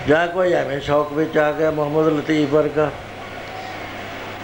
ਜਾਂ 0.07 0.27
ਕੋਈ 0.27 0.53
ਐਵੇਂ 0.53 0.79
ਸ਼ੌਕ 0.79 1.13
ਵਿੱਚ 1.13 1.37
ਆ 1.37 1.51
ਗਿਆ, 1.51 1.71
ਮੁਹੰਮਦ 1.71 2.07
ਲਤੀਫ 2.07 2.49
ਵਰਗਾ। 2.49 2.91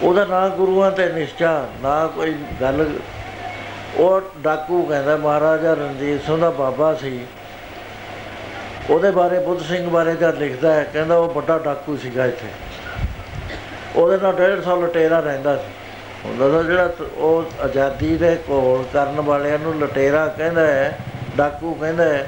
ਉਹਦਾ 0.02 0.24
ਨਾਂ 0.24 0.48
ਗੁਰੂਆਂ 0.48 0.90
ਤੇ 0.90 1.12
ਨਿਸ਼ਚਾ, 1.12 1.68
ਨਾ 1.82 2.06
ਕੋਈ 2.06 2.34
ਗੱਲ। 2.60 2.94
ਉਹ 3.96 4.20
ਡਾਕੂ 4.38 4.82
ਕਹਿੰਦਾ, 4.82 5.16
ਮਹਾਰਾਜਾ 5.16 5.74
ਰਣਜੀਤ 5.74 6.26
ਸਿੰਘ 6.26 6.36
ਦਾ 6.36 6.50
ਬਾਬਾ 6.50 6.94
ਸੀ। 6.94 7.20
ਉਹਦੇ 8.90 9.10
ਬਾਰੇ 9.10 9.38
ਬੁੱਧ 9.38 9.60
ਸਿੰਘ 9.60 9.90
ਬਾਰੇ 9.90 10.14
ਜਦ 10.14 10.38
ਲਿਖਦਾ 10.38 10.74
ਹੈ, 10.74 10.84
ਕਹਿੰਦਾ 10.92 11.16
ਉਹ 11.16 11.28
ਵੱਡਾ 11.28 11.58
ਡਾਕੂ 11.58 11.96
ਸੀਗਾ 11.96 12.26
ਇੱਥੇ। 12.26 12.48
ਉਹਦੇ 13.96 14.18
ਨਾਲ 14.18 14.34
150 14.34 14.76
ਲਟੇਰਾ 14.76 15.20
ਰਹਿੰਦਾ 15.20 15.56
ਸੀ। 15.56 15.79
ਹੁੰਦਾ 16.24 16.48
ਤਾਂ 16.48 16.62
ਜਿਹੜਾ 16.64 16.90
ਉਹ 17.16 17.62
ਆਜ਼ਾਦੀ 17.62 18.16
ਦੇ 18.16 18.34
ਕੋਲ 18.46 18.84
ਕਰਨ 18.92 19.20
ਵਾਲਿਆਂ 19.20 19.58
ਨੂੰ 19.58 19.78
ਲਟੇਰਾ 19.80 20.26
ਕਹਿੰਦਾ 20.38 20.66
ਹੈ, 20.66 20.98
ਡਾਕੂ 21.36 21.72
ਕਹਿੰਦਾ 21.74 22.04
ਹੈ, 22.04 22.26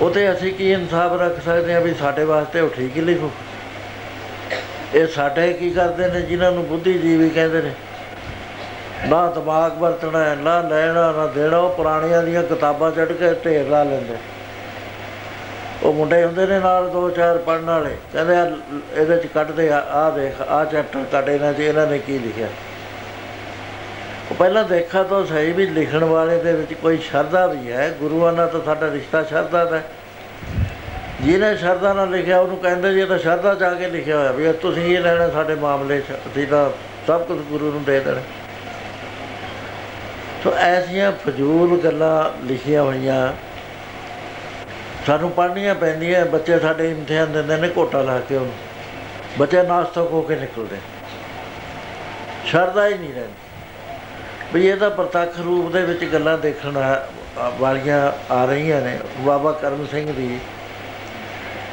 ਉਹ 0.00 0.10
ਤੇ 0.10 0.30
ਅਸੀਂ 0.32 0.52
ਕੀ 0.54 0.70
ਇਨਸਾਫ 0.72 1.20
ਰੱਖ 1.20 1.40
ਸਕਦੇ 1.44 1.74
ਹਾਂ 1.74 1.80
ਵੀ 1.80 1.94
ਸਾਡੇ 1.94 2.24
ਵਾਸਤੇ 2.24 2.60
ਉਹ 2.60 2.68
ਠੀਕ 2.68 2.96
ਹੀ 2.96 3.00
ਲਿਖੋ 3.00 3.30
ਇਹ 4.94 5.06
ਸਾਡੇ 5.06 5.52
ਕੀ 5.52 5.70
ਕਰਦੇ 5.70 6.08
ਨੇ, 6.08 6.20
ਜਿਨ੍ਹਾਂ 6.20 6.50
ਨੂੰ 6.52 6.64
ਬੁੱਧੀਜੀਵੀ 6.66 7.28
ਕਹਿੰਦੇ 7.30 7.62
ਨੇ? 7.62 7.72
ਨਾ 9.08 9.26
ਦਿਮਾਗ 9.30 9.72
ਵਰਤਣਾ 9.78 10.22
ਹੈ, 10.24 10.34
ਨਾ 10.34 10.60
ਲੈਣਾ, 10.60 11.10
ਨਾ 11.12 11.26
ਦੇਣਾ, 11.26 11.58
ਉਹ 11.58 11.74
ਪੁਰਾਣੀਆਂ 11.76 12.22
ਦੀਆਂ 12.22 12.42
ਕਿਤਾਬਾਂ 12.42 12.90
ਚੜ 12.90 13.12
ਕੇ 13.12 13.32
ਢੇਰ 13.44 13.68
ਲਾ 13.68 13.82
ਲੈਂਦੇ 13.82 14.16
ਉਹ 15.82 15.92
ਮੁੰਡੇ 15.92 16.24
ਹੁੰਦੇ 16.24 16.46
ਨੇ 16.46 16.58
ਨਾਲ 16.58 16.88
ਦੋ 16.90 17.08
ਚਾਰ 17.10 17.38
ਪੜਨ 17.38 17.64
ਵਾਲੇ, 17.64 17.96
ਕਹਿੰਦੇ 18.12 18.34
ਇਹਦੇ 19.00 19.16
ਚ 19.16 19.26
ਕੱਢਦੇ 19.26 19.68
ਆ 19.70 19.78
ਆ 19.94 20.08
ਦੇਖ 20.10 20.40
ਆ 20.40 20.64
ਚੈਪਟਰ 20.64 21.04
ਕੱਢ 21.12 21.28
ਇਹਨਾਂ 21.28 21.52
ਚ, 21.52 21.60
ਇਹਨਾਂ 21.60 21.86
ਨੇ 21.86 21.98
ਕੀ 21.98 22.18
ਲਿਖਿਆ? 22.18 22.46
ਉਹ 22.46 22.65
ਪਹਿਲਾਂ 24.38 24.64
ਦੇਖਾ 24.64 25.02
ਤਾਂ 25.02 25.24
ਸਹੀ 25.26 25.52
ਵੀ 25.52 25.66
ਲਿਖਣ 25.66 26.04
ਵਾਲੇ 26.04 26.38
ਦੇ 26.38 26.52
ਵਿੱਚ 26.52 26.72
ਕੋਈ 26.72 26.98
ਸ਼ਰਧਾ 26.98 27.46
ਵੀ 27.46 27.70
ਹੈ। 27.72 27.88
ਗੁਰੂਆਂ 28.00 28.32
ਨਾਲ 28.32 28.48
ਤਾਂ 28.48 28.60
ਸਾਡਾ 28.64 28.90
ਰਿਸ਼ਤਾ 28.90 29.22
ਸ਼ਰਧਾ 29.22 29.64
ਦਾ 29.64 29.80
ਜਿਹਨੇ 31.22 31.56
ਸ਼ਰਧਾ 31.56 31.92
ਨਾਲ 31.92 32.10
ਲਿਖਿਆ, 32.10 32.38
ਉਹਨੂੰ 32.38 32.56
ਕਹਿੰਦੇ 32.56 32.92
ਜੀ 32.94 33.00
ਇਹ 33.00 33.06
ਤਾਂ 33.06 33.18
ਸ਼ਰਧਾ 33.18 33.54
ਜਾ 33.54 33.70
ਕੇ 33.74 33.88
ਲਿਖਿਆ 33.88 34.18
ਹੋਇਆ 34.18 34.32
ਵੀ 34.32 34.52
ਤੁਸੀਂ 34.52 34.82
ਇਹ 34.84 35.00
ਲੈਣਾ 35.00 35.28
ਸਾਡੇ 35.28 35.54
ਮਾਮਲੇ 35.54 36.00
'ਚ, 36.00 36.12
ਅਸੀਂ 36.12 36.46
ਤਾਂ 36.46 36.70
ਸਭ 37.06 37.22
ਕੁਝ 37.22 37.38
ਗੁਰੂ 37.38 37.70
ਨੂੰ 37.72 37.84
ਦੇ 37.84 38.00
ਦੇਣਾ। 38.00 38.20
ਸੋ 40.44 40.52
ਐਸੀਆਂ 40.52 41.12
ਫਜ਼ੂਲ 41.12 41.80
ਗੱਲਾਂ 41.80 42.46
ਲਿਖੀਆਂ 42.46 42.82
ਹੋਈਆਂ। 42.82 43.32
ਸਾਨੂੰ 45.06 45.30
ਪੜ੍ਹਨੀਆਂ 45.30 45.74
ਪੈਂਦੀਆਂ, 45.74 46.24
ਬੱਚੇ 46.26 46.58
ਸਾਡੇ 46.58 46.90
ਇਮਤਿਹਾਨ 46.90 47.32
ਦਿੰਦੇ 47.32 47.56
ਨੇ 47.56 47.68
ਕੋਟਾ 47.68 48.02
ਲਾ 48.02 48.18
ਕੇ 48.20 48.36
ਉਹਨੂੰ। 48.36 48.52
ਬੱਚੇ 49.38 49.62
ਨਾਸਤਕ 49.62 50.12
ਹੋ 50.12 50.22
ਕੇ 50.22 50.36
ਨਿਕਲਦੇ। 50.36 50.76
ਸ਼ਰਧਾ 52.46 52.86
ਹੀ 52.88 52.94
ਨਹੀਂ 52.94 53.14
ਰਹਿੰਦੀ। 53.14 53.45
ਵੀ 54.56 54.66
ਇਹ 54.66 54.76
ਤਾਂ 54.76 54.88
ਪ੍ਰਤੱਖ 54.90 55.38
ਰੂਪ 55.38 55.72
ਦੇ 55.72 55.80
ਵਿੱਚ 55.82 56.04
ਗੱਲਾਂ 56.04 56.36
ਦੇਖਣ 56.38 56.76
ਵਾਲੀਆਂ 57.54 58.32
ਆ 58.32 58.44
ਰਹੀਆਂ 58.44 58.80
ਨੇ। 58.80 58.98
ਬਾਬਾ 59.18 59.50
ਕਰਮ 59.52 59.86
ਸਿੰਘ 59.86 60.12
ਦੀ 60.12 60.38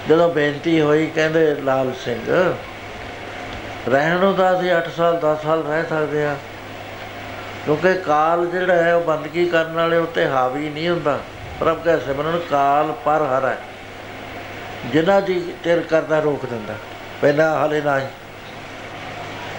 ਜਦੋਂ 0.10 0.28
ਬੇਨਤੀ 0.34 0.80
ਹੋਈ, 0.82 1.06
ਕਹਿੰਦੇ 1.08 1.56
ਲਾਲ 1.56 1.92
ਸਿੰਘ, 2.00 2.20
ਰਹਿਣ 3.90 4.18
ਨੂੰ 4.20 4.34
ਤਾਂ 4.36 4.60
ਅਸੀਂ 4.60 4.72
8 4.72 4.90
ਸਾਲ 4.90 5.20
10 5.20 5.44
ਸਾਲ 5.44 5.64
ਰਹਿ 5.64 5.84
ਸਕਦੇ 5.90 6.26
ਆ 6.26 6.36
ਕਿਉਂਕਿ 7.66 7.94
ਕਾਲ 8.06 8.46
ਜਿਹੜਾ 8.48 8.76
ਹੈ, 8.76 8.96
ਉਹ 8.96 9.04
ਬੰਦਗੀ 9.04 9.46
ਕਰਨ 9.46 9.72
ਵਾਲੇ 9.72 9.98
ਉੱਤੇ 9.98 10.28
ਹਾਵੀ 10.28 10.70
ਨਹੀਂ 10.70 10.90
ਹੁੰਦਾ। 10.90 11.18
ਪ੍ਰਭ 11.60 11.84
ਕਹੇ, 11.84 11.98
ਸਿਮਰਨ 11.98 12.40
ਕਾਲ 12.50 12.92
ਪਰ 13.06 13.22
ਹਰ 13.24 13.46
ਹੈ। 13.46 13.58
ਜਿਨ੍ਹਾਂ 14.86 15.22
ਦੀ 15.22 15.40
ਤੇਰ 15.64 15.80
ਕਰਦਾ 15.82 16.20
ਰੋਕ 16.20 16.46
ਦਿੰਦਾ। 16.46 16.76
ਪਹਿਲਾਂ 17.22 17.66
ਹਲੇ 17.66 17.82
ਨਹੀਂ 17.82 18.08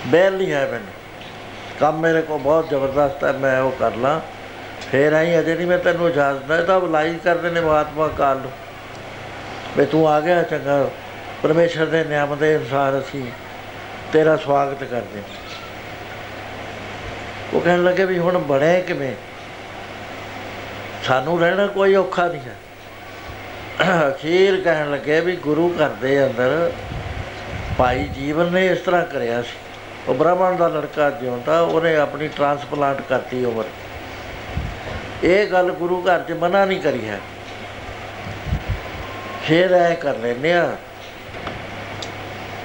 ਬੈਲ 0.06 0.36
ਨਹੀਂ 0.36 0.52
ਹੈ 0.52 0.66
ਮੈਨੂੰ। 0.72 1.03
ਕੰਮ 1.80 2.00
ਮੇਰੇ 2.00 2.22
ਕੋ 2.22 2.38
ਬਹੁਤ 2.38 2.68
ਜ਼ਬਰਦਸਤ 2.68 3.24
ਹੈ, 3.24 3.32
ਮੈਂ 3.32 3.60
ਉਹ 3.60 3.72
ਕਰ 3.72 3.94
ਲਾਂ। 3.94 4.20
ਫੇਰ 4.92 5.12
ਆਈ, 5.12 5.38
ਅਜੇ 5.38 5.54
ਨਹੀਂ 5.54 5.66
ਮੈਂ 5.66 5.78
ਤੈਨੂੰ 5.78 6.08
ਇਜਾਜ਼ਤ 6.08 6.44
ਦੇ 6.44 6.62
ਤਾਂ 6.62 6.80
ਲਾਈਕ 6.80 7.18
ਕਰਦੇ 7.24 7.50
ਨੇ 7.50 7.60
ਮਹਾਤਮਾ 7.60 8.08
ਕਾਲ 8.08 8.36
ਨੂੰ। 8.36 8.50
ਵੀ 9.78 9.86
ਤੂੰ 9.86 10.08
ਆ 10.08 10.20
ਗਿਆ 10.20 10.42
ਚੰਗਾ, 10.42 10.90
ਪਰਮੇਸ਼ਰ 11.42 11.86
ਦੇ 11.86 12.04
ਨਿਯਮ 12.04 12.36
ਦੇ 12.36 12.56
ਅਨੁਸਾਰ 12.56 12.98
ਅਸੀਂ 12.98 13.24
ਤੇਰਾ 14.12 14.36
ਸਵਾਗਤ 14.36 14.84
ਕਰਦੇ 14.84 15.18
ਹਾਂ। 15.18 15.28
ਉਹ 17.54 17.60
ਕਹਿਣ 17.60 17.84
ਲੱਗੇ 17.84 18.04
ਵੀ 18.04 18.18
ਹੁਣ 18.18 18.38
ਬਣੇ 18.38 18.80
ਕਿਵੇਂ? 18.80 19.14
ਸਾਨੂੰ 21.04 21.40
ਰਹਿਣਾ 21.40 21.66
ਕੋਈ 21.66 21.94
ਔਖਾ 21.94 22.26
ਨਹੀਂ 22.26 22.40
ਹੈ। 22.40 22.56
ਅਖੀਰ 24.08 24.60
ਕਹਿਣ 24.60 24.90
ਲੱਗੇ 24.90 25.20
ਵੀ 25.20 25.36
ਗੁਰੂ 25.36 25.74
ਘਰ 25.82 25.88
ਦੇ 25.88 26.26
ਅੰਦਰ 26.26 26.72
ਭਾਈ 27.78 28.04
ਜੀਵਨ 28.04 28.52
ਨੇ 28.52 28.66
ਇਸ 28.66 28.78
ਤਰ੍ਹਾਂ 28.78 29.04
ਕਰਿਆ 29.04 29.42
ਸੀ। 29.42 29.63
ਉਹ 30.08 30.14
ਬ੍ਰਾਹਮਣ 30.14 30.56
ਦਾ 30.56 30.68
ਲੜਕਾ 30.68 31.10
ਜਿਉਂਦਾ 31.10 31.60
ਉਹਨੇ 31.60 31.96
ਆਪਣੀ 31.96 32.28
ਟਰਾਂਸਪਲਾਂਟ 32.28 33.00
ਕਰਤੀ 33.08 33.44
ਉਮਰ। 33.44 33.64
ਇਹ 35.24 35.46
ਗੱਲ 35.46 35.70
ਗੁਰੂ 35.70 36.00
ਘਰ 36.02 36.20
'ਚ 36.20 36.32
ਮਨਾ 36.32 36.64
ਨਹੀਂ 36.64 36.80
ਕਰੀ 36.80 37.08
ਹੈ। 37.08 37.20
ਫਿਰ 39.46 39.72
ਐ 39.72 39.94
ਕਰ 39.94 40.16
ਲੈਨੇ 40.16 40.52
ਆ 40.52 40.76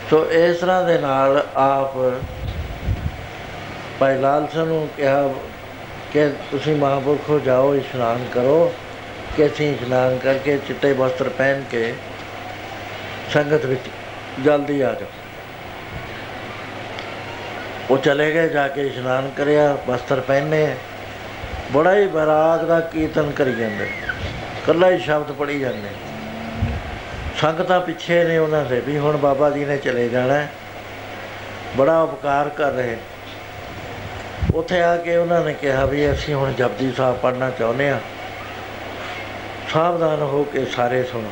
ਸੋ 0.10 0.26
ਇਸ 0.32 0.58
ਤਰ੍ਹਾਂ 0.58 0.84
ਦੇ 0.84 0.98
ਨਾਲ 0.98 1.44
ਆਪ 1.56 1.98
ਭਾਈ 4.00 4.18
ਲਾਲ 4.18 4.48
ਸਿੰਘ 4.54 4.66
ਨੂੰ 4.66 4.88
ਕਿਹਾ 4.98 5.30
ਕਿ 6.14 6.28
ਤੁਸੀਂ 6.52 6.76
ਮਹਾਂਪੁਰਖੋ 6.76 7.40
ਜਾਓ, 7.40 7.76
ਇਸ਼ਨਾਨ 7.76 8.26
ਕਰੋ, 8.34 8.74
ਕਿ 9.38 9.46
ਅਸੀਂ 9.46 9.74
ਇਸ਼ਨਾਨ 9.74 10.18
ਕਰਕੇ 10.18 10.58
ਚਿੱਟੇ 10.58 10.94
ਵਸਤਰ 10.94 11.30
ਪਹਿਨ 11.30 11.64
ਕੇ 11.72 11.94
ਸੰਗਤ 13.34 13.66
ਵਿੱਚ 13.66 13.90
ਜਲਦੀ 14.44 14.82
ਆ 14.82 14.94
ਜਾਓ। 14.94 15.10
ਉਹ 17.90 17.98
ਚਲੇ 17.98 18.34
ਗਏ, 18.34 18.50
ਜਾ 18.50 18.68
ਕੇ 18.68 18.88
ਇਸ਼ਨਾਨ 18.88 19.32
ਕਰਿਆ 19.38 19.78
ਵਸਤਰ 19.88 20.20
ਪਹਿਨੇ। 20.20 20.76
ਬੜਾ 21.72 21.96
ਹੀ 21.96 22.08
ਬਰਾਗ 22.08 22.66
ਦਾ 22.66 22.80
ਕੀਰਤਨ 22.80 23.32
ਕਰੀ 23.32 23.54
ਜਾਂਦੇ। 23.54 23.90
ਕੱਲਾ 24.68 24.90
ਹੀ 24.90 25.00
ਸ਼ਬਦ 25.00 25.32
ਪੜੀ 25.32 25.60
ਜਾਂਦੇ। 25.60 25.90
ਸੰਗਤਾਂ 27.42 27.82
ਪਿੱਛੇ 27.82 28.24
ਨੇ 28.24 28.38
ਉਹਨਾਂ 28.38 28.66
ਦੇ 28.66 28.80
ਵੀ 28.80 28.98
ਹੁਣ 28.98 29.18
ਬਾਬਾ 29.18 29.50
ਜੀ 29.50 29.66
ਨੇ 29.66 29.78
ਚਲੇ 29.78 30.10
ਜਾਣਾ। 30.10 30.34
ਹੈ। 30.34 30.52
ਬੜਾ 31.78 32.02
ਉਪਕਾਰ 32.02 32.50
ਕਰ 32.50 32.72
ਰਹੇ। 32.72 32.98
ਉੱਥੇ 34.56 34.82
ਆ 34.82 34.98
ਕੇ 34.98 35.18
ਉਹਨਾਂ 35.18 35.42
ਨੇ 35.42 35.54
ਕਿਹਾ 35.54 35.86
ਵੀ 35.86 36.12
ਅਸੀਂ 36.12 36.36
ਹੁਣ 36.36 36.54
ਜਪਜੀ 36.54 36.92
ਸਾਹਿਬ 36.92 37.18
ਪੜ੍ਹਨਾ 37.18 37.50
ਚਾਹੁੰਦੇ 37.50 37.90
ਆ 37.90 38.00
ਸਾਵਧਾਨ 39.74 40.22
ਹੋ 40.22 40.44
ਕੇ 40.44 40.66
ਸਾਰੇ 40.66 41.04
ਸੁਣੋ। 41.04 41.32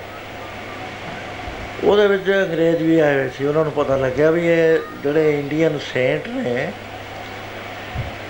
ਉਹਦੇ 1.83 2.07
ਵਿੱਚ 2.07 2.29
ਅੰਗਰੇਜ਼ 2.31 2.81
ਵੀ 2.83 2.99
ਆਏ 2.99 3.15
ਹੋਏ 3.15 3.29
ਸੀ, 3.37 3.45
ਉਹਨਾਂ 3.45 3.63
ਨੂੰ 3.63 3.71
ਪਤਾ 3.73 3.95
ਲੱਗਿਆ 3.97 4.31
ਵੀ 4.31 4.47
ਇਹ 4.47 4.79
ਜਿਹੜੇ 5.03 5.39
ਇੰਡੀਅਨ 5.39 5.77
ਸੇਂਟ 5.83 6.27
ਨੇ, 6.27 6.71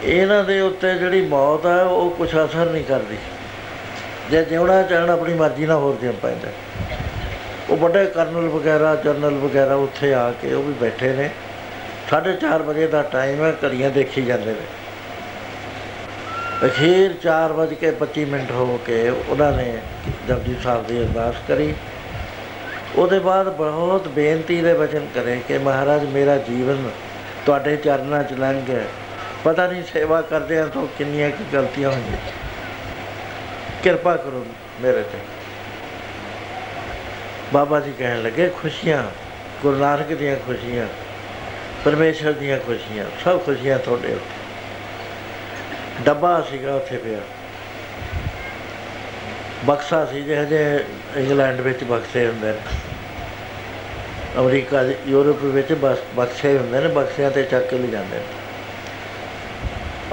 ਇਹਨਾਂ 0.03 0.43
ਦੇ 0.43 0.59
ਉੱਤੇ 0.61 0.93
ਜਿਹੜੀ 0.93 1.21
ਮੌਤ 1.21 1.65
ਆ, 1.65 1.81
ਉਹ 1.83 2.09
ਕੁਛ 2.11 2.35
ਅਸਰ 2.35 2.65
ਨਹੀਂ 2.65 2.83
ਕਰਦੀ। 2.83 3.17
ਜੇ 4.31 4.43
ਜਿਉਣਾ 4.45 4.81
ਚਾਹਣ, 4.83 5.09
ਆਪਣੀ 5.09 5.33
ਮਰਜ਼ੀ 5.33 5.65
ਨਾਲ 5.65 5.77
ਹੋਰ 5.77 5.97
ਜਿਉਂ 6.01 6.13
ਪੈਂਦਾ 6.13 6.49
ਉਹ 7.69 7.77
ਵੱਡੇ 7.77 8.05
ਕਰਨਲ 8.05 8.47
ਵਗੈਰਾ 8.49 8.95
ਜਨਰਲ 8.95 9.37
ਵਗੈਰਾ 9.37 9.75
ਉੱਥੇ 9.75 10.13
ਆ 10.13 10.31
ਕੇ 10.41 10.53
ਉਹ 10.53 10.63
ਵੀ 10.63 10.73
ਬੈਠੇ 10.73 11.13
ਨੇ। 11.13 11.29
4:30 12.09 12.61
ਵਜੇ 12.61 12.87
ਦਾ 12.87 13.01
ਟਾਈਮ 13.11 13.43
ਹੈ, 13.43 13.53
ਘੜੀਆਂ 13.63 13.89
ਦੇਖੀ 13.89 14.21
ਜਾਂਦੇ 14.21 14.51
ਨੇ। 14.51 14.65
ਅਖੀਰ 16.67 17.13
4:25 17.23 18.25
ਮਿੰਟ 18.25 18.51
ਹੋ 18.51 18.79
ਕੇ 18.85 19.09
ਉਹਨਾਂ 19.09 19.51
ਨੇ 19.51 19.73
ਜਪਜੀ 20.27 20.55
ਸਾਹਿਬ 20.63 20.85
ਦੀ 20.87 20.97
ਅਰਦਾਸ 20.99 21.35
ਕਰੀ। 21.47 21.73
ਉਹਦੇ 22.95 23.19
ਬਾਅਦ 23.19 23.49
ਬਹੁਤ 23.49 24.07
ਬੇਨਤੀ 24.07 24.61
ਦੇ 24.61 24.73
ਵਚਨ 24.73 25.07
ਕਰੇ 25.15 25.41
ਕਿ 25.47 25.57
ਮਹਾਰਾਜ, 25.57 26.05
ਮੇਰਾ 26.05 26.37
ਜੀਵਨ 26.37 26.89
ਤੁਹਾਡੇ 27.45 27.77
ਚਰਨਾਂ 27.77 28.23
'ਚ 28.23 28.33
ਲੰਘ 28.33 28.61
ਗਿਆ 28.61 28.83
ਪਤਾ 29.43 29.67
ਨਹੀਂ 29.67 29.83
ਸੇਵਾ 29.83 30.21
ਕਰਦੇ 30.21 30.59
ਆ 30.59 30.65
ਤਾਂ 30.65 30.87
ਕਿੰਨੀਆਂ 30.97 31.29
ਕੀ 31.29 31.43
ਗਲਤੀਆਂ 31.53 31.89
ਹੋਈਆਂ। 31.89 32.17
ਕਿਰਪਾ 33.83 34.15
ਕਰੋ 34.15 34.45
ਮੇਰੇ 34.81 35.03
ਤੇ। 35.03 35.17
ਬਾਬਾ 37.53 37.79
ਜੀ 37.79 37.93
ਕਹਿਣ 37.99 38.21
ਲੱਗੇ, 38.21 38.49
ਖੁਸ਼ੀਆਂ, 38.49 39.03
ਗੁਰੂ 39.61 39.77
ਨਾਨਕ 39.77 40.07
ਦੀਆਂ 40.07 40.35
ਖੁਸ਼ੀਆਂ, 40.35 40.87
ਪਰਮੇਸ਼ਰ 41.85 42.31
ਦੀਆਂ 42.31 42.59
ਖੁਸ਼ੀਆਂ, 42.59 43.05
ਸਭ 43.23 43.45
ਖੁਸ਼ੀਆਂ 43.45 43.79
ਤੁਹਾਡੇ 43.79 44.13
ਉੱਤੇ। 44.13 44.37
ਡੱਬਾ 46.03 46.47
ਸੀਗਾ 46.51 46.75
ਉੱਥੇ 46.75 46.97
ਪਿਆ। 46.97 47.19
ਬਕਸਾ 49.67 50.05
ਸੀ 50.05 50.21
ਜਿਹੇ 50.21 50.83
ਇੰਗਲੈਂਡ 51.17 51.61
ਵਿੱਚ 51.61 51.83
ਬਕਸੇ 51.83 52.27
ਹੁੰਦੇ 52.27 52.47
ਨੇ। 52.47 52.59
ਅਮਰੀਕਾ 54.39 54.83
ਦੇ 54.83 54.95
ਯੂਰਪ 55.07 55.43
ਵਿੱਚ 55.43 55.73
ਬਸ 55.73 55.97
ਬਕਸੇ 56.15 56.57
ਹੁੰਦੇ 56.57 56.79
ਨੇ, 56.79 56.87
ਬਕਸਿਆਂ 56.87 57.31
ਤੇ 57.31 57.43
ਚੱਕ 57.43 57.67
ਕੇ 57.67 57.77
ਲੈ 57.77 57.87
ਜਾਂਦੇ 57.87 58.17
ਨੇ। 58.17 58.23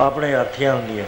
ਆਪਣੇ 0.01 0.35
ਹਾਥੀਆਂ 0.35 0.75
ਹੁੰਦੀਆਂ। 0.75 1.05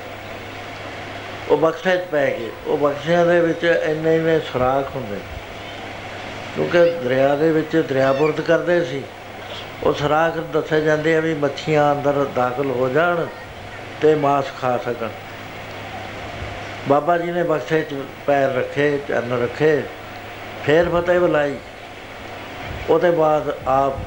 ਉਹ 1.48 1.56
ਬਕਸੇ 1.56 1.96
'ਚ 1.96 2.00
ਪੈ 2.00 2.26
ਗਏ। 2.26 2.50
ਉਹ 2.66 2.78
ਬਕਸਿਆਂ 2.78 3.26
ਦੇ 3.26 3.40
ਵਿੱਚ 3.40 3.64
ਇੰਨੇ 3.64 4.16
ਇੰਨੇ 4.16 4.40
ਸੁਰਾਖ 4.40 4.94
ਹੁੰਦੇ 4.94 5.18
ਕਿਉਂਕਿ 6.54 6.84
ਦਰਿਆ 7.04 7.34
ਦੇ 7.36 7.50
ਵਿੱਚ 7.52 7.76
ਦਰਿਆ 7.88 8.12
ਬੁਰਦ 8.12 8.40
ਕਰਦੇ 8.40 8.84
ਸੀ। 8.84 9.02
ਉਹ 9.82 9.92
ਸੁਰਾਖ 9.92 10.36
ਦੱਸੇ 10.38 10.80
ਜਾਂਦੇ 10.80 11.16
ਆ 11.16 11.20
ਵੀ 11.20 11.34
ਮੱਛੀਆਂ 11.34 11.92
ਅੰਦਰ 11.92 12.26
ਦਾਖਲ 12.36 12.70
ਹੋ 12.70 12.88
ਜਾਣ 12.88 13.26
ਤੇ 14.00 14.14
ਮਾਸ 14.14 14.44
ਖਾ 14.60 14.76
ਸਕਣ। 14.78 15.08
ਬਾਬਾ 16.88 17.16
ਜੀ 17.18 17.32
ਨੇ 17.32 17.42
ਬਕਸੇ 17.42 17.80
'ਚ 17.82 17.94
ਪੈਰ 18.26 18.52
ਰੱਖੇ, 18.54 18.98
ਚਰਨ 19.08 19.32
ਰੱਖੇ, 19.42 19.82
ਫੇਰ 20.64 20.88
ਫਤਿਹ 20.88 21.20
ਬੁਲਾਈ। 21.20 21.56
ਉਹਦੇ 22.90 23.10
ਬਾਅਦ 23.10 23.54
ਆਪ 23.66 23.98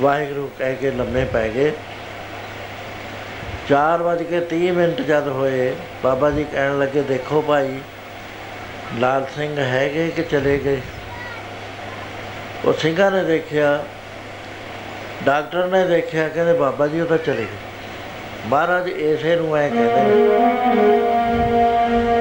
ਵਾਹਿਗੁਰੂ 0.00 0.50
ਕਹਿ 0.58 0.74
ਕੇ 0.74 0.90
ਲੰਮੇ 0.90 1.24
ਪੈ 1.24 1.48
ਗਏ। 1.48 1.72
4 3.68 4.02
ਵਜ 4.02 4.22
ਕੇ 4.22 4.40
30 4.40 4.70
ਮਿੰਟ 4.70 5.00
ਜਦ 5.00 5.28
ਹੋਏ, 5.28 5.74
ਬਾਬਾ 6.04 6.30
ਜੀ 6.30 6.44
ਕਹਿਣ 6.44 6.78
ਲੱਗੇ, 6.78 7.02
ਦੇਖੋ 7.02 7.42
ਭਾਈ, 7.42 7.80
ਲਾਲ 8.98 9.26
ਸਿੰਘ 9.36 9.58
ਹੈਗੇ 9.58 10.08
ਕਿ 10.08 10.22
ਚਲੇ 10.22 10.58
ਗਏ? 10.58 10.80
ਉਹ 12.64 12.72
ਸਿੰਘਾਂ 12.72 13.10
ਨੇ 13.10 13.24
ਦੇਖਿਆ, 13.24 13.84
ਡਾਕਟਰ 15.24 15.66
ਨੇ 15.66 15.86
ਦੇਖਿਆ, 15.86 16.28
ਕਹਿੰਦੇ 16.28 16.52
ਬਾਬਾ 16.52 16.86
ਜੀ 16.86 17.00
ਉਹ 17.00 17.06
ਤਾਂ 17.06 17.18
ਚਲੇ 17.18 17.42
ਗਏ। 17.42 17.65
ਮਹਾਰਾਜ 18.48 18.88
ਇਸੇ 18.88 19.36
ਨੂੰ 19.36 19.56
ਐ 19.56 19.68
ਕਹਿੰਦੇ 19.68 20.02
ਨੇ 20.02 20.98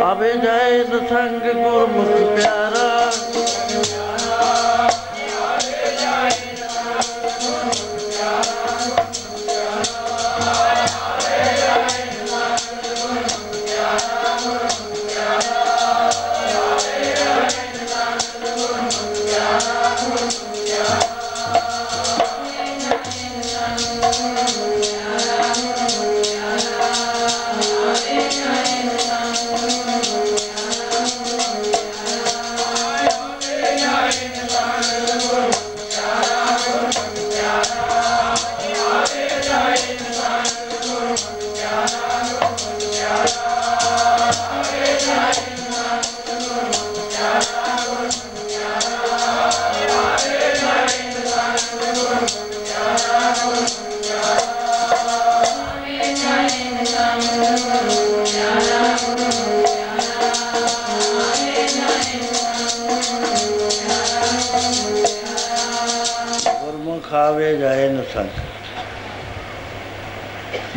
ਆਵੇ 0.02 0.32
ਜਾਏ 0.34 0.84
ਸੰਗ 1.10 1.42
ਗੁਰਮੁਖ 1.54 2.36
ਪਿਆਰਾ 2.36 2.95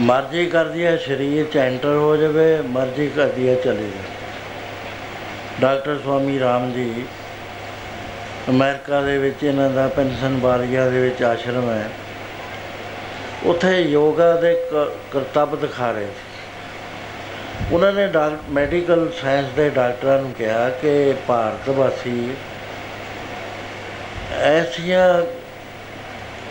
ਮਰਜ਼ੀ 0.09 0.47
ਕਰਦੀ 0.47 0.87
ਹੈ, 0.87 0.97
ਸਰੀਰ 0.97 1.47
ਚ 1.53 1.57
ਐਂਟਰ 1.57 1.89
ਹੋ 1.89 2.17
ਜਾਵੇ, 2.17 2.57
ਮਰਜ਼ੀ 2.57 3.09
ਕਰਦੀ 3.09 3.49
ਹੈ, 3.49 3.55
ਚਲੇ 3.55 3.75
ਜਾਵੇ। 3.75 3.93
ਡਾਕਟਰ 5.61 5.99
ਸਵਾਮੀ 6.05 6.41
ਰਾਮ 6.41 6.73
ਜੀ, 6.73 7.05
ਅਮਰੀਕਾ 8.51 9.01
ਦੇ 9.01 9.19
ਵਿੱਚ 9.19 9.45
ਇਹਨਾਂ 9.45 9.71
ਦਾ 9.71 9.89
ਪੈਨਸ਼ਨ 9.89 10.39
ਬਾਰੀਆ 10.39 10.89
ਦੇ 10.89 11.01
ਵਿੱਚ 11.01 11.23
ਆਸ਼ਰਮ 11.23 11.71
ਹੈ। 11.71 11.91
ਉੱਥੇ 13.45 13.83
ਯੋਗਾ 13.83 14.41
ਦੇ 14.41 14.55
ਕ- 14.55 14.97
ਕਰਤੱਵ 15.11 15.61
ਦਿਖਾ 15.61 15.91
ਰਹੇ 15.91 16.07
ਸੀ। 16.07 16.39
ਉਹਨਾਂ 17.73 17.93
ਨੇ 17.93 18.07
ਡਾਕ, 18.07 18.33
ਮੈਡੀਕਲ 18.51 19.13
ਸਾਇੰਸ 19.23 19.49
ਦੇ 19.49 19.71
ਡਾਕਟਰਾਂ 19.71 20.19
ਨੂੰ 20.19 20.33
ਕਿਹਾ 20.33 20.71
ਕਿ 20.71 21.15
ਭਾਰਤ 21.27 21.69
ਵਾਸੀ 21.69 22.31
ਐਸੀਆਂ 24.41 25.38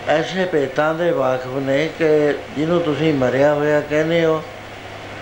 ਐਸੇ 0.08 0.46
ਭੇਤਾਂ 0.46 0.94
ਦੇ 0.94 1.12
ਵਾਕਫ 1.12 1.48
ਨੇ 1.48 1.90
ਕਿ 2.00 2.34
ਜਿਹਨੂੰ 2.56 2.82
ਤੁਸੀਂ 2.82 3.14
ਮਰਿਆ 3.14 3.54
ਹੋਇਆ 3.54 3.82
ਕਹਿੰਦੇ 3.82 4.26
ਹੋ, 4.26 4.44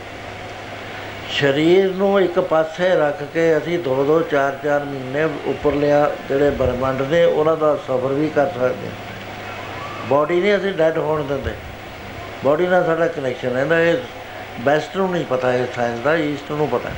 ਸਰੀਰ 1.33 1.93
ਨੂੰ 1.93 2.21
ਇੱਕ 2.21 2.39
ਪਾਸੇ 2.41 2.89
ਰੱਖ 2.97 3.23
ਕੇ 3.35 3.57
ਅਸੀਂ 3.59 3.79
ਦੋ 3.79 4.05
ਦੋ 4.05 4.21
ਚਾਰ 4.23 4.59
ਚਾਰ 4.65 4.85
ਮਹੀਨੇ 4.85 5.25
ਉੱਪਰਲਿਆ 5.25 6.11
ਜਿਹੜੇ 6.29 6.51
ਬ੍ਰਹਮੰਡ 6.51 7.03
ਨੇ, 7.03 7.25
ਉਹਨਾਂ 7.25 7.57
ਦਾ 7.57 7.75
ਸਫ਼ਰ 7.77 8.13
ਵੀ 8.13 8.29
ਕਰ 8.29 8.47
ਸਕਦੇ 8.47 8.87
ਹਾਂ 8.87 10.09
ਬਾਡੀ 10.09 10.41
ਨਹੀਂ 10.41 10.57
ਅਸੀਂ 10.57 10.73
ਡੈਡ 10.73 10.99
ਹੋਣ 10.99 11.25
ਦਿੰਦੇ 11.25 11.53
ਬਾਡੀ 12.45 12.67
ਨਾਲ 12.67 12.85
ਸਾਡਾ 12.87 13.07
ਕਨੈਕਸ਼ਨ 13.07 13.57
ਹੈ 13.57 13.65
ਨਾ 13.65 13.81
ਇਹ 13.81 13.97
ਵੈਸਟ 14.65 14.97
ਨੂੰ 14.97 15.11
ਨਹੀਂ 15.11 15.25
ਪਤਾ, 15.25 15.53
ਇਹ 15.53 15.67
ਸਾਇੰਸ 15.77 16.01
ਦਾ 16.01 16.17
ਈਸਟ 16.17 16.53
ਨੂੰ 16.53 16.69
ਪਤਾ 16.69 16.89
ਹੈ। 16.89 16.95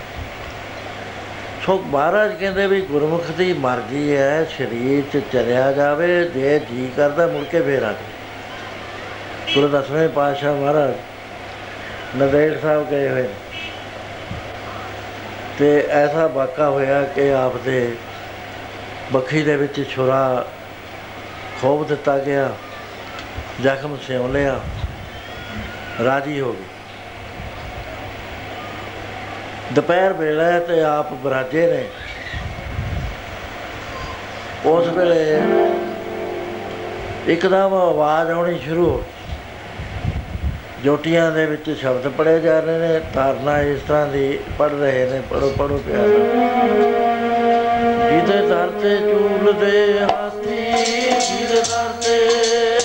ਸੋ 1.67 1.83
ਮਹਾਰਾਜ 1.87 2.35
ਕਹਿੰਦੇ 2.41 2.67
ਵੀ 2.67 2.81
ਗੁਰਮੁਖ 2.81 3.31
ਦੀ 3.31 3.53
ਮਰਜ਼ੀ 3.53 4.17
ਹੈ, 4.17 4.45
ਸਰੀਰ 4.59 5.03
'ਚ 5.13 5.23
ਚਲਿਆ 5.33 5.73
ਜਾਵੇ, 5.73 6.25
ਜੇ 6.25 6.59
ਜੀ 6.71 6.91
ਕਰਦਾ 6.97 7.27
ਮੁੜ 7.27 7.45
ਕੇ 7.45 7.61
ਫੇਰ 7.61 7.83
ਆ 7.83 7.93
ਜਾਵੇ। 7.93 8.18
ਗੁਰੂ 9.55 9.69
ਦਸਵੇਂ 9.69 10.09
ਪਾਤਸ਼ਾਹ 10.09 10.55
ਮਹਾਰਾਜ 10.55 10.95
ਨੰਦੇੜ 12.17 12.61
ਸਾਹਿਬ 12.61 12.89
ਗਏ 12.91 13.09
ਹੋਏ 13.09 13.23
ਨੇ। 13.23 13.29
ਤੇ 15.59 15.87
ਐਸਾ 15.91 16.27
ਵਾਕਾ 16.27 16.69
ਹੋਇਆ 16.71 17.03
ਕਿ 17.05 17.33
ਆਪ 17.35 17.57
ਦੇ 17.57 17.97
ਬੱਖੀ 19.13 19.43
ਦੇ 19.43 19.57
ਵਿੱਚ 19.57 19.83
ਛੁਰਾ 19.91 20.45
ਖੋਬ 21.63 21.87
ਦਿੱਤਾ 21.89 22.19
ਗਿਆ, 22.19 22.51
ਜ਼ਖਮ 23.63 23.97
ਸਿਉਂ 24.07 24.29
ਲਿਆ, 24.29 24.61
ਰਾਜੀ 26.05 26.41
ਹੋ 26.41 26.53
ਗਏ 26.53 26.65
ਦੁਪਹਿਰ 29.73 30.13
ਵੇਲੇ 30.13 30.61
ਤੇ 30.67 30.83
ਆਪ 30.83 31.13
ਬਰਾਜੇ 31.13 31.67
ਨੇ 31.67 31.85
ਉਸ 34.67 34.87
ਵੇਲੇ 34.89 35.41
ਇੱਕਦਮ 37.33 37.75
ਆਵਾਜ਼ 37.75 38.31
ਆਉਣੀ 38.31 38.59
ਸ਼ੁਰੂ 38.59 38.91
ਹੋ 38.91 38.99
ਗਈ। 38.99 39.18
ਜੋਟੀਆਂ 40.85 41.31
ਦੇ 41.33 41.45
ਵਿੱਚ 41.47 41.71
ਸ਼ਬਦ 41.71 42.09
ਪੜ੍ਹੇ 42.09 42.39
ਜਾ 42.41 42.59
ਰਹੇ 42.61 42.79
ਨੇ, 42.79 43.01
ਧਾਰਨਾ 43.15 43.61
ਇਸ 43.63 43.81
ਤਰ੍ਹਾਂ 43.89 44.07
ਦੀ 44.07 44.39
ਪੜ੍ਹ 44.59 44.75
ਰਹੇ 44.75 45.05
ਨੇ 45.07 45.21
ਪੜੋ 45.31 45.51
ਪੜੋ 45.59 45.81
ਪਿਆਰ 45.87 46.09
ਜਿਹਦੇ 48.11 48.47
ਦਰ 48.49 48.71
ਤੇ 48.83 48.97
ਝੂਲਦੇ 48.99 49.99
ਹਾਥੀ, 50.01 50.57
ਜਿਹਦੇ 51.31 51.61
ਦਰ 51.63 51.93
ਤੇ 52.05 52.78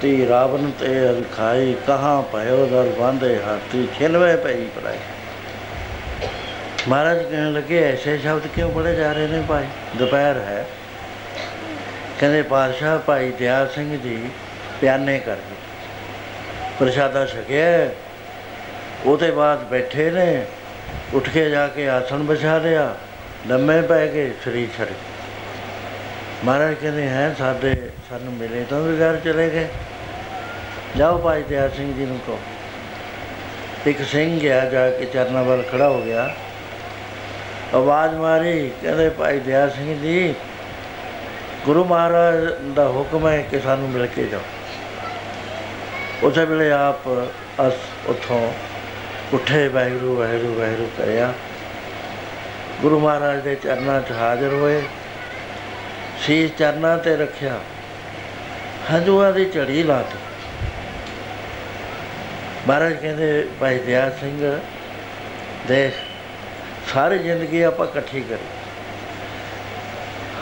ਹਾਥੀ 0.00 0.28
ਰਾਵਣ 0.28 0.70
ਤੇ 0.70 0.86
ਅਲਖਾਈ 0.86 1.74
ਕਹਾ 1.86 2.24
ਭਇਓ 2.32 2.66
ਦਰ 2.66 2.88
ਬਾਂਧੇ 2.98 3.40
ਹਾਥੀ 3.42 3.88
ਛਿਲਵੇ 3.98 4.36
ਪਈ 4.36 4.64
ਪੜਾਈ। 4.76 4.98
ਮਹਾਰਾਜ 6.88 7.22
ਕਹਿਣ 7.22 7.52
ਲੱਗੇ, 7.52 7.82
ਐਸੇ 7.92 8.18
ਸ਼ਬਦ 8.18 8.46
ਕਿਉਂ 8.46 8.70
ਪੜੇ 8.70 8.94
ਜਾ 8.94 9.12
ਰਹੇ 9.12 9.26
ਨੇ 9.26 9.42
ਭਾਈ? 9.48 9.64
ਦੁਪਹਿਰ 9.96 10.36
ਹੈ। 10.36 10.66
ਕਹਿੰਦੇ, 12.20 12.42
ਪਾਤਸ਼ਾਹ 12.42 12.98
ਭਾਈ 12.98 13.30
ਦਿਆਲ 13.30 13.68
ਸਿੰਘ 13.68 13.98
ਜੀ 14.00 14.30
ਪਿਆਨੇ 14.80 15.18
ਕਰ 15.18 15.34
ਗਏ 15.34 15.56
ਪ੍ਰਸ਼ਾਦਾ 16.80 17.26
ਛਕਿਆ, 17.26 17.88
ਉਹਦੇ 19.06 19.30
ਬਾਅਦ 19.30 19.64
ਬੈਠੇ 19.64 20.10
ਨੇ, 20.10 20.46
ਉੱਠ 21.14 21.28
ਕੇ 21.28 21.50
ਜਾ 21.50 21.66
ਕੇ 21.68 21.88
ਆਸਣ 21.90 22.22
ਵਿਛਾ 22.22 22.58
ਲਿਆ, 22.58 22.94
ਲੰਮੇ 23.48 23.80
ਪੈ 23.82 24.06
ਕੇ 24.06 24.30
ਸਰੀਰ 24.44 24.68
ਛੱਡ 24.78 24.88
ਮਹਾਰਾਜ 26.44 26.74
ਕਹਿੰਦੇ, 26.74 27.08
ਹੈ, 27.08 27.34
ਸਾਡੇ, 27.38 27.76
ਸਾਨੂੰ 28.10 28.32
ਮਿਲੇ 28.32 28.64
ਤਾਂ 28.70 28.80
ਵਿਗਾਰ 28.80 29.16
ਚਲੇ 29.16 29.50
ਗਏ। 29.50 29.68
ਜਾਓ 30.96 31.18
ਭਾਈ 31.18 31.42
ਦਿਆਲ 31.42 31.70
ਸਿੰਘ 31.70 31.94
ਜੀ 31.94 32.06
ਨੂੰ 32.06 32.18
ਕਹੋ। 32.26 32.40
ਇੱਕ 33.86 34.02
ਸਿੰਘ 34.02 34.40
ਗਿਆ, 34.40 34.64
ਜਾ 34.64 34.90
ਕੇ 34.90 35.04
ਚਰਨਾਂ 35.04 35.44
ਵੱਲ 35.44 35.62
ਖੜਾ 35.72 35.88
ਹੋ 35.88 36.02
ਗਿਆ। 36.02 36.34
ਆਵਾਜ਼ 37.74 38.14
ਮਾਰੀ, 38.14 38.70
ਕਹਿੰਦੇ, 38.82 39.08
ਭਾਈ 39.08 39.38
ਦਿਆਲ 39.38 39.70
ਸਿੰਘ 39.70 40.02
ਜੀ, 40.02 40.34
ਗੁਰੂ 41.64 41.84
ਮਹਾਰਾਜ 41.84 42.34
ਦਾ 42.74 42.88
ਹੁਕਮ 42.88 43.28
ਹੈ 43.28 43.42
ਕਿ 43.42 43.60
ਸਾਨੂੰ 43.60 43.88
ਮਿਲ 43.88 44.06
ਕੇ 44.06 44.24
ਜਾਓ। 44.24 44.40
ਉਸੇ 46.22 46.44
ਵੇਲੇ 46.44 46.72
ਆਪ 46.72 47.08
ਅਸ 47.68 47.72
ਉਥੋਂ 48.06 48.52
ਉੱਠੇ, 49.32 49.68
ਵਾਹਿਗੁਰੂ 49.68 50.16
ਵਾਹਿਗੁਰੂ 50.16 50.54
ਵਾਹਿਗੁਰੂ 50.54 50.90
ਕਰਿਆ। 50.98 51.32
ਗੁਰੂ 52.82 53.00
ਮਹਾਰਾਜ 53.00 53.40
ਦੇ 53.40 53.54
ਚਰਨਾਂ 53.54 54.00
'ਚ 54.00 54.12
ਹਾਜ਼ਰ 54.12 54.48
ਹੋਏ। 54.48 54.82
ਸੀਸ 56.20 56.50
ਚਰਨਾਂ 56.58 56.98
ਤੇ 56.98 57.16
ਰੱਖਿਆ। 57.16 57.60
ਹੰਝੂਆਂ 58.92 59.32
ਦੀ 59.32 59.50
ਝੜੀ 59.50 59.82
ਲਾਤੀ। 59.82 60.18
ਮਹਾਰਾਜ 62.68 62.92
ਕਹਿੰਦੇ, 62.92 63.48
ਭਾਈ 63.60 63.78
ਦਿਆ 63.78 64.10
ਸਿੰਘ, 64.10 64.60
ਦੇਖ, 65.68 65.92
ਸਾਰੀ 66.94 67.18
ਜ਼ਿੰਦਗੀ 67.18 67.62
ਆਪਾਂ 67.62 67.86
ਇਕੱਠੀ 67.86 68.20
ਕਰੀ। 68.20 68.38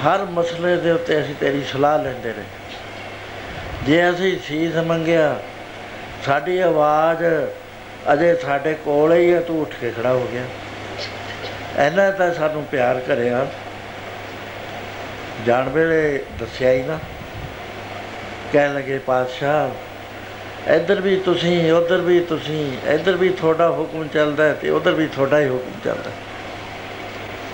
ਹਰ 0.07 0.23
ਮਸਲੇ 0.23 0.77
ਦੇ 0.77 0.91
ਉੱਤੇ 0.91 1.21
ਅਸੀਂ 1.21 1.35
ਤੇਰੀ 1.41 1.65
ਸਲਾਹ 1.65 1.99
ਲੈਂਦੇ 1.99 2.33
ਰਹੇ। 2.33 2.45
ਜੇ 3.83 4.11
ਅਸੀਂ 4.11 4.39
ਸੀਸ 4.39 4.77
ਮੰਗਿਆ, 4.77 5.41
ਸਾਡੀ 6.27 6.59
ਆਵਾਜ਼ 6.59 7.25
ਅਜੇ 8.13 8.35
ਸਾਡੇ 8.35 8.75
ਕੋਲ 8.75 9.13
ਹੀ 9.13 9.33
ਹੈ 9.33 9.41
ਤੂੰ 9.41 9.61
ਉੱਠ 9.61 9.75
ਕੇ 9.81 9.91
ਖੜਾ 9.91 10.13
ਹੋ 10.13 10.29
ਗਿਆ। 10.33 10.45
ਇਹਨਾਂ 11.87 12.13
ਤਾਂ 12.13 12.35
ਸਾਨੂੰ 12.35 12.65
ਪਿਆਰ 12.65 13.01
ਕਰਿਆ। 13.01 13.47
ਜਾਣ 15.47 15.69
ਵੇਲੇ 15.69 16.25
ਦੱਸਿਆ 16.39 16.73
ਹੀ 16.73 16.83
ਨਾ। 16.83 16.99
ਕਹਿਣ 18.53 18.75
ਲੱਗੇ, 18.75 18.99
ਪਾਤਸ਼ਾਹ 18.99 19.88
ਇੱਧਰ 20.67 21.01
ਵੀ 21.01 21.17
ਤੁਸੀਂ, 21.17 21.73
ਉੱਧਰ 21.73 21.97
ਵੀ 21.97 22.21
ਤੁਸੀਂ, 22.21 22.77
ਇੱਧਰ 22.89 23.13
ਵੀ 23.13 23.31
ਤੁਹਾਡਾ 23.31 23.71
ਹੁਕਮ 23.71 24.09
ਚੱਲਦਾ 24.09 24.45
ਹੈ 24.45 24.55
ਤੇ 24.55 24.71
ਉੱਧਰ 24.71 24.91
ਵੀ 24.91 25.07
ਤੁਹਾਡਾ 25.07 25.41
ਹੀ 25.41 25.49
ਹੁਕਮ 25.49 25.81
ਚੱਲਦਾ 25.85 26.11
ਹੈ। 26.11 26.17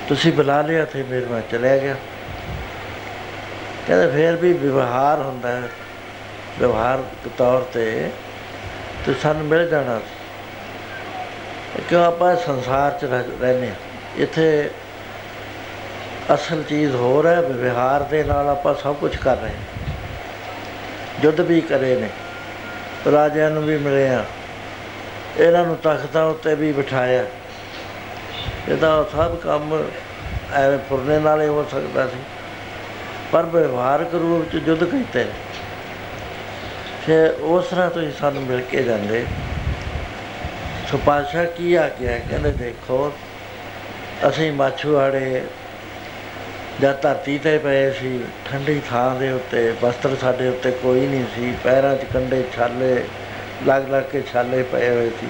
ਤੁਸੀਂ 0.08 0.32
ਬੁਲਾ 0.32 0.62
ਲਿਆ 0.62 0.84
ਤੇ 0.84 1.02
ਮੇਰੇ 1.02 1.26
ਮੈਂ 1.26 1.42
ਚਲਿਆ 1.50 1.78
ਗਿਆ। 1.78 1.96
ਕਹਿੰਦੇ 3.86 4.06
ਫੇਰ 4.06 4.36
ਵੀ 4.36 4.52
ਵਿਵਹਾਰ 4.52 5.18
ਹੁੰਦਾ 5.18 5.48
ਹੈ। 5.48 5.62
ਵਿਵਹਾਰ 6.58 6.98
ਦੇ 6.98 7.30
ਤੌਰ 7.38 7.60
ਤੇ 7.60 8.10
ਤੇ 9.06 9.14
ਸਾਨੂੰ 9.22 9.46
ਮਿਲ 9.46 9.68
ਜਾਣਾ। 9.68 9.98
ਸੀ 9.98 11.82
ਕਿਉਂ 11.88 12.04
ਆਪਾਂ 12.04 12.36
ਸੰਸਾਰ 12.36 12.90
'ਚ 12.90 13.04
ਰਹਿ- 13.04 13.40
ਰਹਿੰਦੇ 13.40 13.68
ਹਾਂ। 13.68 13.74
ਇੱਥੇ 14.16 14.70
ਅਸਲ 16.34 16.62
ਚੀਜ਼ 16.62 16.94
ਹੋਰ 16.94 17.26
ਹੈ, 17.26 17.42
ਵਿਵਹਾਰ 17.42 18.02
ਦੇ 18.02 18.24
ਨਾਲ 18.24 18.48
ਆਪਾਂ 18.48 18.74
ਸਭ 18.74 18.94
ਕੁਝ 18.94 19.16
ਕਰ 19.16 19.36
ਰਹੇ 19.36 19.50
ਹਾਂ। 19.50 19.90
ਯੁੱਧ 21.24 21.40
ਵੀ 21.40 21.60
ਕਰੇ 21.60 21.96
ਨੇ। 21.96 22.08
ਰਾਜਿਆਂ 23.12 23.50
ਨੂੰ 23.50 23.64
ਵੀ 23.64 23.78
ਮਿਲੇ 23.78 24.08
ਆ 24.08 24.24
ਇਹਨਾਂ 25.36 25.64
ਨੂੰ 25.64 25.76
ਤਖਤਾਂ 25.76 26.24
ਉੱਤੇ 26.24 26.54
ਵੀ 26.54 26.72
ਬਿਠਾਇਆ। 26.72 27.24
ਇਹਦਾ 28.68 29.08
ਸਭ 29.12 29.36
ਕੰਮ 29.36 29.84
ਐਵੇਂ 30.54 30.78
ਫੁਰਨੇ 30.88 31.18
ਨਾਲ 31.18 31.42
ਹੀ 31.42 31.46
ਹੋ 31.46 31.66
ਸਕਦਾ 31.70 32.06
ਸੀ। 32.06 32.16
ਪਰ 33.32 33.42
ਵਿਵਹਾਰਕ 33.42 34.14
ਰੂਪ 34.14 34.52
ਚ 34.52 34.68
ਯੁੱਧ 34.68 34.84
ਕੀਤੇ। 34.84 35.24
ਨੇ 35.24 35.30
ਫਿਰ 37.06 37.30
ਉਸ 37.40 37.66
ਤਰ੍ਹਾਂ 37.66 37.90
ਤੁਸੀਂ 37.90 38.12
ਸਾਨੂੰ 38.12 38.42
ਮਿਲ 38.42 38.60
ਕੇ 38.60 38.82
ਜਾਂਦੇ। 38.82 39.26
ਸੋ 40.90 40.98
ਪਾਤਸ਼ਾਹ 41.06 41.44
ਕੀ 41.44 41.74
ਆ 41.74 41.90
ਗਿਆ 42.00 42.18
ਕਹਿੰਦੇ, 42.18 42.52
ਦੇਖੋ, 42.52 43.12
ਅਸੀਂ 44.28 44.52
ਮਾਛੂਆੜੇ 44.52 45.44
ਜਦ 46.80 47.00
ਧਰਤੀ 47.00 47.38
ਤੇ 47.38 47.58
ਪਏ 47.58 47.90
ਸੀ, 47.90 48.24
ਠੰਡੀ 48.50 48.82
ਥਾਂ 48.90 49.14
ਦੇ 49.14 49.30
ਉੱਤੇ 49.30 49.74
ਵਸਤਰ 49.82 50.16
ਸਾਡੇ 50.20 50.48
ਉੱਤੇ 50.48 50.70
ਕੋਈ 50.70 51.06
ਨਹੀਂ 51.06 51.24
ਸੀ, 51.34 51.54
ਪੈਰਾਂ 51.64 51.96
'ਚ 51.96 52.04
ਕੰਡੇ 52.14 52.44
ਛਾਲੇ, 52.56 53.04
ਲੱਗ 53.66 53.90
ਲੱਗ 53.90 54.04
ਕੇ 54.04 54.22
ਛਾਲੇ 54.32 54.62
ਪਏ 54.62 54.88
ਹੋਏ 54.88 55.10
ਸੀ। 55.10 55.26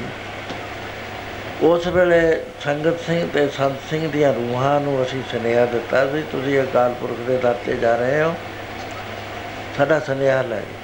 ਉਸ 1.63 1.87
ਵੇਲੇ 1.87 2.43
ਸੰਗਤ 2.65 3.01
ਸਿੰਘ 3.01 3.29
ਤੇ 3.35 3.49
ਸੰਤ 3.49 3.91
ਸਿੰਘ 3.91 4.11
ਦੀਆਂ 4.11 4.35
ਰੂਹਾਂ 4.35 4.81
ਨੂੰ 4.81 5.03
ਅਸੀਂ 5.03 5.23
ਸੁਨੇਹਾ 5.31 5.67
ਦਿੱਤਾ 5.67 6.11
ਸੀ, 6.13 6.25
ਤੁਸੀਂ 6.33 6.63
ਅਕਾਲ 6.63 6.95
ਪੁਰਖ 7.01 7.19
ਦੇ 7.27 7.37
ਦਰ 7.37 7.55
ਤੇ 7.67 7.77
ਜਾ 7.77 7.97
ਰਹੇ 7.97 8.23
ਹੋ। 8.23 8.35
ਸਾਡਾ 9.79 10.01
ਸੁਨੇਹਾ 10.01 10.43
ਲੈ 10.43 10.57
ਜਾਓ। 10.57 10.81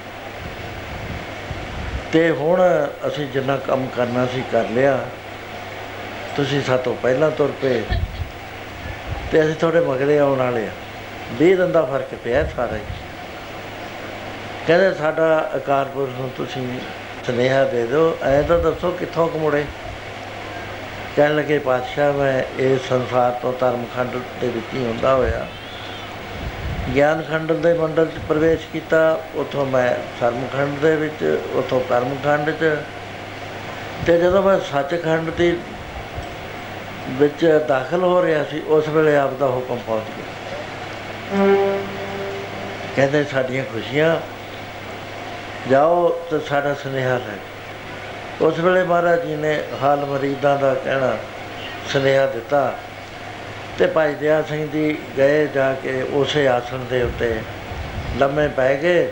ਤੇ 2.12 2.31
ਹੁਣ 2.31 2.89
ਅਸੀਂ 3.09 3.27
ਜਿੰਨਾ 3.27 3.57
ਕੰਮ 3.57 3.87
ਕਰਨਾ 3.97 4.27
ਸੀ, 4.27 4.43
ਕਰ 4.53 4.65
ਲਿਆ। 4.65 5.01
ਤੁਸੀਂ 6.37 6.62
ਸਾਤੋਂ 6.62 6.95
ਪਹਿਲਾਂ 6.95 7.31
ਤੁਰ 7.31 7.53
ਪਏ। 7.62 7.82
ਤੇ 9.32 9.43
ਅਸੀਂ 9.43 9.55
ਤੁਹਾਡੇ 9.55 9.81
ਮਗਰੇ 9.81 10.19
ਆਉਣ 10.19 10.39
ਵਾਲੇ 10.39 10.65
ਆ। 10.65 10.70
20 11.39 11.57
ਦਿਨ 11.57 11.73
ਦਾ 11.73 11.82
ਫ਼ਰਕ 11.82 12.15
ਪਿਆ 12.24 12.44
ਸਾਰਾ 12.57 12.77
ਹੀ। 12.77 12.81
ਕਹਿੰਦੇ 14.66 14.94
ਸਾਡਾ 14.94 15.51
ਅਕਾਲ 15.57 15.85
ਪੁਰਖ 15.85 16.20
ਨੂੰ 16.20 16.31
ਤੁਸੀਂ 16.36 16.81
ਸੁਨੇਹਾ 17.27 17.65
ਦੇ 17.65 17.86
ਦਿਓ। 17.86 18.19
ਐ 18.23 18.43
ਤਾਂ 18.43 18.59
ਦੱਸੋ 18.59 18.90
ਕਿੱਥੋਂ 18.90 19.28
ਕਮੁੜੇ 19.28 19.65
ਕਹਿਣ 21.16 21.36
ਲੱਗੇ, 21.36 21.59
ਪਾਤਸ਼ਾਹ, 21.59 22.12
ਮੈਂ 22.12 22.43
ਇਸ 22.59 22.89
ਸੰਸਾਰ 22.89 23.32
ਤੋਂ 23.32 23.52
ਧਰਮਖੰਡ 23.61 24.11
ਦੇ 24.40 24.48
ਵਿੱਚ 24.48 24.66
ਹੀ 24.74 24.86
ਹੁੰਦਾ 24.86 25.15
ਹੋਇਆ। 25.15 25.47
ਗਿਆਨ 26.94 27.23
ਖੰਡ 27.23 27.52
ਦੇ 27.52 27.74
ਮੰਡਲ 27.74 28.07
'ਚ 28.07 28.19
ਪ੍ਰਵੇਸ਼ 28.28 28.62
ਕੀਤਾ। 28.73 29.20
ਉਥੋਂ 29.35 29.66
ਮੈਂ 29.66 29.94
ਧਰਮਖੰਡ 30.20 30.78
ਦੇ 30.78 30.97
ਵਿੱਚ, 30.97 31.40
ਉਥੋਂ 31.52 31.81
ਕਰਮਖੰਡ 31.81 32.51
'ਚ। 32.51 32.77
ਤੇ 34.07 34.19
ਜਦੋਂ 34.19 34.43
ਮੈਂ 34.43 34.61
ਸੱਚਖੰਡ 34.61 35.31
ਦੀ 35.31 35.57
ਵਿੱਚ 37.19 37.45
ਦਾਖਲ 37.69 38.03
ਹੋ 38.05 38.23
ਰਿਹਾ 38.23 38.43
ਸੀ, 38.45 38.62
ਉਸ 38.69 38.89
ਵੇਲੇ 38.89 39.16
ਆਪ 39.16 39.39
ਦਾ 39.39 39.47
ਹੁਕਮ 39.47 39.78
ਪਹੁੰਚ 39.87 40.05
ਗਿਆ 40.16 41.47
ਕਹਿੰਦੇ, 42.97 43.24
ਸਾਡੀਆਂ 43.24 43.65
ਖੁਸ਼ੀਆਂ, 43.65 44.16
ਜਾਓ 45.70 46.09
ਤੇ 46.31 46.39
ਸਾਡਾ 46.49 46.74
ਸੁਨੇਹਾ 46.74 47.16
ਲੈ 47.19 47.24
ਜਾਓ। 47.24 48.49
ਉਸ 48.49 48.59
ਵੇਲੇ 48.59 48.82
ਮਹਾਰਾਜ 48.82 49.27
ਜੀ 49.27 49.37
ਨੇ 49.37 49.59
ਹਾਲ 49.82 50.05
ਮਰੀਦਾਂ 50.07 50.57
ਦਾ 50.59 50.74
ਕਹਿਣਾ, 50.74 51.16
ਸੁਨੇਹਾ 51.93 52.27
ਦਿੱਤਾ 52.27 52.73
ਤੇ 53.78 53.87
ਭਾਈ 53.87 54.15
ਦਇਆ 54.15 54.43
ਸਿੰਘ 54.43 54.66
ਜੀ 54.66 54.97
ਗਏ 55.19 55.47
ਜਾ 55.47 55.73
ਕੇ 55.73 56.03
ਉਸੇ 56.12 56.47
ਆਸਣ 56.49 56.85
ਦੇ 56.91 57.03
ਉੱਤੇ 57.03 57.35
ਲੰਮੇ 58.19 58.47
ਪੈ 58.49 58.74
ਗਏ 58.74 59.11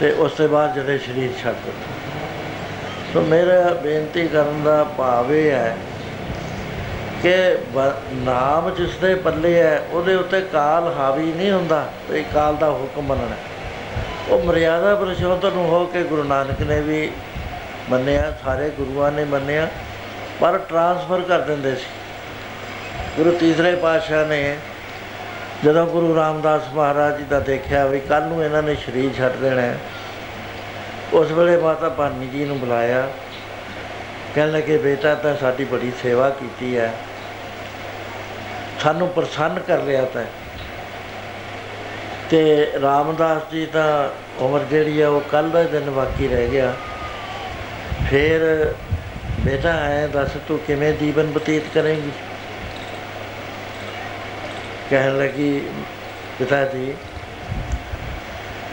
ਤੇ 0.00 0.10
ਉਸ 0.12 0.32
ਤੋਂ 0.32 0.48
ਬਾਅਦ 0.48 0.74
ਜਦੋਂ 0.74 0.98
ਸਰੀਰ 0.98 1.32
ਛੱਡ 1.42 1.54
ਦਿੱਤਾ 1.64 3.12
ਸੋ 3.12 3.20
ਮੇਰਾ 3.20 3.74
ਬੇਨਤੀ 3.74 4.26
ਕਰਨ 4.28 4.62
ਦਾ 4.64 4.82
ਭਾਵ 4.98 5.32
ਇਹ 5.32 5.50
ਹੈ 5.50 5.76
ਕਿ 7.22 7.34
ਬ- 7.74 7.92
ਨਾਮ 8.12 8.70
ਜਿਸ 8.74 8.96
ਦੇ 8.96 9.14
ਪੱਲੇ 9.14 9.62
ਹੈ 9.62 9.82
ਉਹਦੇ 9.92 10.14
ਉੱਤੇ 10.14 10.40
ਕਾਲ 10.40 10.92
ਹਾਵੀ 10.98 11.32
ਨਹੀਂ 11.32 11.50
ਹੁੰਦਾ 11.52 11.84
ਤੇ 12.08 12.24
ਕਾਲ 12.34 12.56
ਦਾ 12.56 12.70
ਹੁਕਮ 12.70 13.02
ਮੰਨਣਾ 13.02 13.36
ਉਹ 14.28 14.42
ਮਰਿਆਦਾ 14.44 14.94
ਪੁਰਸ਼ੋਤਮ 14.94 15.54
ਨੂੰ 15.54 15.66
ਹੋ 15.66 15.84
ਕੇ 15.86 16.02
ਗੁਰੂ 16.02 16.22
ਨਾਨਕ 16.22 16.60
ਨੇ 16.60 16.80
ਵੀ 16.80 17.10
ਮੰਨਿਆ 17.90 18.32
ਸਾਰੇ 18.44 18.70
ਗੁਰੂਆਂ 18.70 19.12
ਨੇ 19.12 19.24
ਮੰਨਿਆ 19.24 19.68
ਪਰ 20.40 20.58
ਟਰਾਂਸਫਰ 20.58 21.20
ਕਰ 21.20 21.38
ਦਿੰਦੇ 21.38 21.74
ਸੀ। 21.76 21.86
ਗੁਰੂ 23.16 23.32
ਤੀਸਰੇ 23.32 23.74
ਪਾਤਸ਼ਾਹ 23.74 24.26
ਨੇ 24.26 24.56
ਜਦੋਂ 25.64 25.86
ਗੁਰੂ 25.86 26.14
ਰਾਮਦਾਸ 26.16 26.62
ਮਹਾਰਾਜ 26.74 27.18
ਜੀ 27.18 27.24
ਦਾ 27.24 27.40
ਦੇਖਿਆ 27.40 27.86
ਵੀ 27.86 28.00
ਕੱਲ 28.00 28.22
ਨੂੰ 28.22 28.44
ਇਹਨਾਂ 28.44 28.62
ਨੇ 28.62 28.74
ਸਰੀਰ 28.74 29.10
ਛੱਡ 29.18 29.36
ਦੇਣਾ 29.36 29.62
ਹੈ, 29.62 29.78
ਉਸ 31.12 31.30
ਵੇਲੇ 31.30 31.56
ਮਾਤਾ 31.56 31.88
ਭਾਨੀ 31.88 32.26
ਜੀ 32.26 32.44
ਨੂੰ 32.44 32.58
ਬੁਲਾਇਆ 32.60 33.08
ਕਹਿਣ 34.34 34.52
ਲੱਗੇ 34.52 34.78
ਬੇਟਾ 34.78 35.14
ਤਾਂ 35.14 35.36
ਸਾਡੀ 35.36 35.64
ਬੜੀ 35.64 35.92
ਸੇਵਾ 36.02 36.28
ਕੀਤੀ 36.30 36.76
ਹੈ 36.78 36.92
ਸਾਨੂੰ 38.82 39.08
ਪ੍ਰਸੰਨ 39.08 39.58
ਕਰ 39.58 39.82
ਲਿਆ 39.82 40.04
ਤਾਂ 40.04 40.24
ਤੇ 42.30 42.72
ਰਾਮਦਾਸ 42.82 43.42
ਜੀ 43.52 43.66
ਤਾਂ 43.66 44.08
ਉਮਰ 44.38 44.64
ਜਿਹੜੀ 44.70 45.00
ਆ, 45.00 45.08
ਉਹ 45.08 45.20
ਕੱਲ 45.20 45.50
ਦਾ 45.50 45.62
ਦਿਨ 45.62 45.90
ਬਾਕੀ 45.90 46.28
ਰਹਿ 46.28 46.48
ਗਿਆ। 46.48 46.72
ਫਿਰ 48.10 48.74
ਬੇਟਾ, 49.40 49.72
ਐ 49.72 50.06
ਦੱਸ 50.06 50.30
ਤੂੰ 50.48 50.58
ਕਿਵੇਂ 50.58 50.92
ਜੀਵਨ 50.92 51.30
ਬਤੀਤ 51.32 51.62
ਕਰੇਂਗੀ? 51.74 52.10
ਕਹਿਣ 54.90 55.18
ਲੱਗੀ 55.18 55.68
ਪਿਤਾ 56.38 56.64
ਜੀ, 56.64 56.94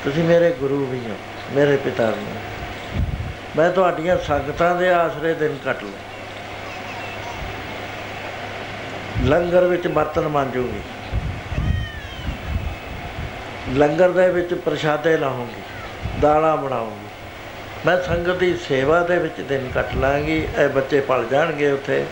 ਤੁਸੀਂ 0.03 0.23
ਮੇਰੇ 0.23 0.51
ਗੁਰੂ 0.51 0.85
ਵੀ 0.85 0.99
ਹੋ, 0.99 1.15
ਮੇਰੇ 1.51 1.77
ਪਿਤਾ 1.77 2.09
ਵੀ 2.09 2.25
ਹੋ। 2.25 3.03
ਮੈਂ 3.57 3.69
ਤੁਹਾਡੀਆਂ 3.71 4.17
ਸੰਗਤਾਂ 4.17 4.75
ਦੇ 4.75 4.91
ਆਸਰੇ 4.93 5.33
ਦਿਨ 5.33 5.57
ਕੱਟ 5.65 5.83
ਲਏ 5.83 6.08
ਲੰਗਰ 9.23 9.65
ਵਿੱਚ 9.65 9.87
ਬਰਤਨ 9.87 10.27
ਮਾਂਜੂਗੀ। 10.27 10.81
ਲੰਗਰ 13.73 14.09
ਦੇ 14.09 14.29
ਵਿੱਚ 14.29 14.53
ਪ੍ਰਸ਼ਾਦੇ 14.53 15.17
ਲਾਉਂਗੀ, 15.17 15.61
ਦਾਲਾਂ 16.21 16.57
ਬਣਾਉਂਗੀ। 16.57 17.07
ਮੈਂ 17.85 18.01
ਸੰਗਤ 18.03 18.37
ਦੀ 18.37 18.57
ਸੇਵਾ 18.57 18.99
ਦੇ 18.99 19.17
ਵਿੱਚ 19.17 19.41
ਦਿਨ 19.41 19.69
ਕੱਟ 19.73 19.95
ਲਾਂਗੀ, 19.95 20.37
ਇਹ 20.59 20.69
ਬੱਚੇ 20.69 21.01
ਪਲ 21.01 21.25
ਜਾਣਗੇ 21.31 21.71
ਉੱਥੇ। 21.71 22.05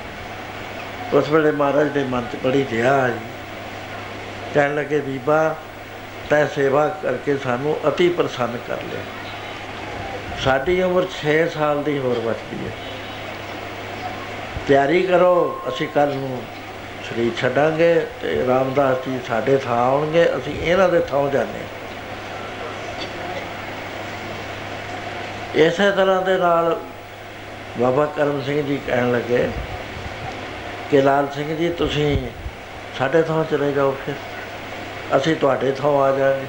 ਉਸ 1.14 1.30
ਵੇਲੇ 1.30 1.52
ਮਹਾਰਾਜ 1.52 1.88
ਦੇ 1.88 2.04
ਮਨ 2.04 2.26
'ਚ 2.34 2.36
ਬੜੀ 2.44 2.64
ਦਇਆ 2.64 2.94
ਆਈ 3.02 3.14
ਕਹਿਣ 4.54 4.76
ਲੱਗੇ, 4.76 5.00
ਬੀਬਾ, 5.00 5.56
ਤੈ 6.30 6.46
ਸੇਵਾ 6.46 6.88
ਕਰਕੇ 7.04 7.38
ਸਾਨੂੰ 7.38 7.78
ਅਤੀ 7.88 8.10
ਪ੍ਰਸੰਨ 8.10 8.58
ਕਰ 8.68 8.78
ਲਿਆ। 8.78 9.02
ਸਾਡੀ 10.44 10.82
ਉਮਰ 10.82 11.06
6 11.14 11.48
ਸਾਲ 11.50 11.84
ਦੀ 11.84 11.98
ਹੋਰ 12.00 12.20
ਬਚਦੀ 12.20 12.66
ਹੈ। 12.66 12.72
ਤਿਆਰੀ 14.68 15.02
ਕਰੋ, 15.02 15.62
ਅਸੀਂ 15.68 15.88
ਕੱਲ 15.88 16.14
ਨੂੰ 16.16 16.42
ਸਰੀਰ 17.10 17.32
ਛੱਡਾਂਗੇ 17.38 18.06
ਤੇ 18.22 18.46
ਰਾਮਦਾਸ 18.48 18.98
ਜੀ 19.06 19.20
ਸਾਡੇ 19.28 19.58
ਥਾਂ 19.58 19.78
ਆਉਣਗੇ, 19.78 20.26
ਅਸੀਂ 20.38 20.54
ਇਹਨਾਂ 20.62 20.90
ਦੇ 20.90 21.00
ਥਾਂ 21.00 21.30
ਜਾਂਦੇ 21.32 21.60
ਹਾਂ। 21.60 21.68
ਇਸੇ 25.66 25.92
ਤਰ੍ਹਾਂ 25.92 26.22
ਦੇ 26.22 26.38
ਨਾਲ 26.38 26.80
ਬਾਬਾ 27.80 28.06
ਕਰਮ 28.06 28.42
ਸਿੰਘ 28.42 28.62
ਜੀ 28.62 28.80
ਕਹਿਣ 28.88 29.12
ਲੱਗੇ 29.12 29.50
ਕਿ 30.92 31.02
ਲਾਲ 31.02 31.28
ਸਿੰਘ 31.36 31.56
ਜੀ, 31.56 31.70
ਤੁਸੀਂ 31.70 32.18
ਸਾਡੇ 32.98 33.22
ਥਾਂ 33.22 33.44
ਚਲੇ 33.44 33.72
ਜਾਓ 33.72 33.96
ਫਿਰ। 34.06 34.16
ਅਸੀਂ 35.18 35.36
ਤੁਹਾਡੇ 35.36 35.72
ਥਾਂ 35.72 35.92
ਆ 35.92 36.12
ਜਾਵਾਂਗੇ। 36.12 36.46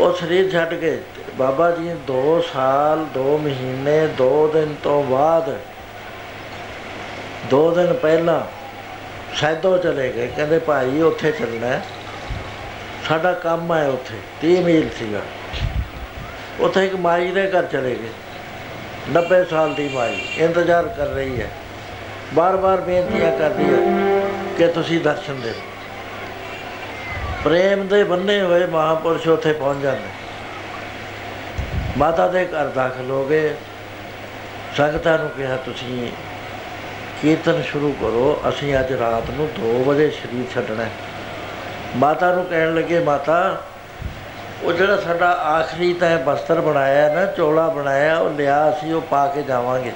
ਉਹ 0.00 0.12
ਸਰੀਰ 0.12 0.50
ਛੱਡ 0.52 0.74
ਕੇ 0.74 0.98
ਬਾਬਾ 1.36 1.70
ਜੀ 1.70 1.94
2 2.06 2.40
ਸਾਲ 2.52 3.06
2 3.14 3.38
ਮਹੀਨੇ 3.38 4.08
2 4.18 4.48
ਦਿਨ 4.52 4.74
ਤੋਂ 4.82 5.02
ਬਾਅਦ 5.04 5.58
2 7.50 7.70
ਦਿਨ 7.70 7.92
ਪਹਿਲਾਂ 7.92 8.40
ਸੈਦੋ 9.36 9.78
ਚਲੇ 9.78 10.12
ਗਏ। 10.12 10.26
ਕਹਿੰਦੇ, 10.26 10.58
ਭਾਈ, 10.58 11.00
ਉੱਥੇ 11.00 11.32
ਚੱਲਣਾ 11.32 11.66
ਹੈ। 11.66 11.82
ਸਾਡਾ 13.08 13.32
ਕੰਮ 13.32 13.72
ਹੈ 13.74 13.88
ਉੱਥੇ। 13.88 14.18
30 14.40 14.60
ਮੀਲ 14.60 14.88
ਸੀਗਾ। 14.98 15.20
ਉੱਥੇ 16.60 16.86
ਇੱਕ 16.86 16.94
ਮਾਈ 16.94 17.30
ਦੇ 17.30 17.50
ਘਰ 17.50 17.62
ਚਲੇ 17.62 17.94
ਗਏ। 17.94 18.08
90 19.08 19.44
ਸਾਲ 19.44 19.74
ਦੀ 19.74 19.88
ਮਾਈ। 19.88 20.20
ਇੰਤਜ਼ਾਰ 20.36 20.88
ਕਰ 20.88 21.06
ਰਹੀ 21.06 21.40
ਹੈ। 21.40 21.50
ਬਾਰ-ਬਾਰ 22.34 22.80
ਬੇਨਤੀਆਂ 22.80 23.38
ਕਰਦੀ 23.38 23.64
ਹੈ 23.64 24.20
ਕਿ 24.58 24.66
ਤੁਸੀਂ 24.66 25.00
ਦਰਸ਼ਨ 25.00 25.40
ਦਿਓ 25.40 25.52
ਪ੍ਰੇਮ 27.44 27.86
ਦੇ 27.88 28.04
ਬੰਨੇ 28.04 28.40
ਹੋਏ 28.42 28.66
ਮਹਾਪੁਰਸ਼ 28.66 29.28
ਉੱਥੇ 29.28 29.52
ਪਹੁੰਚ 29.52 29.82
ਜਾਂਦੇ। 29.82 30.08
ਮਾਤਾ 31.98 32.28
ਦੇ 32.28 32.44
ਘਰ 32.44 32.66
ਦਾਖਲ 32.66 33.10
ਹੋ 33.10 33.24
ਗਏ। 33.24 33.54
ਸੰਗਤਾਂ 34.76 35.18
ਨੂੰ 35.18 35.30
ਕਿਹਾ, 35.30 35.56
ਤੁਸੀਂ 35.56 36.12
ਕੀਰਤਨ 37.22 37.62
ਸ਼ੁਰੂ 37.62 37.92
ਕਰੋ। 37.92 38.42
ਅਸੀਂ 38.48 38.78
ਅੱਜ 38.78 38.92
ਰਾਤ 38.92 39.30
ਨੂੰ 39.30 39.48
2 39.60 39.84
ਵਜੇ 39.84 40.10
ਸ਼ਰੀਰ 40.10 40.44
ਛੱਡਣਾ 40.54 40.84
ਹੈ। 40.84 40.90
ਮਾਤਾ 41.96 42.34
ਨੂੰ 42.34 42.44
ਕਹਿਣ 42.44 42.74
ਲੱਗੇ, 42.74 42.98
ਮਾਤਾ, 42.98 43.62
ਉਹ 44.62 44.72
ਜਿਹੜਾ 44.72 44.96
ਸਾਡਾ 44.96 45.30
ਆਖਰੀ 45.32 45.92
ਤੈ 45.92 46.16
ਬਸਤਰ 46.16 46.60
ਬਣਾਇਆ 46.60 47.08
ਨਾ, 47.14 47.26
ਚੋਲਾ 47.26 47.68
ਬਣਾਇਆ, 47.68 48.18
ਉਹ 48.18 48.30
ਲਿਆ 48.30 48.70
ਅਸੀਂ, 48.70 48.94
ਉਹ 48.94 49.00
ਪਾ 49.00 49.26
ਕੇ 49.26 49.42
ਜਾਵਾਂਗੇ। 49.42 49.92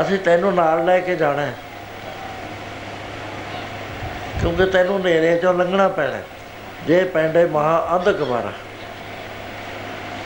ਅਸੀਂ 0.00 0.18
ਤੈਨੂੰ 0.18 0.54
ਨਾਲ 0.54 0.84
ਲੈ 0.84 0.98
ਕੇ 1.00 1.16
ਜਾਣਾ 1.16 1.42
ਹੈ। 1.42 1.54
ਕਿਉਂਕਿ 4.40 4.66
ਤੈਨੂੰ 4.66 5.00
ਨੇਰੇ 5.00 5.36
ਚੋਂ 5.38 5.54
ਲੰਘਣਾ 5.54 5.88
ਪੈਣਾ 5.88 6.18
ਜੇ 6.86 7.04
ਪੈਂਦੇ 7.04 7.44
ਮਹਾ 7.44 7.88
ਅੰਧ 7.92 8.10
ਕਵਾਰਾ 8.12 8.52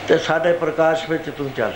ਤੇ 0.07 0.17
ਸਾਡੇ 0.17 0.53
ਪ੍ਰਕਾਸ਼ 0.53 1.09
ਵਿੱਚ 1.09 1.29
ਤੂੰ 1.29 1.51
ਚੱਲ। 1.51 1.73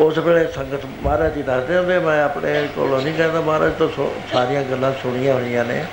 ਉਸ 0.00 0.18
ਵੇਲੇ 0.18 0.46
ਸੰਗਤ 0.52 0.84
ਮਹਾਰਾਜ 1.02 1.34
ਜੀ 1.34 1.42
ਦੱਸਦੇ 1.42 1.76
ਹੁੰਦੇ, 1.76 1.98
ਮੈਂ 1.98 2.22
ਆਪਣੇ 2.24 2.68
ਕੋਲੋਂ 2.76 3.00
ਨਹੀਂ 3.00 3.14
ਕਹਿੰਦਾ 3.14 3.40
ਮਹਾਰਾਜ, 3.40 3.72
ਤੋਂ 3.78 4.08
ਸਾਰੀਆਂ 4.32 4.62
ਗੱਲਾਂ 4.64 4.92
ਸੁਣੀਆਂ 5.02 5.34
ਹੋਈਆਂ 5.34 5.64
ਨੇ। 5.64 5.84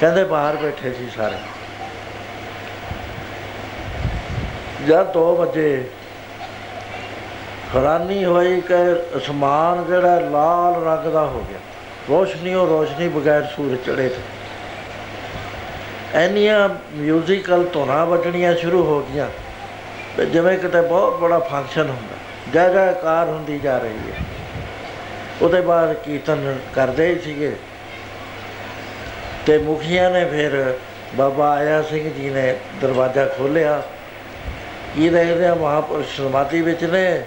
ਕਹਿੰਦੇ 0.00 0.24
ਬਾਹਰ 0.24 0.56
ਬੈਠੇ 0.56 0.92
ਸੀ 0.92 1.08
ਸਾਰੇ। 1.16 1.36
ਜਦ 4.86 5.12
2 5.12 5.24
ਵਜੇ 5.36 5.84
ਹੈਰਾਨੀ 7.74 8.24
ਹੋਈ 8.24 8.60
ਕਿ 8.60 8.74
ਅਸਮਾਨ 9.16 9.84
ਜਿਹੜਾ 9.84 10.18
ਲਾਲ 10.30 10.82
ਰੰਗ 10.84 11.12
ਦਾ 11.12 11.24
ਹੋ 11.24 11.44
ਗਿਆ 11.50 11.58
ਰੋਸ਼ਨੀ 12.08 12.54
ਉਹ 12.54 12.66
ਰੋਸ਼ਨੀ 12.68 13.08
ਬਗੈਰ 13.08 13.44
ਸੂਰਜ 13.56 13.78
ਚੜੇ 13.86 14.08
ਤੇ। 14.08 14.20
ਐਨੀਆਂ 16.14 16.68
ਮਿਊਜ਼ੀਕਲ 16.94 17.64
ਧੁਨਾਂ 17.72 18.04
ਵੱਜਣੀਆਂ 18.06 18.54
ਸ਼ੁਰੂ 18.56 18.82
ਹੋ 18.84 19.00
ਗਈਆਂ 19.04 19.28
ਜਿਵੇਂ 20.24 20.58
ਕਿਤੇ 20.58 20.80
ਬਹੁਤ 20.80 21.18
ਬੜਾ 21.20 21.38
ਫੰਕਸ਼ਨ 21.40 21.88
ਹੁੰਦਾ। 21.88 22.13
ਜੈ 22.54 22.68
ਜੈਕਾਰ 22.68 23.26
ਹੁੰਦੀ 23.26 23.58
ਜਾ 23.58 23.78
ਰਹੀ 23.78 24.12
ਹੈ। 24.12 24.18
ਉਹਦੇ 25.42 25.60
ਬਾਅਦ 25.60 25.92
ਕੀਰਤਨ 25.92 26.58
ਕਰਦੇ 26.74 27.06
ਹੀ 27.06 27.18
ਸੀਗੇ। 27.18 27.56
ਤੇ 29.46 29.58
ਮੁਖੀਆਂ 29.58 30.10
ਨੇ 30.10 30.24
ਫਿਰ 30.24 30.74
ਬਾਬਾ 31.14 31.50
ਆਇਆ 31.50 31.82
ਸਿੰਘ 31.82 32.12
ਜੀ 32.14 32.30
ਨੇ 32.30 32.56
ਦਰਵਾਜ਼ਾ 32.80 33.26
ਖੋਲ੍ਹਿਆ। 33.26 33.82
ਕੀ 34.96 35.08
ਦੇਖਦੇ 35.08 35.46
ਆ 35.46 35.54
ਮਹਾਪੁਰਸ਼ 35.54 36.16
ਸਮਾਧੀ 36.16 36.62
ਵਿੱਚ 36.62 36.84
ਨੇ 36.84 37.24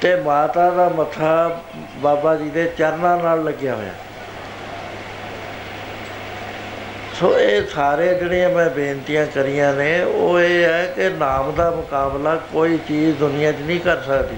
ਤੇ 0.00 0.16
ਮਾਤਾ 0.16 0.70
ਦਾ 0.70 0.88
ਮੱਥਾ 0.88 1.60
ਬਾਬਾ 1.96 2.36
ਜੀ 2.36 2.50
ਦੇ 2.50 2.72
ਚਰਨਾਂ 2.78 3.16
ਨਾਲ 3.16 3.44
ਲੱਗਿਆ 3.44 3.74
ਹੋਇਆ। 3.74 3.92
ਸੋ 7.20 7.38
ਇਹ 7.38 7.62
ਸਾਰੇ 7.66 8.14
ਜਿਹੜੀਆਂ 8.14 8.50
ਮੈਂ 8.50 8.70
ਬੇਨਤੀਆਂ 8.70 9.26
ਕਰੀਆਂ 9.26 9.74
ਨੇ, 9.74 10.02
ਉਹ 10.02 10.40
ਇਹ 10.40 10.64
ਹੈ 10.64 10.86
ਕਿ 10.96 11.08
ਨਾਮ 11.08 11.52
ਦਾ 11.52 11.70
ਮੁਕਾਬਲਾ 11.70 12.36
ਕੋਈ 12.52 12.78
ਚੀਜ਼ 12.88 13.16
ਦੁਨੀਆ 13.16 13.52
'ਚ 13.52 13.56
ਨਹੀਂ 13.60 13.80
ਕਰ 13.80 14.00
ਸਕਦੀ। 14.02 14.36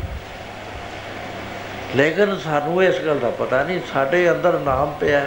ਲੇਕਿਨ 1.96 2.38
ਸਾਨੂੰ 2.44 2.84
ਇਸ 2.84 3.00
ਗੱਲ 3.00 3.18
ਦਾ 3.18 3.30
ਪਤਾ 3.30 3.62
ਨਹੀਂ, 3.62 3.80
ਸਾਡੇ 3.92 4.30
ਅੰਦਰ 4.30 4.58
ਨਾਮ 4.58 4.94
ਪਿਆ। 5.00 5.26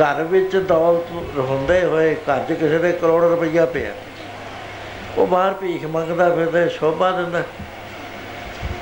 ਘਰ 0.00 0.24
ਵਿੱਚ 0.24 0.56
ਦੌਲਤ 0.56 1.38
ਹੁੰਦੇ 1.38 1.84
ਹੋਏ 1.84 2.14
ਘਰ 2.14 2.44
'ਚ 2.48 2.52
ਕਿਸੇ 2.52 2.78
ਦੇ 2.78 2.92
ਕਰੋੜ 2.92 3.24
ਰੁਪਈਆ 3.24 3.66
ਪਿਆ। 3.66 3.92
ਉਹ 5.18 5.26
ਬਾਹਰ 5.26 5.52
ਭੀਖ 5.52 5.86
ਮੰਗਦਾ 5.86 6.34
ਫਿਰਦਾ, 6.34 6.68
ਸ਼ੋਭਾ 6.68 7.10
ਦਿੰਦਾ। 7.10 7.42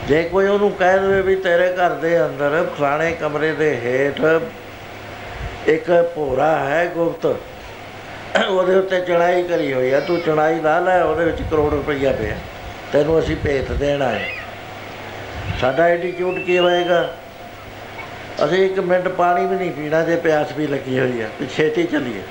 ਜੇ 0.08 0.22
ਕੋਈ 0.22 0.46
ਉਹਨੂੰ 0.46 0.70
ਕਹਿ 0.70 0.98
ਦੇਵੇ 0.98 1.22
ਵੀ 1.22 1.36
ਤੇਰੇ 1.36 1.72
ਘਰ 1.72 1.90
ਦੇ 1.90 2.26
ਅੰਦਰ 2.26 2.66
ਫਲਾਣੇ 2.78 3.12
ਕਮਰੇ 3.12 3.52
ਦੇ 3.52 3.76
ਹੇਠ 3.76 4.40
ਇੱਕ 5.66 5.90
ਭੋਰਾ 6.14 6.54
ਹੈ 6.58 6.84
ਗੁਪਤ, 6.86 7.26
ਉਹਦੇ 8.38 8.74
ਉੱਤੇ 8.76 9.00
ਚੜਾਈ 9.00 9.42
ਕਰੀ 9.42 9.72
ਹੋਈ 9.72 9.90
ਆ, 9.92 10.00
ਤੂੰ 10.00 10.20
ਚੜਾਈ 10.20 10.60
ਲਾ 10.60 10.78
ਲੈ, 10.80 11.00
ਉਹਦੇ 11.02 11.24
ਵਿੱਚ 11.24 11.42
ਕਰੋੜ 11.50 11.72
ਰੁਪਈਆ 11.72 12.12
ਪਿਆ। 12.12 12.36
ਤੈਨੂੰ 12.92 13.18
ਅਸੀਂ 13.18 13.36
ਭੇਤ 13.36 13.70
ਦੇਣਾ 13.72 14.08
ਹੈ। 14.08 14.28
ਸਾਡਾ 15.60 15.84
ਐਟੀਟਿਊਡ 15.84 16.38
ਕੀ 16.38 16.58
ਹੋਏਗਾ 16.58 17.02
ਅਸੀਂ 18.44 18.64
ਇੱਕ 18.66 18.78
ਮਿੰਟ 18.80 19.08
ਪਾਣੀ 19.08 19.46
ਵੀ 19.46 19.56
ਨਹੀਂ 19.56 19.70
ਪੀਣਾ, 19.72 20.02
ਜੇ 20.02 20.16
ਪਿਆਸ 20.16 20.52
ਵੀ 20.52 20.66
ਲੱਗੀ 20.66 20.98
ਹੋਈ 20.98 21.20
ਆ 21.20 21.28
ਤੇ 21.38 21.46
ਛੇਤੀ 21.46 21.84
ਚੱਲੀਏ। 21.84 22.22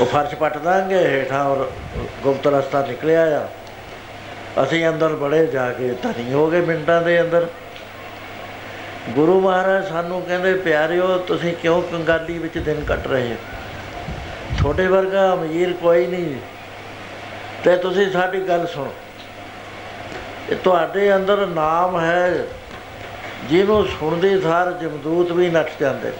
ਉਹ 0.00 0.06
ਫਰਸ਼ 0.06 0.34
ਪੱਟ 0.34 0.58
ਦਾਂਗੇ, 0.58 0.98
ਹੇਠਾਂ 1.06 1.44
ਔਰ 1.44 1.70
ਗੁਪਤ 2.22 2.46
ਰਸਤਾ 2.46 2.84
ਨਿਕਲਿਆ 2.86 3.24
ਆ। 3.38 3.48
ਅਸੀਂ 4.62 4.86
ਅੰਦਰ 4.88 5.14
ਬੜੇ 5.16 5.46
ਜਾ 5.46 5.70
ਕੇ 5.72 5.94
ਧਨੀ 6.02 6.32
ਹੋ 6.32 6.46
ਗਏ 6.50 6.60
ਮਿੰਟਾਂ 6.60 7.00
ਦੇ 7.02 7.20
ਅੰਦਰ। 7.20 7.46
ਗੁਰੂ 9.08 9.40
ਮਹਾਰਾਜ 9.40 9.88
ਸਾਨੂੰ 9.88 10.22
ਕਹਿੰਦੇ, 10.22 10.54
ਪਿਆਰਿਓ, 10.54 11.18
ਤੁਸੀਂ 11.18 11.54
ਕਿਉਂ 11.54 11.82
ਕੰਗਾਲੀ 11.82 12.38
ਵਿੱਚ 12.38 12.58
ਦਿਨ 12.58 12.84
ਕੱਟ 12.84 13.06
ਰਹੇ 13.06 13.28
ਹੋ? 13.28 13.36
ਤੁਹਾਡੇ 14.62 14.86
ਵਰਗਾ 14.86 15.34
ਅਮੀਰ 15.34 15.72
ਕੋਈ 15.72 16.06
ਨਹੀਂ। 16.06 16.36
ਤੇ 17.64 17.76
ਤੁਸੀਂ 17.76 18.12
ਸਾਡੀ 18.12 18.48
ਗੱਲ 18.48 18.66
ਸੁਣੋ। 18.66 18.94
ਇਹ 20.50 20.56
ਤੁਹਾਡੇ 20.56 21.16
ਅੰਦਰ 21.16 21.46
ਨਾਮ 21.46 22.00
ਹੈ, 22.00 22.46
ਜਿਹਨੂੰ 23.44 23.88
ਸੁਣਦੇ 24.00 24.40
ਸਾਰ 24.40 24.72
ਜਮਦੂਤ 24.72 25.32
ਵੀ 25.32 25.50
ਨੱਠ 25.50 25.70
ਜਾਂਦੇ। 25.80 26.12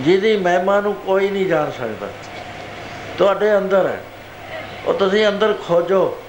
ਜਿਹਦੀ 0.00 0.36
ਮਹਿਮਾ 0.36 0.80
ਨੂੰ 0.80 0.94
ਕੋਈ 0.94 1.28
ਨਹੀਂ 1.28 1.46
ਜਾਣ 1.46 1.70
ਸਕਦਾ। 1.70 2.08
ਤੁਹਾਡੇ 3.18 3.56
ਅੰਦਰ 3.56 3.86
ਹੈ। 3.86 4.00
ਉਹ 4.86 4.94
ਤੁਸੀਂ 4.94 5.28
ਅੰਦਰ 5.28 5.54
ਖੋਜੋ। 5.68 6.22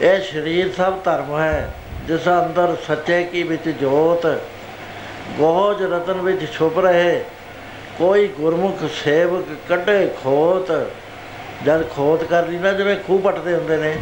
ਇਹ 0.00 0.20
ਸਰੀਰ 0.20 0.72
ਸਭ 0.72 1.04
ਧਰਮ 1.04 1.38
ਹੈ। 1.38 1.74
ਜਿਸ 2.06 2.26
ਅੰਦਰ 2.28 2.74
ਸੱਚੇ 2.86 3.22
ਕੀ 3.24 3.42
ਵਿੱਚ 3.42 3.68
ਜੋਤ 3.70 4.26
ਗੋਜ 5.38 5.82
ਰਤਨ 5.82 6.20
ਵਿੱਚ 6.20 6.44
ਛੁਪ 6.52 6.78
ਰਹੇ, 6.78 7.24
ਕੋਈ 7.98 8.26
ਗੁਰਮੁਖ 8.30 8.84
ਸੇਵਕ 8.94 9.54
ਕੱਢੇ 9.68 10.06
ਖੋਤ। 10.22 10.72
ਜਦ 11.64 11.84
ਖੋਤ 11.90 12.24
ਕਰ 12.24 12.46
ਲਈ 12.46 12.58
ਨਾ, 12.58 12.72
ਜਿਵੇਂ 12.72 12.96
ਖੂਹ 13.06 13.20
ਪੱਟਦੇ 13.20 13.54
ਹੁੰਦੇ 13.54 13.76
ਨੇ 13.76 13.94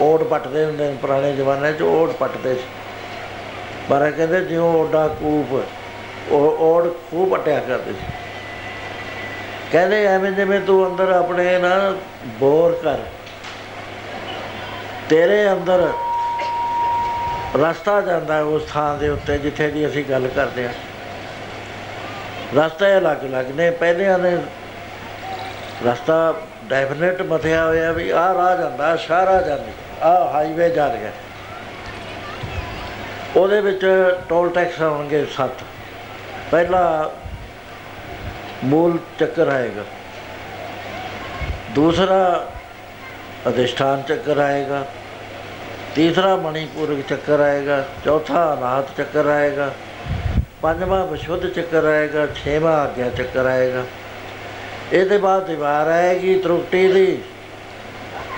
ਓੜ 0.00 0.22
ਪੱਟਦੇ 0.22 0.64
ਹੁੰਦੇ 0.64 0.88
ਨੇ 0.88 0.96
ਪੁਰਾਣੇ 1.00 1.32
ਜ਼ਮਾਨੇ 1.32 1.72
'ਚ 1.72 1.82
ਓੜ 1.82 2.10
ਪੱਟਦੇ 2.10 2.54
ਸੀ। 2.54 2.66
ਪਰ 3.88 4.10
ਕਹਿੰਦੇ 4.10 4.40
ਜਿਉਂ 4.40 4.72
ਓਡਾ 4.74 5.06
ਕੂਪ, 5.20 5.54
ਉਹ 6.30 6.56
ਓੜ 6.60 6.88
ਖੂਹ 7.10 7.26
ਪੱਟਿਆ 7.26 7.60
ਕਰਦੇ 7.60 7.92
ਸੀ। 7.92 8.12
ਕਹਿੰਦੇ 9.72 10.04
ਐਵੇਂ 10.06 10.30
ਜਿਵੇਂ 10.32 10.60
ਤੂੰ 10.60 10.86
ਅੰਦਰ 10.86 11.10
ਆਪਣੇ 11.12 11.58
ਨਾ 11.58 11.94
ਬੋਰ 12.40 12.78
ਕਰ, 12.82 12.98
ਤੇਰੇ 15.08 15.50
ਅੰਦਰ 15.52 15.92
ਰਸਤਾ 17.56 18.00
ਜਾਂਦਾ 18.00 18.40
ਉਸ 18.40 18.62
ਥਾਂ 18.72 18.98
ਦੇ 18.98 19.08
ਉੱਤੇ 19.08 19.38
ਜਿੱਥੇ 19.38 19.68
ਦੀ 19.68 19.86
ਅਸੀਂ 19.86 20.04
ਗੱਲ 20.04 20.28
ਕਰਦੇ 20.28 20.66
ਹਾਂ। 20.66 20.74
ਰਸਤਾ 22.56 22.86
ਅਲੱਗ-ਅਲੱਗ 22.98 23.46
ਨੇ। 23.46 23.70
ਪਹਿਲਿਆਂ 23.70 24.18
ਨੇ 24.18 24.36
ਰਸਤਾ 25.86 26.34
ਡੈਫੀਨਿਟ 26.64 27.22
ਮਥਿਆ 27.22 27.64
ਹੋਇਆ 27.64 27.92
ਵੀ 27.92 28.10
ਆਹ 28.10 28.34
ਰਾਹ 28.34 28.56
ਜਾਂਦਾ 28.56 28.96
ਸ਼ਾਹਰਾ 28.96 29.40
ਜਾਂਦੀ, 29.42 29.72
ਆਹ 30.02 30.32
ਹਾਈਵੇ 30.32 30.68
ਜਾ 30.70 30.86
ਰਿਹਾ। 30.92 31.10
ਉਹਦੇ 33.36 33.60
ਵਿੱਚ 33.60 33.86
ਟੋਲ 34.28 34.50
ਟੈਕਸ 34.50 34.80
ਆਉਣਗੇ 34.82 35.26
7 35.26 35.62
ਪਹਿਲਾ 36.50 37.10
ਮੂਲ 38.64 38.98
ਚੱਕਰ 39.18 39.48
ਆਏਗਾ। 39.48 39.84
ਦੂਸਰਾ 41.70 42.48
ਅਧਿਸ਼ਠਾਨ 43.48 44.02
ਚੱਕਰ 44.02 44.38
ਆਏਗਾ। 44.38 44.84
ਤੀਸਰਾ 45.94 46.36
ਮਣੀਪੂਰਕ 46.36 47.00
ਚੱਕਰ 47.00 47.40
ਆਏਗਾ, 47.40 47.88
ਚੌਥਾ 48.04 48.56
ਅਨਾਹਤ 48.58 48.96
ਚੱਕਰ 48.96 49.26
ਆਏਗਾ, 49.26 49.74
ਪੰਜਵਾਂ 50.62 51.06
ਵਿਸ਼ੁੱਧ 51.06 51.46
ਚੱਕਰ 51.46 51.84
ਆਏਗਾ, 51.84 52.26
ਛੇਵਾਂ 52.26 52.72
ਆਗਿਆ 52.72 53.10
ਚੱਕਰ 53.10 53.46
ਆਏਗਾ। 53.46 53.84
ਇਹਦੇ 54.92 55.18
ਬਾਅਦ 55.18 55.46
ਦੀਵਾਰ 55.46 55.86
ਆਏਗੀ 55.86 56.38
ਤਰੁੱਟੀ 56.38 56.92
ਦੀ। 56.92 57.18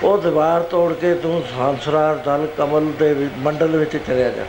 ਉਹ 0.03 0.17
ਦੀਵਾਰ 0.17 0.61
ਤੋੜ 0.61 0.93
ਕੇ 0.93 1.15
ਤੂੰ 1.15 1.43
ਸੰਸਰਾਰ 1.57 2.15
ਦਲ 2.15 2.47
ਕਮਲ 2.57 2.91
ਦੇ 2.91 3.13
ਵਿ- 3.13 3.29
ਮੰਡਲ 3.37 3.77
ਵਿੱਚ 3.77 3.97
ਚਲਿਆ 3.97 4.29
ਜਾ। 4.29 4.43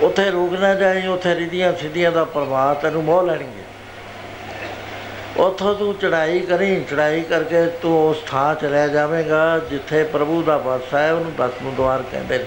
ਉੱਥੇ 0.00 0.30
ਰੁਕ 0.30 0.52
ਨਾ 0.52 0.74
ਜਾਈਂ, 0.74 1.08
ਉੱਥੇ 1.08 1.34
ਰਿਧੀਆਂ 1.34 1.72
ਸਿੱਧੀਆਂ 1.72 2.12
ਦਾ 2.12 2.24
ਪ੍ਰਭਾਵ 2.24 2.74
ਤੈਨੂੰ 2.74 3.04
ਮੋਹ 3.04 3.22
ਲੈਣਗੇ। 3.22 3.59
ਉੱਥੋਂ 5.40 5.74
ਤੂੰ 5.74 5.92
ਚੜਾਈ 5.94 6.40
ਕਰੀ 6.40 6.84
ਚੜਾਈ 6.90 7.20
ਕਰਕੇ 7.20 7.66
ਤੂੰ 7.82 8.08
ਉਸ 8.08 8.16
ਥਾਂ 8.26 8.54
ਚਲਿਆ 8.54 8.86
ਜਾਵੇਂਗਾ 8.88 9.58
ਜਿੱਥੇ 9.70 10.02
ਪ੍ਰਭੂ 10.04 10.42
ਦਾ 10.42 10.56
ਵਾਸ 10.56 10.94
ਹੈ 10.94 11.12
ਉਹਨੂੰ 11.12 11.32
ਦਸਮ 11.38 11.70
ਦੁਆਰ 11.74 12.02
ਕਹਿੰਦੇ 12.02 12.38
ਨੇ। 12.38 12.44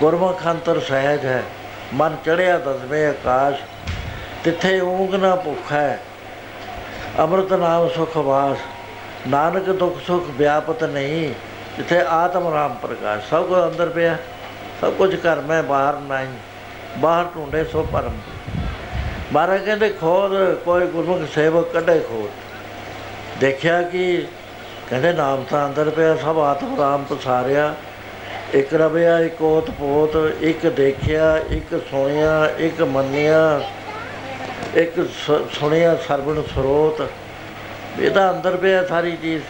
ਗੁਰਮੁਖ 0.00 0.46
ਅੰਤਰ 0.46 0.80
ਸਹਿਜ 0.80 1.24
ਹੈ, 1.26 1.42
ਮਨ 1.94 2.16
ਚੜਿਆ 2.24 2.58
ਦਸਵੇਂ 2.58 3.06
ਆਕਾਸ਼, 3.06 3.60
ਤਿੱਥੇ 4.44 4.78
ਊਂਗ 4.80 5.14
ਨਾ 5.14 5.34
ਭੁੱਖ 5.36 5.72
ਹੈ, 5.72 6.00
ਅੰਮ੍ਰਿਤ 7.18 7.52
ਨਾਮ 7.52 7.88
ਸੁਖ 7.88 8.16
ਵਾਸ, 8.16 8.58
ਨਾਨਕ 9.28 9.70
ਦੁਖ 9.72 9.98
ਸੁਖ 10.06 10.30
ਵਿਆਪਤ 10.30 10.84
ਨਹੀਂ, 10.84 11.32
ਜਿੱਥੇ 11.76 12.00
ਆਤਮ 12.10 12.52
ਰਾਮ 12.54 12.74
ਪ੍ਰਕਾਸ਼, 12.82 13.28
ਸਭ 13.30 13.46
ਕੁਝ 13.46 13.62
ਅੰਦਰ 13.62 13.88
ਪਿਆ, 13.88 14.16
ਸਭ 14.80 14.92
ਕੁਝ 14.92 15.14
ਘਰ 15.16 15.40
ਮੈਂ 15.40 15.62
ਬਾਹਰ 15.62 16.00
ਨਹੀਂ, 16.00 16.36
ਬਾਹਰ 16.98 17.24
ਢੂੰਡੇ 17.34 17.64
ਸੋ 17.64 17.86
ਪਰਮ 17.92 18.18
ਮਹਾਰਾਜ 19.34 19.64
ਕਹਿੰਦੇ 19.64 19.88
ਖੋਦ, 19.88 20.54
ਕੋਈ 20.54 20.86
ਗੁਰਮੁਖ 20.86 21.34
ਸੇਵਕ 21.34 21.72
ਕੱਢੇ 21.72 22.00
ਖੋਦ। 22.00 22.30
ਦੇਖਿਆ 23.40 23.82
ਕਿ 23.82 24.26
ਕਹਿੰਦੇ 24.90 25.12
ਨਾਮ 25.12 25.44
ਤਾਂ 25.50 25.68
ਅੰਦਰ 25.68 25.90
ਪਿਆ, 25.90 26.16
ਸਭ 26.16 26.38
ਆਤਮ 26.38 26.76
ਰਾਮ 26.78 27.04
ਪਸਾਰਿਆ। 27.04 27.74
ਇੱਕ 28.54 28.74
ਰਵਿਆ, 28.74 29.18
ਇੱਕ 29.18 29.42
ਓਤ 29.42 29.70
ਪੋਤ, 29.70 30.42
ਇੱਕ 30.42 30.66
ਦੇਖਿਆ, 30.66 31.38
ਇੱਕ 31.50 31.80
ਸੁਣਿਆ, 31.90 32.50
ਇੱਕ 32.58 32.82
ਮੰਨਿਆ, 32.82 33.70
ਇੱਕ 34.74 35.08
ਸ- 35.08 35.58
ਸੁਣਿਆ 35.60 35.96
ਸਰਵਣ 35.96 36.42
ਸਰੋਤ। 36.42 37.08
ਇਹਦਾ 38.00 38.30
ਅੰਦਰ 38.30 38.56
ਪਿਆ 38.56 38.86
ਸਾਰੀ 38.86 39.16
ਚੀਜ਼। 39.16 39.42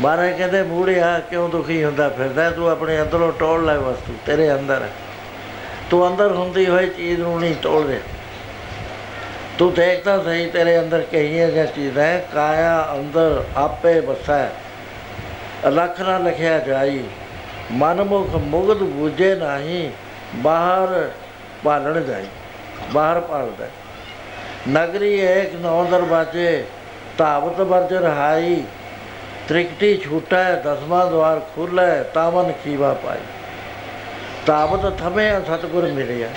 ਮਹਾਰਾਜ 0.00 0.32
ਕਹਿੰਦੇ 0.32 0.62
ਮੂੜਿਆ 0.62 1.18
ਕਿਉਂ 1.18 1.48
ਦੁਖੀ 1.48 1.84
ਹੁੰਦਾ 1.84 2.08
ਫਿਰਦਾ? 2.08 2.50
ਤੂੰ 2.50 2.70
ਆਪਣੇ 2.70 3.02
ਅੰਦਰੋਂ 3.02 3.32
ਟੋਲ 3.32 3.66
ਲੈ 3.66 3.76
ਵਸਤੂ, 3.76 4.14
ਤੇਰੇ 4.26 4.54
ਅੰਦਰ। 4.54 4.82
ਹੈ 4.82 4.92
ਤੂੰ 5.90 6.08
ਅੰਦਰ 6.08 6.32
ਹੁੰਦੀ 6.32 6.66
ਹੋਈ 6.66 6.86
ਚੀਜ਼ 6.86 7.20
ਨੂੰ 7.20 7.40
ਨਹੀਂ 7.40 7.54
ਟੋਲ 7.62 7.86
ਰਿਹਾ। 7.86 8.00
ਤੂੰ 9.58 9.72
ਦੇਖਦਾ 9.74 10.16
ਸਹੀ, 10.22 10.46
ਤੇਰੇ 10.46 10.78
ਅੰਦਰ 10.78 11.02
ਕਹੀਆਂ 11.12 11.46
ਜਿਹੀਆਂ 11.46 11.66
ਚੀਜ਼ਾਂ 11.66 12.04
ਹੈ 12.04 12.18
ਕਾਇਆ 12.34 12.88
ਅੰਦਰ 12.92 13.42
ਆਪੇ 13.56 13.98
ਵਸੈ 14.00 14.46
ਅਲਖ 15.68 16.00
ਨਾ 16.00 16.18
ਲਖਿਆ 16.18 16.58
ਜਾਈ, 16.58 17.02
ਮਨਮੁਖ 17.72 18.34
ਮੁਗਧ 18.34 18.82
ਬੂਝੇ 18.82 19.34
ਨਹੀਂ, 19.34 19.90
ਬਾਹਰ 20.36 21.10
ਭਾਲਣ 21.64 22.00
ਜਾਈ, 22.00 22.26
ਬਾਹਰ 22.92 23.20
ਭਾਲਦਾ 23.20 23.66
ਨਗਰੀ 24.68 25.12
ਏਕ 25.20 25.54
ਨੌ 25.54 25.84
ਦਰਵਾਜੇ, 25.84 26.64
ਧਾਵਤ 27.18 27.60
ਵਰਜ 27.60 27.92
ਰਹਾਈ 27.94 28.62
ਤ੍ਰਿਕਟੀ 29.48 29.96
ਛੂਟੈ 29.96 30.44
ਦਸਵਾਂ 30.54 31.06
ਦਵਾਰ 31.06 31.40
ਖੁੱਲੈ 31.54 32.02
ਤਾਵਨ 32.14 32.52
ਖੀਵਾ 32.64 32.92
ਪਾਈ। 32.94 33.20
ਤਾਵਤ 34.46 34.98
ਥਮੇ 34.98 35.30
ਸਤਗੁਰ 35.46 35.86
ਮਿਲਿਆ। 35.92 36.28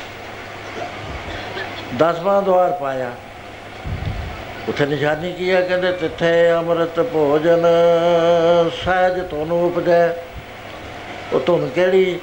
ਦਸਵਾਂ 1.97 2.41
ਦਵਾਰ 2.41 2.71
ਪਾਇਆ। 2.71 3.11
ਉਥੇ 4.69 4.85
ਨਿਸ਼ਾਨੀ 4.85 5.31
ਕੀ 5.33 5.51
ਹੈ 5.51 5.61
ਕਹਿੰਦੇ, 5.61 5.91
ਤਿੱਥੇ 5.91 6.51
ਅੰਮ੍ਰਿਤ 6.51 6.99
ਭੋਜਨ, 6.99 7.65
ਸਹਿਜ 8.85 9.19
ਤੁਹਾਨੂੰ 9.21 9.63
ਉਪਜੈ। 9.65 10.07
ਉਹ 11.33 11.39
ਧੁਨ 11.39 11.69
ਕਿਹੜੀ? 11.69 12.19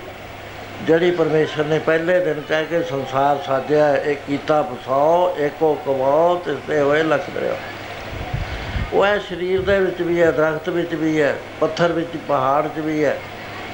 ਜਿਹੜੀ 0.82 1.11
ਪਰਮੇਸ਼ਰ 1.11 1.65
ਨੇ 1.65 1.78
ਪਹਿਲੇ 1.78 2.19
ਦਿਨ 2.20 2.40
ਕਹਿ 2.49 2.65
ਕੇ 2.65 2.82
ਸੰਸਾਰ 2.82 3.39
ਸਾਜਿਆ, 3.47 3.97
ਇਹ 3.97 4.16
ਕੀਤਾ 4.27 4.62
ਫਸਾਓ, 4.62 5.36
ਏਕੋ 5.39 5.74
ਕਮਾਓ 5.86 6.36
ਤੇ 6.36 6.57
ਤੇ 6.69 6.81
ਹੋਏ 6.81 7.03
ਲਖ 7.03 7.31
ਦਰਿਆ 7.31 7.55
ਉਹ 8.93 9.05
ਹੈ 9.05 9.19
ਸਰੀਰ 9.19 9.62
ਦੇ 9.62 9.78
ਵਿੱਚ 9.81 10.01
ਵੀ 10.03 10.20
ਹੈ, 10.23 10.31
ਦਰਖਤ 10.31 10.69
ਵਿੱਚ 10.69 10.95
ਵੀ 10.95 11.20
ਹੈ, 11.23 11.35
ਪੱਥਰ 11.61 11.93
ਵਿੱਚ, 11.93 12.16
ਪਹਾੜ 12.28 12.69
'ਚ 12.69 12.78
ਵੀ 12.78 13.05
ਹੈ, 13.05 13.16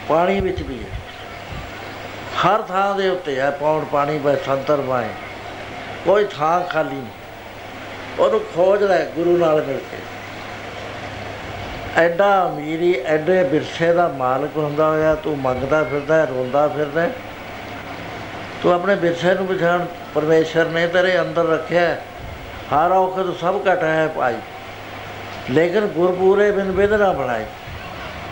ਪਾਣੀ 0.09 0.41
ਵਿੱਚ 0.41 0.62
ਵੀ 0.62 0.79
ਹੈ। 0.79 0.99
ਹਰ 2.43 2.62
ਥਾਂ 2.62 2.95
ਦੇ 2.95 3.09
ਉੱਤੇ 3.09 3.41
ਹੈ, 3.41 3.51
ਪੌਣ 3.51 3.85
ਪਾਣੀ 3.85 4.19
ਬੈ 4.19 4.35
ਸੰਤਰ 4.37 4.77
ਬਾਏ 4.77 5.09
ਕੋਈ 6.05 6.24
ਥਾਂ 6.24 6.60
ਖਾਲੀ 6.60 6.97
ਨਹੀਂ। 6.97 7.06
ਉਹਨੂੰ 8.18 8.40
ਖੋਜ 8.55 8.82
ਲੈ 8.82 9.05
ਗੁਰੂ 9.05 9.36
ਨਾਲ 9.36 9.62
ਮਿਲ 9.62 9.78
ਕੇ। 9.78 9.97
ਐਡਾ 11.97 12.48
ਅਮੀਰੀ 12.48 12.94
ਐਡੇ 13.06 13.43
ਵਿਰਸੇ 13.43 13.93
ਦਾ 13.93 14.09
ਮਾਲਕ 14.09 14.56
ਹੁੰਦਾ 14.56 14.89
ਹੋਇਆ 14.89 15.14
ਤੂੰ 15.14 15.39
ਮੰਗਦਾ 15.39 15.85
ਫਿਰਦਾ 15.85 16.16
ਹੈ, 16.16 16.26
ਰੋਂਦਾ 16.26 16.68
ਫਿਰਦਾ 16.68 17.01
ਹੈ। 17.01 17.10
ਤੂੰ 18.62 18.72
ਆਪਣੇ 18.72 18.94
ਵਿਰਸੇ 18.94 19.35
ਨੂੰ 19.35 19.47
ਪਛਾਣ 19.47 19.85
ਪਰਮੇਸ਼ਰ 20.14 20.64
ਨੇ 20.64 20.86
ਤੇਰੇ 20.86 21.20
ਅੰਦਰ 21.20 21.44
ਰੱਖਿਆ 21.44 21.81
ਹੈ। 21.81 22.02
ਹਰ 22.64 22.93
ਔਖਦ 22.93 23.36
ਸਭ 23.36 23.60
ਘਟ 23.72 23.82
ਹੈ 23.82 24.09
ਪਾਈ 24.09 24.35
ਲੇਕਿਨ 25.51 25.86
ਗੁਰਪੂਰੇ 25.86 26.51
ਬਿਨ 26.51 26.70
ਵਿਦਨਾ 26.70 27.12
ਬਣਾਈ 27.12 27.44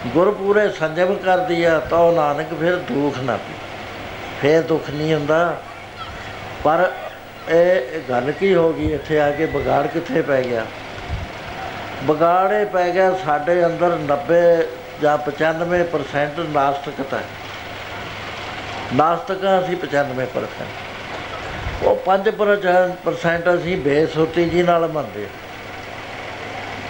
ਗੁਰਪੂਰੇ 0.06 0.68
ਸੰਜਮ 0.68 1.14
ਕਰ 1.14 1.38
ਦਿਆ 1.38 1.78
ਤੋ 1.80 2.12
ਨਾਨਕ 2.12 2.46
ਫਿਰ 2.60 2.76
ਦੁੱਖ 2.76 3.18
ਨਾ 3.18 3.36
ਪੀ। 3.36 3.54
ਫਿਰ 4.42 4.62
ਦੁੱਖ 4.62 4.90
ਨਹੀਂ 4.90 5.14
ਹੁੰਦਾ। 5.14 5.60
ਪਰ 6.64 6.92
ਇਹ 7.48 8.00
ਗੱਲ 8.08 8.32
ਕੀ 8.32 8.54
ਹੋ 8.54 8.72
ਗਈ? 8.72 8.92
ਇੱਥੇ 8.92 9.20
ਆ 9.20 9.30
ਕੇ 9.30 9.46
ਵਿਗਾੜ 9.46 9.86
ਕਿੱਥੇ 9.86 10.22
ਪੈ 10.22 10.42
ਗਿਆ? 10.42 10.66
ਵਿਗਾੜੇ 12.04 12.64
ਪੈ 12.64 12.90
ਗਿਆ 12.90 13.14
ਸਾਡੇ 13.24 13.66
ਅੰਦਰ 13.66 13.96
90 13.96 14.64
ਜਾਂ 15.02 15.18
95% 15.18 16.46
ਨਾਸਤਿਕਤਾ 16.48 17.16
ਹੈ। 17.16 17.24
ਨਾਸਤਿਕਾਂ 18.94 19.62
ਅਸੀਂ 19.62 19.76
95% 19.76 20.66
ਉਹ 21.82 21.96
5% 21.96 23.54
ਅਸੀਂ 23.54 23.76
ਬੇਸੁਰਤੀ 23.76 24.44
ਜੀ 24.44 24.62
ਨਾਲ 24.62 24.88
ਮੰਨਦੇ 24.88 25.22
ਹਾਂ। 25.22 25.30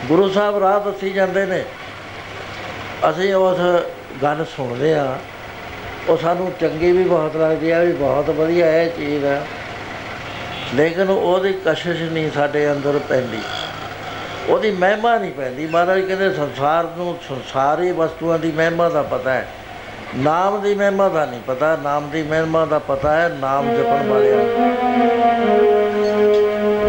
ਗੁਰੂ 0.08 0.28
ਸਾਹਿਬ 0.30 0.58
ਰਾਹ 0.58 0.80
ਦੱਸੀ 0.80 1.10
ਜਾਂਦੇ 1.10 1.46
ਨੇ। 1.46 1.64
ਅਸੀਂ 3.10 3.34
ਉਸ 3.34 3.84
ਗੱਲ 4.22 4.46
ਸੁਣਦੇ 4.56 4.94
ਆ 4.94 5.18
ਉਹ 6.08 6.16
ਸਾਨੂੰ 6.16 6.52
ਚੰਗੀ 6.60 6.92
ਵੀ 6.92 7.04
ਬਹੁਤ 7.04 7.36
ਲੱਗਦੀ 7.36 7.70
ਆ, 7.70 7.80
ਵੀ 7.80 7.92
ਬਹੁਤ 7.92 8.30
ਵਧੀਆ 8.30 8.82
ਇਹ 8.82 8.90
ਚੀਜ਼ 8.90 9.24
ਆ। 9.24 9.40
ਲੇਕਿਨ 10.74 11.10
ਉਹਦੀ 11.10 11.58
ਕਸ਼ਿਸ਼ 11.66 12.02
ਨਹੀਂ 12.02 12.30
ਸਾਡੇ 12.30 12.72
ਅੰਦਰ 12.72 13.00
ਪੈਂਦੀ। 13.08 13.38
ਉਹਦੀ 14.48 14.70
ਮਹਿਮਾ 14.70 15.18
ਨਹੀਂ 15.18 15.32
ਪੈਂਦੀ। 15.32 15.66
ਮਹਾਰਾਜ 15.66 16.00
ਕਹਿੰਦੇ 16.00 16.32
ਸੰਸਾਰ 16.32 16.84
ਨੂੰ, 16.84 17.18
ਸੰਸਾਰੀ 17.28 17.92
ਵਸਤੂਆਂ 17.92 18.38
ਦੀ 18.38 18.52
ਮਹਿਮਾ 18.52 18.88
ਦਾ 18.88 19.02
ਪਤਾ 19.02 19.32
ਹੈ। 19.32 19.48
ਨਾਮ 20.16 20.60
ਦੀ 20.60 20.74
ਮਹਿਮਾ 20.74 21.08
ਦਾ 21.08 21.24
ਨਹੀਂ 21.26 21.40
ਪਤਾ। 21.46 21.76
ਨਾਮ 21.76 22.10
ਦੀ 22.10 22.22
ਮਹਿਮਾ 22.22 22.64
ਦਾ 22.64 22.78
ਪਤਾ 22.78 23.12
ਹੈ, 23.16 23.28
ਨਾਮ 23.28 23.74
ਜਪਣ 23.74 24.06
ਵਾਲਿਆਂ 24.06 24.36
ਨੂੰ। 24.36 24.74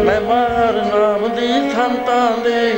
ਮਹਿਮਾ 0.04 0.44
ਹਰ 0.44 0.72
ਨਾਮ 0.72 1.28
ਦੀ 1.36 1.70
ਸੰਤਾਂ 1.70 2.38
ਦੇ 2.38 2.74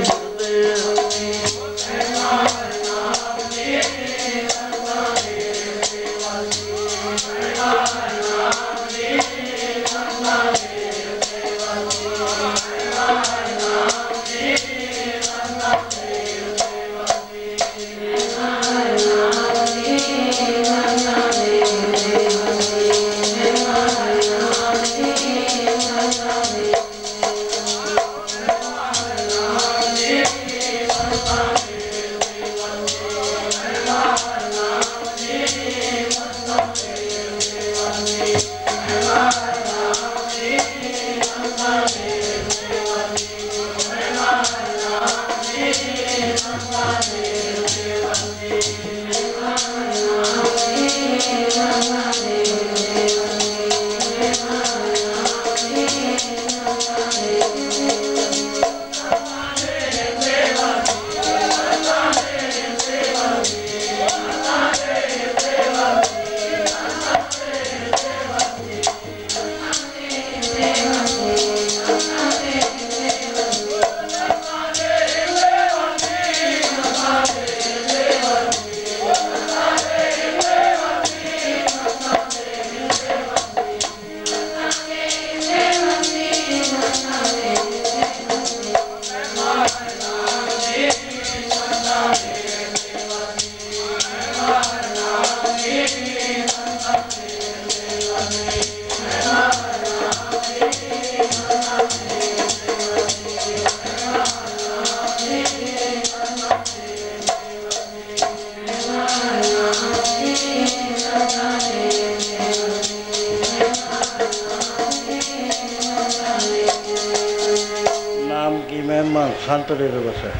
ਸੰਤ 119.68 119.78
ਦੇ 119.78 119.86
ਵਸੈ 119.88 120.30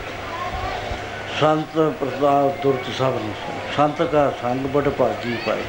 ਸੰਤ 1.41 1.95
ਪ੍ਰਸਾਦ 2.01 2.63
ਦੁਰਤ 2.63 2.85
ਸਭ 2.99 3.15
ਨੂੰ 3.23 3.35
ਸੰਤ 3.77 4.03
ਕਾ 4.03 4.33
ਸੰਗ 4.43 4.67
ਬੜ 4.67 4.89
ਭਾਗੀ 4.89 5.37
ਪਾਏ। 5.47 5.63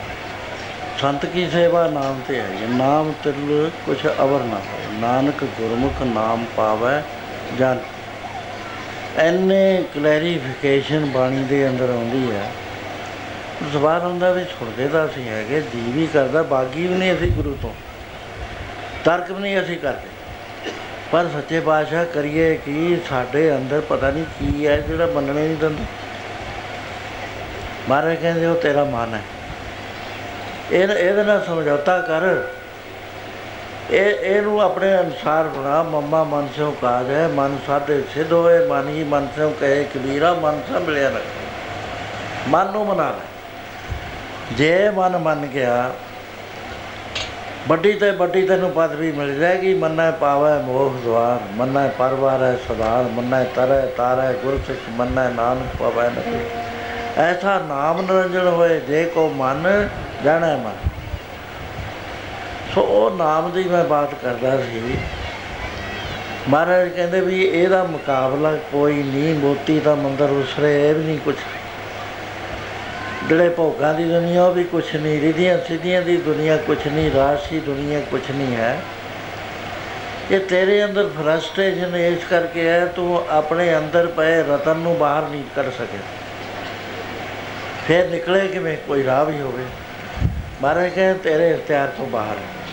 ਸੰਤ 1.02 1.26
ਕੀ 1.26 1.50
ਸੇਵਾ 1.50 1.88
ਨਾਮ 1.88 2.22
ਤੇ 2.28 2.40
ਹੈ? 2.42 2.48
ਨਾਮ 2.70 3.14
ਤਿਲ 3.24 3.70
ਕੁਛ 3.86 4.06
ਅਵਰ 4.06 4.44
ਨਾ 4.44 4.56
ਪਾਏ। 4.56 5.00
ਨਾਨਕ 5.00 5.44
ਗੁਰਮੁਖ 5.44 6.02
ਨਾਮ 6.02 6.46
ਪਾਵੈ 6.58 7.04
ਜਨ। 7.60 7.80
ਐਨੇ 9.18 9.84
ਕਲੈਰੀਫਿਕੇਸ਼ਨ 9.96 11.06
ਬਾਣੀ 11.06 11.44
ਦੇ 11.44 11.68
ਅੰਦਰ 11.68 11.90
ਆਉਂਦੀ 11.90 12.32
ਹੈ। 12.32 12.52
ਸਵਾਲ 13.74 14.02
ਹੁੰਦਾ 14.02 14.32
ਵੀ 14.32 14.44
ਛੁੱਟਦੇ 14.44 14.88
ਤਾਂ 14.88 15.06
ਅਸੀਂ 15.06 15.30
ਹੈਗੇ 15.30 15.62
ਜੀ 15.62 15.92
ਵੀ 15.92 16.08
ਕਰਦਾ, 16.08 16.44
ਬਾਗੀ 16.44 16.88
ਵੀ 16.88 16.96
ਨਹੀਂ 16.96 17.14
ਅਸੀਂ 17.14 17.32
ਗੁਰੂ 17.32 17.58
ਤੋਂ। 17.62 17.74
ਤਰਕ 19.06 19.32
ਵੀ 19.32 19.42
ਨਹੀਂ 19.42 19.62
ਅਸੀਂ 19.62 19.78
ਕਰਦੇ। 19.78 20.17
ਪਰ 21.12 21.28
ਸੱਚੇ 21.34 21.60
ਪਾਤਸ਼ਾਹ 21.60 22.06
ਕਰੀਏ 22.06 22.56
ਕਿ? 22.56 22.98
ਸਾਡੇ 23.10 23.56
ਅੰਦਰ 23.56 23.82
ਪਤਾ 23.82 24.10
ਨਹੀਂ 24.12 24.24
ਕੀ 24.24 24.68
ਹੈ, 24.68 24.78
ਜਿਹੜਾ 24.78 25.06
ਮੰਨਣੇ 25.06 25.48
ਨਹੀਂ 25.48 25.58
ਦਿੰਦਾ। 25.58 25.84
ਮਹਾਰਾਜ 27.90 28.16
ਕਹਿੰਦੇ, 28.16 28.46
ਉਹ 28.46 28.56
ਤੇਰਾ 28.56 28.84
ਮਨ 28.84 29.14
ਹੈ। 29.14 29.22
ਇਹ 30.72 30.88
ਇਹਦੇ 30.88 31.24
ਨਾਲ 31.24 31.46
ਸਮਝੌਤਾ 31.46 32.00
ਕਰ। 32.00 32.44
ਇਹ, 33.92 34.16
ਇਹਨੂੰ 34.16 34.62
ਆਪਣੇ 34.62 35.00
ਅਨੁਸਾਰ 35.00 35.44
ਬਣਾ। 35.44 35.84
ਮੰਮਾ 35.84 36.24
ਮਨ 36.24 36.48
ਸਿਓ 36.56 36.72
ਕਾਜ 36.82 37.10
ਹੈ, 37.10 37.28
ਮਨ 37.28 37.58
ਸਾਧੇ 37.68 38.04
ਸਿੱਧ 38.14 38.34
ਹੋਏ, 38.34 38.68
ਮਨ 38.68 38.88
ਹੀ 38.88 39.04
ਮਨ 39.04 39.28
ਸਿਓ 39.36 39.50
ਕਹੇ, 39.60 39.84
ਕਬੀਰਾ 39.84 40.34
ਮਨ 40.34 40.62
ਸਾ 40.74 40.80
ਮਿਲਿਆ 40.80 41.10
ਨਾ 41.10 41.20
ਮਨ 42.48 42.72
ਨੂੰ 42.72 42.86
ਮਨਾ 42.86 43.10
ਲੈ। 43.10 43.26
ਜੇ 44.52 44.90
ਮਨ 44.90 45.18
ਮੰਨ 45.18 45.46
ਗਿਆ 45.46 45.92
ਵੱਡੀ 47.68 47.94
ਤੇ 47.94 48.10
ਵੱਡੀ 48.12 48.42
ਤੈਨੂੰ 48.46 48.70
ਪਦਵੀ 48.72 49.12
ਮਿਲ 49.12 49.34
ਜਾਏਗੀ। 49.40 49.74
ਮੰਨਾ 49.74 50.10
ਪਾਵੈ 50.12 50.58
ਮੋਹ 50.60 50.94
ਦਵਾਰ 51.06 51.40
ਮੰਨਾ 51.54 51.88
ਪਰਵਾਰ 51.98 52.44
ਹੈ 52.44 52.56
ਸਦਾਰ, 52.68 53.04
ਮੰਨਾ 53.04 53.44
ਤਰੈ 53.44 53.86
ਤਾਰੈ 53.98 54.32
ਗੁਰ 54.34 54.60
ਸਿੱਖ 54.68 54.90
ਮੰਨਾ 54.90 55.30
ਨਾਨਕ 55.30 55.76
ਪਵੈ 55.80 56.10
ਨ 56.10 56.22
ਐਸਾ 57.18 57.58
ਨਾਮ 57.60 58.02
ਨਿਰੰਜਨ 58.02 58.48
ਹੋਏ, 58.48 58.80
ਜੇ 58.80 59.04
ਕੋ 59.06 59.28
ਮਨ 59.30 59.90
ਜਾਣੈ 60.24 60.56
ਮਨ। 60.56 60.76
ਸੋ 62.76 62.82
ਉਹ 62.82 63.18
ਨਾਮ 63.18 63.52
ਦੀ 63.52 63.64
ਮੈਂ 63.64 63.84
ਬਾਤ 63.84 64.14
ਕਰਦਾ 64.14 64.58
ਸੀ। 64.58 64.98
ਮਹਾਰਾਜ 66.50 66.90
ਕਹਿੰਦੇ 66.90 67.22
ਵੀ 67.22 67.44
ਇਹਦਾ 67.44 67.84
ਮੁਕਾਬਲਾ 67.84 68.56
ਕੋਈ 68.72 69.04
ਨਹੀਂ 69.04 69.34
ਮੋਤੀ 69.36 69.80
ਦਾ 69.80 69.96
ਮੰਦਰ 69.96 70.30
ਉਸਰੇ, 70.32 70.90
ਇਹ 70.90 70.96
ਵੀ 70.96 71.04
ਨਹੀਂ 71.04 71.20
ਕੁਛ 71.20 71.36
ਜਿਹੜੇ 73.30 73.50
ਭੋਗਾਂ 73.50 73.94
ਦੀ 73.94 74.04
ਦੁਨੀਆ, 74.04 74.44
ਉਹ 74.44 74.54
ਵੀ 74.54 74.64
ਕੁਛ 74.64 74.96
ਨਹੀਂ। 74.96 75.22
ਰਿਧੀਆਂ 75.22 75.60
ਸਿੱਧੀਆਂ 75.68 76.02
ਦੀ 76.02 76.18
ਦੁਨੀਆ 76.18 76.58
ਕੁਛ 76.58 76.88
ਨਹੀਂ 76.88 77.12
ਰਾਸ਼ੀ 77.12 77.60
ਦੁਨੀਆ 77.60 78.00
ਕੁਛ 78.00 78.32
ਨਹੀਂ 78.32 78.56
ਹੈ। 78.56 78.82
ਇਹ 80.32 80.40
ਤੇਰੇ 80.40 80.86
ਅੰਦਰ 80.86 81.10
ਫਰਸਟ੍ਰੇਸ਼ਨ 81.10 81.96
ਇਸ 81.96 82.24
ਕਰਕੇ 82.30 82.70
ਹੈ, 82.70 82.86
ਤੂੰ 82.86 83.26
ਆਪਣੇ 83.30 83.78
ਅੰਦਰ 83.78 84.08
ਪਏ 84.08 84.44
ਰਤਨ 84.44 84.76
ਨੂੰ 84.76 84.98
ਬਾਹਰ 84.98 85.24
ਨਹੀਂ 85.24 85.44
ਕੱਢ 85.56 85.66
ਸਕੇ 85.66 85.98
ਫਿਰ 87.88 88.08
ਨਿਕਲੇ 88.08 88.48
ਕਿਵੇਂ? 88.48 88.78
ਕੋਈ 88.78 89.04
ਰਾਹ 89.04 89.26
ਵੀ 89.26 89.42
ਹੋਵੇ। 89.42 89.64
ਮਹਾਰਾਜ 90.62 90.90
ਕਹਿੰਦੇ, 90.90 91.20
ਤੇਰੇ 91.20 91.52
ਇਖਤਿਆਰ 91.52 91.88
ਤੋਂ 91.88 92.08
ਬਾਹਰ। 92.08 92.38
ਹੈ 92.38 92.70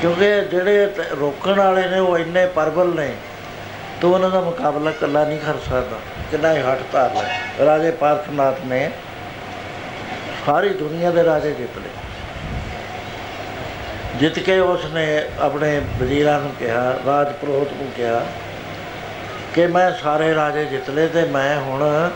ਕਿਉਂਕਿ 0.00 0.40
ਜਿਹੜੇ 0.40 0.86
ਤ- 0.86 1.12
ਰੋਕਣ 1.20 1.54
ਵਾਲੇ 1.54 1.88
ਨੇ, 1.88 1.98
ਉਹ 1.98 2.18
ਇੰਨੇ 2.18 2.46
ਪਰਬਲ 2.46 2.94
ਨੇ, 2.96 3.14
ਤੂੰ 4.00 4.14
ਉਹਨਾਂ 4.14 4.30
ਦਾ 4.30 4.40
ਮੁਕਾਬਲਾ 4.40 4.90
ਇਕੱਲਾ 4.90 5.24
ਨਹੀਂ 5.24 5.38
ਕਰ 5.38 5.54
ਸਕਦਾ। 5.70 5.96
ਕਿੰਨਾ 6.30 6.52
ਹੀ 6.52 6.62
ਹੱਠ 6.62 6.78
ਧਾਰ 6.92 7.14
ਲੈ। 7.14 7.40
ਰਾਜੇ 7.64 7.90
ਪਾਰਥਨਾਥ 7.90 8.56
ਨੇ 8.66 8.90
ਸਾਰੀ 10.46 10.68
ਦੁਨੀਆ 10.68 11.10
ਦੇ 11.10 11.24
ਰਾਜੇ 11.24 11.50
ਜਿੱਤ 11.50 11.78
ਲਏ। 11.78 11.90
ਜਿੱਤ 14.16 14.38
ਕੇ 14.38 14.58
ਉਸਨੇ 14.58 15.22
ਆਪਣੇ 15.38 15.80
ਵਜ਼ੀਰਾਂ 16.00 16.40
ਨੂੰ 16.40 16.52
ਕਿਹਾ 16.58 16.98
ਰਾਜ 17.06 17.32
ਪ੍ਰੋਹਤ 17.32 17.72
ਨੂੰ 17.72 17.92
ਕਿਹਾ 17.96 18.26
ਕਿ 19.54 19.66
ਮੈਂ 19.66 19.92
ਸਾਰੇ 19.92 20.34
ਰਾਜੇ 20.34 20.64
ਜਿੱਤ 20.64 20.90
ਲਏ 20.90 21.06
ਤੇ 21.06 21.24
ਮੈਂ 21.24 21.60
ਹੁਣ 21.60 22.10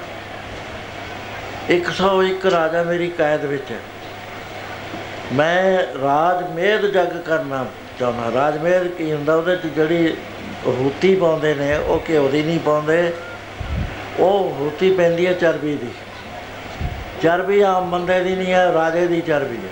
101 1.71 2.51
ਰਾਜਾ 2.51 2.83
ਮੇਰੀ 2.83 3.09
ਕੈਦ 3.09 3.45
ਵਿੱਚ 3.45 3.71
ਹੈ। 3.71 3.79
ਮੈਂ 5.33 5.79
ਰਾਜ 6.03 6.51
ਮੇਦ 6.51 6.87
ਜਗ 6.87 7.21
ਕਰਨਾ 7.21 7.67
ਚਾਹੁੰਦਾ। 7.99 8.41
ਰਾਜ 8.41 8.59
ਮੇਦ 8.59 8.89
ਕੀ 8.89 9.13
ਹੁੰਦਾ? 9.13 9.35
ਉਹਦੇ 9.35 9.57
ਚ 9.57 9.67
ਜਿਹੜੀ 9.67 10.17
ਹੂਤੀ 10.67 11.15
ਪਾਉਂਦੇ 11.17 11.55
ਨੇ, 11.55 11.77
ਉਹ 11.77 12.03
ਘਿਓ 12.09 12.29
ਦੀ 12.29 12.43
ਨਹੀਂ 12.43 12.61
ਪਾਉਂਦੇ। 12.61 13.13
ਉਹ 14.19 14.57
ਹੂਤੀ 14.61 14.95
ਪੈਂਦੀ 14.95 15.27
ਹੈ 15.27 15.33
ਚਰਬੀ 15.33 15.77
ਦੀ। 15.77 15.89
ਚਰਬੀ 17.23 17.61
ਆਮ 17.61 17.91
ਬੰਦੇ 17.91 18.21
ਦੀ 18.21 18.35
ਨਹੀਂ 18.37 18.53
ਹੈ 18.53 18.73
ਰਾਜੇ 18.73 19.07
ਦੀ 19.07 19.21
ਚਰਬੀ 19.21 19.57
ਹੈ 19.57 19.71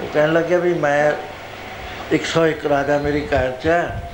ਉਹ 0.00 0.08
ਕਹਿਣ 0.14 0.32
ਲੱਗੇ 0.32 0.56
ਵੀ 0.56 0.74
ਮੈਂ 0.74 1.12
101 2.12 2.66
ਰਾਜਾ 2.68 2.98
ਮੇਰੀ 2.98 3.20
ਕੈਦ 3.20 3.60
'ਚ 3.60 3.66
ਹੈ 3.66 4.10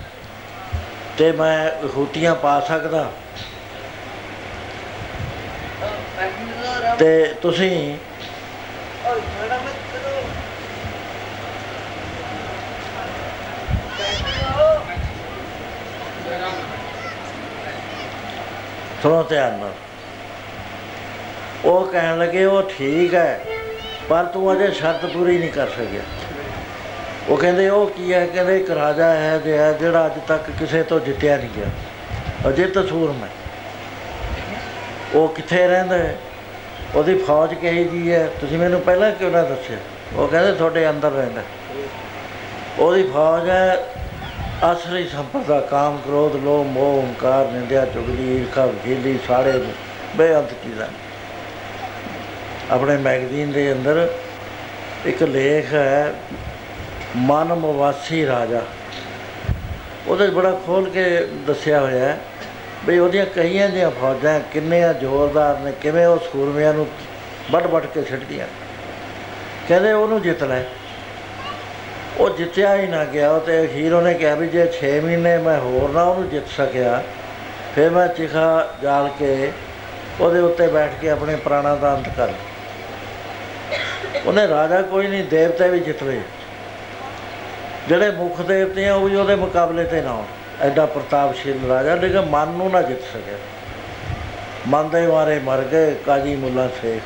ਤੇ 1.19 1.33
ਮੈਂ 1.33 1.71
ਹੂਤੀਆਂ 1.97 2.35
ਪਾ 2.35 2.61
ਸਕਦਾ। 2.61 3.11
ਤੇ 6.99 7.35
ਤੁਸੀਂ 7.43 7.97
ਸੁਣੋ 19.03 19.23
ਧਿਆਨ 19.23 19.53
ਨਾਲ। 19.53 19.73
ਉਹ 21.65 21.87
ਕਹਿਣ 21.87 22.19
ਲੱਗੇ, 22.19 22.45
ਉਹ 22.45 22.63
ਠੀਕ 22.63 23.15
ਹੈ, 23.15 23.41
ਪਰ 24.09 24.25
ਤੂੰ 24.25 24.53
ਅਜੇ 24.53 24.71
ਸ਼ਰਤ 24.71 25.07
ਪੂਰੀ 25.07 25.39
ਨਹੀਂ 25.39 25.51
ਕਰ 25.51 25.67
ਸਕਿਆ। 25.67 26.01
ਉਹ 27.29 27.37
ਕਹਿੰਦੇ, 27.37 27.69
ਉਹ 27.69 27.87
ਕੀ 27.87 28.15
ਹੈ? 28.15 28.27
ਕਹਿੰਦੇ, 28.27 28.61
ਇੱਕ 28.61 28.71
ਰਾਜਾ 28.71 29.15
ਹੈ 29.15 29.39
ਜਿਹੜਾ 29.39 29.73
ਜਿਹੜਾ 29.73 30.07
ਅੱਜ 30.07 30.13
ਤੱਕ 30.29 30.51
ਕਿਸੇ 30.59 30.83
ਤੋਂ 30.83 31.01
ਜਿੱਤਿਆ 31.01 31.37
ਨਹੀਂ 31.37 31.49
ਗਿਆ। 31.57 31.67
ਅਜੇ 32.49 32.67
ਤਾਂ 32.67 32.87
ਸੂਰਮ 32.87 33.25
ਹੈ। 33.25 33.29
ਉਹ 35.15 35.29
ਕਿੱਥੇ 35.29 35.67
ਰਹਿੰਦਾ 35.69 35.99
ਹੈ? 35.99 36.19
ਉਹਦੀ 36.95 37.19
ਫੌਜ 37.19 37.55
ਕਹੀ 37.55 37.85
ਜੀ 37.85 38.13
ਹੈ? 38.13 38.29
ਤੁਸੀਂ 38.41 38.59
ਮੈਨੂੰ 38.59 38.81
ਪਹਿਲਾਂ 38.81 39.13
ਕਿਉਂ 39.13 39.31
ਨਾ 39.31 39.43
ਦੱਸਿਆ? 39.43 39.77
ਉਹ 40.17 40.29
ਕਹਿੰਦੇ, 40.29 40.53
ਤੁਹਾਡੇ 40.53 40.91
ਅੰਦਰ 40.91 41.11
ਰਹਿੰਦਾ 41.11 41.43
ਉਹਦੀ 42.79 43.03
ਫੌਜ 43.03 43.49
ਹੈ, 43.49 43.87
ਅਸਲੀ 44.73 45.09
ਸੰਪਦਾ 45.09 45.61
ਕਾਮ, 45.61 45.97
ਕ੍ਰੋਧ, 45.97 46.37
ਲੋਭ, 46.37 46.67
ਮੋਹ, 46.67 47.03
ਹੰਕਾਰ, 47.03 47.47
ਨਿੰਦਿਆ, 47.47 47.85
ਚੁਗਲੀ, 47.85 48.39
ਈਰਖਾ 48.39 48.67
ਵਖੀਲੀ 48.67 49.19
ਸਾੜੇ 49.29 49.65
ਬੇਅੰਤ 50.17 50.51
ਚੀਜ਼ਾਂ 50.51 50.87
ਆਪਣੇ 52.71 52.97
ਮੈਗਜ਼ੀਨ 52.97 53.53
ਦੇ 53.53 53.73
ਅੰਦਰ 53.73 54.09
ਇੱਕ 55.07 55.23
ਲੇਖ 55.23 55.73
ਹੈ, 55.75 56.13
ਮਨ 57.17 57.55
ਮਵਾਸੀ 57.55 58.27
ਰਾਜਾ। 58.27 58.61
ਉਹਦੇ 60.09 60.27
'ਚ 60.27 60.31
ਬੜਾ 60.31 60.51
ਖੋਲ 60.67 60.89
ਕੇ 60.91 61.05
ਦੱਸਿਆ 61.47 61.81
ਹੋਇਆ 61.81 62.05
ਹੈ 62.05 62.19
ਵੀ 62.87 62.99
ਉਹਦੀਆਂ 62.99 63.25
ਕਈਆਂ 63.27 63.69
ਜਿਹੀਆਂ 63.69 63.91
ਫੌਜਾਂ 63.91 64.39
ਕਿੰਨੇ 64.53 64.83
ਆ 64.85 64.93
ਜ਼ੋਰਦਾਰ 64.93 65.59
ਨੇ, 65.59 65.73
ਕਿਵੇਂ 65.83 66.07
ਉਹ 66.07 66.19
ਸੂਰਮਿਆਂ 66.33 66.75
ਨੂੰ 66.75 66.87
ਵੱਢ 67.51 67.67
ਵੱਢ 67.67 67.87
ਕੇ 67.87 68.03
ਛੱਡਦੀਆਂ 68.03 68.47
ਕਹਿੰਦੇ 69.69 69.93
ਉਹਨੂੰ 69.93 70.21
ਜਿੱਤ 70.23 70.43
ਲੈ। 70.43 70.63
ਉਹ 72.19 72.31
ਜਿੱਤਿਆ 72.37 72.75
ਹੀ 72.77 72.87
ਨਾ 72.87 73.05
ਗਿਆ 73.05 73.31
ਉਹ 73.31 73.41
ਤੇ 73.41 73.63
ਅਖੀਰ 73.65 73.93
ਉਹਨੇ 73.95 74.15
ਕਿਹਾ 74.15 74.35
ਵੀ 74.35 74.47
ਜੇ 74.49 74.67
6 74.77 74.93
ਮਹੀਨੇ 75.01 75.37
ਮੈਂ 75.39 75.59
ਹੋਰ 75.61 75.91
ਨਾ 75.91 76.03
ਉਹਨੂੰ 76.03 76.29
ਜਿੱਤ 76.29 76.49
ਸਕਿਆ, 76.49 77.03
ਫਿਰ 77.75 77.91
ਮੈਂ 77.91 78.07
ਚਿਖਾ 78.15 78.47
ਜਾਲ 78.83 79.11
ਕੇ 79.19 79.51
ਉਹਦੇ 80.21 80.41
ਉੱਤੇ 80.41 80.67
ਬੈਠ 80.69 81.01
ਕੇ 81.01 81.11
ਆਪਣੇ 81.11 81.37
ਪ੍ਰਾਣਾਂ 81.45 81.77
ਦਾ 81.77 81.95
ਅੰਤ 81.97 82.09
ਕਰ 82.17 82.33
ਉਹਨੇ 84.27 84.47
ਰਾਜਾ 84.49 84.83
ਕੋਈ 84.83 85.07
ਨਹੀਂ, 85.07 85.25
ਦੇਵਤੇ 85.25 85.69
ਵੀ 85.69 85.81
ਜਿੱਤ 85.81 86.03
ਲਏ। 86.03 86.21
ਜਿਹੜੇ 87.89 88.11
ਮੁੱਖ 88.11 88.41
ਦੇਵਤੇ 88.41 88.89
ਆ, 88.89 88.95
ਉਹ 88.95 89.09
ਵੀ 89.09 89.17
ਉਹਦੇ 89.17 89.35
ਮੁਕਾਬਲੇ 89.35 89.85
ਤੇ 89.85 90.01
ਨਾ 90.03 90.13
ਹੋਣ। 90.13 90.25
ਐਡਾ 90.61 90.87
ਪ੍ਰਤਾਪਸ਼ੀਲ 90.87 91.67
ਰਾਜਾ, 91.69 91.95
ਲੇਕਿਨ 91.95 92.21
ਮਨ 92.21 92.49
ਨੂੰ 92.49 92.71
ਨਾ 92.71 92.83
ਜਿੱਤ 92.83 93.01
ਸਕਿਆ 93.03 93.37
ਮਨ 94.69 94.89
ਦੇ 94.89 95.07
ਮਾਰੇ 95.07 95.39
ਮਰ 95.39 95.63
ਗਏ, 95.63 95.95
ਕਾਜੀ 96.07 96.37
ਮੁੱਲਾ 96.37 96.69
ਸ਼ੇਖ। 96.81 97.03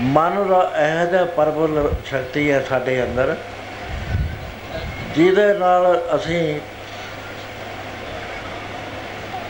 ਮਨ 0.00 0.48
ਦਾ 0.48 0.72
ਇਹ 0.78 1.06
ਜਿਹਾ 1.06 1.24
ਪਰਬਲ 1.24 1.90
ਸ਼ਕਤੀ 2.06 2.50
ਹੈ 2.50 2.62
ਸਾਡੇ 2.68 3.02
ਅੰਦਰ, 3.02 3.34
ਜਿਹਦੇ 5.16 5.52
ਨਾਲ 5.54 6.02
ਅਸੀਂ 6.14 6.60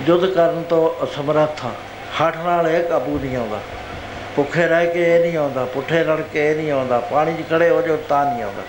ਯੁੱਧ 0.06 0.26
ਕਰਨ 0.26 0.62
ਤੋਂ 0.62 1.04
ਅਸਮਰੱਥ 1.04 1.64
ਹਾਂ। 1.64 1.72
ਹੱਠ 2.20 2.36
ਨਾਲ 2.36 2.68
ਇਹ 2.68 2.84
ਕਾਬੂ 2.84 3.18
ਨਹੀਂ 3.22 3.36
ਆਉਂਦਾ। 3.36 3.60
ਭੁੱਖੇ 4.36 4.66
ਰਹਿ 4.66 4.86
ਕੇ 4.86 5.02
ਇਹ 5.14 5.20
ਨਹੀਂ 5.20 5.36
ਆਉਂਦਾ, 5.36 5.64
ਪੁੱਠੇ 5.64 6.04
ਲੜ 6.04 6.20
ਕੇ 6.22 6.50
ਇਹ 6.50 6.56
ਨਹੀਂ 6.56 6.70
ਆਉਂਦਾ, 6.72 6.98
ਪਾਣੀ 7.00 7.34
'ਚ 7.34 7.48
ਖੜੇ 7.50 7.68
ਹੋ 7.70 7.82
ਜਾਓ 7.82 7.96
ਤਾਂ 8.08 8.24
ਨਹੀਂ 8.26 8.42
ਆਉਂਦਾ। 8.42 8.62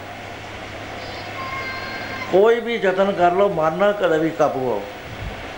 ਕੋਈ 2.32 2.60
ਵੀ 2.60 2.76
ਯਤਨ 2.76 3.12
ਕਰ 3.12 3.32
ਲਓ, 3.32 3.50
ਮਨ 3.50 3.74
ਨਾ 3.74 3.92
ਕਦੇ 3.92 4.18
ਵੀ 4.18 4.30
ਕਾਬੂ 4.30 4.72
ਆਓ। 4.72 4.82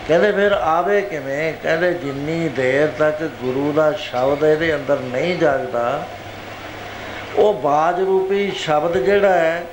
ਕਹਿੰਦੇ 0.07 0.31
ਫਿਰ 0.31 0.51
ਆਵੇ 0.51 1.01
ਕਿਵੇਂ? 1.01 1.53
ਕਹਿੰਦੇ 1.53 1.93
ਜਿੰਨੀ 1.93 2.47
ਦੇਰ 2.49 2.87
ਤੱਕ 2.99 3.23
ਗੁਰੂ 3.41 3.71
ਦਾ 3.73 3.91
ਸ਼ਬਦ 3.91 4.43
ਇਹਦੇ 4.43 4.75
ਅੰਦਰ 4.75 4.99
ਨਹੀਂ 4.99 5.37
ਜਾਗਦਾ, 5.37 6.03
ਉਹ 7.35 7.53
ਬਾਜ 7.53 7.99
ਰੂਪੀ 8.01 8.51
ਸ਼ਬਦ 8.51 8.97
ਜਿਹੜਾ 8.97 9.33
ਹੈ, 9.33 9.63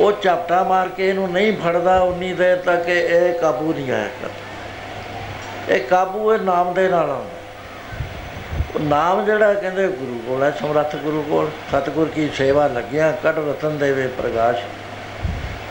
ਉਹ 0.00 0.12
ਝਪਟਾ 0.22 0.62
ਮਾਰ 0.64 0.88
ਕੇ 0.88 1.08
ਇਹਨੂੰ 1.08 1.30
ਨਹੀਂ 1.32 1.52
ਫੜਦਾ, 1.56 1.98
ਉਨੀ 2.00 2.32
ਦੇਰ 2.32 2.56
ਤੱਕ 2.56 2.88
ਇਹ 2.88 3.32
ਕਾਬੂ 3.34 3.72
ਨਹੀਂ 3.74 3.90
ਆਇਆ 3.92 4.08
ਕਰਦਾ। 4.22 5.74
ਇਹ 5.74 5.80
ਕਾਬੂ 5.80 6.32
ਇਹ 6.34 6.38
ਨਾਮ 6.38 6.74
ਦੇ 6.74 6.88
ਨਾਲ 6.88 7.10
ਆਉਂਦਾ। 7.10 7.33
ਉਹ 7.33 7.33
ਨਾਮ 8.80 9.24
ਜਿਹੜਾ 9.24 9.52
ਕਹਿੰਦੇ 9.54 9.86
ਗੁਰੂ 9.88 10.20
ਕੋਲ 10.26 10.42
ਹੈ, 10.42 10.50
ਸਮਰੱਥ 10.50 10.94
ਗੁਰੂ 10.96 11.22
ਕੋਲ। 11.22 11.50
ਸਤਿਗੁਰ 11.70 12.08
ਕੀ 12.08 12.28
ਸੇਵਾ 12.34 12.66
ਲੱਗਿਆ 12.66 13.10
ਕੱਢ 13.22 13.38
ਰਤਨ 13.38 13.78
ਦੇਵੇ 13.78 14.06
ਪ੍ਰਕਾਸ਼ 14.06 14.62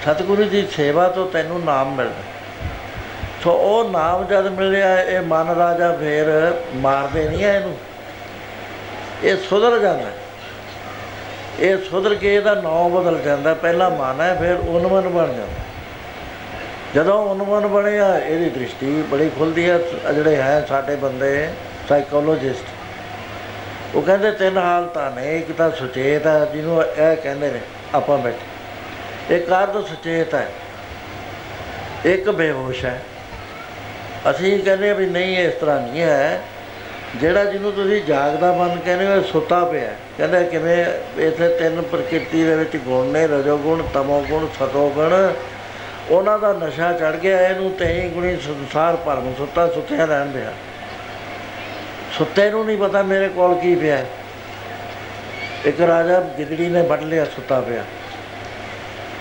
ਸਤਿਗੁਰੂ 0.04 0.44
ਦੀ 0.44 0.66
ਸੇਵਾ 0.72 1.08
ਤੋਂ 1.08 1.28
ਤੈਨੂੰ 1.32 1.60
ਨਾਮ 1.64 1.96
ਮਿਲਦਾ। 1.96 2.32
ਸੋ 3.44 3.52
ਉਹ 3.52 3.90
ਨਾਮ 3.90 4.26
ਜਦ 4.28 4.48
ਮਿਲਿਆ 4.50 5.02
ਇਹ 5.02 5.22
ਮਨ 5.22 5.50
ਰਾਜਾ 5.50 5.92
ਫੇਰ 5.92 6.28
ਮਾਰਦੇ 6.76 7.28
ਨਹੀਂ 7.30 7.44
ਐ 7.46 7.56
ਇਹਨੂੰ। 7.56 7.76
ਇਹ 9.24 9.38
ਸੁਧਰ 9.50 9.78
ਜਾਂਦਾ 9.80 10.12
ਇਹ 11.60 11.78
ਸੁਧਰ 11.90 12.16
ਕੇ 12.16 12.36
ਇਹਦਾ 12.36 12.54
ਨਾਮ 12.56 12.92
ਬਦਲ 12.92 13.20
ਜਾਂਦਾ 13.22 13.54
ਪਹਿਲਾਂ 13.54 13.90
ਮਨ 13.90 14.22
ਹੈ, 14.22 14.34
ਫਿਰ 14.34 14.56
ਉਨਮਨ 14.58 15.10
ਬਣ 15.10 15.28
ਜਾਂਦਾ 15.28 15.62
ਜਦੋਂ 16.96 17.18
ਉਨਮਨ 17.26 17.68
ਬਣਿਆ, 17.68 18.18
ਇਹਦੀ 18.18 18.50
ਦ੍ਰਿਸ਼ਟੀ 18.50 19.02
ਬੜੀ 19.02 19.30
ਖੁੱਲਦੀ 19.30 19.70
ਹੈ। 19.70 19.80
ਆਹ 20.08 20.14
ਜਿਹੜੇ 20.14 20.36
ਹੈ 20.36 20.66
ਸਾਡੇ 20.70 20.96
ਬੰਦੇ 20.96 21.50
ਸਾਈਕੋਲੋਜਿਸਟ 21.90 22.73
ਉਹ 23.96 24.02
ਕਹਿੰਦੇ 24.02 24.32
ਤਿੰਨ 24.32 24.58
ਹਾਲਤਾਂ 24.58 25.12
ਨੇ, 25.12 25.38
ਇੱਕ 25.38 25.52
ਤਾਂ 25.52 25.72
ਸੁਚੇਤ 25.72 26.28
ਹੈ 26.28 26.46
ਜਿਹਨੂੰ 26.46 26.84
ਇਹ 26.84 27.16
ਕਹਿੰਦੇ 27.16 27.52
ਨੇ 27.52 27.60
ਆਪਾਂ 27.96 28.18
ਬੈਠੇ। 28.18 29.36
ਇੱਕ 29.36 29.50
ਅਰਧ 29.50 29.86
ਸੁਚੇਤ 29.86 30.36
ਹੈ। 30.36 30.52
ਇੱਕ 32.06 32.30
ਬੇਹੋਸ਼ 32.30 32.86
ਹੈ। 32.86 33.02
ਅਸੀਂ 34.32 34.64
ਕਹਿੰਦੇ 34.64 34.90
ਹਾਂ 34.90 34.96
ਵੀ 34.96 35.06
ਨਹੀਂ, 35.06 35.38
ਇਸ 35.38 35.54
ਤਰ੍ਹਾਂ 35.54 35.82
ਨਹੀਂ 35.82 36.02
ਹੈ। 36.02 36.42
ਜਿਹੜਾ 37.16 37.44
ਜਿਹਨੂੰ 37.44 37.72
ਤੁਸੀਂ 37.72 38.02
ਜਾਗਦਾ 38.04 38.54
ਮਨ 38.54 38.80
ਕਹਿੰਦੇ 38.86 39.08
ਹੋ, 39.08 39.16
ਇਹ 39.16 39.24
ਸੁੱਤਾ 39.24 39.66
ਪਿਆ 39.66 39.82
ਹੈ। 39.82 39.98
ਕਹਿੰਦਾ 40.18 40.42
ਕਿਵੇਂ 40.42 40.86
ਇੱਥੇ 41.18 41.48
ਤਿੰਨ 41.48 41.82
ਪ੍ਰਕਿਰਤੀ 41.82 42.44
ਦੇ 42.44 42.56
ਵਿੱਚ 42.56 42.78
ਗੁਣ 42.78 43.06
ਨੇ 43.06 43.28
ਰਜੋ 43.28 43.58
ਗੁਣ 43.58 43.88
ਤਮੋ 43.94 44.26
ਗੁਣ 44.30 44.48
ਸਤੋ 44.48 44.92
ਗੁਣ 44.96 45.34
ਉਹਨਾਂ 46.10 46.40
ਦਾ 46.40 46.54
ਨਸ਼ਾ 46.54 46.94
ਚੜ 46.94 47.16
ਗਿਆ, 47.16 47.48
ਇਹਨੂੰ 47.48 47.72
ਤੇਈ 47.72 48.10
ਗੁਣੀ 48.10 48.38
ਸੰਸਾਰ 48.38 48.96
ਭਰਮ 48.96 49.34
ਸੁੱਤਾ 49.38 49.68
ਸੁੱਤਿਆ 49.68 50.06
ਰਹਿਣ 50.06 50.26
ਦਿਆ। 50.26 50.54
ਸੁੱਤੇ 52.18 52.50
ਨੂੰ 52.50 52.66
ਨਹੀਂ 52.66 52.78
ਪਤਾ 52.78 53.02
ਮੇਰੇ 53.02 53.28
ਕੋਲ 53.28 53.60
ਕੀ 53.60 53.76
ਪਿਆ। 53.76 53.98
ਹੈ। 53.98 54.06
ਇੱਕ 55.66 55.82
ਰਾਜਾ 55.82 56.20
ਗਿੱਦੜੀ 56.20 56.68
ਨੇ 56.68 56.82
ਵੱਢ 56.82 57.02
ਲਿਆ 57.02 57.26
ਸੁੱਤਾ 57.26 57.62
ਪਿਆ। 57.62 57.84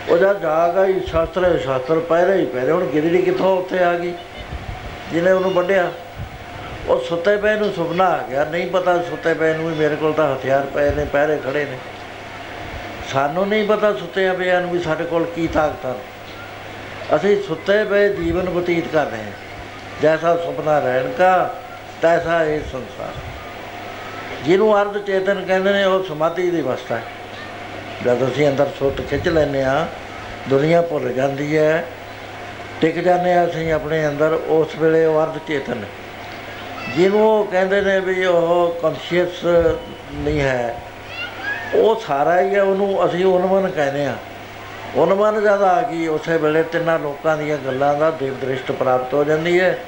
ਉਹ 0.09 0.19
ਜਦ 0.19 0.41
ਜਾਗ 0.41 0.79
ਆਈ 0.79 1.01
ਸ਼ਾਸਤਰ 1.01 1.45
ਹੈ, 1.45 1.57
ਸ਼ਾਸਤਰ 1.57 1.99
ਪਹਿਰੇ 1.99 2.33
ਹੀ 2.33 2.47
ਪਹਿਰੇ। 2.47 2.71
ਹੁਣ 2.71 2.87
ਗਿੱਦੜੀ 2.87 3.23
ਕਿੱਥੋਂ 3.23 3.57
ਉੱਥੇ 3.57 3.79
ਆ 3.79 3.95
ਗਈ? 3.95 4.15
ਜਿਹਨੇ 5.13 5.33
ਉਹਨੂੰ 5.33 5.53
ਵੱਢਿਆ। 5.53 5.93
ਉਹ 6.89 7.01
ਸੁੱਤੇ 7.01 7.37
ਪਏ 7.37 7.55
ਨੂੰ 7.55 7.73
ਸੁਪਨਾ 7.73 8.05
ਆ 8.05 8.23
ਗਿਆ। 8.23 8.45
ਨਹੀਂ 8.45 8.67
ਪਤਾ 8.67 9.03
ਸੁੱਤੇ 9.03 9.35
ਪਏ 9.35 9.55
ਨੂੰ 9.55 9.69
ਵੀ 9.69 9.75
ਮੇਰੇ 9.75 9.97
ਕੋਲ 9.97 10.13
ਤਾਂ 10.13 10.35
ਹਥਿਆਰ 10.35 10.67
ਪਏ 10.75 10.91
ਨੇ 10.91 11.05
ਪਹਿਰੇ 11.05 11.37
ਖੜੇ 11.37 11.65
ਨੇ। 11.65 11.79
ਸਾਨੂੰ 13.13 13.49
ਨਹੀਂ 13.49 13.69
ਪਤਾ 13.69 13.93
ਸੁੱਤੇ 13.93 14.33
ਪਿਆਂ 14.33 14.61
ਨੂੰ 14.61 14.71
ਵੀ 14.71 14.79
ਸਾਡੇ 14.79 15.05
ਕੋਲ 15.05 15.25
ਕੀ 15.25 15.47
ਤਾਕਤਾਂ 15.47 15.95
ਨੇ 15.95 16.01
ਅਸੀਂ 17.17 17.43
ਸੁੱਤੇ 17.43 17.85
ਪਏ 17.85 18.09
ਜੀਵਨ 18.09 18.51
ਬਤੀਤ 18.51 18.89
ਕਰ 18.89 19.07
ਰਹੇ 19.07 19.23
ਹਾਂ। 19.23 19.33
ਜੈਸਾ 20.03 20.37
ਸੁਪਨਾ 20.37 20.79
ਰਹਿਣ 20.79 21.13
ਕਾ 21.13 21.55
ਤੈਸਾ 22.03 22.45
ਇਹ 22.45 22.61
ਸੰਸਾਰ। 22.73 23.13
ਜਿਹਨੂੰ 24.45 24.81
ਅਰਧ 24.81 24.99
ਚੇਤਨ 24.99 25.45
ਕਹਿੰਦੇ 25.45 25.73
ਨੇ, 25.73 25.85
ਉਹ 25.85 26.05
ਸਮਾਧੀ 26.05 26.51
ਦੀ 26.51 26.61
ਅਵਸਥਾ 26.61 26.97
ਹੈ। 26.97 27.03
ਜਦ 28.05 28.27
ਅਸੀਂ 28.29 28.49
ਅੰਦਰ 28.49 28.71
ਸੁੱਤ 28.79 29.01
ਖਿੱਚ 29.01 29.29
ਲੈਂਦੇ 29.29 29.63
ਆ 29.63 29.87
ਦੁਨੀਆ 30.49 30.81
ਭੁੱਲ 30.83 31.13
ਜਾਂਦੀ 31.13 31.57
ਹੈ। 31.57 31.85
ਟਿਕ 32.81 32.99
ਜਾਂਦੇ 32.99 33.33
ਆ 33.33 33.45
ਅਸੀਂ 33.47 33.73
ਆਪਣੇ 33.73 34.07
ਅੰਦਰ, 34.09 34.33
ਉਸ 34.49 34.75
ਵੇਲੇ 34.79 35.05
ਉਹ 35.05 35.23
ਅਰਧ 35.23 35.39
ਚੇਤਨ 35.49 35.83
ਹੈ। 35.85 35.89
ਜਿਹਨੂੰ 36.97 37.21
ਉਹ 37.29 37.45
ਕਹਿੰਦੇ 37.45 37.81
ਨੇ 37.81 37.99
ਵੀ 38.01 38.25
ਉਹ 38.25 38.81
ਕੌਨਸ਼ੀਅਸ 38.83 39.45
ਨਹੀਂ 40.15 40.41
ਹੈ, 40.41 40.75
ਉਹ 41.75 42.01
ਸਾਰਾ 42.01 42.41
ਹੀ 42.41 42.55
ਹੈ, 42.55 42.63
ਉਹਨੂੰ 42.63 43.05
ਅਸੀਂ 43.07 43.25
ਉਨਮਨ 43.25 43.71
ਕਹਿੰਦੇ 43.71 44.05
ਆ 44.07 44.17
ਉਨਮਨ 44.97 45.41
ਜਦ 45.41 45.63
ਆ 45.63 45.81
ਗਈ, 45.83 46.07
ਉਸੇ 46.07 46.37
ਵੇਲੇ 46.37 46.63
ਤਿੰਨਾਂ 46.63 46.99
ਲੋਕਾਂ 46.99 47.37
ਦੀਆਂ 47.37 47.57
ਗੱਲਾਂ 47.57 47.95
ਦਾ 47.95 48.11
ਦੇਵ 48.11 48.35
ਦ੍ਰਿਸ਼ਟ 48.41 48.73
ਪ੍ਰਾਪਤ 48.73 49.15
ਹੋ 49.15 49.25
ਜਾਂਦੀ 49.25 49.59
ਹੈ। 49.61 49.79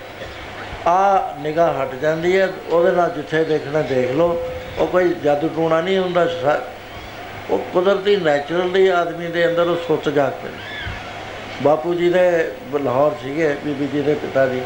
ਆ 0.89 1.35
ਨਿਗਾਹ 1.39 1.83
ਹਟ 1.83 1.95
ਜਾਂਦੀ 1.95 2.39
ਹੈ, 2.39 2.49
ਉਹਦੇ 2.71 2.91
ਨਾਲ 2.91 3.11
ਜਿੱਥੇ 3.11 3.45
ਦੇਖਣਾ 3.45 3.83
ਦੇਖ 3.83 4.11
ਲਓ, 4.11 4.43
ਉਹ 4.79 4.87
ਕੋਈ 4.87 5.15
ਜਾਦੂ 5.25 5.49
ਟੂਣਾ 5.49 5.81
ਨਹੀਂ 5.81 5.99
ਹੁੰਦਾ, 5.99 6.27
ਸਾ- 6.27 6.61
ਉਹ 7.51 7.59
ਕੁਦਰਤੀ 7.59 8.17
ਨੈਚੁਰਲੀ 8.17 8.89
ਆਦਮੀ 8.89 9.27
ਦੇ 9.27 9.47
ਅੰਦਰ 9.47 9.67
ਉਹ 9.67 9.77
ਸੁੱਤ 9.77 10.09
ਜਾਗ 10.09 10.33
ਪੈਂਦੀ 10.33 10.59
ਬਾਪੂ 11.63 11.95
ਜੀ 11.95 12.11
ਦੇ 12.11 12.53
ਲਾਹੌਰ 12.81 13.13
ਸੀਗੇ, 13.23 13.57
ਬੀਬੀ 13.65 13.87
ਜੀ 13.87 14.01
ਦੇ 14.01 14.15
ਪਿਤਾ 14.15 14.47
ਜੀ। 14.47 14.63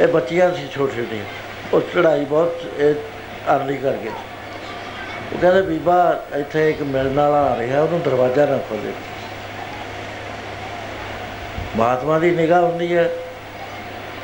ਇਹ 0.00 0.08
ਬੱਚੀਆਂ 0.08 0.54
ਸੀ 0.54 0.68
ਛੋਟੀ 0.70 0.96
ਛੋਟੀਆਂ 0.96 1.24
ਉਹ 1.72 1.80
ਚੜਾਈ 1.80 2.24
ਬਹੁਤ, 2.24 2.56
ਇਹ 2.78 2.94
ਅਰਲੀ 3.56 3.76
ਕਰ 3.76 3.92
ਗਏ 3.92 4.10
ਉਹ 5.32 5.38
ਕਹਿੰਦੇ, 5.40 5.62
ਬੀਬਾ, 5.62 6.24
ਇੱਥੇ 6.36 6.70
ਇੱਕ 6.70 6.82
ਮਿਲਣ 6.82 7.14
ਵਾਲਾ 7.14 7.42
ਆ 7.42 7.58
ਰਿਹਾ, 7.58 7.82
ਉਹਨੂੰ 7.82 8.00
ਦਰਵਾਜ਼ਾ 8.00 8.46
ਨਾ 8.46 8.58
ਖੋਲੇ 8.58 8.92
ਮਹਾਤਮਾ 11.76 12.18
ਦੀ 12.18 12.30
ਨਿਗਾਹ 12.30 12.62
ਹੁੰਦੀ 12.62 12.96
ਹੈ। 12.96 13.10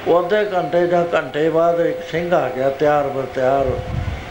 ਉਹ 0.09 0.21
ਅੱਧੇ 0.21 0.45
ਘੰਟੇ 0.45 0.87
ਜਾਂ 0.87 1.05
ਘੰਟੇ 1.15 1.49
ਬਾਅਦ 1.49 1.81
ਇੱਕ 1.81 2.03
ਸਿੰਘ 2.11 2.35
ਆ 2.35 2.49
ਗਿਆ, 2.49 2.71
ਤਿਆਰ 2.71 3.09
ਬਰ 3.09 3.23
ਤਿਆਰ। 3.23 3.67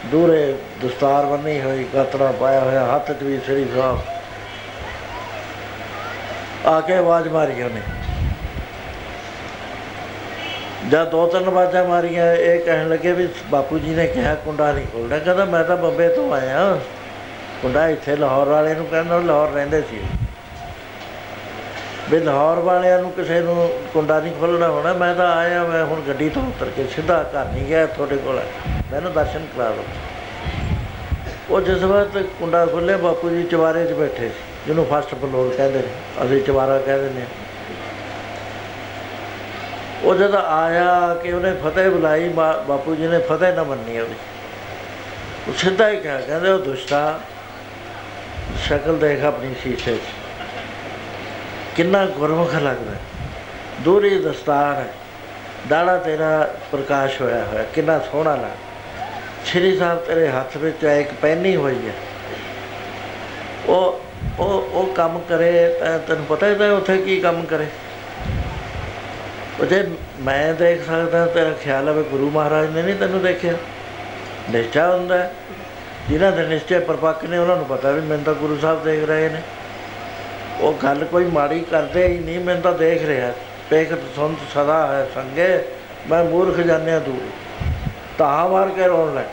ਦੂਰੇ 0.06 0.54
ਦਸਤਾਰ 0.84 1.26
ਬੰਨੀ 1.26 1.60
ਹੋਈ 1.60 1.84
ਗਤਰਾ 1.84 2.32
ਪਾਇਆ 2.32 2.60
ਹੋਇਆ, 2.60 2.94
ਹੱਥ 2.94 3.12
'ਚ 3.12 3.22
ਵੀ 3.22 3.38
ਸ੍ਰੀ 3.38 3.66
ਸਾਹਿਬ 3.74 3.98
ਆ 6.66 6.80
ਕੇ 6.80 6.94
ਆਵਾਜ਼ 6.94 7.28
ਮਾਰੀ 7.28 7.62
ਉਹਨੇ। 7.62 7.80
ਜਦ 10.90 11.10
ਦੋ 11.10 11.26
ਤਿੰਨ 11.26 11.48
ਆਵਾਜ਼ਾਂ 11.48 11.84
ਮਾਰੀਆਂ, 11.84 12.34
ਇਹ 12.34 12.60
ਕਹਿਣ 12.60 12.88
ਲੱਗੇ 12.88 13.12
ਵੀ 13.12 13.28
ਬਾਪੂ 13.50 13.78
ਜੀ 13.78 13.94
ਨੇ 13.94 14.06
ਕਿਹਾ 14.06 14.34
ਕੁੰਡਾ 14.34 14.72
ਨਹੀਂ 14.72 14.86
ਖੋਲਣਾ। 14.86 15.18
ਕਹਿੰਦਾ, 15.18 15.44
ਮੈਂ 15.44 15.64
ਤਾਂ 15.64 15.76
ਬੰਬੇ 15.76 16.08
ਤੋਂ 16.08 16.32
ਆਇਆ। 16.32 16.78
ਕੁੰਡਾ 17.62 17.88
ਇੱਥੇ 17.88 18.16
ਲਾਹੌਰ 18.16 18.48
ਵਾਲੇ 18.48 18.74
ਨੂੰ 18.74 18.86
ਕਹਿੰਦਾ 18.86 19.16
ਉਹ 19.16 19.22
ਲਾਹੌਰ 19.22 19.48
ਰਹਿੰਦੇ 19.48 19.80
ਸੀ। 19.80 20.00
ਵੀ 22.10 22.20
ਲਾਹੌਰ 22.20 22.58
ਵਾਲਿਆਂ 22.58 22.98
ਨੂੰ 22.98 23.10
ਕਿਸੇ 23.10 23.40
ਨੂੰ 23.40 23.80
ਕੁੰਡਾ 23.92 24.20
ਨਹੀਂ 24.20 24.32
ਖੋਲਣਾ 24.32 24.68
ਹੋਣਾ, 24.68 24.92
ਮੈਂ 24.92 25.14
ਤਾਂ 25.14 25.36
ਆਇਆ, 25.36 25.64
ਮੈਂ 25.64 25.84
ਹੁਣ 25.84 26.00
ਗੱਡੀ 26.00 26.28
ਤੋਂ 26.28 26.42
ਉਤਰ 26.42 26.66
ਕੇ 26.76 26.86
ਸਿੱਧਾ 26.86 27.30
ਘਰ 27.34 27.44
ਨਹੀਂ 27.44 27.64
ਗਿਆ 27.64 27.86
ਤੁਹਾਡੇ 27.86 28.16
ਕੋਲ। 28.16 28.40
ਮੈਨੂੰ 28.92 29.12
ਦਰਸ਼ਨ 29.12 29.46
ਕਰਾ 29.56 29.68
ਲਓ 29.68 29.84
ਉਹ 31.50 31.60
ਜਿਸ 31.60 31.78
ਵਕਤ 31.78 32.22
ਕੁੰਡਾ 32.22 32.66
ਖੁੱਲੇ 32.66 32.96
ਬਾਪੂ 32.96 33.30
ਜੀ 33.30 33.42
ਚਵਾਰੇ 33.42 33.84
'ਚ 33.84 33.92
ਬੈਠੇ 33.92 34.28
ਸੀ, 34.28 34.34
ਜਿਹਨੂੰ 34.66 34.86
ਫਸਟ 34.92 35.08
ਫਲੋਰ 35.08 35.54
ਕਹਿੰਦੇ 35.56 35.78
ਨੇ, 35.78 36.24
ਅਸੀਂ 36.24 36.42
ਚਵਾਰਾ 36.42 36.78
ਕਹਿ 36.78 36.98
ਦਿੰਦੇ 36.98 37.20
ਹਾਂ। 37.20 37.28
ਉਹ 40.02 40.14
ਜਦ 40.14 40.34
ਆਇਆ 40.34 41.14
ਕਿ 41.22 41.32
ਉਹਨੇ 41.32 41.52
ਫਤਿਹ 41.64 41.90
ਬੁਲਾਈ, 41.90 42.28
ਬਾ- 42.28 42.68
ਬਾਪੂ 42.68 42.94
ਜੀ 42.94 43.06
ਨੇ 43.06 43.18
ਫਤਿਹ 43.18 43.52
ਨਾ 43.52 43.62
ਮੰਨੀ 43.62 44.00
ਉਹਦੀ। 44.00 44.14
ਉਹ 45.48 45.52
ਸਿੱਧਾ 45.58 45.88
ਹੀ 45.88 45.96
ਕਿਹਾ 45.96 46.20
ਕਹਿੰਦੇ, 46.20 46.50
ਉਹ 46.50 46.58
ਦੁਸ਼ਟਾ, 46.58 47.20
ਸ਼ਕਲ 48.68 48.98
ਦੇਖ 48.98 49.24
ਆਪਣੀ 49.24 49.54
ਸ਼ੀਸ਼ੇ 49.62 49.96
'ਚ। 49.96 50.19
ਕਿੰਨਾ 51.76 52.06
ਗੁਰਮੁਖ 52.06 52.54
ਲੱਗਦਾ 52.54 52.90
ਹੈ। 52.90 52.98
ਦੂਰੀ 53.80 54.18
ਦਸਤਾਰ 54.18 54.74
ਹੈ। 54.74 54.92
ਦਾੜਾ 55.68 55.96
ਤੇਰਾ 55.96 56.54
ਪ੍ਰਕਾਸ਼ 56.72 57.20
ਹੋਇਆ 57.20 57.44
ਹੋਇਆ, 57.44 57.62
ਕਿੰਨਾ 57.62 57.98
ਸੋਹਣਾ 57.98 58.36
ਲੱਗ 58.36 58.58
ਸ਼੍ਰੀ 59.46 59.78
ਸਾਹਿਬ 59.78 59.98
ਤੇਰੇ 59.98 60.28
ਹੱਥ 60.28 60.56
ਵਿੱਚ 60.56 60.84
ਹੈ 60.84 61.00
ਇੱਕ 61.00 61.10
ਪੈਨੀ 61.22 61.56
ਹੋਈ 61.56 61.88
ਹੈ। 61.88 61.92
ਉਹ 63.66 64.00
ਉਹ 64.38 64.62
ਉਹ 64.72 64.94
ਕੰਮ 64.94 65.18
ਕਰੇ 65.18 65.76
ਤਾਂ 65.80 65.98
ਤੈਨੂੰ 65.98 66.26
ਪਤਾ 66.26 66.46
ਹੈ 66.46 66.54
ਤਾਂ 66.54 66.72
ਉੱਥੇ 66.72 66.98
ਕੀ 66.98 67.20
ਕੰਮ 67.20 67.44
ਕਰੇ। 67.44 67.66
ਉਹ 69.60 69.66
ਜੇ 69.66 69.88
ਮੈਂ 70.20 70.54
ਦੇਖ 70.54 70.86
ਸਕਦਾ 70.86 71.26
ਤੇਰਾ 71.26 71.50
ਖਿਆਲ 71.50 71.88
ਹੈ 71.88 71.92
ਵੀ 71.92 72.02
ਗੁਰੂ 72.02 72.30
ਮਹਾਰਾਜ 72.30 72.70
ਨੇ 72.70 72.82
ਨਹੀਂ 72.82 72.94
ਤੈਨੂੰ 72.94 73.22
ਦੇਖਿਆ। 73.22 73.54
ਨਿਸ਼ਚਾ 74.50 74.96
ਹੁੰਦਾ 74.96 75.18
ਹੈ। 75.18 75.34
ਜਿਨ੍ਹਾਂ 76.08 76.32
ਦੇ 76.32 76.42
ਨਿਸ਼ਚੈ 76.42 76.80
ਪਰਪੱਕ 76.80 77.24
ਨੇ 77.24 77.38
ਉਹਨਾਂ 77.38 77.56
ਨੂੰ 77.56 77.66
ਪਤਾ 77.66 77.90
ਵੀ 77.90 78.00
ਮੈਨੂੰ 78.00 78.24
ਤਾਂ 78.24 78.34
ਗੁਰੂ 78.34 78.58
ਸਾਹਿਬ 78.58 78.84
ਦੇਖ 78.84 79.04
ਰਹੇ 79.04 79.28
ਨੇ। 79.28 79.42
ਉਹ 80.60 80.74
ਗੱਲ 80.82 81.04
ਕੋਈ 81.04 81.24
ਮਾੜੀ 81.24 81.60
ਕਰਦੇ 81.60 82.08
ਹੀ 82.08 82.18
ਨਹੀਂ, 82.18 82.40
ਮੈਨੂੰ 82.40 82.62
ਤਾਂ 82.62 82.72
ਦੇਖ 82.72 83.06
ਰਿਹਾ। 83.06 83.32
ਪੇਖਤ 83.70 83.98
ਸੁਣਤ 84.16 84.38
ਸਦਾ 84.54 84.86
ਹੈ, 84.86 85.08
ਸੰਗੇ। 85.14 85.64
ਮੈਂ 86.10 86.24
ਮੂਰਖ 86.24 86.56
ਜਾਣਿਆ 86.56 86.98
ਦੂਰ। 86.98 87.30
ਤਾਂ 88.18 88.48
ਮਾਰ 88.48 88.68
ਕੇ 88.68 88.86
ਰੋਣ 88.86 89.14
ਲੱਗ 89.14 89.24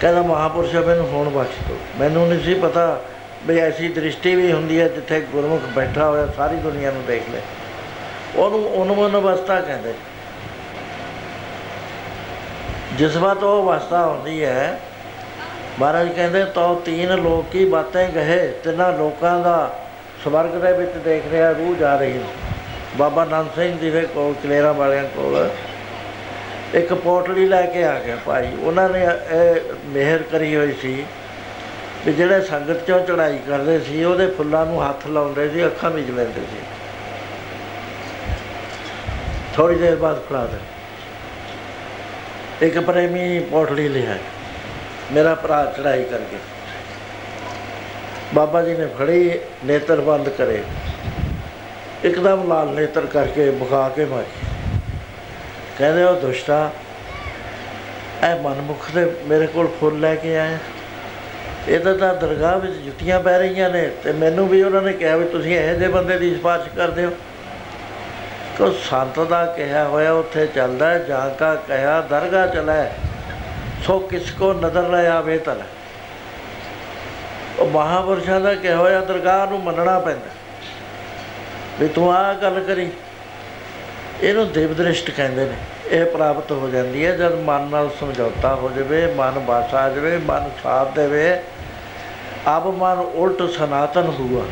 ਕਹਿੰਦਾ, 0.00 0.22
ਮਹਾਪੁਰਸ਼, 0.22 0.74
ਮੈਨੂੰ 0.74 1.08
ਹੁਣ 1.08 1.28
ਬਖਸ਼ 1.28 1.68
ਦਿਓ। 1.68 1.76
ਮੈਨੂੰ 1.98 2.28
ਨਹੀਂ 2.28 2.40
ਸੀ 2.40 2.54
ਪਤਾ 2.54 3.00
ਵੀ 3.46 3.58
ਐਸੀ 3.58 3.88
ਦ੍ਰਿਸ਼ਟੀ 3.88 4.34
ਵੀ 4.34 4.52
ਹੁੰਦੀ 4.52 4.80
ਹੈ 4.80 4.88
ਜਿੱਥੇ 4.88 5.20
ਗੁਰਮੁਖ 5.20 5.62
ਬੈਠਾ 5.62 6.08
ਹੋਇਆ, 6.10 6.26
ਸਾਰੀ 6.26 6.56
ਦੁਨੀਆ 6.56 6.90
ਨੂੰ 6.90 7.04
ਦੇਖ 7.06 7.30
ਲੈ। 7.30 7.40
ਉਹਨੂੰ 8.36 8.74
ਉਨਮਨ 8.74 9.20
ਅਵਸਥਾ 9.20 9.60
ਕਹਿੰਦੇ। 9.60 9.94
ਜਿਸ 12.92 13.16
ਵਾਰ 13.16 13.36
ਉਹ 13.36 13.72
ਅਵਸਥਾ 13.72 14.06
ਹੁੰਦੀ 14.06 14.44
ਹੈ 14.44 14.80
ਮਹਾਰਾਜ 15.80 16.08
ਕਹਿੰਦੇ 16.08 16.44
ਤੋ 16.44 16.74
ਤੀਨ 16.74 17.14
ਲੋਕ 17.14 17.52
ਕੀ 17.52 17.64
ਬਾतें 17.64 18.12
ਕਹੇ, 18.12 18.52
ਤਿੰਨਾਂ 18.64 18.92
ਲੋਕਾਂ 18.92 19.40
ਦਾ 19.40 19.78
ਸਵਰਗ 20.24 20.50
ਦੇ 20.50 20.72
ਵਿੱਚ 20.72 20.90
ਦੇਖ 20.90 21.22
ਰਿਹਾ, 21.32 21.50
ਰੂਹ 21.50 21.74
ਜਾ 21.76 21.96
ਰਹੀ 21.96 22.12
ਹੈ। 22.12 22.22
ਬਾਬਾ 22.96 23.24
ਨੰਦ 23.24 23.46
ਸਿੰਘ 23.54 23.78
ਜੀ 23.78 23.90
ਦੇ 23.90 24.00
ਕੋਲ, 24.00 24.34
ਕਲੇਰਾ 24.42 24.72
ਵਾਲਿਆਂ 24.72 25.04
ਕੋਲ 25.04 25.50
ਇੱਕ 26.74 26.94
ਪੋਟਲੀ 26.94 27.46
ਲੈ 27.46 27.62
ਕੇ 27.62 27.84
ਆ 27.84 27.98
ਗਿਆ 27.98 28.16
ਭਾਈ। 28.26 28.52
ਉਹਨਾਂ 28.62 28.88
ਨੇ 28.88 29.00
ਇਹ 29.04 29.60
ਮਿਹਰ 29.86 30.22
ਕਰੀ 30.22 30.56
ਹੋਈ 30.56 30.72
ਸੀ 30.72 31.06
ਵੀ 32.06 32.12
ਜਿਹੜੇ 32.12 32.40
ਸੰਗਤ 32.40 32.86
ਚੋਂ 32.86 33.00
ਚੜਾਈ 33.00 33.38
ਕਰਦੇ 33.48 33.80
ਸੀ, 33.80 34.04
ਉਹਦੇ 34.04 34.26
ਫੁੱਲਾਂ 34.26 34.66
ਨੂੰ 34.66 34.88
ਹੱਥ 34.88 35.06
ਲਾਉਂਦੇ 35.06 35.48
ਸੀ, 35.50 35.66
ਅੱਖਾਂ 35.66 35.90
ਵਿੱਚ 35.90 36.10
ਲੈਂਦੇ 36.10 36.40
ਸੀ। 36.40 36.60
ਥੋੜੀ 39.56 39.74
ਦੇਰ 39.74 39.96
ਬਾਅਦ 39.96 40.22
ਫੜਾ 40.30 40.46
ਦੇ 40.46 40.58
ਇੱਕ 42.66 42.78
ਪ੍ਰੇਮੀ 42.78 43.40
ਪੋਟਲੀ 43.40 43.88
ਲਿਆ 43.88 44.16
ਮੇਰਾ 45.12 45.34
ਭਰਾ 45.34 45.64
ਚੜਾਈ 45.76 46.04
ਕਰਕੇ। 46.04 46.36
ਬਾਬਾ 48.34 48.62
ਜੀ 48.62 48.74
ਨੇ 48.74 48.86
ਫੜੀ 48.98 49.38
ਨੇਤਰ 49.64 50.00
ਬੰਦ 50.00 50.28
ਕਰੇ। 50.28 50.62
ਇੱਕਦਮ 52.04 52.48
ਲਾਲ 52.48 52.68
ਨੇਤਰ 52.68 53.06
ਕਰਕੇ 53.06 53.50
ਬੁਖਾ 53.50 53.88
ਕੇ 53.88 54.04
ਮਾਰੀ। 54.04 54.46
ਕਹਿੰਦੇ 55.78 56.04
ਉਹ 56.04 56.16
ਦੁਸ਼ਟਾ 56.20 56.70
ਇਹ 58.24 58.40
ਮਨਮੁਖ 58.40 58.90
ਦੇ 58.90 59.04
ਮੇਰੇ 59.26 59.46
ਕੋਲ 59.46 59.68
ਫੁੱਲ 59.80 60.00
ਲੈ 60.00 60.14
ਕੇ 60.14 60.36
ਆਇਆ। 60.38 60.58
ਇਹਦਾ 61.68 61.92
ਤਾਂ 61.94 62.14
ਦਰਗਾਹ 62.14 62.58
ਵਿੱਚ 62.58 62.74
ਜੁੱਤੀਆਂ 62.74 63.20
ਪੈ 63.20 63.38
ਰਹੀਆਂ 63.38 63.70
ਨੇ 63.70 63.88
ਤੇ 64.02 64.12
ਮੈਨੂੰ 64.12 64.48
ਵੀ 64.48 64.62
ਉਹਨਾਂ 64.62 64.82
ਨੇ 64.82 64.92
ਕਿਹਾ 64.92 65.16
ਵੀ 65.16 65.24
ਤੁਸੀਂ 65.24 65.56
ਇਹੋ 65.58 65.78
ਜਿਹੇ 65.78 65.88
ਬੰਦੇ 65.88 66.18
ਦੀ 66.18 66.34
ਸਿਫਾਰਿਸ਼ 66.34 66.68
ਕਰਦੇ 66.76 67.04
ਹੋ। 67.04 67.10
ਕੋ 68.58 68.70
ਸੰਤ 68.90 69.20
ਦਾ 69.20 69.44
ਕਿਹਾ 69.46 69.84
ਹੋਇਆ 69.84 70.12
ਉੱਥੇ 70.12 70.46
ਚੱਲਦਾ 70.46 70.90
ਹੈ, 70.90 70.98
ਜਾਂ 70.98 71.30
ਕਾ 71.30 71.54
ਕਹਿਆ 71.54 72.00
ਦਰਗਾ 72.00 72.46
ਚਲੈ 72.46 72.90
ਸੋ 73.86 73.98
ਕਿਸ 73.98 74.30
ਕੋ 74.30 74.52
ਨਦਰ 74.52 74.88
ਲੈ 74.88 75.10
ਆਵੇ 75.10 75.38
ਤਲ 75.38 75.60
ਉਹ 77.58 77.66
ਮਹਾਪੁਰਸ਼ਾਂ 77.66 78.40
ਦਾ 78.40 78.54
ਕਿਹਾ 78.54 78.76
ਹੋਇਆ 78.76 79.00
ਦਰਗਾਹ 79.00 79.46
ਨੂੰ 79.46 79.62
ਮੰਨਣਾ 79.62 79.98
ਪੈਂਦਾ। 79.98 80.30
ਵੀ 81.80 81.88
ਤੂੰ 81.88 82.12
ਆਹ 82.12 82.34
ਗੱਲ 82.34 82.62
ਕਰੀ। 82.66 82.90
ਇਹਨੂੰ 84.22 84.52
ਦੇਵ 84.52 84.74
ਦ੍ਰਿਸ਼ਟ 84.74 85.10
ਕਹਿੰਦੇ 85.10 85.44
ਨੇ। 85.44 85.56
ਇਹ 85.88 86.04
ਪ੍ਰਾਪਤ 86.06 86.52
ਹੋ 86.52 86.68
ਜਾਂਦੀ 86.68 87.06
ਹੈ 87.06 87.16
ਜਦ 87.16 87.34
ਮਨ 87.34 87.62
ਨਾਲ 87.62 87.90
ਸਮਝੌਤਾ 88.00 88.54
ਹੋ 88.54 88.70
ਜਾਵੇ, 88.76 89.14
ਮਨ 89.14 89.38
ਬਾਸਾ 89.38 89.80
ਆ 89.80 89.88
ਜਾਵੇ, 89.88 90.18
ਮਨ 90.18 90.50
ਸਾਥ 90.62 90.94
ਦੇਵੇ। 90.94 91.42
ਅਬ 92.56 92.66
ਮਨ 92.66 92.98
ਉਲਟ 92.98 93.50
ਸਨਾਤਨ 93.50 94.12
ਹੁਆ 94.20 94.44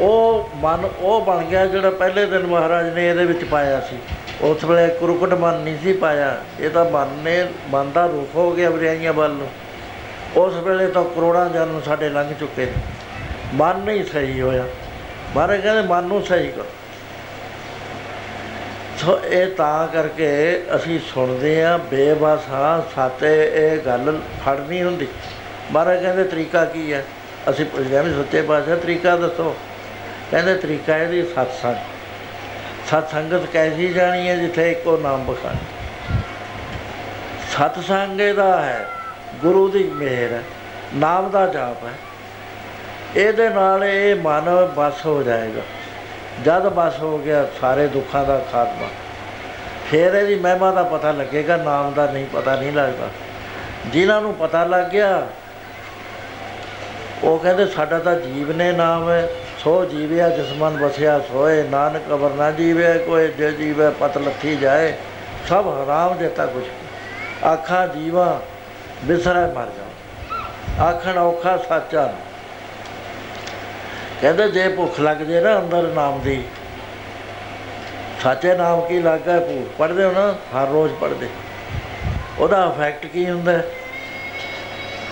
ਉਹ 0.00 0.50
ਮਨ 0.56 0.88
ਉਹ 0.98 1.20
ਬਣ 1.20 1.44
ਗਿਆ 1.44 1.66
ਜਿਹੜਾ 1.66 1.90
ਪਹਿਲੇ 1.90 2.26
ਦਿਨ 2.26 2.46
ਮਹਾਰਾਜ 2.46 2.94
ਨੇ 2.94 3.08
ਇਹਦੇ 3.08 3.24
ਵਿੱਚ 3.24 3.44
ਪਾਇਆ 3.44 3.80
ਸੀ। 3.80 3.96
ਉਸ 4.40 4.64
ਵੇਲੇ 4.64 4.94
ਕੁਰਕਟ 4.94 5.34
ਮਨ 5.34 5.54
ਨਹੀਂ 5.54 5.78
ਸੀ 5.82 5.92
ਪਾਇਆ। 5.92 6.42
ਇਹ 6.60 6.70
ਤਾਂ 6.70 6.84
ਮਨ 6.84 7.08
ਨੇ, 7.08 7.46
ਮਨ 7.68 7.92
ਦਾ 7.92 8.06
ਰੂਪ 8.06 8.34
ਹੋ 8.34 8.52
ਗਿਆ 8.52 8.70
ਬਰਿਆਈਆਂ 8.70 9.12
ਵੱਲ 9.12 9.30
ਨੂੰ। 9.30 9.48
ਉਸ 10.36 10.54
ਵੇਲੇ 10.54 10.86
ਤਾਂ 10.86 11.04
ਕਰੋੜਾਂ 11.04 11.50
ਜਨਮ 11.50 11.80
ਸਾਡੇ 11.80 12.08
ਲੰਘ 12.08 12.34
ਚੁੱਕੇ 12.40 12.66
ਨੇ। 12.66 12.72
ਮਨ 13.54 13.78
ਨਹੀਂ 13.78 14.04
ਸਹੀ 14.04 14.40
ਹੋਇਆ। 14.40 14.64
ਮਹਾਰਾਜ 15.36 15.60
ਕਹਿੰਦੇ, 15.60 15.82
ਮਨ 15.82 16.04
ਨੂੰ 16.04 16.22
ਸਹੀ 16.22 16.48
ਕਰੋ। 16.48 16.66
ਸੋ 18.98 19.20
ਇਹ 19.24 19.46
ਤਾਂ 19.46 19.88
ਕਰਕੇ 19.88 20.62
ਅਸੀਂ 20.76 21.00
ਸੁਣਦੇ 21.14 21.64
ਆ 21.64 21.76
ਬੇਬਸ 21.76 22.40
ਹਾਂ, 22.50 22.94
ਸਾਤੇ 22.94 23.50
ਇਹ 23.54 23.78
ਗੱਲ 23.78 24.20
ਫੜ 24.46 24.58
ਨਹੀਂ 24.60 24.82
ਹੁੰਦੀ। 24.82 25.08
ਮਹਾਰਾਜ 25.72 26.02
ਕਹਿੰਦੇ, 26.02 26.24
ਤਰੀਕਾ 26.24 26.64
ਕੀ 26.64 26.92
ਹੈ? 26.92 27.04
ਅਸੀਂ 27.50 27.66
ਪੁੱਛਦੇ 27.66 27.96
ਹਾਂ 27.96 28.04
ਵੀ 28.04 28.12
ਸੱਚੇ 28.12 28.42
ਪਾਤਸ਼ਾਹ, 28.42 28.76
ਤਰੀਕਾ 28.76 29.16
ਦੱਸੋ। 29.16 29.56
ਕਹਿੰਦੇ, 30.30 30.54
ਤਰੀਕਾ 30.54 30.96
ਇਹਦੀ 30.96 31.22
ਸਤਸੰਗ 31.22 31.76
ਸਤਸੰਗਤ 32.86 33.46
ਕੈਸੀ 33.46 33.88
ਜਾਣੀ 33.88 34.28
ਹੈ 34.28 34.36
ਜਿੱਥੇ 34.36 34.72
ਇੱਕੋ 34.72 34.96
ਨਾਮ 34.96 35.24
ਬਖਾਣ 35.24 35.56
ਸਤਸੰਗ 37.52 38.20
ਇਹਦਾ 38.20 38.62
ਹੈ, 38.62 38.86
ਗੁਰੂ 39.40 39.68
ਦੀ 39.68 39.84
ਮਿਹਰ 39.84 40.32
ਹੈ, 40.32 40.42
ਨਾਮ 40.94 41.30
ਦਾ 41.30 41.46
ਜਾਪ 41.46 41.84
ਹੈ। 41.84 41.92
ਇਹਦੇ 43.16 43.48
ਨਾਲ 43.48 43.84
ਇਹ 43.84 44.16
ਮਨ 44.16 44.68
ਬਸ 44.76 45.06
ਹੋ 45.06 45.22
ਜਾਏਗਾ। 45.22 45.60
ਜਦ 46.44 46.68
ਬਸ 46.68 46.98
ਹੋ 46.98 47.18
ਗਿਆ, 47.18 47.46
ਸਾਰੇ 47.60 47.86
ਦੁੱਖਾਂ 47.86 48.24
ਦਾ 48.24 48.44
ਖਾਤਮਾ। 48.52 48.88
ਫਿਰ 49.90 50.14
ਇਹਦੀ 50.14 50.34
ਮਹਿਮਾ 50.34 50.70
ਦਾ 50.70 50.82
ਪਤਾ 50.82 51.12
ਲੱਗੇਗਾ, 51.12 51.56
ਨਾਮ 51.56 51.92
ਦਾ 51.92 52.06
ਨਹੀਂ, 52.06 52.26
ਪਤਾ 52.26 52.56
ਨਹੀਂ 52.56 52.72
ਲੱਗਦਾ। 52.72 53.08
ਜਿਨ੍ਹਾਂ 53.86 54.20
ਨੂੰ 54.20 54.34
ਪਤਾ 54.34 54.64
ਲੱਗ 54.64 54.84
ਗਿਆ, 54.84 55.26
ਉਹ 57.24 57.38
ਕਹਿੰਦੇ, 57.38 57.66
ਸਾਡਾ 57.66 57.98
ਤਾਂ 57.98 58.16
ਜੀਵ 58.16 58.56
ਨੇ 58.56 58.72
ਨਾਮ 58.72 59.10
ਹੈ 59.10 59.28
ਸੋ 59.64 59.84
ਜੀਵਿਆ 59.84 60.28
ਜਿਸ 60.28 60.50
ਮਨ 60.58 60.76
ਬਸਿਆ 60.76 61.18
ਸੋਏ। 61.28 61.62
ਨਾਨਕ 61.62 62.08
ਅਵਰ 62.12 62.30
ਨਾ 62.30 62.50
ਜੀਵੇ, 62.50 62.86
ਕੋਈ 62.98 63.28
ਜੇ 63.28 63.50
ਜੀਵੇ, 63.52 63.88
ਪਤ 63.90 64.18
ਲੱਥੀ 64.18 64.56
ਜਾਏ। 64.56 64.92
ਸਭ 65.48 65.68
ਹਰਾਮ 65.68 66.16
ਦੇਤਾ 66.18 66.46
ਕੁਛ 66.46 66.64
ਆਖਾਂ, 67.44 67.86
ਜੀਵਾ, 67.88 68.40
ਬਿਸਰੈ 69.04 69.46
ਮਰ 69.54 69.68
ਜਾ 69.68 70.84
ਆਖਣ, 70.84 71.18
ਔਖਾ 71.18 71.56
ਸਾਚਾ 71.68 72.12
ਕਹਿੰਦੇ, 74.20 74.48
ਜੇ 74.48 74.68
ਭੁੱਖ 74.68 75.00
ਲੱਗ 75.00 75.16
ਜੇ 75.18 75.40
ਨਾ 75.40 75.58
ਅੰਦਰ 75.58 75.88
ਨਾਮ 75.94 76.20
ਦੀ, 76.20 76.42
ਸੱਚੇ 78.22 78.54
ਨਾਮ 78.56 78.80
ਕੀ 78.80 79.00
ਲੱਗਾ? 79.00 79.38
ਭੂਖ 79.40 79.68
ਪੜਦੇ 79.78 80.04
ਹੋ 80.04 80.12
ਨਾ, 80.12 80.34
ਹਰ 80.52 80.68
ਰੋਜ਼ 80.68 80.92
ਪੜਦੇ 81.00 81.28
ਉਹਦਾ 82.38 82.64
ਇਫੈਕਟ 82.66 83.06
ਕੀ 83.06 83.28
ਹੁੰਦਾ? 83.30 83.58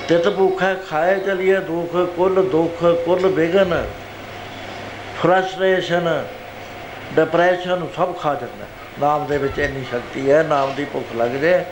ਤਿਤ 0.09 0.29
ਭੁੱਖਾ 0.29 0.75
ਖਾਏ 0.91 1.19
ਚਲੀਏ 1.21 1.57
ਦੁੱਖ, 1.63 1.97
ਕੁੱਲ 2.17 2.43
ਦੁੱਖ, 2.51 2.85
ਕੁੱਲ 3.05 3.27
ਵਿਗਨ 3.29 3.83
ਫਰਸਟ੍ਰੇਸ਼ਨ 5.23 6.09
ਡਿਪਰੈਸ਼ਨ 7.17 7.87
ਸਭ 7.97 8.15
ਖਾ 8.21 8.35
ਜਾਂਦਾ। 8.35 8.67
ਨਾਮ 9.01 9.27
ਦੇ 9.27 9.37
ਵਿੱਚ 9.39 9.59
ਇੰਨੀ 9.59 9.85
ਸ਼ਕਤੀ 9.85 10.31
ਹੈ, 10.31 10.43
ਨਾਮ 10.43 10.73
ਦੀ 10.75 10.85
ਭੁੱਖ 10.85 11.15
ਲੱਗ 11.17 11.31
ਜੇ 11.31 11.65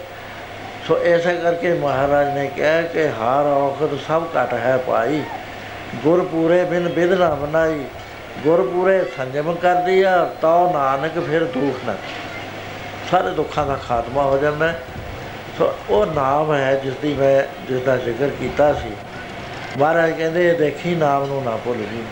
ਸੋ 0.86 0.98
ਐਸੇ 1.04 1.34
ਕਰਕੇ 1.36 1.72
ਮਹਾਰਾਜ 1.74 2.28
ਨੇ 2.34 2.46
ਕਿਹਾ 2.56 2.82
ਕਿ 2.82 3.08
ਹਾਰ 3.10 3.46
ਔਖਦ 3.46 3.98
ਸਭ 4.08 4.22
ਘਟ 4.36 4.52
ਹੈ 4.54 4.76
ਭਾਈ। 4.86 5.22
ਗੁਰ 6.04 6.24
ਪੂਰੇ 6.24 6.62
ਬਿਨ 6.64 6.88
ਬਿਦ 6.88 7.12
ਨਾ 7.12 7.28
ਬਣਾਈ 7.34 7.84
ਗੁਰ 8.44 8.62
ਪੂਰੇ 8.68 9.02
ਸੰਜਮ 9.16 9.54
ਕਰਦੀ 9.54 10.02
ਆ 10.02 10.24
ਤਾਂ 10.42 10.72
ਨਾਨਕ 10.72 11.18
ਫਿਰ 11.26 11.44
ਦੁੱਖ 11.44 11.84
ਨਾ 11.86 11.94
ਸਾਰੇ 13.10 13.30
ਦੁੱਖਾਂ 13.30 13.66
ਦਾ 13.66 13.78
ਖਾਤਮਾ 13.88 14.22
ਹੋ 14.22 14.38
ਜਾਂਦਾ 14.38 14.68
ਹੈ। 14.68 14.80
ਸੋ 15.58 15.72
ਉਹ 15.90 16.06
ਨਾਮ 16.06 16.52
ਹੈ 16.54 16.74
ਜਿਸ 16.74 16.94
ਦੀ 16.94 17.14
ਮੈਂ 17.14 17.42
ਜਿਸ 17.66 17.82
ਦਾ 17.82 17.96
ਜ਼ਿਕਰ 17.96 18.28
ਕੀਤਾ 18.40 18.72
ਸੀ। 18.74 18.92
ਮਹਾਰਾਜ 19.78 20.10
ਕਹਿੰਦੇ, 20.10 20.48
ਇਹ 20.48 20.58
ਦੇਖੀ 20.58 20.94
ਨਾਮ 20.94 21.26
ਨੂੰ 21.26 21.42
ਨਾ 21.44 21.56
ਭੁੱਲ 21.64 21.78
ਜੀ 21.78 22.02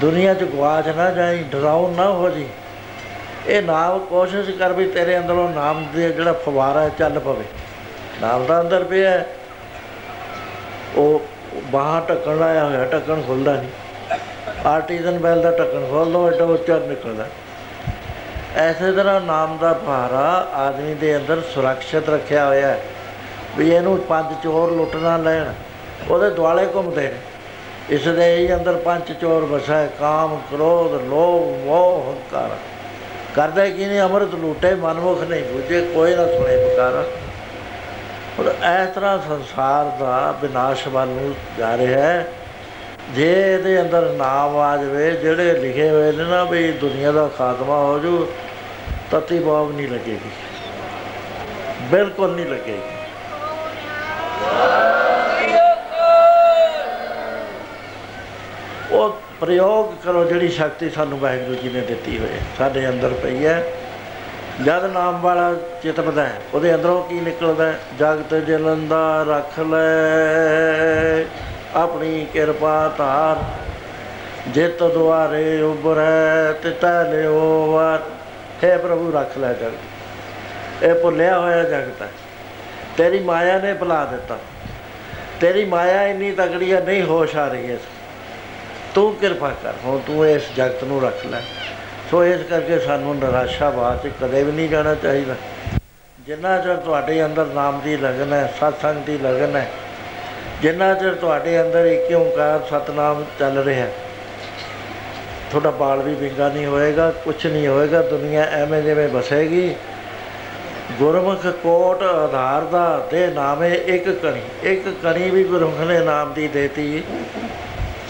ਦੁਨੀਆ 0.00 0.34
'ਚ 0.34 0.42
ਗਵਾਚ 0.42 0.88
ਨਾ 0.88 1.10
ਜਾਈ 1.10 1.42
ਡਰਾਉ 1.42 1.90
ਨਾ 1.94 2.10
ਹੋ 2.10 2.30
ਜੀ 2.30 2.46
ਇਹ 3.46 3.62
ਨਾਮ 3.62 3.98
ਕੋਸ਼ਿਸ਼ 3.98 4.50
ਕਰ 4.50 4.72
ਵੀ 4.72 4.86
ਤੇਰੇ 4.86 5.18
ਅੰਦਰੋਂ 5.18 5.48
ਨਾਮ 5.50 5.86
ਦੇ 5.94 6.12
ਜਿਹੜਾ 6.12 6.32
ਫਵਾਰਾ 6.32 6.80
ਹੈ, 6.80 6.88
ਚੱਲ 6.88 7.18
ਪਵੇ। 7.18 7.44
ਨਾਮ 8.22 8.44
ਦਾ 8.44 8.60
ਅੰਦਰ 8.60 8.84
ਪਿਆ 8.84 9.10
ਹੈ। 9.10 9.26
ਉਹ 10.96 11.22
ਬਾਹਰ 11.66 12.02
ਢੱਕਣ 12.08 12.38
ਲਾਇਆ 12.38 12.64
ਹੋਇਆ, 12.64 12.84
ਢੱਕਣ 12.84 13.22
ਖੁੱਲਦਾ 13.22 13.52
ਨਹੀਂ। 13.52 13.68
ਆਰਟੀਜ਼ਨ 14.66 15.18
ਬੈਲ 15.18 15.42
ਦਾ 15.42 15.50
ਢੱਕਣ 15.50 15.86
ਖੋਲ 15.90 16.12
ਦੋ 16.12 16.30
ਏਡਾ 16.30 16.44
ਉੱਚਾ 16.44 16.78
ਨਿਕਲਦਾ। 16.78 17.26
ਐਸੇ 18.56 18.92
ਤਰ੍ਹਾਂ 18.92 19.20
ਨਾਮ 19.20 19.58
ਦਾ 19.58 19.72
ਭਾਰਾ 19.72 20.48
ਆਦਮੀ 20.54 20.94
ਦੇ 20.94 21.16
ਅੰਦਰ 21.16 21.40
ਸੁਰੱਖਿਅਤ 21.54 22.08
ਰੱਖਿਆ 22.08 22.46
ਹੋਇਆ 22.46 22.68
ਹੈ। 22.68 22.80
ਵੀ 23.58 23.70
ਇਹਨੂੰ 23.70 23.98
ਪੰਜ 23.98 24.42
ਚੋਰ 24.42 24.70
ਲੁੱਟ 24.70 24.96
ਨਾ 24.96 25.16
ਲੈਣ, 25.16 25.52
ਉਹਦੇ 26.10 26.30
ਦੁਆਲੇ 26.30 26.66
ਘੁੰਮਦੇ 26.74 27.02
ਨੇ। 27.02 27.18
ਇਸ 27.88 28.08
ਦੇ 28.08 28.36
ਹੀ 28.36 28.54
ਅੰਦਰ 28.54 28.76
ਪੰਜ 28.76 29.12
ਚੋਰ 29.12 29.44
ਵਸਾ 29.44 29.76
ਹੈ 29.76 29.90
ਕਾਮ, 30.00 30.36
ਕ੍ਰੋਧ, 30.36 30.92
ਲੋਭ, 30.92 31.66
ਮੋਹ, 31.66 32.12
ਹੰਕਾਰ। 32.12 32.56
ਕਰਦੇ 33.36 33.70
ਕੀ 33.70 33.84
ਨਹੀਂ? 33.84 34.00
ਅੰਮ੍ਰਿਤ 34.00 34.34
ਲੂਟੇ, 34.34 34.74
ਮਨਮੁਖ 34.74 35.22
ਨਹੀਂ 35.22 35.44
ਬੁਝੇ, 35.44 35.80
ਕੋਈ 35.80 36.14
ਨਾ 36.14 36.26
ਸੁਣੇ 36.26 36.56
ਪੁਕਾਰਾ। 36.56 37.04
ਔਰ 38.40 38.46
ਇਸ 38.46 38.94
ਤਰ੍ਹਾਂ 38.94 39.18
ਸੰਸਾਰ 39.18 39.84
ਦਾ 39.84 40.38
ਵਿਨਾਸ਼ 40.42 40.88
ਵੱਲ 40.88 41.08
ਨੂੰ 41.08 41.34
ਜਾ 41.58 41.76
ਰਿਹਾ 41.76 42.00
ਹੈ। 42.00 42.32
ਜੇ 43.10 43.54
ਇਹਦੇ 43.54 43.80
ਅੰਦਰ 43.80 44.02
ਨਾਮ 44.02 44.58
ਆ 44.58 44.76
ਜਾਵੇ, 44.76 45.10
ਜਿਹੜੇ 45.10 45.52
ਲਿਖੇ 45.52 45.90
ਹੋਏ 45.90 46.12
ਨੇ 46.12 46.24
ਨਾ 46.24 46.44
ਵੀ 46.44 46.72
ਦੁਨੀਆ 46.72 47.12
ਦਾ 47.12 47.28
ਖਾਤਮਾ 47.38 47.80
ਹੋ 47.80 47.98
ਜੂ, 47.98 48.28
ਤਤੀ 49.10 49.38
ਬਾਬ 49.38 49.76
ਨਹੀਂ 49.76 49.88
ਲੱਗੇਗੀ। 49.88 50.30
ਬਿਲਕੁਲ 51.82 52.36
ਨਹੀਂ 52.36 52.46
ਲੱਗੇਗੀ। 52.46 52.80
ਉਹ 58.92 59.16
ਪ੍ਰਯੋਗ 59.40 60.04
ਕਰੋ 60.04 60.24
ਜਿਹੜੀ 60.24 60.48
ਸ਼ਕਤੀ 60.48 60.90
ਸਾਨੂੰ 60.90 61.18
ਵਾਹਿਗੁਰੂ 61.18 61.54
ਜੀ 61.54 61.68
ਨੇ 61.68 61.80
ਦਿੱਤੀ 61.80 62.18
ਹੋਈ 62.18 62.28
ਹੈ 62.28 62.40
ਸਾਡੇ 62.58 62.88
ਅੰਦਰ 62.88 63.08
ਪਈ 63.08 63.46
ਹੈ। 63.46 63.64
ਜਦ 64.64 64.84
ਨਾਮ 64.84 65.20
ਵਾਲਾ 65.20 65.54
ਚਿਤਪਦਾ 65.82 66.22
ਹੈ, 66.22 66.40
ਉਹਦੇ 66.54 66.74
ਅੰਦਰੋਂ 66.74 67.02
ਕੀ 67.04 67.20
ਨਿਕਲਦਾ 67.20 67.66
ਹੈ? 67.66 67.78
ਜਗਤ 67.98 68.34
ਜਲੰਦਾ 68.34 69.24
ਰੱਖ 69.28 69.60
ਲੈ। 69.60 71.24
ਆਪਣੀ 71.74 72.26
ਕਿਰਪਾ 72.32 72.94
ਧਾਰ 72.98 73.36
ਜਿਤ 74.48 74.82
ਦੁਆਰੇ 74.82 75.62
ਉਬਰੈ 75.62 76.52
ਤਿਤੈ 76.52 77.04
ਲਿਓ 77.04 77.72
ਵਾਰ। 77.72 78.02
ਹੈ 78.64 78.78
ਪ੍ਰਭੂ, 78.78 79.12
ਰੱਖ 79.12 79.38
ਲੈ 79.38 79.52
ਜਗਤ। 79.52 80.84
ਇਹ 80.84 80.94
ਭੁੱਲਿਆ 80.94 81.38
ਹੋਇਆ 81.38 81.62
ਜਗਤ 81.62 82.02
ਹੈ। 82.02 82.08
ਤੇਰੀ 82.96 83.18
ਮਾਇਆ 83.20 83.58
ਨੇ 83.58 83.72
ਭੁਲਾ 83.74 84.04
ਦਿੱਤਾ। 84.04 84.38
ਤੇਰੀ 85.40 85.64
ਮਾਇਆ 85.64 86.02
ਇੰਨੀ 86.06 86.32
ਤਗੜੀ 86.32 86.72
ਹੈ, 86.72 86.80
ਨਹੀਂ 86.80 87.02
ਹੋਸ਼ 87.02 87.36
ਆ 87.36 87.48
ਰਹੀ 87.48 87.70
ਹੈ 87.70 87.78
ਤੂੰ 88.94 89.14
ਕਿਰਪਾ 89.16 89.50
ਕਰ 89.62 89.74
ਹੁਣ 89.84 89.98
ਤੂੰ 90.06 90.26
ਇਸ 90.28 90.42
ਜਗਤ 90.56 90.84
ਨੂੰ 90.84 91.00
ਰੱਖ 91.02 91.24
ਲੈ। 91.26 91.40
ਸੋ 92.10 92.24
ਇਸ 92.24 92.40
ਕਰਕੇ 92.50 92.78
ਸਾਨੂੰ 92.78 93.14
ਨਿਰਾਸ਼ਾਵਾਦ 93.16 94.02
'ਚ 94.02 94.10
ਕਦੇ 94.20 94.42
ਵੀ 94.42 94.52
ਨਹੀਂ 94.52 94.68
ਜਾਣਾ 94.68 94.94
ਚਾਹੀਦਾ। 94.94 95.34
ਜਿੰਨਾ 96.26 96.56
ਚਿਰ 96.58 96.76
ਤੁਹਾਡੇ 96.76 97.24
ਅੰਦਰ 97.24 97.46
ਨਾਮ 97.54 97.80
ਦੀ 97.80 97.96
ਲਗਨ 97.96 98.32
ਹੈ 98.32 98.46
ਸਤਸੰਗ 98.58 99.04
ਦੀ 99.06 99.18
ਲਗਨ 99.18 99.56
ਹੈ 99.56 99.68
ਜਿੰਨਾ 100.62 100.92
ਚਿਰ 100.94 101.14
ਤੁਹਾਡੇ 101.14 101.60
ਅੰਦਰ 101.60 101.86
ਇੱਕ 101.86 102.12
ਓੰਕਾਰ 102.14 102.60
ਸਤਨਾਮ 102.70 103.24
ਚੱਲ 103.38 103.58
ਰਿਹਾ 103.58 103.84
ਹੈ, 103.84 103.92
ਤੁਹਾਡਾ 105.50 105.70
ਬਾਲ 105.70 106.02
ਵੀ 106.02 106.14
ਵਿੰਗਾ 106.14 106.48
ਨਹੀਂ 106.48 106.66
ਹੋਏਗਾ 106.66 107.10
ਕੁਝ 107.24 107.46
ਨਹੀਂ 107.46 107.66
ਹੋਏਗਾ 107.68 108.02
ਦੁਨੀਆ 108.02 108.42
ਐਵੇਂ 108.52 108.82
ਜਿਵੇਂ 108.82 109.08
ਬਸੇਗੀ 109.08 109.74
ਗੁਰਮੁਖ 110.98 111.46
ਕੋਟ 111.62 112.02
ਆਧਾਰ 112.02 112.64
ਦਾ 112.64 113.08
ਦੇ 113.10 113.26
ਨਾਮੇ 113.26 113.70
ਇੱਕ 113.86 114.08
ਕਣੀ 114.12 114.42
ਇੱਕ 114.64 114.88
ਕਣੀ 115.02 115.30
ਵੀ 115.30 115.44
ਗੁਰਮੁਖ 115.44 115.80
ਨੇ 115.80 115.98
ਨਾਮ 116.00 116.32
ਦੀ 116.32 116.48
ਦੇਤੀ। 116.48 117.02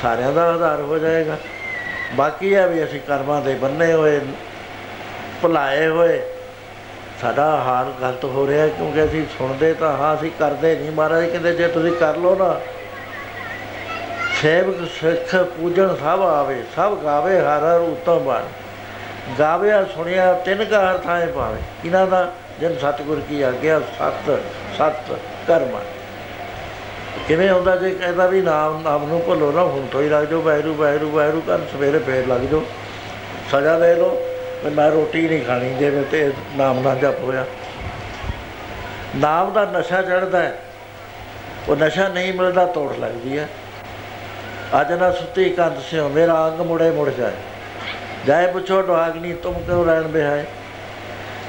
ਸਾਰਿਆਂ 0.02 0.32
ਦਾ 0.32 0.42
ਆਧਾਰ 0.52 0.80
ਹੋ 0.80 0.98
ਜਾਏਗਾ। 0.98 1.36
ਬਾਕੀ 2.16 2.54
ਹੈ 2.54 2.66
ਵੀ 2.66 2.84
ਅਸੀਂ 2.84 3.00
ਕਰਮਾਂ 3.00 3.40
ਦੇ 3.42 3.54
ਬੰਨੇ 3.54 3.92
ਹੋਏ, 3.92 4.20
ਭੁਲਾਏ 5.42 5.86
ਹੋਏ। 5.88 6.20
ਸਾਡਾ 7.20 7.44
ਹਾਲ 7.56 7.92
ਗਲਤ 8.00 8.24
ਹੋ 8.24 8.46
ਰਿਹਾ 8.46 8.66
ਕਿਉਂਕਿ 8.66 9.04
ਅਸੀਂ 9.04 9.24
ਸੁਣਦੇ 9.38 9.72
ਤਾਂ 9.74 9.96
ਹਾਂ, 9.96 10.14
ਅਸੀਂ 10.14 10.30
ਕਰਦੇ 10.38 10.74
ਨਹੀਂ। 10.76 10.90
ਮਹਾਰਾਜ 10.90 11.24
ਕਹਿੰਦੇ, 11.26 11.52
ਜੇ 11.54 11.68
ਤੁਸੀਂ 11.68 11.92
ਕਰ 11.92 12.16
ਲਓ 12.16 12.34
ਨਾ, 12.36 12.60
ਸੇਵਕ 14.40 14.76
ਸਿੱਖ 15.00 15.34
ਪੂਜਨ 15.36 15.94
ਸਭ 15.96 16.22
ਆਵੇ, 16.22 16.62
ਸਭ 16.76 16.96
ਗਾਵੇ 17.04 17.38
ਹਰ 17.40 17.64
ਹਰ 17.64 17.80
ਉਤਮ 17.80 18.24
ਬਣ। 18.24 18.44
ਗਾਵਿਆ, 19.38 19.84
ਸੁਣਿਆ, 19.84 20.32
ਤਿੰਨ 20.44 20.64
ਕਾ 20.64 20.80
ਅਰਥ 20.90 21.06
ਆਏ 21.06 21.26
ਪਾਵੇ। 21.26 21.58
ਇਹਨਾਂ 21.84 22.06
ਦਾ 22.06 22.26
ਜਨ 22.60 22.78
ਸਤਿਗੁਰ 22.78 23.20
ਕੀ 23.28 23.42
ਆਗਿਆ, 23.42 23.80
ਸਤ 23.98 24.30
ਸਤ 24.78 25.16
ਕਰਮ। 25.46 25.78
ਕਿਵੇਂ 27.28 27.50
ਹੁੰਦਾ 27.50 27.76
ਜੇ 27.76 27.90
ਕਹਿੰਦਾ 27.90 28.26
ਵੀ 28.26 28.40
ਨਾਮ 28.40 28.80
ਨਾਮ 28.82 29.06
ਨੂੰ 29.08 29.20
ਭੁੱਲੋ 29.26 29.50
ਨਾ, 29.52 29.62
ਹੁਣ 29.62 29.86
ਤੋਂ 29.86 30.02
ਹੀ 30.02 30.08
ਲੱਗ 30.08 30.24
ਜਾਓ 30.24 30.40
ਵੈਰੂ 30.40 30.74
ਵੈਰੂ 30.74 31.10
ਵੈਰੂ 31.10 31.40
ਕਰ 31.40 31.58
ਸਵੇਰੇ 31.72 31.98
ਫੇਰ 31.98 32.26
ਲੱਗ 32.26 32.40
ਜਾਓ। 32.40 32.62
ਸਜ਼ਾ 33.52 33.78
ਦੇ 33.78 33.94
ਲਓ 33.94 34.16
ਵੀ 34.64 34.70
ਮੈਂ 34.70 34.90
ਰੋਟੀ 34.90 35.28
ਨਹੀਂ 35.28 35.44
ਖਾਣੀ, 35.44 35.74
ਜਿਵੇਂ 35.74 36.02
ਤੇ 36.10 36.32
ਨਾਮ 36.56 36.80
ਨਾ 36.80 36.94
ਜਪ 36.94 37.20
ਹੋਇਆ। 37.20 37.44
ਨਾਮ 39.16 39.52
ਦਾ 39.52 39.64
ਨਸ਼ਾ 39.64 40.02
ਚੜਦਾ 40.02 40.42
ਹੈ, 40.42 40.58
ਉਹ 41.68 41.76
ਨਸ਼ਾ 41.76 42.08
ਨਹੀਂ 42.08 42.32
ਮਿਲਦਾ, 42.32 42.64
ਤੋੜ 42.66 42.96
ਲੱਗਦੀ 42.96 43.38
ਹੈ। 43.38 43.48
ਅੱਜ 44.80 44.92
ਨਾ 44.92 45.10
ਸੁੱਤੀ 45.10 45.48
ਕੰਧ 45.50 45.80
ਸਿਓ 45.90 46.08
ਮੇਰਾ 46.08 46.46
ਅੰਗ 46.48 46.60
ਮੁੜੇ 46.60 46.90
ਮੁੜ 46.90 47.10
ਜਾਏ। 47.10 47.32
ਜਾਏ 48.26 48.46
ਪੁੱਛੋ 48.46 48.82
ਡਾਗਨੀ 48.82 49.32
ਤੁਮ 49.32 49.54
ਕਿਉਂ 49.54 49.84
ਰਹਿਣ 49.84 50.02
ਬਿਹਾਏ? 50.02 50.44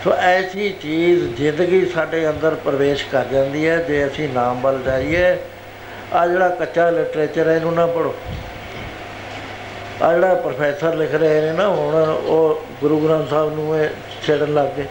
ਸੋ 0.03 0.13
ਐਸੀ 0.13 0.69
ਚੀਜ਼ 0.81 1.23
ਜ਼ਿੰਦਗੀ 1.35 1.85
ਸਾਡੇ 1.85 2.29
ਅੰਦਰ 2.29 2.55
ਪ੍ਰਵੇਸ਼ 2.55 3.05
ਕਰ 3.11 3.25
ਜਾਂਦੀ 3.25 3.67
ਹੈ, 3.67 3.75
ਜੇ 3.77 4.05
ਅਸੀਂ 4.07 4.29
ਨਾਮ 4.29 4.61
ਵੱਲ 4.61 4.79
ਜਾਈਏ 4.85 5.37
ਆ 6.13 6.25
ਜਿਹੜਾ 6.27 6.47
ਕੱਚਾ 6.49 6.89
ਲਿਟਰੇਚਰ 6.89 7.47
ਹੈ, 7.47 7.55
ਇਹਨੂੰ 7.55 7.73
ਨਾ 7.73 7.85
ਪੜੋ 7.87 8.13
ਆ 10.01 10.11
ਜਿਹੜਾ 10.13 10.33
ਪ੍ਰੋਫੈਸਰ 10.35 10.95
ਲਿਖ 10.95 11.13
ਰਹੇ 11.13 11.41
ਨੇ 11.41 11.51
ਨਾ, 11.51 11.67
ਹੁਣ 11.67 11.95
ਉਹ 11.95 12.61
ਗੁਰੂ 12.81 12.99
ਗ੍ਰੰਥ 12.99 13.29
ਸਾਹਿਬ 13.29 13.53
ਨੂੰ 13.55 13.77
ਇਹ 13.77 13.89
ਛੇੜਨ 14.25 14.53
ਲੱਗ 14.53 14.67
ਗਏ। 14.77 14.85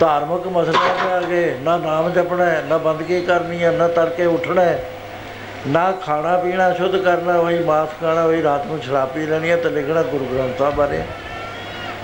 ਧਾਰਮਿਕ 0.00 0.46
ਮਸਲਿਆਂ 0.46 0.94
ਤੇ 0.94 1.12
ਆ 1.12 1.20
ਗਏ, 1.20 1.54
ਨਾ 1.62 1.76
ਨਾਮ 1.76 2.10
ਜਪਣਾ 2.12 2.44
ਹੈ, 2.44 2.62
ਨਾ 2.68 2.78
ਬੰਦਗੀ 2.78 3.20
ਕਰਨੀ 3.20 3.62
ਹੈ, 3.64 3.70
ਨਾ 3.70 3.88
ਤੜਕੇ 3.88 4.26
ਉੱਠਣਾ 4.26 4.62
ਹੈ, 4.62 4.78
ਨਾ 5.66 5.90
ਖਾਣਾ 6.04 6.36
ਪੀਣਾ 6.38 6.72
ਸ਼ੁੱਧ 6.74 6.96
ਕਰਨਾ 6.96 7.38
ਵਹੀ 7.38 7.58
ਮਾਸ 7.64 7.88
ਖਾਣਾ 8.00 8.26
ਵਹੀ 8.26 8.42
ਰਾਤ 8.42 8.66
ਨੂੰ 8.66 8.80
ਸ਼ਰਾਬ 8.82 9.08
ਪੀ 9.08 9.26
ਲੈਣੀ 9.26 9.50
ਹੈ 9.50 9.56
ਤੇ 9.56 9.70
ਲਿਖਣਾ 9.70 10.02
ਗੁਰੂ 10.02 10.24
ਗ੍ਰੰਥ 10.24 10.58
ਸਾਹਿਬ 10.58 10.74
ਬਾਰੇ। 10.74 11.02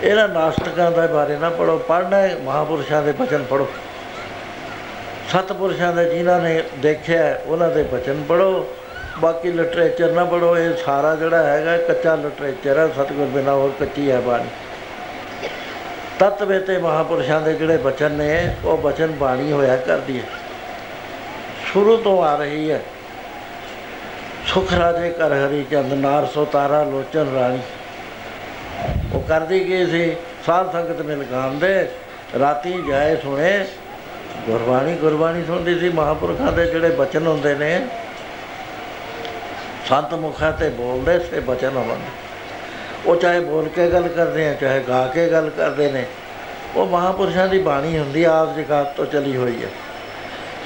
ਇਹਨਾਂ 0.02 0.28
ਨਾਸਤਿਕਾਂ 0.28 0.90
ਦੇ 0.90 1.06
ਬਾਰੇ 1.06 1.36
ਨਾ 1.36 1.51
ਪੜੋ 1.51 1.77
ਪੜ੍ਹਨਾ 1.89 2.16
ਹੈ 2.16 2.36
ਮਹਾਪੁਰਸ਼ਾਂ 2.44 3.02
ਦੇ 3.02 3.12
ਬਚਨ 3.12 3.43
ਪੜੋ 3.51 3.69
ਸਤਪੁਰਸ਼ਾਂ 5.32 5.92
ਦੇ 5.92 6.05
ਜਿਨ੍ਹਾਂ 6.05 6.40
ਨੇ 6.40 6.62
ਦੇਖਿਆ 6.78 7.22
ਹੈ, 7.22 7.42
ਉਹਨਾਂ 7.46 7.70
ਦੇ 7.70 7.82
ਬਚਨ 7.82 8.22
ਪੜੋ 8.28 8.66
ਬਾਕੀ 9.18 9.52
ਲਿਟਰੇਚਰ 9.52 10.12
ਨਾ 10.12 10.24
ਪੜੋ 10.24 10.56
ਇਹ 10.59 10.76
ਸਾਰਾ 10.86 11.14
ਜਿਹੜਾ 11.14 11.42
ਹੈਗਾ 11.42 11.76
ਕੱਚਾ 11.76 12.14
ਲਿਟਰੇਚਰ 12.14 12.78
ਹੈ 12.78 12.88
ਸਤਿਗੁਰ 12.88 13.26
ਬਿਨਾਂ 13.26 13.55
ਹੋਰ 13.55 13.72
ਕੱਚੀ 13.80 14.10
ਹੈ 14.10 14.20
ਬਾਣੀ। 14.20 14.44
ਤਤਵੇ 16.18 16.59
ਤੇ 16.59 16.78
ਮਹਾਪੁਰਸ਼ਾਂ 16.78 17.40
ਦੇ 17.40 17.55
ਜਿਹੜੇ 17.55 17.76
ਬਚਨ 17.76 18.12
ਨੇ 18.12 18.56
ਉਹ 18.64 18.78
ਬਚਨ 18.78 19.06
ਬਾਣੀ 19.06 19.52
ਹੋਇਆ 19.52 19.76
ਕਰਦੀ 19.76 20.18
ਹੈ। 20.18 20.24
ਸ਼ੁਰੂ 21.72 21.96
ਤੋਂ 21.96 22.24
ਆ 22.24 22.36
ਰਹੀ 22.36 22.70
ਹੈ। 22.70 22.80
ਸੁਖ 24.46 24.72
ਰਾਜੇ 24.72 25.10
ਕਰ 25.10 25.32
ਹਰੀ 25.32 25.64
ਚੰਦ 25.70 25.92
ਨਾਰ 25.92 26.26
ਸੋ 26.26 26.44
ਤਾਰਾ 26.44 26.82
ਲੋਚਨ 26.82 27.34
ਰਾਣੀ। 27.34 27.60
ਉਹ 29.14 29.20
ਕਰਦੀ 29.20 29.60
ਕੀ 29.60 29.86
ਸੀ? 29.86 30.16
ਸਾਧ 30.46 30.72
ਸੰਗਤ 30.72 31.02
ਮਿਲ 31.02 31.24
ਗਾਉਂਦੇ 31.24 31.88
ਰਾਤੀ 32.40 32.82
ਜਾਏ 32.88 33.16
ਸੁਣੇ 33.16 33.66
ਗੁਰਬਾਣੀ 34.46 34.94
ਗੁਰਬਾਣੀ 34.96 35.44
ਸੁਣਦੀ 35.44 35.78
ਸੀ 35.78 35.88
ਮਹਾਪੁਰਖਾਂ 35.88 36.52
ਦੇ 36.52 36.66
ਜਿਹੜੇ 36.66 36.88
ਬਚਨ 36.88 37.26
ਹੁੰਦੇ 37.26 37.54
ਨੇ 37.54 37.86
ਸੰਤ 39.88 40.14
ਮੁਖਾਂ 40.14 40.52
ਤੇ 40.52 40.68
ਬੋਲਦੇ 40.68 41.18
ਸੇ 41.18 41.40
ਬਚਨ 41.40 41.76
ਹੁੰਦੇ। 41.76 42.10
ਉਹ 43.06 43.16
ਚਾਹੇ 43.16 43.40
ਬੋਲ 43.40 43.68
ਕੇ 43.68 43.88
ਗੱਲ 43.90 44.08
ਕਰਦੇ 44.08 44.48
ਆ 44.48 44.52
ਚਾਹੇ 44.54 44.84
ਗਾ 44.88 45.06
ਕੇ 45.06 45.26
ਗੱਲ 45.28 45.50
ਕਰਦੇ 45.50 45.90
ਨੇ 45.92 46.04
ਉਹ 46.76 46.86
ਮਹਾਪੁਰਸ਼ਾਂ 46.86 47.46
ਦੀ 47.48 47.58
ਬਾਣੀ 47.58 47.98
ਹੁੰਦੀ 47.98 48.24
ਆ, 48.24 48.32
ਆਪ 48.32 48.56
ਜਗਤ 48.56 48.94
ਤੋਂ 48.96 49.06
ਚਲੀ 49.06 49.36
ਹੋਈ 49.36 49.62
ਹੈ 49.62 49.68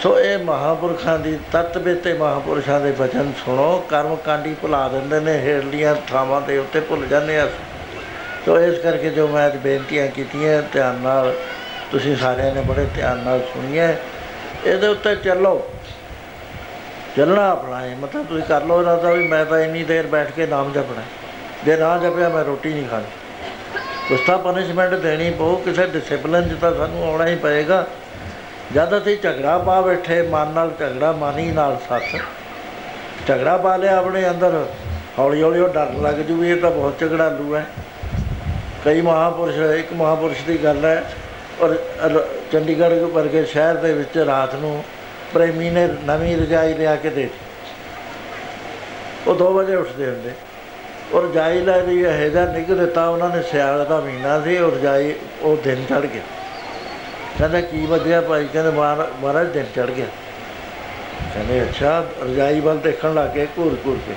ਸੋ 0.02 0.18
ਇਹ 0.20 0.38
ਮਹਾਪੁਰਖਾਂ 0.38 1.18
ਦੀ 1.18 1.38
ਤਤਵੇ 1.52 1.94
ਤੇ 1.94 2.12
ਮਹਾਪੁਰਸ਼ਾਂ 2.12 2.80
ਦੇ 2.80 2.92
ਬਚਨ 2.92 3.32
ਸੁਣੋ 3.44 3.86
ਕਰਮ 3.88 4.16
ਕਾਂਡੀ 4.16 4.54
ਭੁਲਾ 4.62 4.88
ਦਿੰਦੇ 4.88 5.20
ਨੇ 5.20 5.32
ਹੇਠਲੀਆਂ 5.38 5.94
ਥਾਵਾਂ 6.08 6.40
ਦੇ 6.40 6.58
ਉੱਤੇ 6.58 6.80
ਭੁੱਲ 6.80 7.06
ਜਾਂਦੇ 7.06 7.38
ਆ। 7.40 7.48
ਸੋ 8.46 8.60
ਇਸ 8.60 8.78
ਕਰਕੇ 8.78 9.10
ਜੋ 9.10 9.28
ਮੈਂ 9.28 9.46
ਅੱਜ 9.46 9.56
ਬੇਨਤੀਆਂ 9.56 10.06
ਕੀਤੀਆਂ 10.06 10.62
ਧਿਆਨ 10.72 10.94
ਨਾਲ 10.94 11.34
ਤੁਸੀਂ 11.92 12.16
ਸਾਰਿਆਂ 12.16 12.54
ਨੇ 12.54 12.60
ਬੜੇ 12.60 12.86
ਧਿਆਨ 12.94 13.18
ਨਾਲ 13.18 13.40
ਸੁਣੀਏ। 13.40 13.96
ਇਹਦੇ 14.66 14.86
ਉੱਤੇ 14.86 15.16
ਚੱਲੋ। 15.16 15.62
ਚੱਲਣਾ 17.16 17.50
ਆਪਣਾ 17.50 17.80
ਹੈ, 17.80 17.96
ਮਤਲਬ 18.00 18.26
ਤੁਸੀਂ 18.26 18.44
ਕਰ 18.44 18.64
ਲਓ 18.64 18.82
ਇਰਾਦਾ 18.82 19.10
ਵੀ 19.10 19.28
ਮੈਂ 19.28 19.44
ਤਾਂ 19.44 19.60
ਇੰਨੀ 19.60 19.82
ਦੇਰ 19.84 20.06
ਬੈਠ 20.06 20.30
ਕੇ 20.30 20.46
ਨਾਮ 20.46 20.72
ਜਪਣਾ 20.72 21.00
ਹੈ। 21.00 21.06
ਜੇ 21.64 21.76
ਨਾ 21.76 21.98
ਜਪਿਆ 21.98 22.28
ਮੈਂ 22.28 22.44
ਰੋਟੀ 22.44 22.72
ਨਹੀਂ 22.72 22.88
ਖਾਣੀ। 22.88 23.04
ਕੁਛ 24.08 24.20
ਤਾਂ 24.26 24.38
ਪਨਿਸ਼ਮੈਂਟ 24.38 24.94
ਦੇਣੀ 24.94 25.30
ਪਊ, 25.30 25.56
ਕਿਸੇ 25.56 25.86
ਡਿਸਪਲਿਨ 25.86 26.48
'ਚ 26.48 26.60
ਤਾਂ 26.60 26.74
ਸਾਨੂੰ 26.74 27.08
ਆਉਣਾ 27.08 27.26
ਹੀ 27.26 27.34
ਪਏਗਾ। 27.34 27.86
ਜਦ 28.74 29.02
ਅਸੀਂ 29.02 29.16
ਝਗੜਾ 29.22 29.58
ਪਾ 29.58 29.80
ਬੈਠੇ, 29.80 30.22
ਮਨ 30.22 30.48
ਨਾਲ 30.48 30.70
ਝਗੜਾ, 30.80 31.12
ਮਾਨੀ 31.12 31.50
ਨਾਲ 31.50 31.76
ਸੱਚ 31.88 32.16
ਝਗੜਾ 33.28 33.56
ਪਾ 33.56 33.76
ਲਿਆ 33.76 33.98
ਆਪਣੇ 33.98 34.30
ਅੰਦਰ 34.30 34.66
ਹੌਲੀ 35.18 35.42
ਹੌਲੀ 35.42 35.60
ਉਹ 35.60 35.68
ਡਰ 35.68 35.92
ਲੱਗ 36.02 36.14
ਜੂ 36.14 36.36
ਵੀ 36.36 36.50
ਇਹ 36.50 36.56
ਤਾਂ 36.56 36.70
ਬਹੁਤ 36.70 36.98
ਝਗੜਾਲੂ 37.00 37.56
ਹੈ। 37.56 37.66
ਕਈ 38.84 39.00
ਮਹਾਪੁਰਸ਼, 39.00 39.58
ਇੱਕ 39.58 39.92
ਮਹਾਪੁਰਸ਼ 39.92 40.42
ਦੀ 40.44 40.64
ਗੱਲ 40.64 40.84
ਹੈ 40.84 41.04
ਔਰ 41.60 41.76
ਰ- 42.00 42.28
ਚੰਡੀਗੜ੍ਹ 42.52 42.94
ਵਰਗੇ 42.94 43.44
ਸ਼ਹਿਰ 43.44 43.74
ਦੇ 43.74 43.92
ਵਿੱਚ 43.92 44.18
ਰਾਤ 44.18 44.54
ਨੂੰ 44.54 44.84
ਪ੍ਰੇਮੀ 45.34 45.70
ਨੇ 45.70 45.88
ਨਵੀਂ 46.04 46.36
ਰਜਾਈ 46.36 46.74
ਲਿਆ 46.74 46.96
ਕੇ 46.96 47.10
ਦੇ 47.10 47.22
ਦਿੱਤੀ। 47.22 47.38
ਉਹ 49.30 49.34
2 49.34 49.52
ਵਜੇ 49.52 49.74
ਉੱਠਦੇ 49.74 50.06
ਹੁੰਦੇ। 50.06 50.30
ਔਰ 51.14 51.24
ਰਜਾਈ 51.24 51.60
ਲੈ 51.60 51.82
ਲਈ, 51.82 51.98
ਇਹ 52.00 52.30
ਜਿਹਾ 52.30 52.52
ਨਿੱਘ 52.52 52.74
ਦਿੱਤਾ 52.74 53.08
ਉਹਨਾਂ 53.08 53.36
ਨੇ, 53.36 53.42
ਸਿਆਲ 53.42 53.86
ਦਾ 53.86 54.00
ਮਹੀਨਾ 54.00 54.40
ਸੀ 54.40 54.58
ਔਰ 54.58 54.72
ਰਜਾਈ 54.72 55.14
ਉਹ 55.40 55.56
ਦਿਨ 55.56 55.84
ਚੜ 55.84 56.00
ਗਿਆ। 56.00 56.22
ਕਹਿੰਦਾ, 57.38 57.60
ਕੀ 57.60 57.86
ਵੱਜਿਆ 57.86 58.20
ਭਾਈ? 58.20 58.48
ਕਹਿੰਦੇ 58.52 58.70
ਮਹਾਰਾ- 58.70 59.24
ਮਹਾਰਾਜ, 59.24 59.46
ਦਿਨ 59.46 59.64
ਚੜ 59.76 59.90
ਗਿਆ। 59.90 60.06
ਕਹਿੰਦੇ, 61.34 61.62
ਅੱਛਾ, 61.62 62.06
ਰਜਾਈ 62.24 62.60
ਵੱਲ 62.60 62.78
ਦੇਖਣ 62.78 63.14
ਲੱਗ 63.14 63.28
ਗਏ 63.28 63.46
ਘੂਰ 63.58 63.76
ਘੂਰ 63.86 63.98
ਕੇ। 64.06 64.14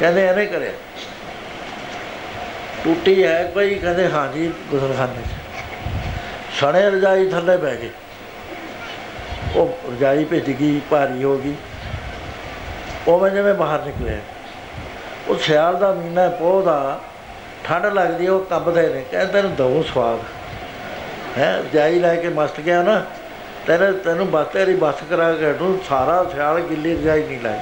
ਕਹਿੰਦੇ, 0.00 0.26
ਇਹਨੇ 0.26 0.46
ਕਰਿਆ? 0.46 0.72
ਟੁੱਟੀ 2.84 3.24
ਹੈ 3.24 3.50
ਕੋਈ 3.54 3.74
ਕਹਿੰਦੇ, 3.74 4.08
ਹਾਂਜੀ 4.08 4.52
ਗੁਸਲਖਾਨੇ 4.70 5.22
'ਚ। 5.22 5.43
ਸਣੇ 6.60 6.90
ਰਜਾਈ 6.90 7.28
ਥੱਲੇ 7.28 7.56
ਬਹਿ 7.56 7.76
ਗਏ। 7.76 7.90
ਉਹ 9.56 9.78
ਰਜਾਈ 9.92 10.24
ਭਿੱਜ 10.24 10.50
ਗਈ, 10.50 10.80
ਭਾਰੀ 10.90 11.24
ਹੋ 11.24 11.38
ਗਈ। 11.38 11.54
ਉਹ 13.08 13.28
ਜਿਵੇਂ 13.28 13.54
ਬਾਹਰ 13.54 13.82
ਨਿਕਲਿਆ। 13.82 14.18
ਉਹ 15.28 15.36
ਸਿਆਲ 15.36 15.78
ਦਾ 15.78 15.92
ਮਹੀਨਾ 15.92 16.28
ਪੋਹ 16.28 16.62
ਦਾ। 16.62 17.00
ਠੰਡ 17.64 17.86
ਲੱਗਦੀ 17.86 18.28
ਉਹ 18.28 18.44
ਕੰਬਦੇ 18.44 18.88
ਨੇ। 18.88 19.04
ਕਹਿੰਦੇ 19.10 19.32
ਤੈਨੂੰ 19.32 19.54
ਦਊ 19.54 19.82
ਸਵਾਦ। 19.82 20.18
ਹੈ, 21.38 21.58
ਰਜਾਈ 21.58 21.98
ਲੈ 21.98 22.16
ਕੇ 22.16 22.28
ਮਸਤ 22.28 22.60
ਗਿਆ 22.60 22.82
ਨਾ। 22.82 23.04
ਤੇਰੇ 23.66 23.92
ਤੈਨੂੰ 23.92 24.30
ਬਸ, 24.30 24.46
ਤੇਰੀ 24.46 24.74
ਬੱਸ 24.74 24.94
ਕਰਾ 25.10 25.32
ਕੇ 25.32 25.50
ਹਟੂ। 25.50 25.82
ਸਾਰਾ 25.88 26.26
ਸਿਆਲ 26.34 26.60
ਗਿੱਲੀ 26.60 26.94
ਰਜਾਈ 26.94 27.22
ਨਹੀਂ 27.22 27.40
ਲਾਈ 27.40 27.58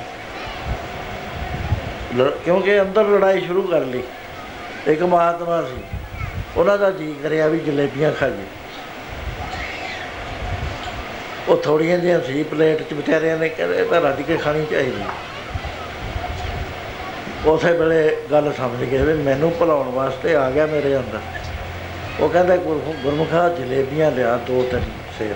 ਲ- 2.17 2.33
ਕਿਉਂਕਿ 2.45 2.81
ਅੰਦਰ 2.81 3.05
ਲੜਾਈ 3.05 3.41
ਸ਼ੁਰੂ 3.41 3.63
ਕਰ 3.63 3.81
ਲਈ। 3.81 4.03
ਇੱਕ 4.87 5.03
ਮਹਾਤਮਾ 5.03 5.63
ਸੀ। 5.63 5.99
ਉਹਨਾਂ 6.57 6.79
ਦਾ 6.79 6.91
ਜੀ 6.91 7.15
ਕਰਿਆ 7.23 7.47
ਵੀ 7.47 7.59
ਜਲੇਬੀਆਂ 7.59 8.13
ਖਾਈਏ। 8.13 8.62
ਉਹ 11.49 11.57
ਥੋੜੀਆਂ 11.57 11.99
ਜਿਹੀਆਂ 11.99 12.21
ਸੀ 12.21 12.43
ਪਲੇਟ 12.43 12.83
'ਚ 12.83 12.93
ਵਿਚਾਰਿਆਂ 12.93 13.39
ਨੇ 13.39 13.49
ਕਹਿੰਦੇ 13.49 13.79
ਇਹ 13.79 13.85
ਤਾਂ 13.85 14.01
ਰੱਜ 14.01 14.23
ਕੇ 14.23 14.37
ਖਾਣੀ 14.37 14.67
ਚਾਹੀਦੀ। 14.71 15.03
ਉਸੇ 17.47 17.73
ਵੇਲੇ 17.73 18.17
ਗੱਲ 18.31 18.53
ਸਮਝ 18.57 18.85
ਗਏ 18.85 18.99
ਵੀ 18.99 19.15
ਮੈਨੂੰ 19.15 19.53
ਭੁਲਾਉਣ 19.59 19.91
ਵਾਸਤੇ 19.91 20.37
ਆ 20.37 20.51
ਗਿਆ 20.51 20.67
ਮੇਰੇ 20.67 20.97
ਅੰਦਰ। 20.97 21.19
ਉਹ 22.21 22.29
ਕਹਿੰਦਾ 22.29 22.57
ਗੁਰ- 22.57 23.03
ਗੁਰਮੁਖਾ 23.03 23.49
ਜਲੇਬੀਆਂ 23.49 24.11
ਲਿਆ 24.11 24.37
ਦੋ 24.37 24.69
ਤਿੰਨ 24.71 24.83
ਸੇਰ 25.19 25.35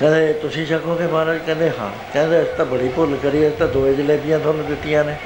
ਕਹਿੰਦੇ 0.00 0.32
ਤੁਸੀਂ 0.32 0.66
ਛਕੋਗੇ 0.66 1.06
ਮਹਾਰਾਜ? 1.06 1.38
ਕਹਿੰਦੇ 1.38 1.70
ਹਾਂ। 1.80 1.90
ਕਹਿੰਦੇ 2.12 2.42
ਅਸੀਂ 2.42 2.54
ਤਾਂ 2.54 2.64
ਬੜੀ 2.64 2.88
ਭੁੱਲ 2.88 3.16
ਕਰੀ 3.22 3.48
ਅਸੀਂ 3.48 3.56
ਤਾਂ 3.56 3.68
ਦੋ 3.68 3.92
ਜਲੇਬੀਆਂ 3.92 4.38
ਤੁਹਾਨੂੰ 4.38 4.66
ਦਿੱਤੀਆਂ 4.66 5.04
ਨੇ। 5.04 5.16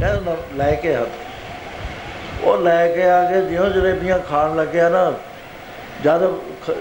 ਕਹਿੰਦਾ 0.00 0.20
ਨਾ, 0.20 0.36
ਲੈ 0.54 0.74
ਕੇ 0.74 0.94
ਆ। 0.94 1.06
ਉਹ 2.42 2.58
ਲੈ 2.58 2.88
ਕੇ 2.88 3.04
ਆ 3.04 3.30
ਕੇ 3.30 3.42
ਜਿਉਂ 3.42 3.70
ਜਲੇਬੀਆਂ 3.70 4.18
ਖਾਣ 4.18 4.56
ਲੱਗਿਆ 4.56 4.88
ਨਾ 4.88 5.12
ਜਦ 6.04 6.26
ਖ- 6.66 6.76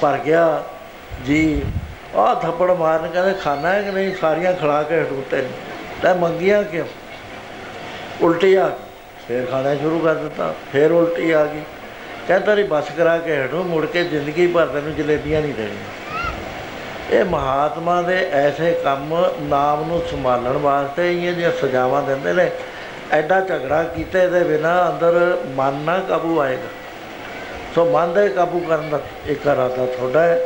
ਭਰ 0.00 0.18
ਗਿਆ, 0.18 0.64
ਜੀ, 1.24 1.62
ਆਹ 2.16 2.34
ਥੱਪੜ 2.34 2.70
ਮਾਰਨ 2.70 3.10
ਕਹਿੰਦੇ 3.10 3.32
ਖਾਣਾ 3.32 3.68
ਹੈ 3.68 3.82
ਕਿ 3.82 3.90
ਨਹੀਂ? 3.90 4.14
ਸਾਰੀਆਂ 4.14 4.52
ਖਿਲਾ 4.52 4.82
ਕੇ 4.82 5.00
ਹਟੂਤੇ 5.00 5.36
ਨੇ। 5.36 5.48
ਤੈਂ 6.02 6.14
ਮੰਗੀਆਂ 6.14 6.62
ਕਿਉਂ? 6.62 6.86
ਉਲਟੀ 8.20 8.54
ਆ 8.54 8.68
ਗਈ। 8.68 8.74
ਫਿਰ 9.28 9.46
ਖਾਣਾ 9.46 9.74
ਸ਼ੁਰੂ 9.74 9.98
ਕਰ 9.98 10.14
ਦਿੱਤਾ। 10.14 10.54
ਫਿਰ 10.72 10.92
ਉਲਟੀ 10.92 11.30
ਆ 11.30 11.46
ਗਈ। 11.46 11.62
ਕਹਿੰਦਾ 12.28 12.56
ਰੀ 12.56 12.62
ਬਸ 12.62 12.84
ਕਰਾ 12.96 13.18
ਕੇ 13.18 13.44
ਹਟੂ, 13.44 13.62
ਮੁੜ 13.62 13.86
ਕੇ 13.86 14.04
ਜ਼ਿੰਦਗੀ 14.04 14.46
ਭਰ 14.46 14.66
ਤੈਨੂੰ 14.66 14.94
ਜਲੇਬੀਆਂ 14.94 15.42
ਨਹੀਂ 15.42 15.54
ਦੇਣੀਆਂ। 15.54 15.98
ਇਹ 17.10 17.24
ਮਹਾਤਮਾ 17.24 18.02
ਦੇ 18.02 18.28
ਐਸੇ 18.32 18.80
ਕੰਮ 18.84 19.30
ਨਾਮ 19.42 19.84
ਨੂੰ 19.88 20.02
ਸੰਭਾਲਣ 20.10 20.52
ਵਾਸਤੇ 20.52 21.14
ਇਹ 21.14 21.20
ਜਿਹੀਆਂ 21.20 21.52
ਸਜ਼ਾਵਾਂ 21.60 22.02
ਦਿੰਦੇ 22.02 22.32
ਨੇ, 22.32 22.50
ਐਡਾ 23.12 23.40
ਝਗੜਾ 23.40 23.82
ਕੀਤੇ 23.82 24.28
ਦੇ 24.28 24.44
ਬਿਨਾ 24.44 24.90
ਅੰਦਰ 24.90 25.38
ਮਨ 25.46 25.74
ਨਾ 25.74 25.98
ਕਾਬੂ 25.98 26.40
ਆਏਗਾ। 26.40 26.77
ਸੋ 27.74 27.84
ਮਨ 27.84 28.14
ਦੇ 28.14 28.28
ਕਾਬੂ 28.28 28.58
ਕਰਨ 28.58 28.90
ਦਾ 28.90 29.00
ਇੱਕ 29.26 29.46
ਇਰਾਦਾ 29.46 29.68
ਤੁਹਾਡਾ 29.68 30.22
ਹੈ 30.22 30.40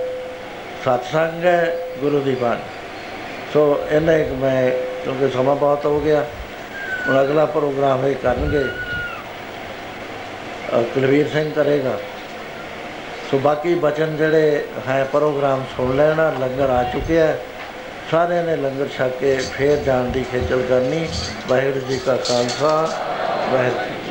ਸਤਸੰਗ 0.85 1.45
ਹੈ 1.45 1.77
ਗੁਰੂ 2.01 2.21
ਦੀ 2.21 2.35
ਬਾਣੀ। 2.35 2.61
ਸੋ 3.53 3.81
ਇਹਨੇ 3.91 4.23
ਇੱਕ 4.23 4.31
ਮੈਂ 4.31 4.71
ਕਿਉਂਕਿ 5.05 5.29
ਸਮਾਂ 5.29 5.57
ਬਹੁਤ 5.57 5.87
ਹੋ 5.87 6.01
ਗਿਆ 6.01 6.25
ਹੁਣ 7.09 7.23
ਅਗਲਾ 7.23 7.47
ਪ੍ਰੋਗਰਾਮ 7.47 8.07
ਇਹ 8.07 8.17
ਕਰਨਗੇ। 8.17 8.65
ਅ, 8.65 10.83
ਕੁਲਵੀਰ 10.83 11.29
ਸਿੰਘ 11.29 11.53
ਕਰੇਗਾ। 11.53 11.99
ਸੋ 13.31 13.39
ਬਾਕੀ 13.39 13.75
ਬਚਨ 13.75 14.17
ਜਿਹੜੇ 14.17 14.65
ਹੈ 14.89 15.09
ਪ੍ਰੋਗਰਾਮ 15.13 15.65
ਸੁਣ 15.77 15.97
ਲੈਣਾ 15.97 16.35
ਲੰਗਰ 16.41 16.71
ਆ 16.71 16.83
ਚੁੱਕਿਆ 16.83 17.27
ਹੈ। 17.27 17.39
ਸਾਰਿਆਂ 18.11 18.45
ਨੇ 18.45 18.57
ਲੰਗਰ 18.57 18.89
ਛਕ 18.99 19.11
ਕੇ 19.21 19.37
ਫੇਰ 19.37 19.77
ਜਾਣ 19.77 20.05
ਦੀ 20.05 20.25
ਖੇਚਲ 20.33 20.63
ਕਰਨੀ। 20.69 21.09
ਵਾਹਿਗੁਰੂ 21.49 21.87
ਜੀ 21.87 21.99
ਕਾ 21.99 22.17
ਖਾਲਸਾ 22.17 22.89
ਵਾਹਿਗੁਰੂ 23.53 24.02